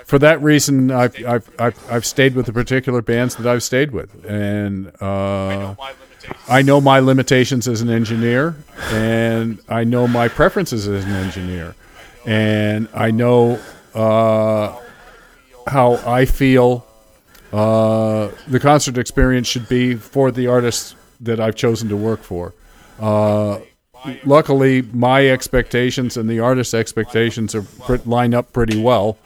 for 0.06 0.20
that 0.20 0.42
reason, 0.42 0.92
I've, 0.92 1.16
I've 1.26 1.50
I've 1.60 1.92
I've 1.92 2.06
stayed 2.06 2.36
with 2.36 2.46
the 2.46 2.54
particular 2.54 3.02
bands 3.02 3.36
that 3.36 3.48
I've 3.48 3.64
stayed 3.64 3.92
with, 3.92 4.24
and 4.26 4.92
uh, 5.02 5.76
I 6.48 6.62
know 6.62 6.80
my 6.80 7.00
limitations. 7.00 7.68
As 7.68 7.82
an 7.82 7.90
engineer, 7.90 8.56
and 8.92 9.60
I 9.68 9.84
know 9.84 10.08
my 10.08 10.28
preferences 10.28 10.88
as 10.88 11.04
an 11.06 11.12
engineer, 11.12 11.76
and 12.26 12.88
I 12.94 13.12
know 13.12 13.60
uh, 13.96 14.78
how 15.68 15.94
I 16.06 16.26
feel 16.26 16.86
uh, 17.52 18.30
the 18.48 18.60
concert 18.60 18.98
experience 18.98 19.48
should 19.48 19.68
be 19.68 19.96
for 19.96 20.32
the 20.32 20.48
artists 20.48 20.96
that 21.22 21.40
I've 21.40 21.56
chosen 21.56 21.90
to 21.90 21.98
work 21.98 22.22
for. 22.22 22.54
Uh, 23.00 23.60
luckily, 24.26 24.82
my 24.94 25.28
expectations 25.28 26.18
and 26.18 26.30
the 26.30 26.40
artist's 26.40 26.74
expectations 26.74 27.56
are 27.56 27.64
pr- 27.64 27.98
line 28.06 28.34
up 28.34 28.54
pretty 28.54 28.80
well, 28.80 29.18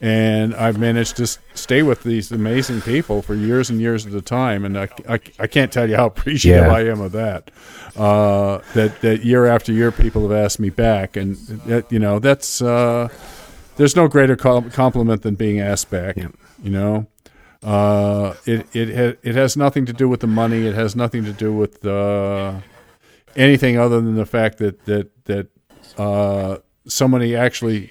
and 0.00 0.54
I've 0.54 0.78
managed 0.78 1.16
to 1.16 1.26
stay 1.26 1.82
with 1.82 2.02
these 2.04 2.32
amazing 2.32 2.80
people 2.80 3.20
for 3.20 3.34
years 3.34 3.68
and 3.68 3.80
years 3.80 4.06
at 4.06 4.14
a 4.14 4.22
time. 4.22 4.64
And 4.64 4.78
I, 4.78 4.88
I, 5.08 5.20
I 5.38 5.46
can't 5.46 5.70
tell 5.70 5.88
you 5.90 5.96
how 5.96 6.06
appreciative 6.14 6.66
Yeah. 6.66 6.72
I 6.72 6.86
am 6.86 7.00
of 7.00 7.12
that. 7.12 7.50
Uh, 7.96 8.60
that 8.74 9.00
that 9.02 9.24
year 9.24 9.46
after 9.46 9.72
year, 9.72 9.90
people 9.92 10.22
have 10.22 10.32
asked 10.32 10.58
me 10.60 10.70
back, 10.70 11.16
and 11.16 11.36
that, 11.66 11.90
you 11.92 11.98
know 11.98 12.18
that's 12.18 12.62
uh, 12.62 13.08
there's 13.76 13.96
no 13.96 14.08
greater 14.08 14.36
compliment 14.36 15.22
than 15.22 15.34
being 15.34 15.60
asked 15.60 15.90
back. 15.90 16.16
Yeah. 16.16 16.28
You 16.62 16.70
know, 16.70 17.06
uh, 17.62 18.34
it 18.46 18.66
it 18.74 18.96
ha- 18.96 19.18
it 19.22 19.34
has 19.34 19.56
nothing 19.56 19.86
to 19.86 19.92
do 19.92 20.08
with 20.08 20.20
the 20.20 20.26
money. 20.28 20.66
It 20.66 20.74
has 20.74 20.94
nothing 20.96 21.24
to 21.24 21.32
do 21.32 21.52
with 21.52 21.84
uh, 21.84 22.60
anything 23.36 23.76
other 23.76 24.00
than 24.00 24.14
the 24.14 24.24
fact 24.26 24.58
that 24.58 24.84
that 24.86 25.24
that 25.24 25.48
uh, 25.98 26.58
somebody 26.86 27.36
actually 27.36 27.90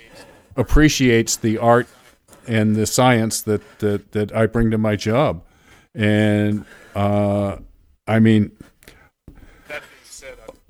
appreciates 0.56 1.36
the 1.38 1.58
art 1.58 1.88
and 2.50 2.76
the 2.76 2.86
science 2.86 3.42
that 3.44 3.80
that, 3.80 4.12
that 4.12 4.36
I 4.36 4.48
bring 4.48 4.72
to 4.72 4.78
my 4.78 4.96
job, 4.96 5.44
and 5.96 6.66
uh, 6.96 7.58
I 8.08 8.20
mean. 8.20 8.52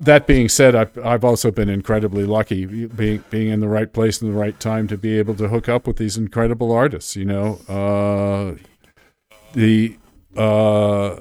That 0.02 0.26
being 0.26 0.48
said, 0.48 0.74
I've, 0.74 0.96
I've 0.96 1.24
also 1.24 1.50
been 1.50 1.68
incredibly 1.68 2.24
lucky 2.24 2.64
being 2.64 3.22
being 3.28 3.48
in 3.48 3.60
the 3.60 3.68
right 3.68 3.92
place 3.92 4.22
in 4.22 4.32
the 4.32 4.38
right 4.38 4.58
time 4.58 4.88
to 4.88 4.96
be 4.96 5.18
able 5.18 5.34
to 5.34 5.48
hook 5.48 5.68
up 5.68 5.86
with 5.86 5.98
these 5.98 6.16
incredible 6.16 6.72
artists. 6.72 7.16
You 7.16 7.26
know, 7.26 7.60
uh, 7.68 8.54
the 9.52 9.98
uh, 10.38 11.20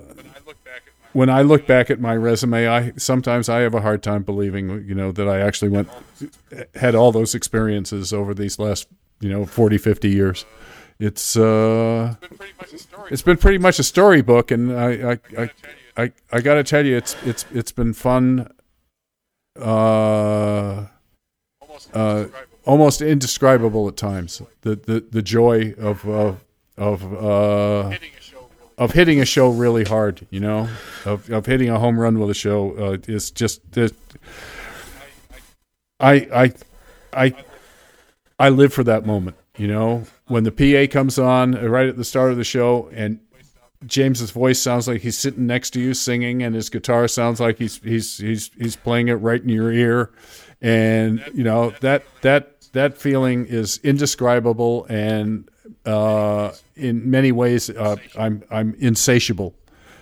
when 1.13 1.29
I 1.29 1.41
look 1.41 1.65
back 1.67 1.89
at 1.89 1.99
my 1.99 2.15
resume, 2.15 2.67
I 2.67 2.93
sometimes 2.97 3.49
I 3.49 3.59
have 3.59 3.73
a 3.73 3.81
hard 3.81 4.03
time 4.03 4.23
believing, 4.23 4.85
you 4.87 4.95
know, 4.95 5.11
that 5.11 5.27
I 5.27 5.39
actually 5.41 5.69
went 5.69 5.89
had 6.75 6.95
all 6.95 7.11
those 7.11 7.35
experiences 7.35 8.13
over 8.13 8.33
these 8.33 8.59
last, 8.59 8.87
you 9.19 9.29
know, 9.29 9.45
40, 9.45 9.77
50 9.77 10.09
years. 10.09 10.45
It's 10.99 11.37
uh, 11.37 12.15
it's 13.09 13.21
been 13.21 13.37
pretty 13.37 13.57
much 13.57 13.79
a 13.79 13.83
storybook, 13.83 14.51
and 14.51 14.77
I 14.77 15.11
I 15.11 15.19
I, 15.37 15.49
I, 15.95 16.11
I 16.33 16.41
got 16.41 16.55
to 16.55 16.63
tell 16.63 16.85
you, 16.85 16.97
it's 16.97 17.15
it's 17.23 17.45
it's 17.53 17.71
been 17.71 17.93
fun. 17.93 18.51
Uh, 19.57 20.87
uh, 21.93 22.25
almost 22.65 23.01
indescribable 23.01 23.87
at 23.87 23.95
times. 23.95 24.41
The 24.61 24.75
the, 24.75 25.05
the 25.09 25.21
joy 25.21 25.73
of 25.77 26.05
of 26.07 26.43
of 26.77 27.13
uh, 27.13 27.95
of 28.77 28.91
hitting 28.91 29.21
a 29.21 29.25
show 29.25 29.49
really 29.51 29.85
hard, 29.85 30.27
you 30.29 30.41
know, 30.41 30.67
of 31.05 31.29
of 31.29 31.45
hitting 31.45 31.69
a 31.69 31.79
home 31.79 31.97
run 31.97 32.19
with 32.19 32.29
a 32.29 32.33
show 32.33 32.71
uh, 32.77 32.97
is 33.07 33.31
just 33.31 33.61
I 35.99 36.13
I 36.13 36.53
I 37.13 37.25
I 37.25 37.35
live 38.47 38.71
for 38.71 38.85
that 38.85 39.05
moment, 39.05 39.35
you 39.57 39.67
know, 39.67 40.05
when 40.27 40.45
the 40.45 40.51
PA 40.53 40.89
comes 40.89 41.19
on 41.19 41.57
uh, 41.57 41.67
right 41.67 41.87
at 41.87 41.97
the 41.97 42.05
start 42.05 42.31
of 42.31 42.37
the 42.37 42.45
show 42.45 42.89
and 42.93 43.19
James's 43.85 44.31
voice 44.31 44.59
sounds 44.59 44.87
like 44.87 45.01
he's 45.01 45.17
sitting 45.17 45.47
next 45.47 45.71
to 45.71 45.79
you 45.79 45.93
singing, 45.93 46.43
and 46.43 46.53
his 46.53 46.69
guitar 46.69 47.07
sounds 47.07 47.39
like 47.39 47.57
he's 47.57 47.77
he's 47.77 48.17
he's 48.17 48.51
he's 48.57 48.75
playing 48.75 49.07
it 49.07 49.15
right 49.15 49.41
in 49.41 49.49
your 49.49 49.71
ear, 49.71 50.11
and 50.61 51.23
you 51.33 51.43
know 51.43 51.71
that 51.79 52.03
that 52.21 52.69
that 52.73 52.97
feeling 52.97 53.45
is 53.45 53.79
indescribable, 53.83 54.85
and 54.89 55.49
uh, 55.85 56.51
in 56.75 57.09
many 57.09 57.31
ways, 57.31 57.69
uh, 57.69 57.95
I'm 58.17 58.43
I'm 58.51 58.75
insatiable 58.79 59.55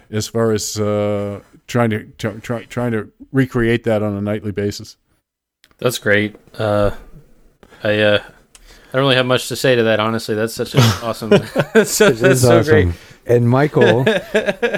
as 0.10 0.28
far 0.28 0.54
as 0.54 0.80
uh, 0.80 1.42
trying 1.68 1.92
to 1.92 2.06
try, 2.40 2.64
trying 2.64 2.94
to 2.94 3.12
recreate 3.32 3.84
that 3.84 4.02
on 4.02 4.16
a 4.16 4.22
nightly 4.22 4.52
basis. 4.52 4.98
That's 5.78 6.00
great. 6.00 6.36
Uh, 6.58 6.92
I 7.84 8.00
uh, 8.00 8.24
I 8.24 8.92
don't 8.94 9.02
really 9.02 9.16
have 9.16 9.26
much 9.26 9.48
to 9.50 9.56
say 9.56 9.76
to 9.76 9.84
that. 9.84 10.00
Honestly, 10.00 10.36
that's 10.36 10.54
such 10.54 10.74
an 10.74 10.82
awesome. 11.04 11.30
that's 11.30 11.92
so, 11.92 12.10
that's 12.10 12.42
so 12.42 12.60
awesome. 12.60 12.64
great. 12.72 12.96
And 13.26 13.50
Michael, 13.50 14.06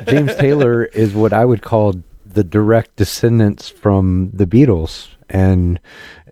James 0.08 0.36
Taylor 0.38 0.86
is 0.86 1.14
what 1.14 1.34
I 1.34 1.46
would 1.46 1.62
call 1.62 1.94
the 2.26 2.44
direct 2.44 2.96
descendants 2.96 3.70
from 3.70 4.32
the 4.34 4.48
Beatles, 4.48 5.10
and 5.30 5.80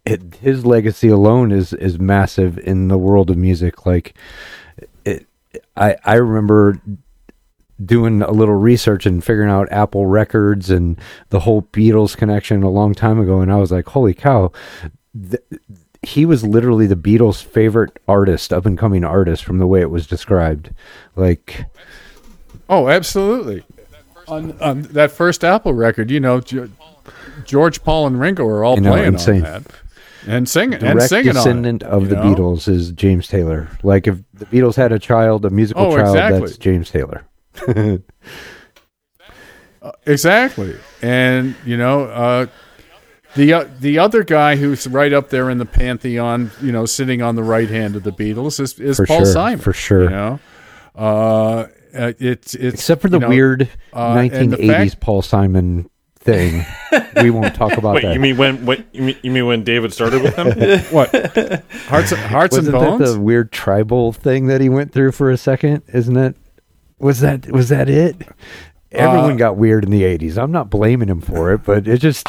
it, 0.06 0.36
his 0.36 0.66
legacy 0.66 1.10
alone 1.10 1.52
is 1.52 1.74
is 1.74 2.00
massive 2.00 2.58
in 2.60 2.88
the 2.88 2.98
world 2.98 3.30
of 3.30 3.38
music. 3.38 3.86
Like, 3.86 4.16
it, 5.06 5.28
I 5.76 5.96
I 6.04 6.16
remember 6.16 6.82
doing 7.86 8.24
a 8.24 8.32
little 8.32 8.56
research 8.56 9.06
and 9.06 9.24
figuring 9.24 9.52
out 9.52 9.72
Apple 9.72 10.08
Records 10.08 10.72
and 10.72 11.00
the 11.30 11.42
whole 11.42 11.62
Beatles 11.62 12.18
connection 12.18 12.64
a 12.64 12.70
long 12.70 12.96
time 12.96 13.20
ago, 13.20 13.42
and 13.42 13.52
I 13.52 13.58
was 13.58 13.72
like, 13.72 13.88
holy 13.90 14.16
cow. 14.16 14.52
Th- 15.14 15.44
he 16.08 16.26
was 16.26 16.44
literally 16.46 16.88
the 16.88 16.96
Beatles' 16.96 17.44
favorite 17.44 18.00
artist, 18.08 18.54
up 18.54 18.66
and 18.66 18.78
coming 18.78 19.04
artist, 19.04 19.44
from 19.44 19.58
the 19.58 19.68
way 19.68 19.82
it 19.82 19.90
was 19.90 20.08
described. 20.08 20.72
Like, 21.16 21.66
Oh, 22.70 22.88
absolutely. 22.88 23.64
On, 24.28 24.58
on 24.62 24.82
that 24.84 25.12
first 25.12 25.44
Apple 25.44 25.74
record, 25.74 26.10
you 26.12 26.20
know, 26.20 26.42
George, 27.46 27.84
Paul, 27.84 28.08
and 28.08 28.20
Ringo 28.20 28.46
are 28.46 28.64
all 28.64 28.76
You 28.76 28.82
know, 28.82 28.92
playing 28.92 29.14
insane. 29.14 29.36
on 29.46 29.52
that 29.64 29.64
and 30.28 30.50
singing 30.50 30.74
and 30.84 30.96
direct 30.98 31.10
singing 31.10 31.34
descendant 31.34 31.84
it, 31.84 31.88
of 31.88 32.10
the 32.10 32.16
know? 32.16 32.24
Beatles 32.24 32.68
is 32.68 32.92
James 32.92 33.28
Taylor. 33.28 33.70
Like 33.84 34.08
if 34.08 34.18
the 34.34 34.46
Beatles 34.48 34.76
had 34.76 34.92
a 34.92 35.00
child, 35.00 35.46
a 35.46 35.50
musical 35.50 35.86
Oh, 35.86 35.96
child, 35.96 36.16
exactly. 36.16 36.40
that's 36.42 36.58
James 36.58 36.90
Taylor. 36.90 37.26
Uh, 39.82 39.92
exactly, 40.08 40.76
and 41.04 41.56
you 41.64 41.78
know, 41.78 42.06
uh, 42.06 42.48
the 43.38 43.54
uh, 43.54 43.66
the 43.80 44.00
other 44.00 44.24
guy 44.24 44.58
who's 44.58 44.86
right 44.88 45.14
up 45.14 45.30
there 45.30 45.50
in 45.50 45.58
the 45.58 45.66
pantheon, 45.66 46.52
you 46.62 46.72
know, 46.74 46.86
sitting 46.86 47.22
on 47.22 47.36
the 47.36 47.44
right 47.44 47.70
hand 47.70 47.96
of 47.96 48.04
the 48.04 48.12
Beatles 48.12 48.60
is, 48.60 48.78
is 48.80 48.98
For 48.98 49.06
Paul 49.06 49.20
sure, 49.20 49.26
Simon. 49.34 49.60
for 49.60 49.72
sure. 49.74 50.04
you 50.04 50.10
know, 50.10 50.40
uh, 50.96 51.68
uh, 51.96 52.14
it's 52.20 52.54
it's 52.54 52.76
Except 52.76 53.02
for 53.02 53.10
the 53.10 53.18
you 53.18 53.22
know, 53.22 53.30
weird 53.30 53.70
uh, 53.94 54.30
and 54.32 54.52
the 54.52 54.58
1980s 54.58 54.68
fact- 54.90 55.00
Paul 55.00 55.22
Simon 55.22 55.90
thing. 56.16 56.66
we 57.22 57.30
won't 57.30 57.56
talk 57.56 57.74
about 57.78 57.96
Wait, 57.96 58.04
that. 58.04 58.14
you 58.14 58.20
mean 58.20 58.36
when? 58.38 58.66
When 58.66 58.86
you 58.92 59.02
mean, 59.04 59.18
you 59.24 59.32
mean 59.32 59.46
when 59.46 59.64
David 59.64 59.94
started 59.94 60.22
with 60.22 60.36
him? 60.36 60.48
what 60.92 61.10
hearts 61.88 62.12
hearts 62.12 62.58
and 62.58 62.68
Wasn't 62.68 62.72
that 62.72 62.98
bones. 63.00 63.14
the 63.14 63.20
weird 63.20 63.52
tribal 63.52 64.12
thing 64.12 64.48
that 64.48 64.60
he 64.62 64.68
went 64.70 64.92
through 64.92 65.14
for 65.14 65.32
a 65.32 65.38
second? 65.38 65.84
Isn't 65.94 66.18
it? 66.18 66.36
Was 67.00 67.22
that 67.22 67.50
was 67.52 67.70
that 67.70 67.90
it? 67.90 68.16
Everyone 68.92 69.34
Uh, 69.34 69.36
got 69.36 69.58
weird 69.58 69.84
in 69.86 69.92
the 69.92 70.04
'80s. 70.04 70.38
I'm 70.42 70.52
not 70.52 70.70
blaming 70.70 71.10
him 71.10 71.22
for 71.22 71.54
it, 71.54 71.64
but 71.64 71.88
it 71.88 72.00
just 72.00 72.28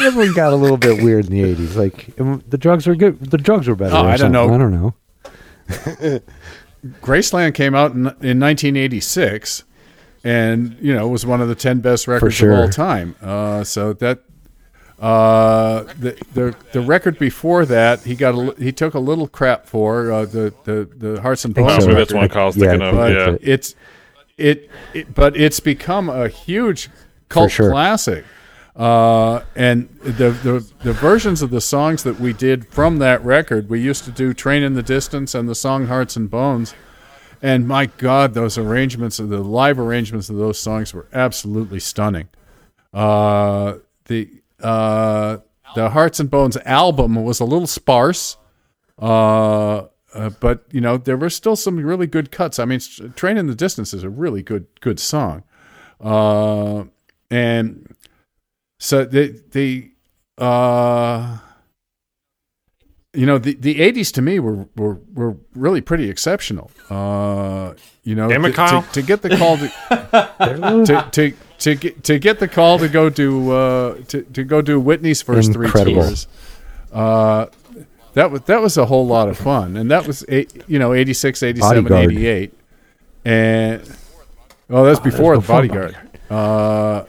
everyone 0.00 0.34
got 0.34 0.52
a 0.52 0.56
little 0.56 0.76
bit 0.76 1.02
weird 1.02 1.26
in 1.26 1.32
the 1.32 1.54
'80s. 1.54 1.76
Like 1.76 2.18
um, 2.20 2.42
the 2.48 2.58
drugs 2.58 2.86
were 2.86 2.94
good. 2.94 3.18
The 3.20 3.38
drugs 3.38 3.68
were 3.68 3.74
better. 3.76 3.94
Oh, 3.94 4.00
I 4.04 4.16
don't 4.16 4.32
something. 4.32 4.32
know. 4.32 4.54
I 4.54 4.58
don't 4.58 4.72
know. 4.72 6.20
Graceland 7.00 7.54
came 7.54 7.74
out 7.74 7.92
in, 7.92 8.00
in 8.00 8.40
1986, 8.40 9.64
and 10.24 10.76
you 10.80 10.94
know 10.94 11.06
was 11.08 11.24
one 11.24 11.40
of 11.40 11.48
the 11.48 11.54
10 11.54 11.80
best 11.80 12.08
records 12.08 12.34
sure. 12.34 12.52
of 12.52 12.58
all 12.58 12.68
time. 12.68 13.14
Uh, 13.22 13.62
so 13.64 13.92
that 13.94 14.20
uh, 14.98 15.82
the, 15.98 16.16
the 16.34 16.56
the 16.72 16.80
record 16.80 17.18
before 17.18 17.64
that 17.66 18.00
he 18.02 18.14
got 18.14 18.34
a, 18.34 18.38
li- 18.38 18.54
he 18.58 18.72
took 18.72 18.94
a 18.94 18.98
little 19.00 19.28
crap 19.28 19.66
for 19.66 20.10
uh, 20.12 20.24
the, 20.24 20.52
the 20.64 20.88
the 20.96 21.20
Hearts 21.20 21.44
and 21.44 21.54
think 21.54 21.68
Bones. 21.68 21.84
so. 21.84 21.94
that's 21.94 22.12
one 22.12 22.28
Kyle's 22.28 22.56
Yeah, 22.56 22.70
thinking 22.70 22.98
I 22.98 23.08
of. 23.10 23.32
Yeah. 23.32 23.38
it's 23.40 23.74
it, 24.36 24.70
it 24.94 25.14
but 25.14 25.36
it's 25.36 25.60
become 25.60 26.08
a 26.08 26.28
huge 26.28 26.88
cult 27.28 27.50
sure. 27.52 27.70
classic 27.70 28.24
uh, 28.74 29.42
and 29.54 29.88
the, 30.00 30.30
the 30.30 30.72
the 30.82 30.92
versions 30.92 31.42
of 31.42 31.50
the 31.50 31.60
songs 31.60 32.02
that 32.04 32.18
we 32.18 32.32
did 32.32 32.66
from 32.68 32.98
that 32.98 33.22
record 33.24 33.68
we 33.68 33.80
used 33.80 34.04
to 34.04 34.10
do 34.10 34.32
train 34.32 34.62
in 34.62 34.74
the 34.74 34.82
distance 34.82 35.34
and 35.34 35.48
the 35.48 35.54
song 35.54 35.86
hearts 35.86 36.16
and 36.16 36.30
bones. 36.30 36.74
And 37.42 37.66
my 37.66 37.86
god 37.86 38.34
those 38.34 38.56
arrangements 38.56 39.18
of 39.18 39.28
the 39.28 39.42
live 39.42 39.78
arrangements 39.78 40.30
of 40.30 40.36
those 40.36 40.58
songs 40.58 40.94
were 40.94 41.08
absolutely 41.12 41.80
stunning. 41.80 42.28
Uh, 42.94 43.78
the 44.06 44.30
uh, 44.60 45.38
the 45.74 45.90
hearts 45.90 46.20
and 46.20 46.30
bones 46.30 46.56
album 46.64 47.16
was 47.16 47.40
a 47.40 47.44
little 47.44 47.66
sparse 47.66 48.36
uh, 48.98 49.86
uh, 50.14 50.30
but 50.40 50.64
you 50.70 50.80
know 50.80 50.96
there 50.96 51.16
were 51.16 51.30
still 51.30 51.56
some 51.56 51.76
really 51.76 52.06
good 52.06 52.30
cuts. 52.30 52.58
I 52.58 52.64
mean, 52.64 52.80
"Train 53.16 53.36
in 53.36 53.46
the 53.46 53.54
Distance" 53.54 53.94
is 53.94 54.04
a 54.04 54.10
really 54.10 54.42
good 54.42 54.66
good 54.80 55.00
song, 55.00 55.42
uh, 56.00 56.84
and 57.30 57.91
so 58.82 59.04
the 59.04 59.40
the 59.52 59.92
uh, 60.38 61.38
you 63.14 63.26
know 63.26 63.38
the 63.38 63.54
the 63.54 63.80
eighties 63.80 64.10
to 64.10 64.22
me 64.22 64.40
were, 64.40 64.66
were 64.74 64.98
were 65.14 65.36
really 65.54 65.80
pretty 65.80 66.10
exceptional. 66.10 66.68
Uh, 66.90 67.74
you 68.02 68.16
know, 68.16 68.28
Damn 68.28 68.44
it, 68.44 68.48
to, 68.48 68.54
Kyle. 68.54 68.82
to, 68.82 68.92
to 68.94 69.02
get 69.02 69.22
the 69.22 69.36
call 69.36 69.56
to 69.58 69.68
to 70.86 71.08
to 71.12 71.32
to 71.58 71.74
get 71.76 72.02
to 72.02 72.18
get 72.18 72.40
the 72.40 72.48
call 72.48 72.80
to 72.80 72.88
go 72.88 73.08
do 73.08 73.52
uh, 73.52 73.98
to 74.08 74.22
to 74.22 74.42
go 74.42 74.60
do 74.60 74.80
Whitney's 74.80 75.22
first 75.22 75.54
Incredible. 75.54 75.84
three 75.84 75.94
tours. 75.94 76.26
Uh, 76.92 77.46
that 78.14 78.32
was 78.32 78.40
that 78.42 78.60
was 78.60 78.76
a 78.76 78.86
whole 78.86 79.06
lot 79.06 79.28
of 79.28 79.38
fun, 79.38 79.76
and 79.76 79.92
that 79.92 80.08
was 80.08 80.24
eight, 80.28 80.60
you 80.66 80.80
know 80.80 80.92
86, 80.92 81.40
87, 81.40 81.84
Bodyguard. 81.84 82.10
88. 82.10 82.52
and 83.24 83.96
oh, 84.70 84.84
that's 84.84 84.98
before 84.98 85.36
the 85.36 85.40
before 85.40 85.54
bodyguard. 85.54 85.96
Uh, 86.28 87.04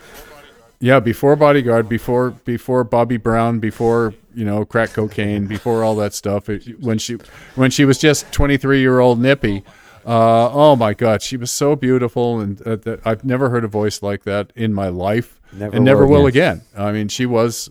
yeah, 0.84 1.00
before 1.00 1.38
bodyguard, 1.38 1.88
before 1.88 2.32
before 2.32 2.84
Bobby 2.84 3.16
Brown, 3.16 3.60
before 3.60 4.14
you 4.36 4.44
know 4.44 4.66
crack 4.66 4.90
cocaine, 4.92 5.48
before 5.48 5.82
all 5.82 5.96
that 5.96 6.14
stuff. 6.14 6.50
It- 6.50 6.78
when 6.82 6.98
she 6.98 7.18
when 7.56 7.72
she 7.72 7.86
was 7.86 7.98
just 7.98 8.30
twenty 8.34 8.58
three 8.58 8.82
year 8.82 9.00
old 9.00 9.18
Nippy. 9.18 9.64
Uh, 10.06 10.52
oh 10.52 10.76
my 10.76 10.94
God, 10.94 11.22
she 11.22 11.38
was 11.38 11.50
so 11.50 11.78
beautiful, 11.78 12.42
and 12.42 12.62
uh, 12.64 12.76
that 12.76 13.00
I've 13.06 13.24
never 13.24 13.50
heard 13.50 13.64
a 13.64 13.70
voice 13.70 14.04
like 14.04 14.26
that 14.26 14.52
in 14.54 14.74
my 14.74 14.90
life, 14.90 15.40
Never 15.54 15.74
and 15.74 15.86
never 15.86 16.06
will 16.06 16.24
will 16.24 16.28
again. 16.28 16.64
I 16.76 16.92
mean, 16.92 17.08
she 17.08 17.26
was 17.26 17.70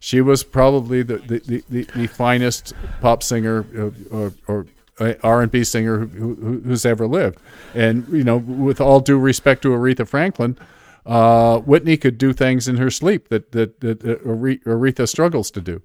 she 0.00 0.22
was 0.22 0.42
probably 0.42 1.02
the 1.02 1.18
the, 1.18 1.62
the, 1.68 1.86
the, 1.94 2.06
finest 2.06 2.72
pop 3.02 3.22
singer 3.22 3.66
uh, 3.76 3.90
or, 4.10 4.32
or 4.48 4.66
R 5.22 5.42
and 5.42 5.52
B 5.52 5.64
singer 5.64 5.98
who, 6.06 6.34
who, 6.36 6.60
who's 6.60 6.86
ever 6.86 7.06
lived. 7.06 7.38
And 7.74 8.08
you 8.08 8.24
know, 8.24 8.38
with 8.38 8.80
all 8.80 9.00
due 9.00 9.18
respect 9.18 9.60
to 9.62 9.68
Aretha 9.68 10.08
Franklin, 10.08 10.56
uh, 11.06 11.58
Whitney 11.60 11.96
could 11.96 12.18
do 12.18 12.32
things 12.32 12.66
in 12.68 12.76
her 12.76 12.90
sleep 12.90 13.28
that 13.28 13.52
that, 13.52 13.80
that, 13.80 14.00
that 14.00 14.24
Aretha 14.24 15.08
struggles 15.08 15.50
to 15.52 15.60
do. 15.60 15.82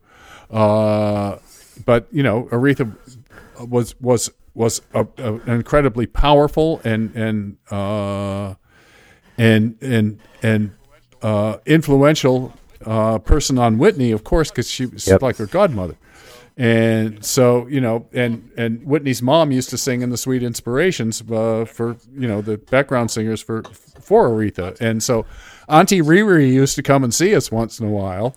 Uh, 0.49 1.37
but 1.85 2.07
you 2.11 2.23
know, 2.23 2.43
Aretha 2.51 2.95
was 3.67 3.99
was 3.99 4.31
was 4.53 4.81
a, 4.93 5.05
a, 5.17 5.33
an 5.35 5.49
incredibly 5.49 6.05
powerful 6.05 6.81
and 6.83 7.15
and 7.15 7.57
uh, 7.71 8.55
and 9.37 9.77
and 9.81 10.19
and 10.41 10.71
uh, 11.21 11.57
influential 11.65 12.53
uh, 12.85 13.19
person 13.19 13.57
on 13.57 13.77
Whitney, 13.77 14.11
of 14.11 14.23
course, 14.23 14.49
because 14.49 14.69
she 14.69 14.85
was 14.85 15.05
Yep. 15.07 15.21
like 15.21 15.37
her 15.37 15.45
godmother. 15.45 15.95
And 16.59 17.23
so, 17.23 17.67
you 17.67 17.79
know, 17.79 18.05
and 18.11 18.51
and 18.57 18.83
Whitney's 18.83 19.21
mom 19.21 19.53
used 19.53 19.69
to 19.69 19.77
sing 19.77 20.01
in 20.01 20.09
the 20.09 20.17
Sweet 20.17 20.43
Inspirations 20.43 21.23
uh, 21.31 21.63
for 21.63 21.95
you 22.13 22.27
know 22.27 22.41
the 22.41 22.57
background 22.57 23.11
singers 23.11 23.41
for 23.41 23.63
for 24.01 24.27
Aretha, 24.27 24.75
and 24.81 25.01
so 25.01 25.25
Auntie 25.69 26.01
Riri 26.01 26.51
used 26.51 26.75
to 26.75 26.83
come 26.83 27.05
and 27.05 27.13
see 27.13 27.33
us 27.33 27.49
once 27.49 27.79
in 27.79 27.87
a 27.87 27.89
while, 27.89 28.35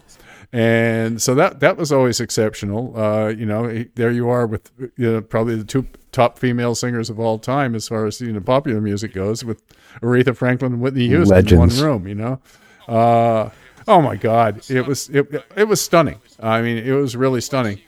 and 0.53 1.21
so 1.21 1.35
that 1.35 1.59
that 1.59 1.77
was 1.77 1.91
always 1.91 2.21
exceptional. 2.21 2.97
Uh, 2.97 3.27
you 3.31 3.45
know, 3.45 3.85
there 3.97 4.13
you 4.13 4.29
are 4.29 4.47
with 4.47 4.71
you 4.79 5.15
know, 5.15 5.21
probably 5.21 5.57
the 5.57 5.65
two 5.65 5.89
top 6.13 6.39
female 6.39 6.77
singers 6.77 7.11
of 7.11 7.19
all 7.19 7.41
time 7.41 7.75
as 7.75 7.89
far 7.89 8.07
as 8.07 8.21
you 8.21 8.33
know 8.33 8.41
popular 8.41 8.81
music 8.81 9.15
goes, 9.15 9.45
with 9.45 9.61
Aretha 10.01 10.37
Franklin 10.37 10.75
and 10.75 10.81
Whitney 10.81 11.09
Houston 11.09 11.35
Legends. 11.35 11.81
in 11.81 11.85
one 11.85 11.93
room. 11.93 12.07
You 12.07 12.15
know, 12.15 12.41
uh, 12.87 13.51
oh 13.89 14.01
my 14.01 14.15
God, 14.15 14.63
it 14.71 14.87
was 14.87 15.09
it 15.09 15.27
it 15.57 15.65
was 15.65 15.81
stunning. 15.81 16.21
I 16.39 16.63
mean, 16.63 16.79
it 16.79 16.93
was 16.93 17.17
really 17.17 17.41
stunning. 17.41 17.81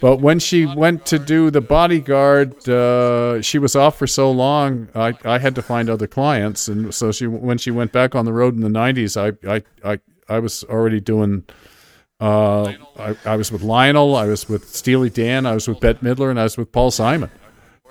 But 0.00 0.20
when 0.20 0.38
she 0.38 0.66
went 0.66 1.06
to 1.06 1.18
do 1.18 1.50
the 1.50 1.60
bodyguard, 1.60 2.68
uh, 2.68 3.40
she 3.42 3.58
was 3.58 3.74
off 3.74 3.98
for 3.98 4.06
so 4.06 4.30
long. 4.30 4.88
I, 4.94 5.14
I 5.24 5.38
had 5.38 5.54
to 5.54 5.62
find 5.62 5.88
other 5.88 6.06
clients, 6.06 6.68
and 6.68 6.94
so 6.94 7.12
she 7.12 7.26
when 7.26 7.58
she 7.58 7.70
went 7.70 7.92
back 7.92 8.14
on 8.14 8.24
the 8.24 8.32
road 8.32 8.54
in 8.54 8.60
the 8.60 8.68
'90s, 8.68 9.16
I 9.16 9.54
I 9.54 9.62
I, 9.84 9.98
I 10.28 10.38
was 10.38 10.64
already 10.64 11.00
doing. 11.00 11.44
Uh, 12.18 12.72
I, 12.98 13.16
I 13.26 13.36
was 13.36 13.52
with 13.52 13.62
Lionel, 13.62 14.16
I 14.16 14.24
was 14.24 14.48
with 14.48 14.74
Steely 14.74 15.10
Dan, 15.10 15.44
I 15.44 15.52
was 15.52 15.68
with 15.68 15.80
Bette 15.80 15.98
Midler, 15.98 16.30
and 16.30 16.40
I 16.40 16.44
was 16.44 16.56
with 16.56 16.72
Paul 16.72 16.90
Simon. 16.90 17.30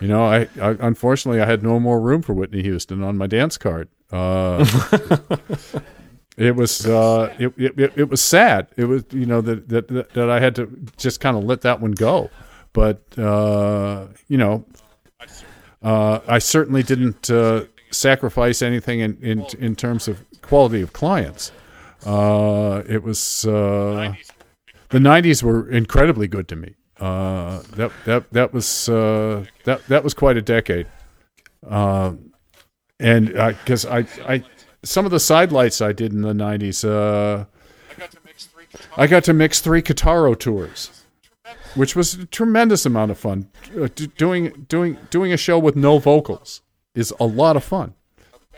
You 0.02 0.08
know, 0.08 0.26
I, 0.26 0.48
I 0.60 0.76
unfortunately 0.80 1.42
I 1.42 1.46
had 1.46 1.64
no 1.64 1.80
more 1.80 2.02
room 2.02 2.22
for 2.22 2.34
Whitney 2.34 2.64
Houston 2.64 3.04
on 3.04 3.18
my 3.18 3.28
dance 3.28 3.58
card. 3.58 3.88
Uh, 4.12 4.66
it 6.38 6.56
was 6.56 6.86
uh, 6.86 7.34
it, 7.40 7.54
it, 7.58 7.94
it, 7.96 8.10
was 8.10 8.22
sad. 8.22 8.68
It 8.76 8.86
was 8.86 9.06
you 9.12 9.26
know 9.26 9.42
that 9.42 9.70
that 9.70 9.88
that, 10.14 10.30
I 10.30 10.40
had 10.40 10.56
to 10.56 10.68
just 10.98 11.20
kind 11.22 11.38
of 11.38 11.46
let 11.46 11.62
that 11.62 11.80
one 11.80 11.92
go. 11.92 12.30
But 12.74 13.18
uh, 13.18 14.08
you 14.28 14.38
know, 14.38 14.66
uh, 15.82 16.20
I 16.28 16.40
certainly 16.40 16.84
didn't 16.84 17.30
uh, 17.30 17.66
sacrifice 17.92 18.62
anything 18.62 19.00
in, 19.00 19.18
in 19.22 19.46
in 19.60 19.76
terms 19.76 20.10
of 20.10 20.26
quality 20.42 20.82
of 20.82 20.92
clients. 20.92 21.54
Uh, 22.06 22.84
it 22.88 23.02
was 23.02 23.46
uh, 23.46 24.14
the 24.90 25.00
'90s 25.00 25.42
were 25.42 25.70
incredibly 25.72 26.28
good 26.28 26.50
to 26.50 26.58
me. 26.58 26.76
Uh, 27.00 27.62
that 27.78 27.92
that 28.06 28.32
that 28.34 28.54
was 28.54 28.90
uh, 28.90 29.46
that 29.64 29.86
that 29.88 30.04
was 30.04 30.14
quite 30.14 30.36
a 30.36 30.42
decade. 30.42 30.88
Um, 31.66 32.34
and 33.00 33.28
because 33.28 33.86
I, 33.86 34.06
I 34.26 34.44
some 34.86 35.06
of 35.06 35.12
the 35.12 35.20
sidelights 35.20 35.82
I 35.82 35.92
did 35.92 36.14
in 36.14 36.22
the 36.22 36.34
'90s, 36.34 36.88
uh, 36.88 37.46
I 38.98 39.08
got 39.08 39.24
to 39.26 39.34
mix 39.34 39.60
three 39.60 39.82
Kitaro 39.82 40.38
tours, 40.38 41.04
which 41.76 41.96
was 41.96 42.14
a 42.16 42.26
tremendous 42.26 42.86
amount 42.86 43.12
of 43.12 43.18
fun. 43.18 43.50
Uh, 43.78 43.88
doing 44.18 44.66
doing 44.70 44.98
doing 45.10 45.34
a 45.34 45.38
show 45.38 45.60
with 45.60 45.76
no 45.76 46.00
vocals 46.00 46.62
is 46.94 47.14
a 47.20 47.26
lot 47.26 47.58
of 47.58 47.64
fun, 47.64 47.94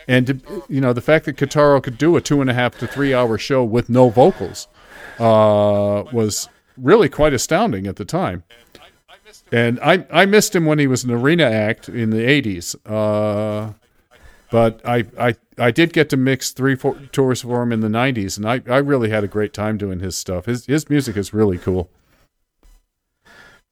and 0.07 0.27
to, 0.27 0.63
you 0.69 0.81
know 0.81 0.93
the 0.93 1.01
fact 1.01 1.25
that 1.25 1.37
Kitaro 1.37 1.81
could 1.81 1.97
do 1.97 2.15
a 2.15 2.21
two 2.21 2.41
and 2.41 2.49
a 2.49 2.53
half 2.53 2.77
to 2.79 2.87
three 2.87 3.13
hour 3.13 3.37
show 3.37 3.63
with 3.63 3.89
no 3.89 4.09
vocals 4.09 4.67
uh, 5.19 6.03
was 6.11 6.49
really 6.77 7.09
quite 7.09 7.33
astounding 7.33 7.87
at 7.87 7.95
the 7.95 8.05
time. 8.05 8.43
And 9.51 9.79
I, 9.79 10.05
I 10.11 10.25
missed 10.25 10.55
him 10.55 10.65
when 10.65 10.79
he 10.79 10.87
was 10.87 11.03
an 11.03 11.11
arena 11.11 11.43
act 11.45 11.89
in 11.89 12.09
the 12.09 12.17
80s. 12.17 12.75
Uh, 12.85 13.73
but 14.51 14.81
I, 14.85 15.05
I, 15.19 15.35
I 15.57 15.71
did 15.71 15.91
get 15.93 16.09
to 16.09 16.17
mix 16.17 16.51
three 16.51 16.75
four 16.75 16.95
tours 17.11 17.41
for 17.41 17.63
him 17.63 17.71
in 17.71 17.79
the 17.79 17.87
90s, 17.87 18.37
and 18.37 18.47
I, 18.47 18.61
I 18.71 18.77
really 18.77 19.09
had 19.09 19.23
a 19.23 19.27
great 19.27 19.53
time 19.53 19.77
doing 19.77 19.99
his 19.99 20.15
stuff. 20.15 20.45
His, 20.45 20.65
his 20.65 20.89
music 20.89 21.17
is 21.17 21.33
really 21.33 21.57
cool. 21.57 21.89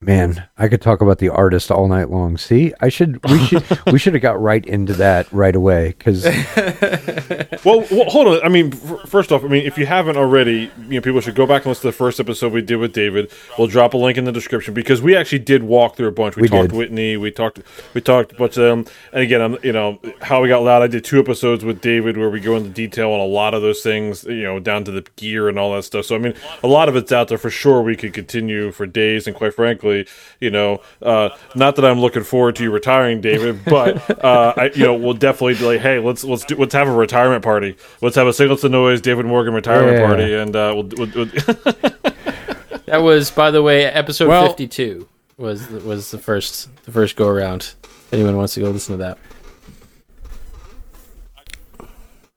Man, 0.05 0.47
I 0.55 0.67
could 0.67 0.81
talk 0.83 1.01
about 1.01 1.17
the 1.17 1.29
artist 1.29 1.71
all 1.71 1.87
night 1.87 2.11
long. 2.11 2.37
See, 2.37 2.73
I 2.79 2.89
should 2.89 3.23
we 3.27 3.39
should 3.39 3.63
we 3.91 3.97
should 3.97 4.13
have 4.13 4.21
got 4.21 4.39
right 4.39 4.63
into 4.63 4.93
that 4.93 5.31
right 5.31 5.55
away 5.55 5.95
because 5.97 6.23
well, 7.65 7.83
well, 7.89 8.09
hold 8.09 8.27
on. 8.27 8.39
I 8.43 8.49
mean, 8.49 8.71
f- 8.73 9.09
first 9.09 9.31
off, 9.31 9.43
I 9.43 9.47
mean, 9.47 9.65
if 9.65 9.77
you 9.79 9.87
haven't 9.87 10.15
already, 10.17 10.71
you 10.87 10.95
know, 10.95 11.01
people 11.01 11.21
should 11.21 11.33
go 11.33 11.47
back 11.47 11.63
and 11.63 11.69
listen 11.71 11.81
to 11.81 11.87
the 11.87 11.91
first 11.93 12.19
episode 12.19 12.53
we 12.53 12.61
did 12.61 12.75
with 12.77 12.93
David. 12.93 13.31
We'll 13.57 13.67
drop 13.67 13.95
a 13.95 13.97
link 13.97 14.17
in 14.17 14.25
the 14.25 14.31
description 14.31 14.73
because 14.75 15.01
we 15.01 15.15
actually 15.15 15.39
did 15.39 15.63
walk 15.63 15.95
through 15.95 16.09
a 16.09 16.11
bunch. 16.11 16.35
We, 16.35 16.43
We 16.43 16.47
talked 16.49 16.69
did. 16.69 16.77
Whitney. 16.77 17.17
We 17.17 17.31
talked. 17.31 17.61
We 17.95 18.01
talked 18.01 18.33
a 18.33 18.35
bunch 18.35 18.57
of 18.57 18.63
them. 18.63 18.85
And 19.11 19.23
again, 19.23 19.41
I'm, 19.41 19.57
you 19.63 19.71
know, 19.71 19.99
how 20.21 20.41
we 20.41 20.49
got 20.49 20.61
loud. 20.61 20.83
I 20.83 20.87
did 20.87 21.03
two 21.03 21.19
episodes 21.19 21.65
with 21.65 21.81
David 21.81 22.15
where 22.15 22.29
we 22.29 22.39
go 22.39 22.55
into 22.55 22.69
detail 22.69 23.09
on 23.11 23.19
a 23.19 23.25
lot 23.25 23.55
of 23.55 23.63
those 23.63 23.81
things. 23.81 24.23
You 24.23 24.43
know, 24.43 24.59
down 24.59 24.83
to 24.85 24.91
the 24.91 25.01
gear 25.15 25.49
and 25.49 25.57
all 25.57 25.73
that 25.75 25.83
stuff. 25.83 26.05
So 26.05 26.15
I 26.15 26.19
mean, 26.19 26.35
a 26.63 26.67
lot 26.67 26.89
of 26.89 26.95
it's 26.95 27.11
out 27.11 27.27
there 27.27 27.37
for 27.39 27.49
sure. 27.49 27.81
We 27.81 27.95
could 27.95 28.13
continue 28.13 28.71
for 28.71 28.85
days, 28.85 29.25
and 29.25 29.35
quite 29.35 29.53
frankly, 29.55 29.94
you 30.39 30.49
know, 30.51 30.81
uh, 31.01 31.29
not 31.55 31.75
that 31.77 31.85
I'm 31.85 31.99
looking 31.99 32.23
forward 32.23 32.55
to 32.57 32.63
you 32.63 32.71
retiring, 32.71 33.21
David, 33.21 33.63
but 33.65 34.23
uh, 34.23 34.53
I, 34.57 34.71
you 34.75 34.83
know, 34.83 34.95
we'll 34.95 35.13
definitely 35.13 35.53
be 35.55 35.65
like, 35.65 35.79
hey, 35.81 35.99
let's 35.99 36.23
let's 36.23 36.43
do, 36.45 36.55
let's 36.57 36.73
have 36.73 36.87
a 36.87 36.91
retirement 36.93 37.43
party. 37.43 37.75
Let's 38.01 38.15
have 38.15 38.27
a 38.27 38.33
Signal 38.33 38.57
to 38.57 38.69
Noise 38.69 39.01
David 39.01 39.25
Morgan 39.25 39.53
retirement 39.53 39.97
Yeah. 39.99 40.05
party, 40.07 40.33
and 40.33 40.55
uh, 40.55 40.73
we'll, 40.75 40.89
we'll, 40.97 41.11
we'll 41.15 41.25
That 42.85 43.01
was, 43.01 43.31
by 43.31 43.49
the 43.51 43.63
way, 43.63 43.85
episode 43.85 44.27
Well- 44.27 44.47
fifty-two 44.47 45.07
was 45.37 45.67
was 45.69 46.11
the 46.11 46.17
first 46.19 46.69
the 46.85 46.91
first 46.91 47.15
go 47.15 47.27
around. 47.27 47.73
If 47.83 48.13
anyone 48.13 48.37
wants 48.37 48.53
to 48.53 48.61
go 48.61 48.69
listen 48.69 48.97
to 48.97 49.03
that. 49.03 49.17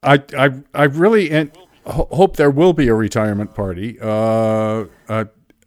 I 0.03 0.23
I 0.37 0.51
I 0.75 0.85
really 0.85 1.31
en- 1.31 1.53
ho- 1.87 2.09
hope 2.11 2.37
there 2.37 2.51
will 2.51 2.73
be 2.73 2.89
a 2.89 2.95
retirement 2.95 3.55
party. 3.55 3.99
Uh, 4.01 4.85
uh, 5.09 5.25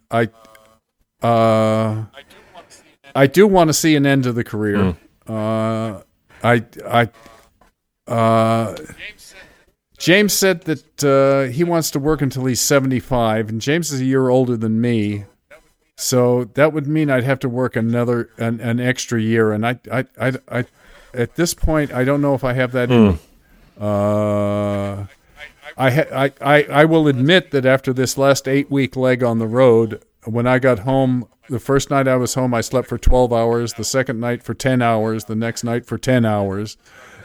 I 0.09 0.29
uh, 1.21 2.05
I 3.15 3.27
do 3.27 3.45
want 3.47 3.67
to 3.69 3.73
see 3.73 3.95
an 3.95 4.05
end 4.05 4.23
to 4.23 4.33
the 4.33 4.43
career. 4.43 4.95
Uh, 5.27 6.01
I 6.43 6.65
I 6.85 7.09
uh, 8.07 8.75
James 9.97 10.33
said 10.33 10.61
that 10.63 11.03
uh, 11.03 11.51
he 11.51 11.63
wants 11.63 11.91
to 11.91 11.99
work 11.99 12.21
until 12.21 12.45
he's 12.45 12.59
seventy 12.59 12.99
five, 12.99 13.49
and 13.49 13.61
James 13.61 13.91
is 13.91 14.01
a 14.01 14.05
year 14.05 14.29
older 14.29 14.57
than 14.57 14.81
me. 14.81 15.25
So 15.97 16.45
that 16.55 16.73
would 16.73 16.87
mean 16.87 17.11
I'd 17.11 17.23
have 17.23 17.39
to 17.39 17.49
work 17.49 17.75
another 17.75 18.29
an, 18.37 18.59
an 18.59 18.79
extra 18.79 19.21
year, 19.21 19.51
and 19.51 19.65
I, 19.67 19.79
I 19.91 20.05
I 20.19 20.31
I 20.49 20.65
at 21.13 21.35
this 21.35 21.53
point 21.53 21.93
I 21.93 22.03
don't 22.03 22.21
know 22.21 22.33
if 22.33 22.43
I 22.43 22.53
have 22.53 22.71
that 22.71 22.89
in. 22.89 23.19
Uh, 23.79 25.05
I, 25.77 25.89
ha- 25.89 26.11
I, 26.13 26.31
I, 26.41 26.63
I 26.63 26.85
will 26.85 27.07
admit 27.07 27.51
that 27.51 27.65
after 27.65 27.93
this 27.93 28.17
last 28.17 28.47
eight 28.47 28.69
week 28.69 28.95
leg 28.95 29.23
on 29.23 29.39
the 29.39 29.47
road, 29.47 30.03
when 30.25 30.47
I 30.47 30.59
got 30.59 30.79
home, 30.79 31.27
the 31.49 31.59
first 31.59 31.89
night 31.89 32.07
I 32.07 32.15
was 32.15 32.33
home, 32.33 32.53
I 32.53 32.61
slept 32.61 32.87
for 32.87 32.97
12 32.97 33.33
hours, 33.33 33.73
the 33.73 33.83
second 33.83 34.19
night 34.19 34.43
for 34.43 34.53
10 34.53 34.81
hours, 34.81 35.25
the 35.25 35.35
next 35.35 35.63
night 35.63 35.85
for 35.85 35.97
10 35.97 36.25
hours. 36.25 36.77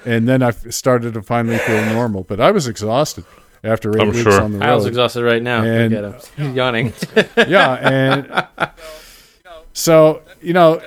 And 0.04 0.28
then 0.28 0.42
I 0.42 0.50
started 0.50 1.14
to 1.14 1.22
finally 1.22 1.58
feel 1.58 1.84
normal. 1.86 2.22
But 2.24 2.40
I 2.40 2.50
was 2.52 2.66
exhausted 2.68 3.24
after 3.64 3.96
8 3.96 4.00
I'm 4.00 4.08
weeks 4.08 4.20
sure. 4.22 4.40
on 4.40 4.52
the 4.52 4.58
road. 4.58 4.66
I 4.68 4.74
was 4.74 4.86
exhausted 4.86 5.24
right 5.24 5.42
now. 5.42 5.62
And- 5.64 5.92
Look 5.94 6.04
at 6.04 6.22
him. 6.38 6.46
He's 6.46 6.54
yawning. 6.56 6.92
yeah, 7.48 7.74
and 7.74 8.70
so 9.72 10.22
you 10.40 10.52
know 10.52 10.80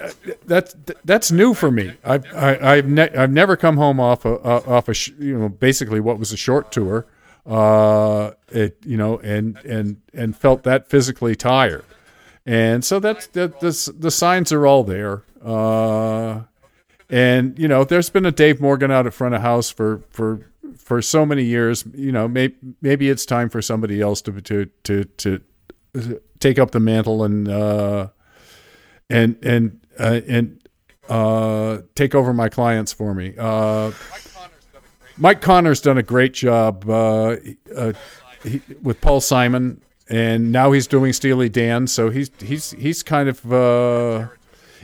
that's 0.46 0.76
that's 1.06 1.32
new 1.32 1.54
for 1.54 1.70
me. 1.70 1.94
I've 2.04 2.26
I, 2.34 2.58
I've 2.78 2.88
ne- 2.88 3.10
I've 3.16 3.32
never 3.32 3.56
come 3.56 3.78
home 3.78 4.00
off 4.00 4.26
a 4.26 4.36
uh, 4.40 4.64
off 4.66 4.88
a 4.90 4.94
sh- 4.94 5.12
you 5.20 5.38
know 5.38 5.50
basically 5.50 6.00
what 6.00 6.18
was 6.18 6.32
a 6.32 6.38
short 6.38 6.72
tour, 6.72 7.06
uh, 7.46 8.32
it 8.50 8.78
you 8.86 8.98
know 8.98 9.20
and 9.20 9.58
and 9.66 10.02
and 10.14 10.36
felt 10.36 10.64
that 10.64 10.90
physically 10.90 11.36
tired, 11.36 11.84
and 12.46 12.84
so 12.84 13.00
that's 13.00 13.28
that 13.28 13.60
the 13.60 13.94
the 13.98 14.12
signs 14.12 14.52
are 14.52 14.66
all 14.66 14.84
there. 14.84 15.24
Uh, 15.44 16.42
and 17.10 17.58
you 17.58 17.68
know, 17.68 17.84
there's 17.84 18.10
been 18.10 18.26
a 18.26 18.32
Dave 18.32 18.62
Morgan 18.62 18.92
out 18.92 19.08
at 19.08 19.14
front 19.14 19.36
of 19.36 19.42
house 19.42 19.70
for 19.70 20.04
for 20.10 20.48
for 20.78 21.02
so 21.02 21.26
many 21.26 21.44
years. 21.44 21.84
You 21.94 22.12
know, 22.12 22.28
maybe 22.28 22.56
maybe 22.82 23.10
it's 23.10 23.26
time 23.26 23.50
for 23.50 23.62
somebody 23.62 24.02
else 24.02 24.22
to 24.24 24.42
to 24.42 24.66
to 24.84 25.04
to 25.06 25.42
take 26.40 26.60
up 26.60 26.72
the 26.72 26.80
mantle 26.80 27.24
and 27.24 27.48
uh, 27.48 28.08
and 29.10 29.38
and 29.44 29.80
uh, 30.00 30.22
and 30.28 30.60
uh, 31.10 31.80
take 31.96 32.16
over 32.16 32.34
my 32.34 32.50
clients 32.50 32.94
for 32.94 33.14
me. 33.14 33.34
Uh, 33.38 33.92
Mike 35.18 35.42
Connor's 35.42 35.82
done 35.82 35.98
a 35.98 36.04
great 36.04 36.34
job 36.34 36.90
uh, 36.90 37.36
uh, 37.76 37.94
he, 38.44 38.62
with 38.82 39.02
Paul 39.02 39.20
Simon, 39.20 39.82
and 40.10 40.52
now 40.52 40.72
he's 40.72 40.88
doing 40.88 41.14
Steely 41.14 41.50
Dan. 41.50 41.88
So 41.88 42.10
he's 42.10 42.32
he's 42.40 42.72
he's 42.72 43.04
kind 43.04 43.30
of 43.30 43.52
uh, 43.54 44.28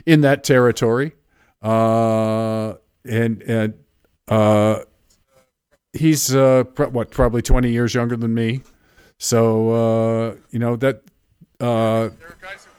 in 0.06 0.20
that 0.22 0.44
territory, 0.44 1.12
uh, 1.62 2.74
and 3.04 3.42
and 3.42 3.74
uh, 4.28 4.80
he's 5.92 6.34
uh, 6.34 6.64
pro- 6.64 6.88
what 6.90 7.10
probably 7.10 7.42
twenty 7.42 7.70
years 7.72 7.94
younger 7.94 8.16
than 8.16 8.34
me. 8.34 8.62
So 9.18 9.70
uh, 9.70 10.36
you 10.50 10.58
know 10.58 10.76
that 10.76 11.02
uh, 11.60 12.10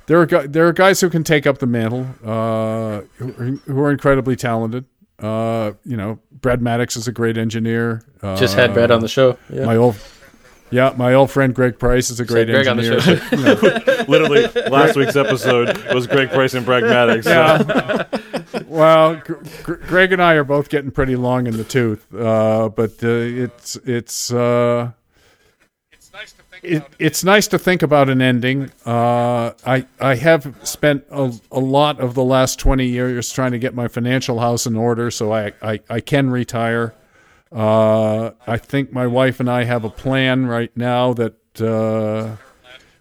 there 0.06 0.20
are 0.22 0.26
gu- 0.26 0.48
there 0.48 0.68
are 0.68 0.74
guys 0.74 1.02
who 1.02 1.10
can 1.10 1.24
take 1.24 1.48
up 1.48 1.58
the 1.58 1.68
mantle, 1.68 2.08
uh, 2.24 3.02
who, 3.18 3.58
who 3.66 3.80
are 3.82 3.92
incredibly 3.92 4.36
talented. 4.36 4.86
Uh, 5.20 5.72
you 5.84 5.98
know, 5.98 6.20
Brad 6.32 6.62
Madix 6.62 6.96
is 6.96 7.08
a 7.08 7.12
great 7.12 7.38
engineer. 7.40 8.04
Uh, 8.22 8.36
Just 8.38 8.56
had 8.56 8.74
Brad 8.76 8.92
on 8.92 9.00
the 9.02 9.08
show. 9.08 9.36
Yeah. 9.52 9.66
my 9.66 9.76
old, 9.76 9.96
yeah, 10.70 10.94
my 10.98 11.14
old 11.14 11.32
friend 11.32 11.54
Greg 11.56 11.80
Price 11.80 12.10
is 12.10 12.20
a 12.20 12.26
great 12.26 12.48
Greg 12.48 12.68
on 12.68 12.78
the 12.78 12.96
engineer. 12.96 13.20
show. 13.20 13.30
but, 13.30 13.40
you 13.40 13.98
know, 13.98 14.06
literally 14.08 14.48
last 14.70 14.96
week's 14.96 15.16
episode 15.16 15.78
was 15.94 16.08
Greg 16.08 16.30
Price 16.30 16.54
and 16.54 16.66
Pragmatics. 16.66 17.24
So. 17.24 17.30
Yeah. 18.54 18.64
well, 18.68 19.16
Gr- 19.16 19.34
Gr- 19.64 19.74
Greg 19.88 20.12
and 20.12 20.22
I 20.22 20.34
are 20.34 20.44
both 20.44 20.70
getting 20.70 20.92
pretty 20.92 21.16
long 21.16 21.48
in 21.48 21.58
the 21.58 21.64
tooth, 21.64 22.14
uh, 22.14 22.70
but 22.70 22.92
uh, 23.04 23.08
it's 23.08 23.76
it's 23.86 24.32
uh, 24.34 24.92
it, 26.64 26.84
it's 27.00 27.24
nice 27.24 27.48
to 27.48 27.60
think 27.60 27.82
about 27.84 28.10
an 28.10 28.22
ending. 28.22 28.72
Uh, 28.86 29.52
I 29.66 29.86
I 30.00 30.16
have 30.16 30.56
spent 30.64 31.06
a, 31.12 31.34
a 31.52 31.60
lot 31.60 32.00
of 32.00 32.14
the 32.16 32.24
last 32.24 32.60
twenty 32.60 32.88
years 32.88 33.32
trying 33.32 33.52
to 33.52 33.60
get 33.60 33.76
my 33.76 33.88
financial 33.88 34.40
house 34.40 34.66
in 34.66 34.76
order, 34.76 35.12
so 35.12 35.32
I 35.32 35.54
I, 35.62 35.80
I 35.90 36.00
can 36.00 36.30
retire. 36.30 36.94
Uh, 37.52 38.32
I 38.46 38.58
think 38.58 38.92
my 38.92 39.08
wife 39.08 39.40
and 39.40 39.50
I 39.50 39.64
have 39.64 39.84
a 39.84 39.90
plan 39.90 40.46
right 40.48 40.76
now 40.76 41.14
that. 41.14 41.36
Uh, 41.62 42.36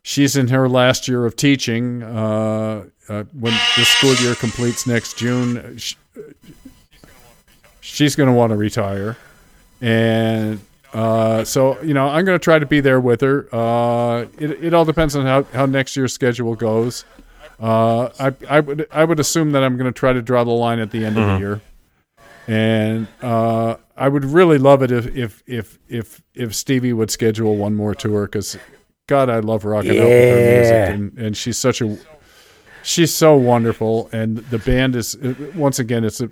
she's 0.02 0.36
in 0.36 0.46
her 0.48 0.68
last 0.68 1.08
year 1.08 1.26
of 1.26 1.34
teaching. 1.34 2.00
Uh, 2.02 2.84
uh, 3.08 3.24
when 3.38 3.52
the 3.76 3.84
school 3.84 4.14
year 4.14 4.34
completes 4.36 4.86
next 4.86 5.18
June, 5.18 5.76
sh- 5.78 5.94
she's 7.80 8.16
going 8.16 8.28
to 8.28 8.32
want 8.32 8.50
to 8.50 8.56
retire, 8.56 9.16
and 9.80 10.60
uh, 10.94 11.44
so 11.44 11.80
you 11.82 11.92
know 11.94 12.08
I'm 12.08 12.24
going 12.24 12.38
to 12.38 12.42
try 12.42 12.58
to 12.58 12.66
be 12.66 12.80
there 12.80 13.00
with 13.00 13.20
her. 13.20 13.48
Uh, 13.54 14.26
it 14.38 14.50
it 14.64 14.74
all 14.74 14.84
depends 14.84 15.14
on 15.16 15.26
how, 15.26 15.42
how 15.52 15.66
next 15.66 15.96
year's 15.96 16.12
schedule 16.12 16.54
goes. 16.54 17.04
Uh, 17.60 18.08
I 18.18 18.34
I 18.48 18.60
would 18.60 18.86
I 18.90 19.04
would 19.04 19.20
assume 19.20 19.52
that 19.52 19.62
I'm 19.62 19.76
going 19.76 19.92
to 19.92 19.98
try 19.98 20.12
to 20.12 20.22
draw 20.22 20.44
the 20.44 20.50
line 20.50 20.78
at 20.78 20.90
the 20.90 21.04
end 21.04 21.18
of 21.18 21.26
the 21.26 21.38
year, 21.38 21.60
and 22.48 23.06
uh, 23.22 23.76
I 23.96 24.08
would 24.08 24.24
really 24.24 24.58
love 24.58 24.82
it 24.82 24.90
if 24.90 25.06
if 25.16 25.42
if 25.46 25.78
if 25.88 26.22
if 26.34 26.54
Stevie 26.54 26.92
would 26.92 27.10
schedule 27.10 27.56
one 27.56 27.74
more 27.74 27.94
tour 27.94 28.26
because 28.26 28.58
God, 29.06 29.30
I 29.30 29.38
love 29.38 29.64
rocking 29.64 29.98
out 29.98 30.10
with 30.10 30.28
her 30.28 30.40
music, 30.40 30.88
and, 30.94 31.18
and 31.18 31.36
she's 31.36 31.56
such 31.56 31.80
a 31.80 31.96
she's 32.82 33.14
so 33.14 33.36
wonderful, 33.36 34.08
and 34.12 34.38
the 34.38 34.58
band 34.58 34.96
is 34.96 35.14
uh, 35.16 35.34
once 35.54 35.78
again 35.78 36.04
it's 36.04 36.20
a, 36.20 36.28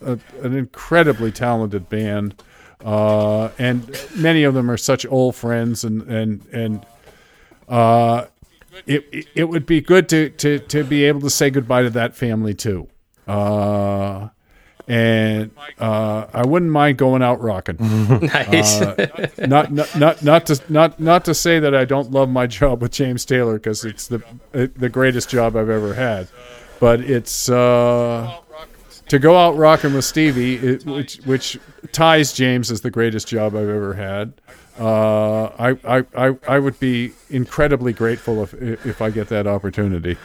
a 0.00 0.18
an 0.42 0.56
incredibly 0.56 1.30
talented 1.30 1.88
band, 1.88 2.42
uh, 2.84 3.50
and 3.58 3.88
many 4.16 4.42
of 4.44 4.54
them 4.54 4.70
are 4.70 4.76
such 4.78 5.06
old 5.06 5.36
friends, 5.36 5.84
and 5.84 6.02
and 6.02 6.44
and 6.52 6.86
uh, 7.68 8.26
it 8.86 9.04
it- 9.12 9.26
it 9.34 9.44
would 9.48 9.66
be 9.66 9.80
good 9.80 10.08
to 10.08 10.30
to 10.30 10.58
to 10.58 10.82
be 10.84 11.04
able 11.04 11.20
to 11.20 11.30
say 11.30 11.50
goodbye 11.50 11.82
to 11.82 11.90
that 11.90 12.16
family 12.16 12.54
too. 12.54 12.88
Uh, 13.28 14.28
and 14.86 15.50
uh, 15.78 16.26
I 16.32 16.44
wouldn't 16.44 16.70
mind 16.70 16.98
going 16.98 17.22
out 17.22 17.40
rocking 17.40 17.76
nice. 17.80 18.80
not, 19.38 19.72
not 19.72 19.96
not 19.96 20.22
not 20.22 20.46
to 20.46 20.60
not 20.68 21.00
not 21.00 21.24
to 21.24 21.34
say 21.34 21.58
that 21.58 21.74
I 21.74 21.84
don't 21.84 22.10
love 22.10 22.28
my 22.28 22.46
job 22.46 22.82
with 22.82 22.92
James 22.92 23.24
Taylor 23.24 23.54
because 23.54 23.84
it's 23.84 24.08
the 24.08 24.22
the 24.52 24.88
greatest 24.88 25.30
job 25.30 25.56
I've 25.56 25.70
ever 25.70 25.94
had, 25.94 26.28
but 26.80 27.00
it's 27.00 27.48
uh, 27.48 28.38
to 29.08 29.18
go 29.18 29.36
out 29.36 29.56
rocking 29.56 29.94
with 29.94 30.04
Stevie, 30.04 30.56
it, 30.56 30.84
which 30.84 31.16
which 31.24 31.58
ties 31.92 32.32
James 32.32 32.70
as 32.70 32.82
the 32.82 32.90
greatest 32.90 33.28
job 33.28 33.54
I've 33.54 33.68
ever 33.68 33.94
had. 33.94 34.34
Uh, 34.78 35.44
I, 35.58 35.70
I 35.84 36.04
I 36.16 36.36
I 36.46 36.58
would 36.58 36.78
be 36.78 37.12
incredibly 37.30 37.92
grateful 37.92 38.42
if 38.42 38.54
if 38.54 39.00
I 39.00 39.10
get 39.10 39.28
that 39.28 39.46
opportunity. 39.46 40.18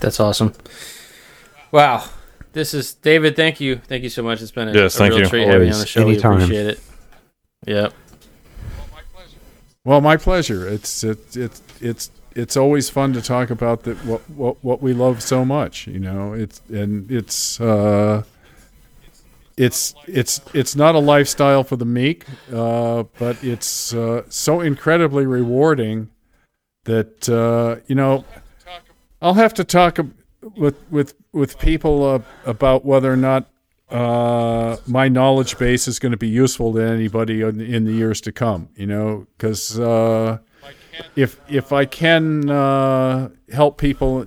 That's 0.00 0.20
awesome. 0.20 0.52
Wow. 1.70 2.04
This 2.54 2.72
is 2.72 2.94
David. 2.94 3.34
Thank 3.36 3.60
you. 3.60 3.76
Thank 3.76 4.04
you 4.04 4.08
so 4.08 4.22
much. 4.22 4.40
It's 4.40 4.52
been 4.52 4.68
a, 4.68 4.72
Yes, 4.72 4.94
a 4.94 4.98
thank 4.98 5.10
real 5.10 5.22
you. 5.22 5.28
treat 5.28 5.46
having 5.48 5.68
you 5.68 5.74
on 5.74 5.80
the 5.80 5.86
show. 5.86 6.02
Anytime. 6.02 6.36
We 6.38 6.44
appreciate 6.44 6.66
it. 6.66 6.80
Yep. 7.66 7.92
Well, 9.84 10.00
my 10.00 10.16
pleasure. 10.16 10.66
It's 10.68 11.02
it, 11.04 11.36
it's 11.36 11.62
it's 11.80 12.10
it's 12.34 12.56
always 12.56 12.88
fun 12.88 13.12
to 13.14 13.20
talk 13.20 13.50
about 13.50 13.82
that 13.82 13.96
what 14.04 14.20
what 14.30 14.56
what 14.62 14.80
we 14.80 14.92
love 14.92 15.22
so 15.22 15.44
much. 15.44 15.86
You 15.86 15.98
know, 15.98 16.32
it's 16.32 16.62
and 16.68 17.10
it's. 17.10 17.60
Uh, 17.60 18.22
it's 19.56 19.94
it's 20.08 20.40
it's 20.52 20.74
not 20.74 20.96
a 20.96 20.98
lifestyle 20.98 21.62
for 21.62 21.76
the 21.76 21.84
meek, 21.84 22.24
uh, 22.52 23.04
but 23.18 23.42
it's 23.44 23.94
uh, 23.94 24.22
so 24.28 24.60
incredibly 24.60 25.26
rewarding 25.26 26.10
that 26.84 27.28
uh, 27.28 27.80
you 27.86 27.94
know 27.94 28.24
I'll 29.22 29.34
have 29.34 29.54
to 29.54 29.62
talk 29.64 30.00
with 30.56 30.76
with 30.90 31.14
with 31.32 31.58
people 31.58 32.04
uh, 32.04 32.18
about 32.44 32.84
whether 32.84 33.12
or 33.12 33.16
not 33.16 33.48
uh, 33.90 34.76
my 34.86 35.08
knowledge 35.08 35.58
base 35.58 35.86
is 35.88 35.98
going 35.98 36.12
to 36.12 36.18
be 36.18 36.28
useful 36.28 36.72
to 36.72 36.80
anybody 36.80 37.42
in, 37.42 37.60
in 37.60 37.84
the 37.84 37.92
years 37.92 38.20
to 38.22 38.32
come. 38.32 38.68
You 38.76 38.86
know, 38.86 39.26
because 39.36 39.78
uh, 39.78 40.38
if 41.16 41.40
if 41.48 41.72
I 41.72 41.84
can 41.84 42.50
uh, 42.50 43.30
help 43.52 43.78
people 43.78 44.26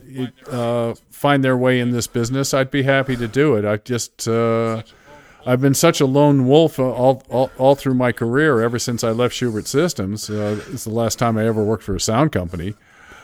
uh, 0.49 0.95
find 1.11 1.43
their 1.43 1.57
way 1.57 1.79
in 1.79 1.91
this 1.91 2.07
business, 2.07 2.53
I'd 2.53 2.71
be 2.71 2.83
happy 2.83 3.15
to 3.15 3.27
do 3.27 3.55
it. 3.55 3.65
I 3.65 3.77
just 3.77 4.27
uh, 4.27 4.83
I've 5.45 5.61
been 5.61 5.73
such 5.73 6.01
a 6.01 6.05
lone 6.05 6.45
wolf 6.45 6.77
all, 6.77 7.23
all, 7.29 7.51
all 7.57 7.75
through 7.75 7.93
my 7.93 8.11
career 8.11 8.61
ever 8.61 8.77
since 8.77 9.01
I 9.01 9.11
left 9.11 9.33
Schubert 9.33 9.65
Systems. 9.65 10.29
It's 10.29 10.83
the 10.83 10.89
last 10.89 11.17
time 11.19 11.37
I 11.37 11.45
ever 11.45 11.63
worked 11.63 11.83
for 11.83 11.95
a 11.95 12.01
sound 12.01 12.33
company 12.33 12.75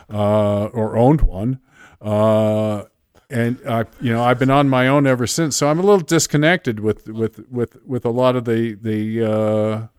or 0.10 0.98
owned 0.98 1.22
one. 1.22 1.60
Uh, 2.04 2.84
and 3.30 3.58
I, 3.68 3.86
you 4.02 4.14
know, 4.14 4.24
I've 4.24 4.38
been 4.38 4.52
on 4.52 4.70
my 4.70 4.88
own 4.88 5.08
ever 5.08 5.26
since. 5.26 5.56
So 5.56 5.70
I'm 5.70 5.80
a 5.80 5.82
little 5.82 6.06
disconnected 6.06 6.80
with 6.80 7.08
with 7.08 7.50
with 7.50 7.78
with 7.86 8.06
a 8.06 8.10
lot 8.10 8.36
of 8.36 8.46
the 8.46 8.74
the 8.76 9.90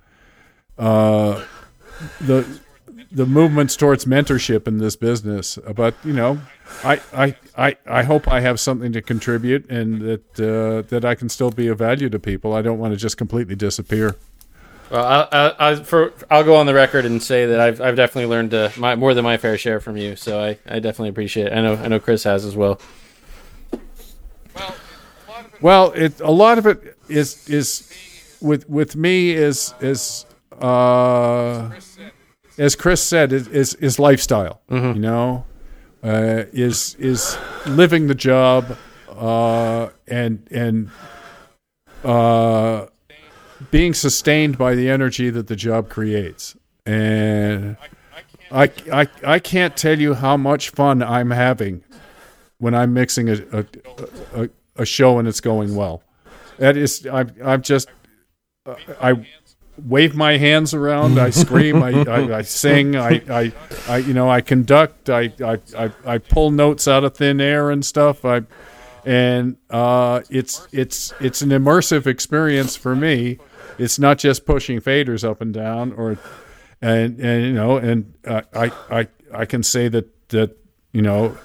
uh, 0.78 0.80
uh, 0.80 1.44
the 2.20 2.60
the 3.10 3.26
movements 3.26 3.76
towards 3.76 4.04
mentorship 4.04 4.68
in 4.68 4.78
this 4.78 4.96
business. 4.96 5.58
But 5.74 5.94
you 6.04 6.12
know, 6.12 6.40
I 6.84 7.00
I, 7.12 7.36
I, 7.56 7.76
I 7.86 8.02
hope 8.02 8.28
I 8.28 8.40
have 8.40 8.60
something 8.60 8.92
to 8.92 9.02
contribute 9.02 9.68
and 9.70 10.00
that 10.02 10.40
uh, 10.40 10.86
that 10.88 11.04
I 11.04 11.14
can 11.14 11.28
still 11.28 11.50
be 11.50 11.68
of 11.68 11.78
value 11.78 12.08
to 12.10 12.18
people. 12.18 12.54
I 12.54 12.62
don't 12.62 12.78
want 12.78 12.92
to 12.92 12.96
just 12.96 13.16
completely 13.16 13.56
disappear. 13.56 14.16
Well, 14.94 15.04
I, 15.04 15.36
I, 15.36 15.70
I, 15.70 15.74
for, 15.74 16.12
I'll 16.30 16.44
go 16.44 16.54
on 16.54 16.66
the 16.66 16.74
record 16.74 17.04
and 17.04 17.20
say 17.20 17.46
that 17.46 17.58
I've, 17.58 17.80
I've 17.80 17.96
definitely 17.96 18.26
learned 18.26 18.54
uh, 18.54 18.70
my, 18.76 18.94
more 18.94 19.12
than 19.12 19.24
my 19.24 19.36
fair 19.38 19.58
share 19.58 19.80
from 19.80 19.96
you. 19.96 20.14
So 20.14 20.40
I, 20.40 20.56
I 20.68 20.78
definitely 20.78 21.08
appreciate 21.08 21.48
it. 21.48 21.52
I 21.52 21.62
know 21.62 21.74
I 21.74 21.88
know 21.88 21.98
Chris 21.98 22.22
has 22.22 22.44
as 22.44 22.54
well. 22.54 22.80
Well, 25.60 25.90
it 25.96 26.20
a 26.20 26.30
lot 26.30 26.58
of 26.58 26.66
it 26.66 26.96
is 27.08 27.48
is 27.48 27.92
with 28.40 28.70
with 28.70 28.94
me 28.94 29.32
is 29.32 29.74
is 29.80 30.26
uh, 30.60 31.72
as 32.56 32.76
Chris 32.76 33.02
said 33.02 33.32
is 33.32 33.48
is, 33.48 33.74
is 33.74 33.98
lifestyle. 33.98 34.60
Mm-hmm. 34.70 34.94
You 34.94 35.00
know, 35.00 35.44
uh, 36.04 36.44
is 36.52 36.94
is 37.00 37.36
living 37.66 38.06
the 38.06 38.14
job 38.14 38.76
uh, 39.08 39.88
and 40.06 40.46
and 40.52 40.90
uh, 42.04 42.86
being 43.70 43.94
sustained 43.94 44.58
by 44.58 44.74
the 44.74 44.88
energy 44.88 45.30
that 45.30 45.46
the 45.46 45.56
job 45.56 45.88
creates. 45.88 46.56
And 46.86 47.76
I, 48.50 48.70
I, 48.92 49.08
I 49.24 49.38
can't 49.38 49.76
tell 49.76 49.98
you 49.98 50.14
how 50.14 50.36
much 50.36 50.70
fun 50.70 51.02
I'm 51.02 51.30
having 51.30 51.82
when 52.58 52.74
I'm 52.74 52.92
mixing 52.92 53.28
a, 53.28 53.36
a, 53.52 53.64
a, 54.34 54.48
a 54.76 54.84
show 54.84 55.18
and 55.18 55.26
it's 55.26 55.40
going 55.40 55.74
well. 55.74 56.02
That 56.58 56.76
is, 56.76 57.06
I'm, 57.06 57.34
I'm 57.44 57.62
just, 57.62 57.88
I 59.00 59.26
wave 59.84 60.14
my 60.14 60.36
hands 60.36 60.72
around, 60.72 61.18
I 61.18 61.30
scream, 61.30 61.82
I, 61.82 62.04
I, 62.04 62.38
I 62.38 62.42
sing, 62.42 62.96
I, 62.96 63.22
I, 63.28 63.52
I, 63.88 63.96
you 63.98 64.14
know, 64.14 64.30
I 64.30 64.40
conduct, 64.40 65.10
I, 65.10 65.32
I, 65.44 65.58
I, 65.76 65.90
I 66.06 66.18
pull 66.18 66.50
notes 66.50 66.86
out 66.86 67.02
of 67.02 67.16
thin 67.16 67.40
air 67.40 67.70
and 67.70 67.84
stuff. 67.84 68.24
I, 68.24 68.42
and 69.06 69.56
uh, 69.70 70.22
it's 70.30 70.66
it's 70.72 71.12
it's 71.20 71.42
an 71.42 71.50
immersive 71.50 72.06
experience 72.06 72.74
for 72.76 72.96
me. 72.96 73.38
It's 73.78 73.98
not 73.98 74.18
just 74.18 74.46
pushing 74.46 74.80
faders 74.80 75.28
up 75.28 75.40
and 75.40 75.52
down, 75.52 75.92
or 75.92 76.18
and 76.80 77.18
and 77.20 77.44
you 77.44 77.52
know, 77.52 77.76
and 77.76 78.14
uh, 78.26 78.42
I 78.54 78.72
I 78.90 79.08
I 79.32 79.44
can 79.46 79.62
say 79.62 79.88
that 79.88 80.28
that 80.28 80.56
you 80.92 81.02
know. 81.02 81.36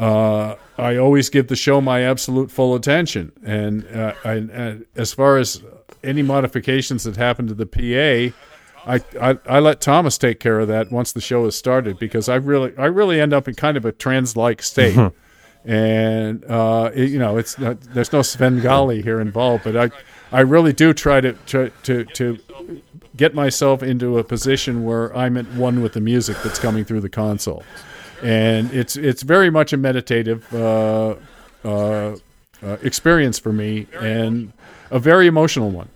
Uh, 0.00 0.56
I 0.78 0.96
always 0.96 1.28
give 1.28 1.46
the 1.46 1.54
show 1.54 1.80
my 1.80 2.00
absolute 2.00 2.50
full 2.50 2.74
attention, 2.74 3.30
and, 3.44 3.86
uh, 3.94 4.14
I, 4.24 4.32
and 4.32 4.84
as 4.96 5.12
far 5.12 5.36
as 5.36 5.62
any 6.02 6.22
modifications 6.22 7.04
that 7.04 7.14
happen 7.14 7.46
to 7.46 7.54
the 7.54 7.66
PA, 7.66 8.36
I, 8.84 9.00
I, 9.20 9.38
I 9.46 9.60
let 9.60 9.80
Thomas 9.80 10.18
take 10.18 10.40
care 10.40 10.58
of 10.60 10.68
that 10.68 10.90
once 10.90 11.12
the 11.12 11.20
show 11.20 11.44
is 11.46 11.56
started 11.56 11.98
because 11.98 12.28
I 12.28 12.36
really 12.36 12.76
I 12.76 12.86
really 12.86 13.20
end 13.20 13.32
up 13.32 13.46
in 13.46 13.54
kind 13.54 13.76
of 13.76 13.84
a 13.84 13.92
trans 13.92 14.36
like 14.36 14.62
state, 14.62 14.98
and 15.64 16.44
uh, 16.44 16.90
it, 16.94 17.10
you 17.10 17.18
know 17.18 17.36
it's 17.36 17.58
not, 17.58 17.80
there's 17.80 18.12
no 18.12 18.22
Svengali 18.22 19.02
here 19.02 19.20
involved, 19.20 19.64
but 19.64 19.76
I 19.76 19.90
I 20.32 20.40
really 20.40 20.72
do 20.72 20.92
try 20.94 21.20
to 21.20 21.32
try 21.46 21.70
to 21.84 22.04
to 22.04 22.38
get 23.16 23.34
myself 23.34 23.82
into 23.82 24.18
a 24.18 24.24
position 24.24 24.84
where 24.84 25.14
I'm 25.16 25.36
at 25.36 25.46
one 25.52 25.82
with 25.82 25.92
the 25.92 26.00
music 26.00 26.36
that's 26.42 26.58
coming 26.58 26.84
through 26.84 27.00
the 27.00 27.10
console, 27.10 27.62
and 28.22 28.72
it's 28.72 28.96
it's 28.96 29.22
very 29.22 29.50
much 29.50 29.72
a 29.72 29.76
meditative 29.76 30.52
uh, 30.54 31.16
uh, 31.64 31.68
uh, 31.68 32.16
experience 32.82 33.38
for 33.38 33.52
me 33.52 33.86
and 34.00 34.52
a 34.90 34.98
very 34.98 35.26
emotional 35.26 35.70
one. 35.70 35.88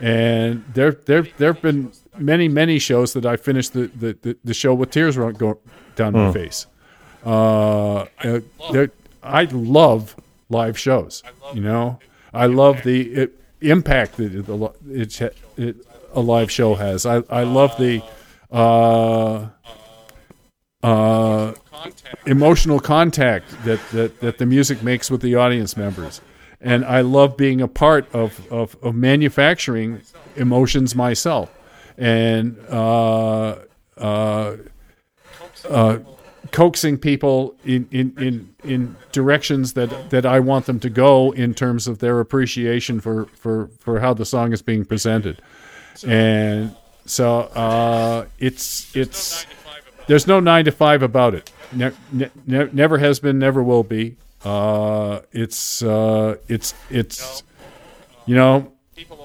And 0.00 0.64
there 0.74 0.92
there 0.92 1.22
there 1.38 1.52
have 1.52 1.62
been 1.62 1.92
many 2.18 2.48
many 2.48 2.78
shows 2.78 3.12
that 3.12 3.24
I 3.24 3.36
finished 3.36 3.72
the 3.72 3.86
the, 3.86 4.36
the, 4.44 4.54
show 4.54 4.74
with 4.74 4.90
tears 4.90 5.16
run 5.16 5.34
go 5.34 5.58
down 5.94 6.12
my 6.12 6.32
face. 6.32 6.66
Uh, 7.24 8.06
uh, 8.24 8.40
I 9.22 9.44
love 9.44 10.16
live 10.48 10.78
shows. 10.78 11.22
You 11.54 11.60
know, 11.62 11.98
I 12.34 12.46
love 12.46 12.82
the 12.82 13.12
it, 13.12 13.40
impact 13.60 14.16
that 14.16 14.34
it, 15.56 15.76
a 16.12 16.20
live 16.20 16.50
show 16.50 16.74
has. 16.74 17.06
I 17.06 17.22
I 17.28 17.42
love 17.44 17.76
the 17.78 18.02
uh, 18.50 19.48
uh, 20.82 21.54
emotional 22.26 22.80
contact 22.80 23.50
that, 23.64 23.80
that 23.90 24.20
that 24.20 24.38
the 24.38 24.46
music 24.46 24.82
makes 24.82 25.10
with 25.10 25.20
the 25.20 25.34
audience 25.34 25.76
members, 25.76 26.20
and 26.60 26.84
I 26.84 27.00
love 27.00 27.36
being 27.36 27.60
a 27.60 27.68
part 27.68 28.12
of 28.14 28.50
of, 28.52 28.76
of 28.82 28.94
manufacturing 28.94 30.02
emotions 30.36 30.94
myself, 30.94 31.50
and 31.98 32.58
uh, 32.68 33.56
uh, 33.96 34.56
uh, 35.68 35.98
coaxing 36.52 36.98
people 36.98 37.54
in, 37.64 37.88
in, 37.90 38.14
in, 38.18 38.54
in 38.64 38.96
directions 39.12 39.72
that, 39.74 40.10
that 40.10 40.26
I 40.26 40.40
want 40.40 40.66
them 40.66 40.80
to 40.80 40.90
go 40.90 41.32
in 41.32 41.54
terms 41.54 41.86
of 41.86 41.98
their 41.98 42.20
appreciation 42.20 43.00
for, 43.00 43.26
for, 43.26 43.68
for 43.78 44.00
how 44.00 44.14
the 44.14 44.24
song 44.24 44.52
is 44.52 44.62
being 44.62 44.84
presented. 44.84 45.40
And 46.06 46.74
so 47.06 47.40
uh, 47.54 48.26
it's 48.38 48.94
it's 48.94 49.46
there's 50.08 50.26
no 50.26 50.40
nine 50.40 50.64
to 50.66 50.72
five 50.72 51.02
about 51.02 51.34
it. 51.34 51.50
Ne- 51.72 51.92
ne- 52.12 52.30
ne- 52.46 52.68
never 52.72 52.98
has 52.98 53.20
been, 53.20 53.38
never 53.38 53.62
will 53.62 53.84
be. 53.84 54.16
Uh, 54.44 55.20
it's 55.32 55.82
uh, 55.82 56.36
it's 56.48 56.74
it's 56.90 57.42
you 58.26 58.34
know 58.34 58.72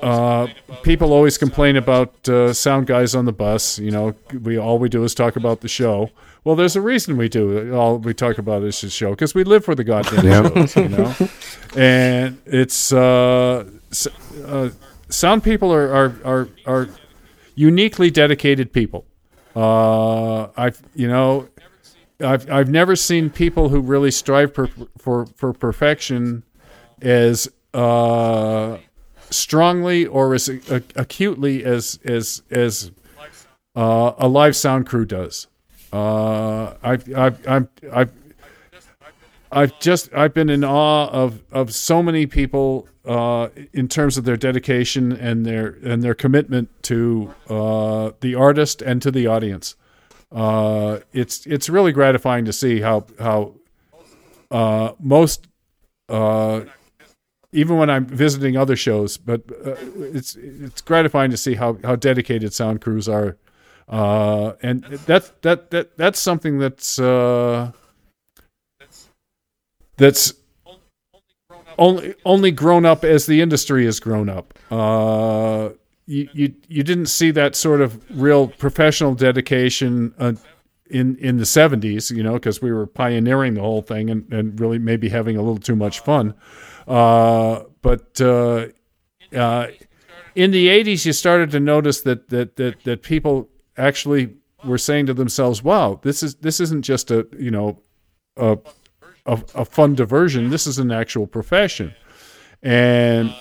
uh, 0.01 0.47
people 0.83 1.13
always 1.13 1.37
complain 1.37 1.75
about 1.75 2.27
uh, 2.29 2.53
sound 2.53 2.87
guys 2.87 3.15
on 3.15 3.25
the 3.25 3.31
bus. 3.31 3.79
You 3.79 3.91
know, 3.91 4.15
we 4.41 4.57
all 4.57 4.79
we 4.79 4.89
do 4.89 5.03
is 5.03 5.13
talk 5.13 5.35
about 5.35 5.61
the 5.61 5.67
show. 5.67 6.09
Well, 6.43 6.55
there's 6.55 6.75
a 6.75 6.81
reason 6.81 7.17
we 7.17 7.29
do. 7.29 7.73
All 7.75 7.99
we 7.99 8.13
talk 8.13 8.37
about 8.39 8.63
is 8.63 8.81
the 8.81 8.89
show 8.89 9.11
because 9.11 9.35
we 9.35 9.43
live 9.43 9.63
for 9.63 9.75
the 9.75 9.83
goddamn 9.83 10.25
Yeah. 10.25 10.65
shows. 10.65 10.75
You 10.75 10.89
know, 10.89 11.15
and 11.75 12.37
it's 12.45 12.91
uh, 12.91 13.69
uh, 14.45 14.69
sound 15.09 15.43
people 15.43 15.71
are 15.71 15.93
are 15.93 16.15
are, 16.25 16.49
are 16.65 16.89
uniquely 17.55 18.09
dedicated 18.09 18.73
people. 18.73 19.05
Uh, 19.55 20.47
I've 20.57 20.81
you 20.95 21.07
know. 21.07 21.47
I've 22.23 22.47
I've 22.51 22.69
never 22.69 22.95
seen 22.95 23.31
people 23.31 23.69
who 23.69 23.81
really 23.81 24.11
strive 24.11 24.53
for 24.53 24.67
for, 24.99 25.25
for 25.25 25.53
perfection 25.53 26.43
as 27.01 27.49
uh, 27.73 28.77
strongly 29.31 30.05
or 30.05 30.35
as 30.35 30.47
a- 30.47 30.83
acutely 30.95 31.63
as 31.65 31.97
as 32.05 32.43
as 32.51 32.91
uh, 33.75 34.13
a 34.19 34.27
live 34.27 34.55
sound 34.55 34.85
crew 34.85 35.03
does. 35.05 35.47
Uh, 35.91 36.73
I've 36.81 37.13
I've 37.15 37.47
I've 37.47 37.67
I've 37.91 38.11
I've 39.51 39.79
just 39.79 40.13
I've 40.13 40.33
been 40.33 40.49
in 40.49 40.63
awe 40.63 41.07
of 41.09 41.41
of 41.51 41.73
so 41.73 42.01
many 42.01 42.25
people 42.25 42.87
uh, 43.05 43.49
in 43.73 43.87
terms 43.87 44.17
of 44.17 44.23
their 44.23 44.37
dedication 44.37 45.11
and 45.11 45.45
their 45.45 45.77
and 45.83 46.01
their 46.01 46.13
commitment 46.13 46.69
to 46.83 47.33
uh, 47.49 48.11
the 48.21 48.35
artist 48.35 48.81
and 48.81 49.01
to 49.01 49.11
the 49.11 49.27
audience. 49.27 49.75
Uh, 50.31 50.99
it's 51.11 51.45
it's 51.45 51.67
really 51.67 51.91
gratifying 51.91 52.45
to 52.45 52.53
see 52.53 52.79
how 52.79 53.05
how 53.19 53.53
uh, 54.49 54.93
most 54.99 55.47
uh, 56.07 56.61
even 57.51 57.77
when 57.77 57.89
I'm 57.89 58.05
visiting 58.05 58.55
other 58.55 58.75
shows, 58.75 59.17
but 59.17 59.41
uh, 59.65 59.75
it's 59.97 60.35
it's 60.35 60.81
gratifying 60.81 61.31
to 61.31 61.37
see 61.37 61.55
how, 61.55 61.77
how 61.83 61.95
dedicated 61.95 62.53
sound 62.53 62.81
crews 62.81 63.09
are 63.09 63.37
uh, 63.91 64.53
and 64.61 64.83
that's 65.05 65.31
that 65.41 65.69
that 65.71 65.97
that's 65.97 66.19
something 66.19 66.57
that's 66.59 66.97
uh, 66.97 67.71
that's 69.97 70.33
only 71.77 72.15
only 72.23 72.51
grown 72.51 72.85
up 72.85 73.03
as 73.03 73.25
the 73.25 73.41
industry 73.41 73.85
has 73.85 73.99
grown 73.99 74.29
up. 74.29 74.57
Uh, 74.71 75.71
you, 76.05 76.29
you 76.33 76.55
you 76.69 76.83
didn't 76.83 77.07
see 77.07 77.31
that 77.31 77.55
sort 77.55 77.81
of 77.81 78.01
real 78.19 78.47
professional 78.47 79.13
dedication 79.13 80.13
uh, 80.17 80.33
in 80.89 81.17
in 81.17 81.37
the 81.37 81.43
70s, 81.43 82.15
you 82.15 82.23
know, 82.23 82.33
because 82.33 82.61
we 82.61 82.71
were 82.71 82.87
pioneering 82.87 83.55
the 83.55 83.61
whole 83.61 83.81
thing 83.81 84.09
and, 84.09 84.31
and 84.31 84.59
really 84.59 84.79
maybe 84.79 85.09
having 85.09 85.35
a 85.35 85.41
little 85.41 85.57
too 85.57 85.75
much 85.75 85.99
fun. 85.99 86.33
Uh, 86.87 87.63
but 87.81 88.19
uh, 88.21 88.67
uh, 89.35 89.67
in 90.35 90.51
the 90.51 90.67
80s, 90.67 91.05
you 91.05 91.13
started 91.13 91.51
to 91.51 91.59
notice 91.59 92.01
that 92.01 92.29
that 92.29 92.55
that 92.55 92.83
that 92.83 93.01
people 93.01 93.49
actually 93.81 94.35
were 94.63 94.77
saying 94.77 95.07
to 95.07 95.13
themselves, 95.13 95.63
"Wow, 95.63 95.99
this 96.03 96.23
is 96.23 96.35
this 96.35 96.59
isn't 96.59 96.83
just 96.83 97.11
a 97.11 97.27
you 97.37 97.51
know 97.51 97.81
a 98.37 98.57
a, 99.25 99.39
a 99.55 99.65
fun 99.65 99.95
diversion. 99.95 100.49
This 100.49 100.67
is 100.67 100.79
an 100.79 100.91
actual 100.91 101.27
profession." 101.27 101.93
And 102.63 103.33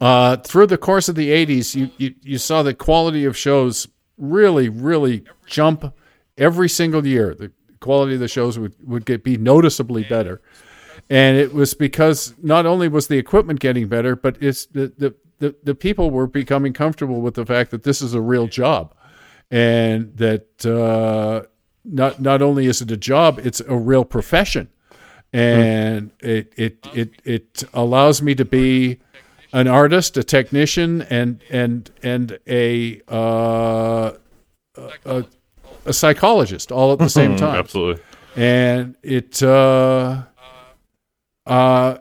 uh, 0.00 0.36
through 0.38 0.66
the 0.66 0.78
course 0.78 1.08
of 1.08 1.14
the 1.14 1.30
80s, 1.30 1.74
you, 1.74 1.90
you, 1.98 2.14
you 2.22 2.38
saw 2.38 2.62
the 2.62 2.74
quality 2.74 3.24
of 3.24 3.36
shows 3.36 3.88
really, 4.18 4.68
really 4.68 5.24
jump 5.46 5.94
every 6.36 6.68
single 6.68 7.06
year. 7.06 7.34
The 7.34 7.52
quality 7.80 8.14
of 8.14 8.20
the 8.20 8.28
shows 8.28 8.58
would, 8.58 8.74
would 8.84 9.04
get 9.04 9.22
be 9.22 9.36
noticeably 9.36 10.04
better. 10.04 10.40
And 11.10 11.36
it 11.36 11.52
was 11.52 11.74
because 11.74 12.34
not 12.42 12.66
only 12.66 12.88
was 12.88 13.08
the 13.08 13.18
equipment 13.18 13.60
getting 13.60 13.88
better, 13.88 14.16
but 14.16 14.36
it's 14.40 14.66
the, 14.66 14.92
the, 14.96 15.14
the, 15.38 15.54
the 15.62 15.74
people 15.74 16.10
were 16.10 16.26
becoming 16.26 16.72
comfortable 16.72 17.20
with 17.20 17.34
the 17.34 17.44
fact 17.44 17.70
that 17.70 17.82
this 17.82 18.00
is 18.00 18.14
a 18.14 18.20
real 18.20 18.46
job 18.46 18.94
and 19.50 20.16
that 20.16 20.64
uh, 20.66 21.46
not 21.84 22.20
not 22.20 22.42
only 22.42 22.66
is 22.66 22.80
it 22.80 22.90
a 22.90 22.96
job, 22.96 23.40
it's 23.42 23.60
a 23.60 23.76
real 23.76 24.04
profession, 24.04 24.68
and 25.32 26.10
it 26.20 26.52
it 26.56 26.86
it 26.94 27.10
it 27.24 27.64
allows 27.74 28.22
me 28.22 28.34
to 28.34 28.44
be 28.44 29.00
an 29.52 29.68
artist, 29.68 30.16
a 30.16 30.24
technician, 30.24 31.02
and 31.02 31.40
and 31.50 31.90
and 32.02 32.38
a 32.48 33.00
uh, 33.08 34.12
a, 35.04 35.24
a 35.86 35.92
psychologist 35.92 36.72
all 36.72 36.92
at 36.92 36.98
the 36.98 37.08
same 37.08 37.36
time. 37.36 37.56
Absolutely. 37.56 38.02
And 38.36 38.96
it 39.02 39.42
uh, 39.42 40.22
uh, 41.46 41.98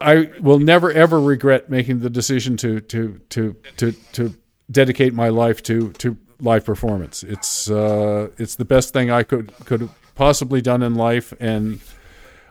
I 0.00 0.30
will 0.40 0.58
never 0.58 0.92
ever 0.92 1.20
regret 1.20 1.70
making 1.70 2.00
the 2.00 2.10
decision 2.10 2.56
to 2.58 2.80
to 2.80 3.20
to 3.30 3.56
to 3.78 3.92
to 4.12 4.34
dedicate 4.70 5.14
my 5.14 5.28
life 5.28 5.62
to 5.64 5.92
to 5.92 6.16
live 6.40 6.64
performance. 6.64 7.22
It's 7.22 7.70
uh, 7.70 8.28
it's 8.38 8.56
the 8.56 8.64
best 8.64 8.92
thing 8.92 9.10
I 9.10 9.22
could 9.22 9.52
could 9.64 9.80
have 9.82 10.14
possibly 10.14 10.60
done 10.60 10.82
in 10.82 10.94
life, 10.94 11.32
and 11.40 11.80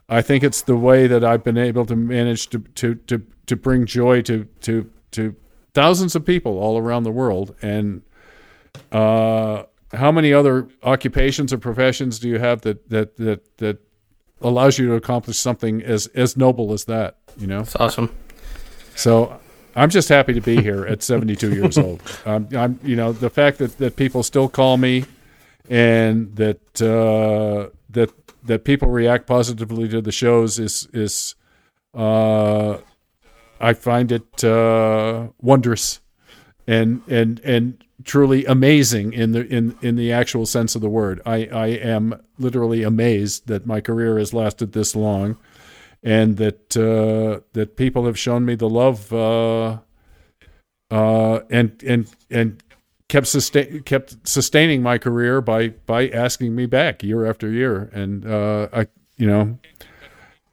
I 0.10 0.22
think 0.22 0.44
it's 0.44 0.62
the 0.62 0.76
way 0.76 1.08
that 1.08 1.24
I've 1.24 1.44
been 1.44 1.58
able 1.58 1.86
to 1.86 1.96
manage 1.96 2.50
to 2.50 2.60
to 2.60 2.96
to, 2.96 3.26
to 3.48 3.56
bring 3.56 3.86
joy 3.86 4.22
to 4.24 4.46
to 4.62 4.90
to 5.12 5.36
thousands 5.74 6.16
of 6.16 6.26
people 6.26 6.60
all 6.60 6.78
around 6.78 7.04
the 7.04 7.12
world. 7.12 7.56
And 7.62 8.02
uh, 8.92 9.64
how 9.94 10.12
many 10.12 10.34
other 10.34 10.68
occupations 10.84 11.54
or 11.54 11.58
professions 11.58 12.20
do 12.20 12.30
you 12.30 12.40
have 12.40 12.62
that 12.62 12.90
that 12.90 13.18
that 13.18 13.58
that 13.58 13.78
allows 14.42 14.78
you 14.78 14.88
to 14.88 14.96
accomplish 14.96 15.38
something 15.38 15.82
as 15.82 16.08
as 16.08 16.36
noble 16.38 16.74
as 16.74 16.86
that? 16.86 17.18
You 17.38 17.48
know. 17.48 17.62
It's 17.62 17.76
awesome. 17.76 18.16
So 18.96 19.40
I'm 19.76 19.90
just 19.90 20.10
happy 20.10 20.34
to 20.34 20.42
be 20.42 20.62
here 20.62 20.86
at 20.86 21.04
72 21.04 21.54
years 21.54 21.78
old. 21.78 22.02
Um, 22.26 22.48
I'm, 22.56 22.80
you 22.84 22.96
know, 22.96 23.12
the 23.12 23.30
fact 23.30 23.58
that, 23.60 23.78
that 23.78 23.96
people 23.96 24.24
still 24.24 24.50
call 24.50 24.78
me, 24.78 25.06
and 25.70 26.36
that 26.36 26.82
uh, 26.82 27.70
that 27.90 28.12
that 28.44 28.66
people 28.66 28.90
react 28.90 29.28
positively 29.28 29.88
to 29.90 30.02
the 30.02 30.12
shows 30.12 30.60
is 30.60 30.88
is 30.94 31.36
uh, 31.94 32.78
I 33.60 33.74
find 33.74 34.12
it 34.12 34.44
uh, 34.44 35.28
wondrous, 35.42 36.02
and 36.68 37.02
and 37.08 37.40
and 37.42 37.84
truly 38.04 38.46
amazing 38.46 39.14
in 39.14 39.32
the 39.32 39.46
in 39.48 39.78
in 39.82 39.96
the 39.96 40.12
actual 40.12 40.46
sense 40.46 40.76
of 40.76 40.82
the 40.82 40.90
word. 40.90 41.22
I 41.26 41.46
I 41.46 41.68
am 41.68 42.22
literally 42.38 42.84
amazed 42.84 43.48
that 43.48 43.66
my 43.66 43.80
career 43.80 44.18
has 44.20 44.34
lasted 44.34 44.74
this 44.74 44.96
long 44.96 45.38
and 46.04 46.38
that 46.38 46.76
uh, 46.76 47.40
that 47.54 47.78
people 47.78 48.06
have 48.06 48.20
shown 48.20 48.46
me 48.46 48.56
the 48.56 48.70
love 48.70 49.12
uh, 49.14 49.78
uh, 50.92 51.40
and 51.50 51.82
and 51.84 52.14
and 52.30 52.62
kept 53.08 53.28
sustain 53.28 53.82
kept 53.84 54.28
sustaining 54.28 54.84
my 54.84 54.98
career 54.98 55.42
by 55.42 55.70
by 55.70 56.10
asking 56.10 56.54
me 56.56 56.66
back 56.66 57.02
year 57.04 57.26
after 57.26 57.50
year, 57.50 57.90
and 57.94 58.26
uh, 58.26 58.68
I 58.74 58.88
you 59.18 59.28
know 59.28 59.58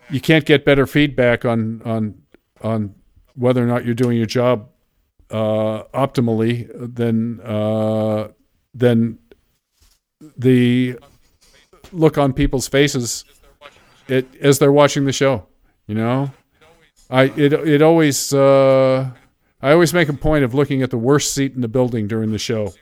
you 0.09 0.21
can't 0.21 0.45
get 0.45 0.65
better 0.65 0.87
feedback 0.87 1.45
on 1.45 1.83
on 1.85 2.23
on 2.63 2.95
whether 3.35 3.63
or 3.63 3.67
not 3.67 3.85
you're 3.85 3.95
doing 3.95 4.17
your 4.17 4.27
job 4.27 4.69
uh, 5.31 5.83
optimally 5.95 6.71
than 6.75 7.41
uh, 7.41 8.29
than 8.73 9.19
the 10.37 10.97
look 11.93 12.19
on 12.19 12.33
people's 12.33 12.69
faces 12.69 13.25
it, 14.11 14.35
as 14.41 14.59
they're 14.59 14.73
watching 14.73 15.05
the 15.05 15.13
show. 15.13 15.47
You 15.87 15.95
know, 15.95 16.31
I 17.09 17.25
it 17.25 17.53
it 17.53 17.83
always 17.83 18.33
uh, 18.33 19.11
I 19.61 19.73
always 19.73 19.93
make 19.93 20.09
a 20.09 20.13
point 20.13 20.45
of 20.45 20.55
looking 20.55 20.83
at 20.83 20.91
the 20.91 20.99
worst 20.99 21.35
seat 21.35 21.55
in 21.55 21.61
the 21.61 21.69
building 21.69 22.07
during 22.07 22.33
the 22.33 22.39
show, 22.39 22.73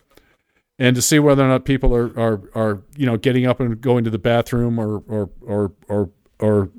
and 0.78 0.94
to 0.94 1.02
see 1.02 1.18
whether 1.18 1.44
or 1.44 1.48
not 1.48 1.64
people 1.64 1.94
are 1.94 2.18
are, 2.18 2.40
are 2.54 2.82
you 2.96 3.06
know 3.06 3.16
getting 3.16 3.46
up 3.46 3.60
and 3.60 3.80
going 3.80 4.04
to 4.04 4.10
the 4.10 4.18
bathroom 4.18 4.78
or 4.78 5.02
or 5.08 5.30
or 5.42 5.72
or 5.88 6.10
or 6.40 6.70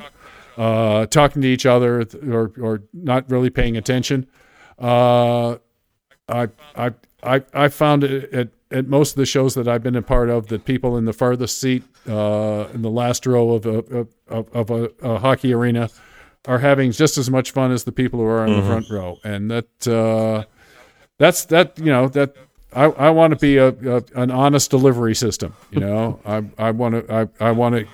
uh, 0.58 1.06
talking 1.08 1.42
to 1.42 1.48
each 1.48 1.66
other 1.66 2.06
or 2.32 2.52
or 2.62 2.84
not 2.94 3.30
really 3.30 3.50
paying 3.50 3.78
attention. 3.78 4.28
Uh, 4.78 5.58
I 6.28 6.50
I 6.76 6.92
I 7.24 7.44
I 7.54 7.68
found 7.70 8.04
it 8.04 8.32
at 8.34 8.50
at 8.72 8.88
most 8.88 9.12
of 9.12 9.16
the 9.18 9.26
shows 9.26 9.56
that 9.56 9.68
I've 9.68 9.84
been 9.84 9.96
a 9.96 10.02
part 10.02 10.30
of 10.30 10.48
the 10.48 10.60
people 10.60 10.98
in 10.98 11.06
the 11.06 11.14
farthest 11.14 11.60
seat 11.60 11.84
uh, 12.08 12.68
in 12.74 12.82
the 12.82 12.90
last 12.90 13.26
row 13.26 13.52
of 13.52 13.66
a 13.66 14.08
of, 14.28 14.56
of 14.56 14.70
a, 14.70 14.92
a, 15.02 15.20
hockey 15.20 15.54
arena 15.54 15.90
are 16.46 16.60
having 16.60 16.92
just 16.92 17.18
as 17.18 17.30
much 17.30 17.52
fun 17.52 17.72
as 17.72 17.84
the 17.84 17.92
people 17.92 18.20
who 18.20 18.26
are 18.26 18.46
in 18.46 18.52
mm-hmm. 18.52 18.62
the 18.62 18.68
front 18.68 18.90
row, 18.90 19.18
and 19.24 19.50
that 19.50 19.88
uh, 19.88 20.44
that's 21.18 21.46
that 21.46 21.78
you 21.80 21.86
know 21.86 22.08
that 22.10 22.36
I, 22.74 22.86
I 22.86 23.10
want 23.10 23.32
to 23.32 23.38
be 23.38 23.58
a, 23.58 23.70
a, 23.70 24.04
an 24.16 24.32
honest 24.32 24.70
delivery 24.70 25.16
system. 25.16 25.54
You 25.72 25.80
know, 25.82 26.20
I 26.26 26.44
I 26.58 26.72
want 26.72 27.08
to 27.08 27.14
I, 27.14 27.48
I 27.48 27.52
want 27.52 27.76
to 27.76 27.88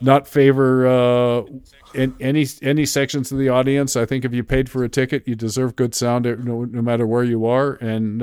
not 0.00 0.26
favor 0.26 0.86
uh, 0.86 1.42
in 1.94 2.14
any 2.20 2.46
any 2.62 2.86
sections 2.86 3.30
of 3.30 3.38
the 3.38 3.48
audience. 3.50 3.96
I 3.96 4.06
think 4.06 4.24
if 4.24 4.32
you 4.32 4.42
paid 4.42 4.70
for 4.70 4.84
a 4.84 4.88
ticket, 4.88 5.28
you 5.28 5.34
deserve 5.34 5.76
good 5.76 5.94
sound 5.94 6.24
no, 6.24 6.64
no 6.64 6.82
matter 6.82 7.06
where 7.06 7.24
you 7.24 7.46
are, 7.46 7.74
and 7.74 8.22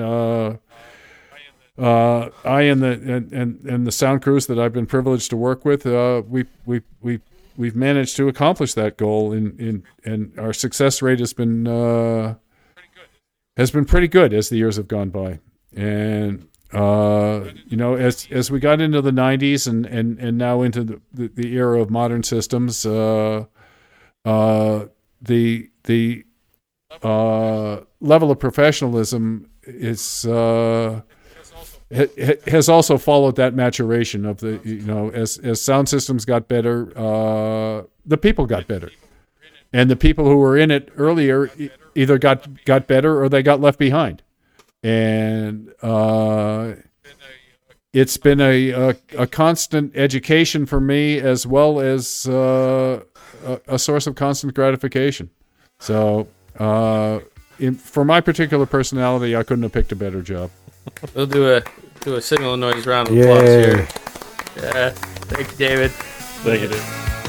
uh, 1.77 2.29
I 2.45 2.61
and 2.63 2.81
the 2.81 2.91
and, 2.91 3.31
and, 3.33 3.65
and 3.65 3.87
the 3.87 3.91
sound 3.91 4.21
crews 4.21 4.47
that 4.47 4.57
I've 4.57 4.73
been 4.73 4.85
privileged 4.85 5.29
to 5.31 5.37
work 5.37 5.65
with, 5.65 5.85
uh, 5.85 6.21
we 6.27 6.45
we 6.65 6.81
we 7.01 7.19
we've 7.57 7.75
managed 7.75 8.15
to 8.17 8.27
accomplish 8.29 8.73
that 8.75 8.97
goal, 8.97 9.33
in 9.33 9.57
in 9.59 9.83
and 10.05 10.37
our 10.39 10.53
success 10.53 11.01
rate 11.01 11.19
has 11.19 11.33
been 11.33 11.67
uh, 11.67 12.35
has 13.57 13.71
been 13.71 13.85
pretty 13.85 14.07
good 14.07 14.33
as 14.33 14.47
the 14.49 14.55
years 14.55 14.77
have 14.77 14.87
gone 14.87 15.09
by, 15.09 15.39
and 15.75 16.47
uh, 16.71 17.43
you 17.67 17.75
know 17.75 17.95
as 17.95 18.25
as 18.31 18.49
we 18.49 18.61
got 18.61 18.79
into 18.79 19.01
the 19.01 19.11
90s 19.11 19.67
and 19.67 19.85
and 19.85 20.17
and 20.19 20.37
now 20.37 20.61
into 20.61 20.83
the 20.83 21.01
the, 21.13 21.27
the 21.27 21.53
era 21.55 21.81
of 21.81 21.89
modern 21.89 22.23
systems, 22.23 22.85
uh, 22.85 23.45
uh, 24.23 24.85
the 25.21 25.69
the 25.83 26.23
level 27.03 28.31
of 28.31 28.39
professionalism 28.39 29.49
is 29.63 30.25
has 31.91 32.67
also 32.67 32.97
followed 32.97 33.35
that 33.35 33.53
maturation 33.53 34.25
of 34.25 34.39
the 34.39 34.59
you 34.63 34.81
know 34.81 35.09
as 35.11 35.37
as 35.39 35.61
sound 35.61 35.87
systems 35.87 36.25
got 36.25 36.47
better, 36.47 36.91
uh, 36.97 37.83
the 38.05 38.17
people 38.17 38.47
got 38.47 38.67
better, 38.67 38.91
and 39.71 39.89
the 39.89 39.95
people 39.95 40.25
who 40.25 40.37
were 40.37 40.57
in 40.57 40.71
it 40.71 40.89
earlier 40.97 41.49
either 41.93 42.17
got 42.17 42.65
got 42.65 42.87
better 42.87 43.21
or 43.21 43.29
they 43.29 43.43
got 43.43 43.61
left 43.61 43.77
behind, 43.77 44.23
and 44.81 45.71
uh, 45.83 46.73
it's 47.93 48.17
been 48.17 48.41
a, 48.41 48.71
a, 48.71 48.95
a 49.17 49.27
constant 49.27 49.95
education 49.95 50.65
for 50.65 50.81
me 50.81 51.19
as 51.19 51.45
well 51.45 51.79
as 51.79 52.27
uh, 52.27 53.03
a, 53.45 53.61
a, 53.67 53.79
source 53.79 54.07
of 54.07 54.15
constant 54.15 54.53
gratification. 54.53 55.29
So. 55.79 56.27
Uh, 56.57 57.19
in, 57.57 57.75
for 57.75 58.03
my 58.03 58.19
particular 58.19 58.65
personality, 58.65 59.35
I 59.35 59.43
couldn't 59.43 59.63
have 59.63 59.71
picked 59.71 59.91
a 59.91 59.95
better 59.95 60.21
job. 60.21 60.51
We'll 61.13 61.25
do 61.25 61.53
a 61.55 61.63
do 62.01 62.15
a 62.15 62.21
signal 62.21 62.57
noise 62.57 62.85
round 62.85 63.09
of 63.09 63.17
applause 63.17 63.49
here. 63.49 63.87
Yeah. 64.57 64.89
Thank 65.29 65.51
you, 65.51 65.57
David. 65.57 65.91
Thank 65.91 66.61
you, 66.61 66.67
David. 66.67 67.24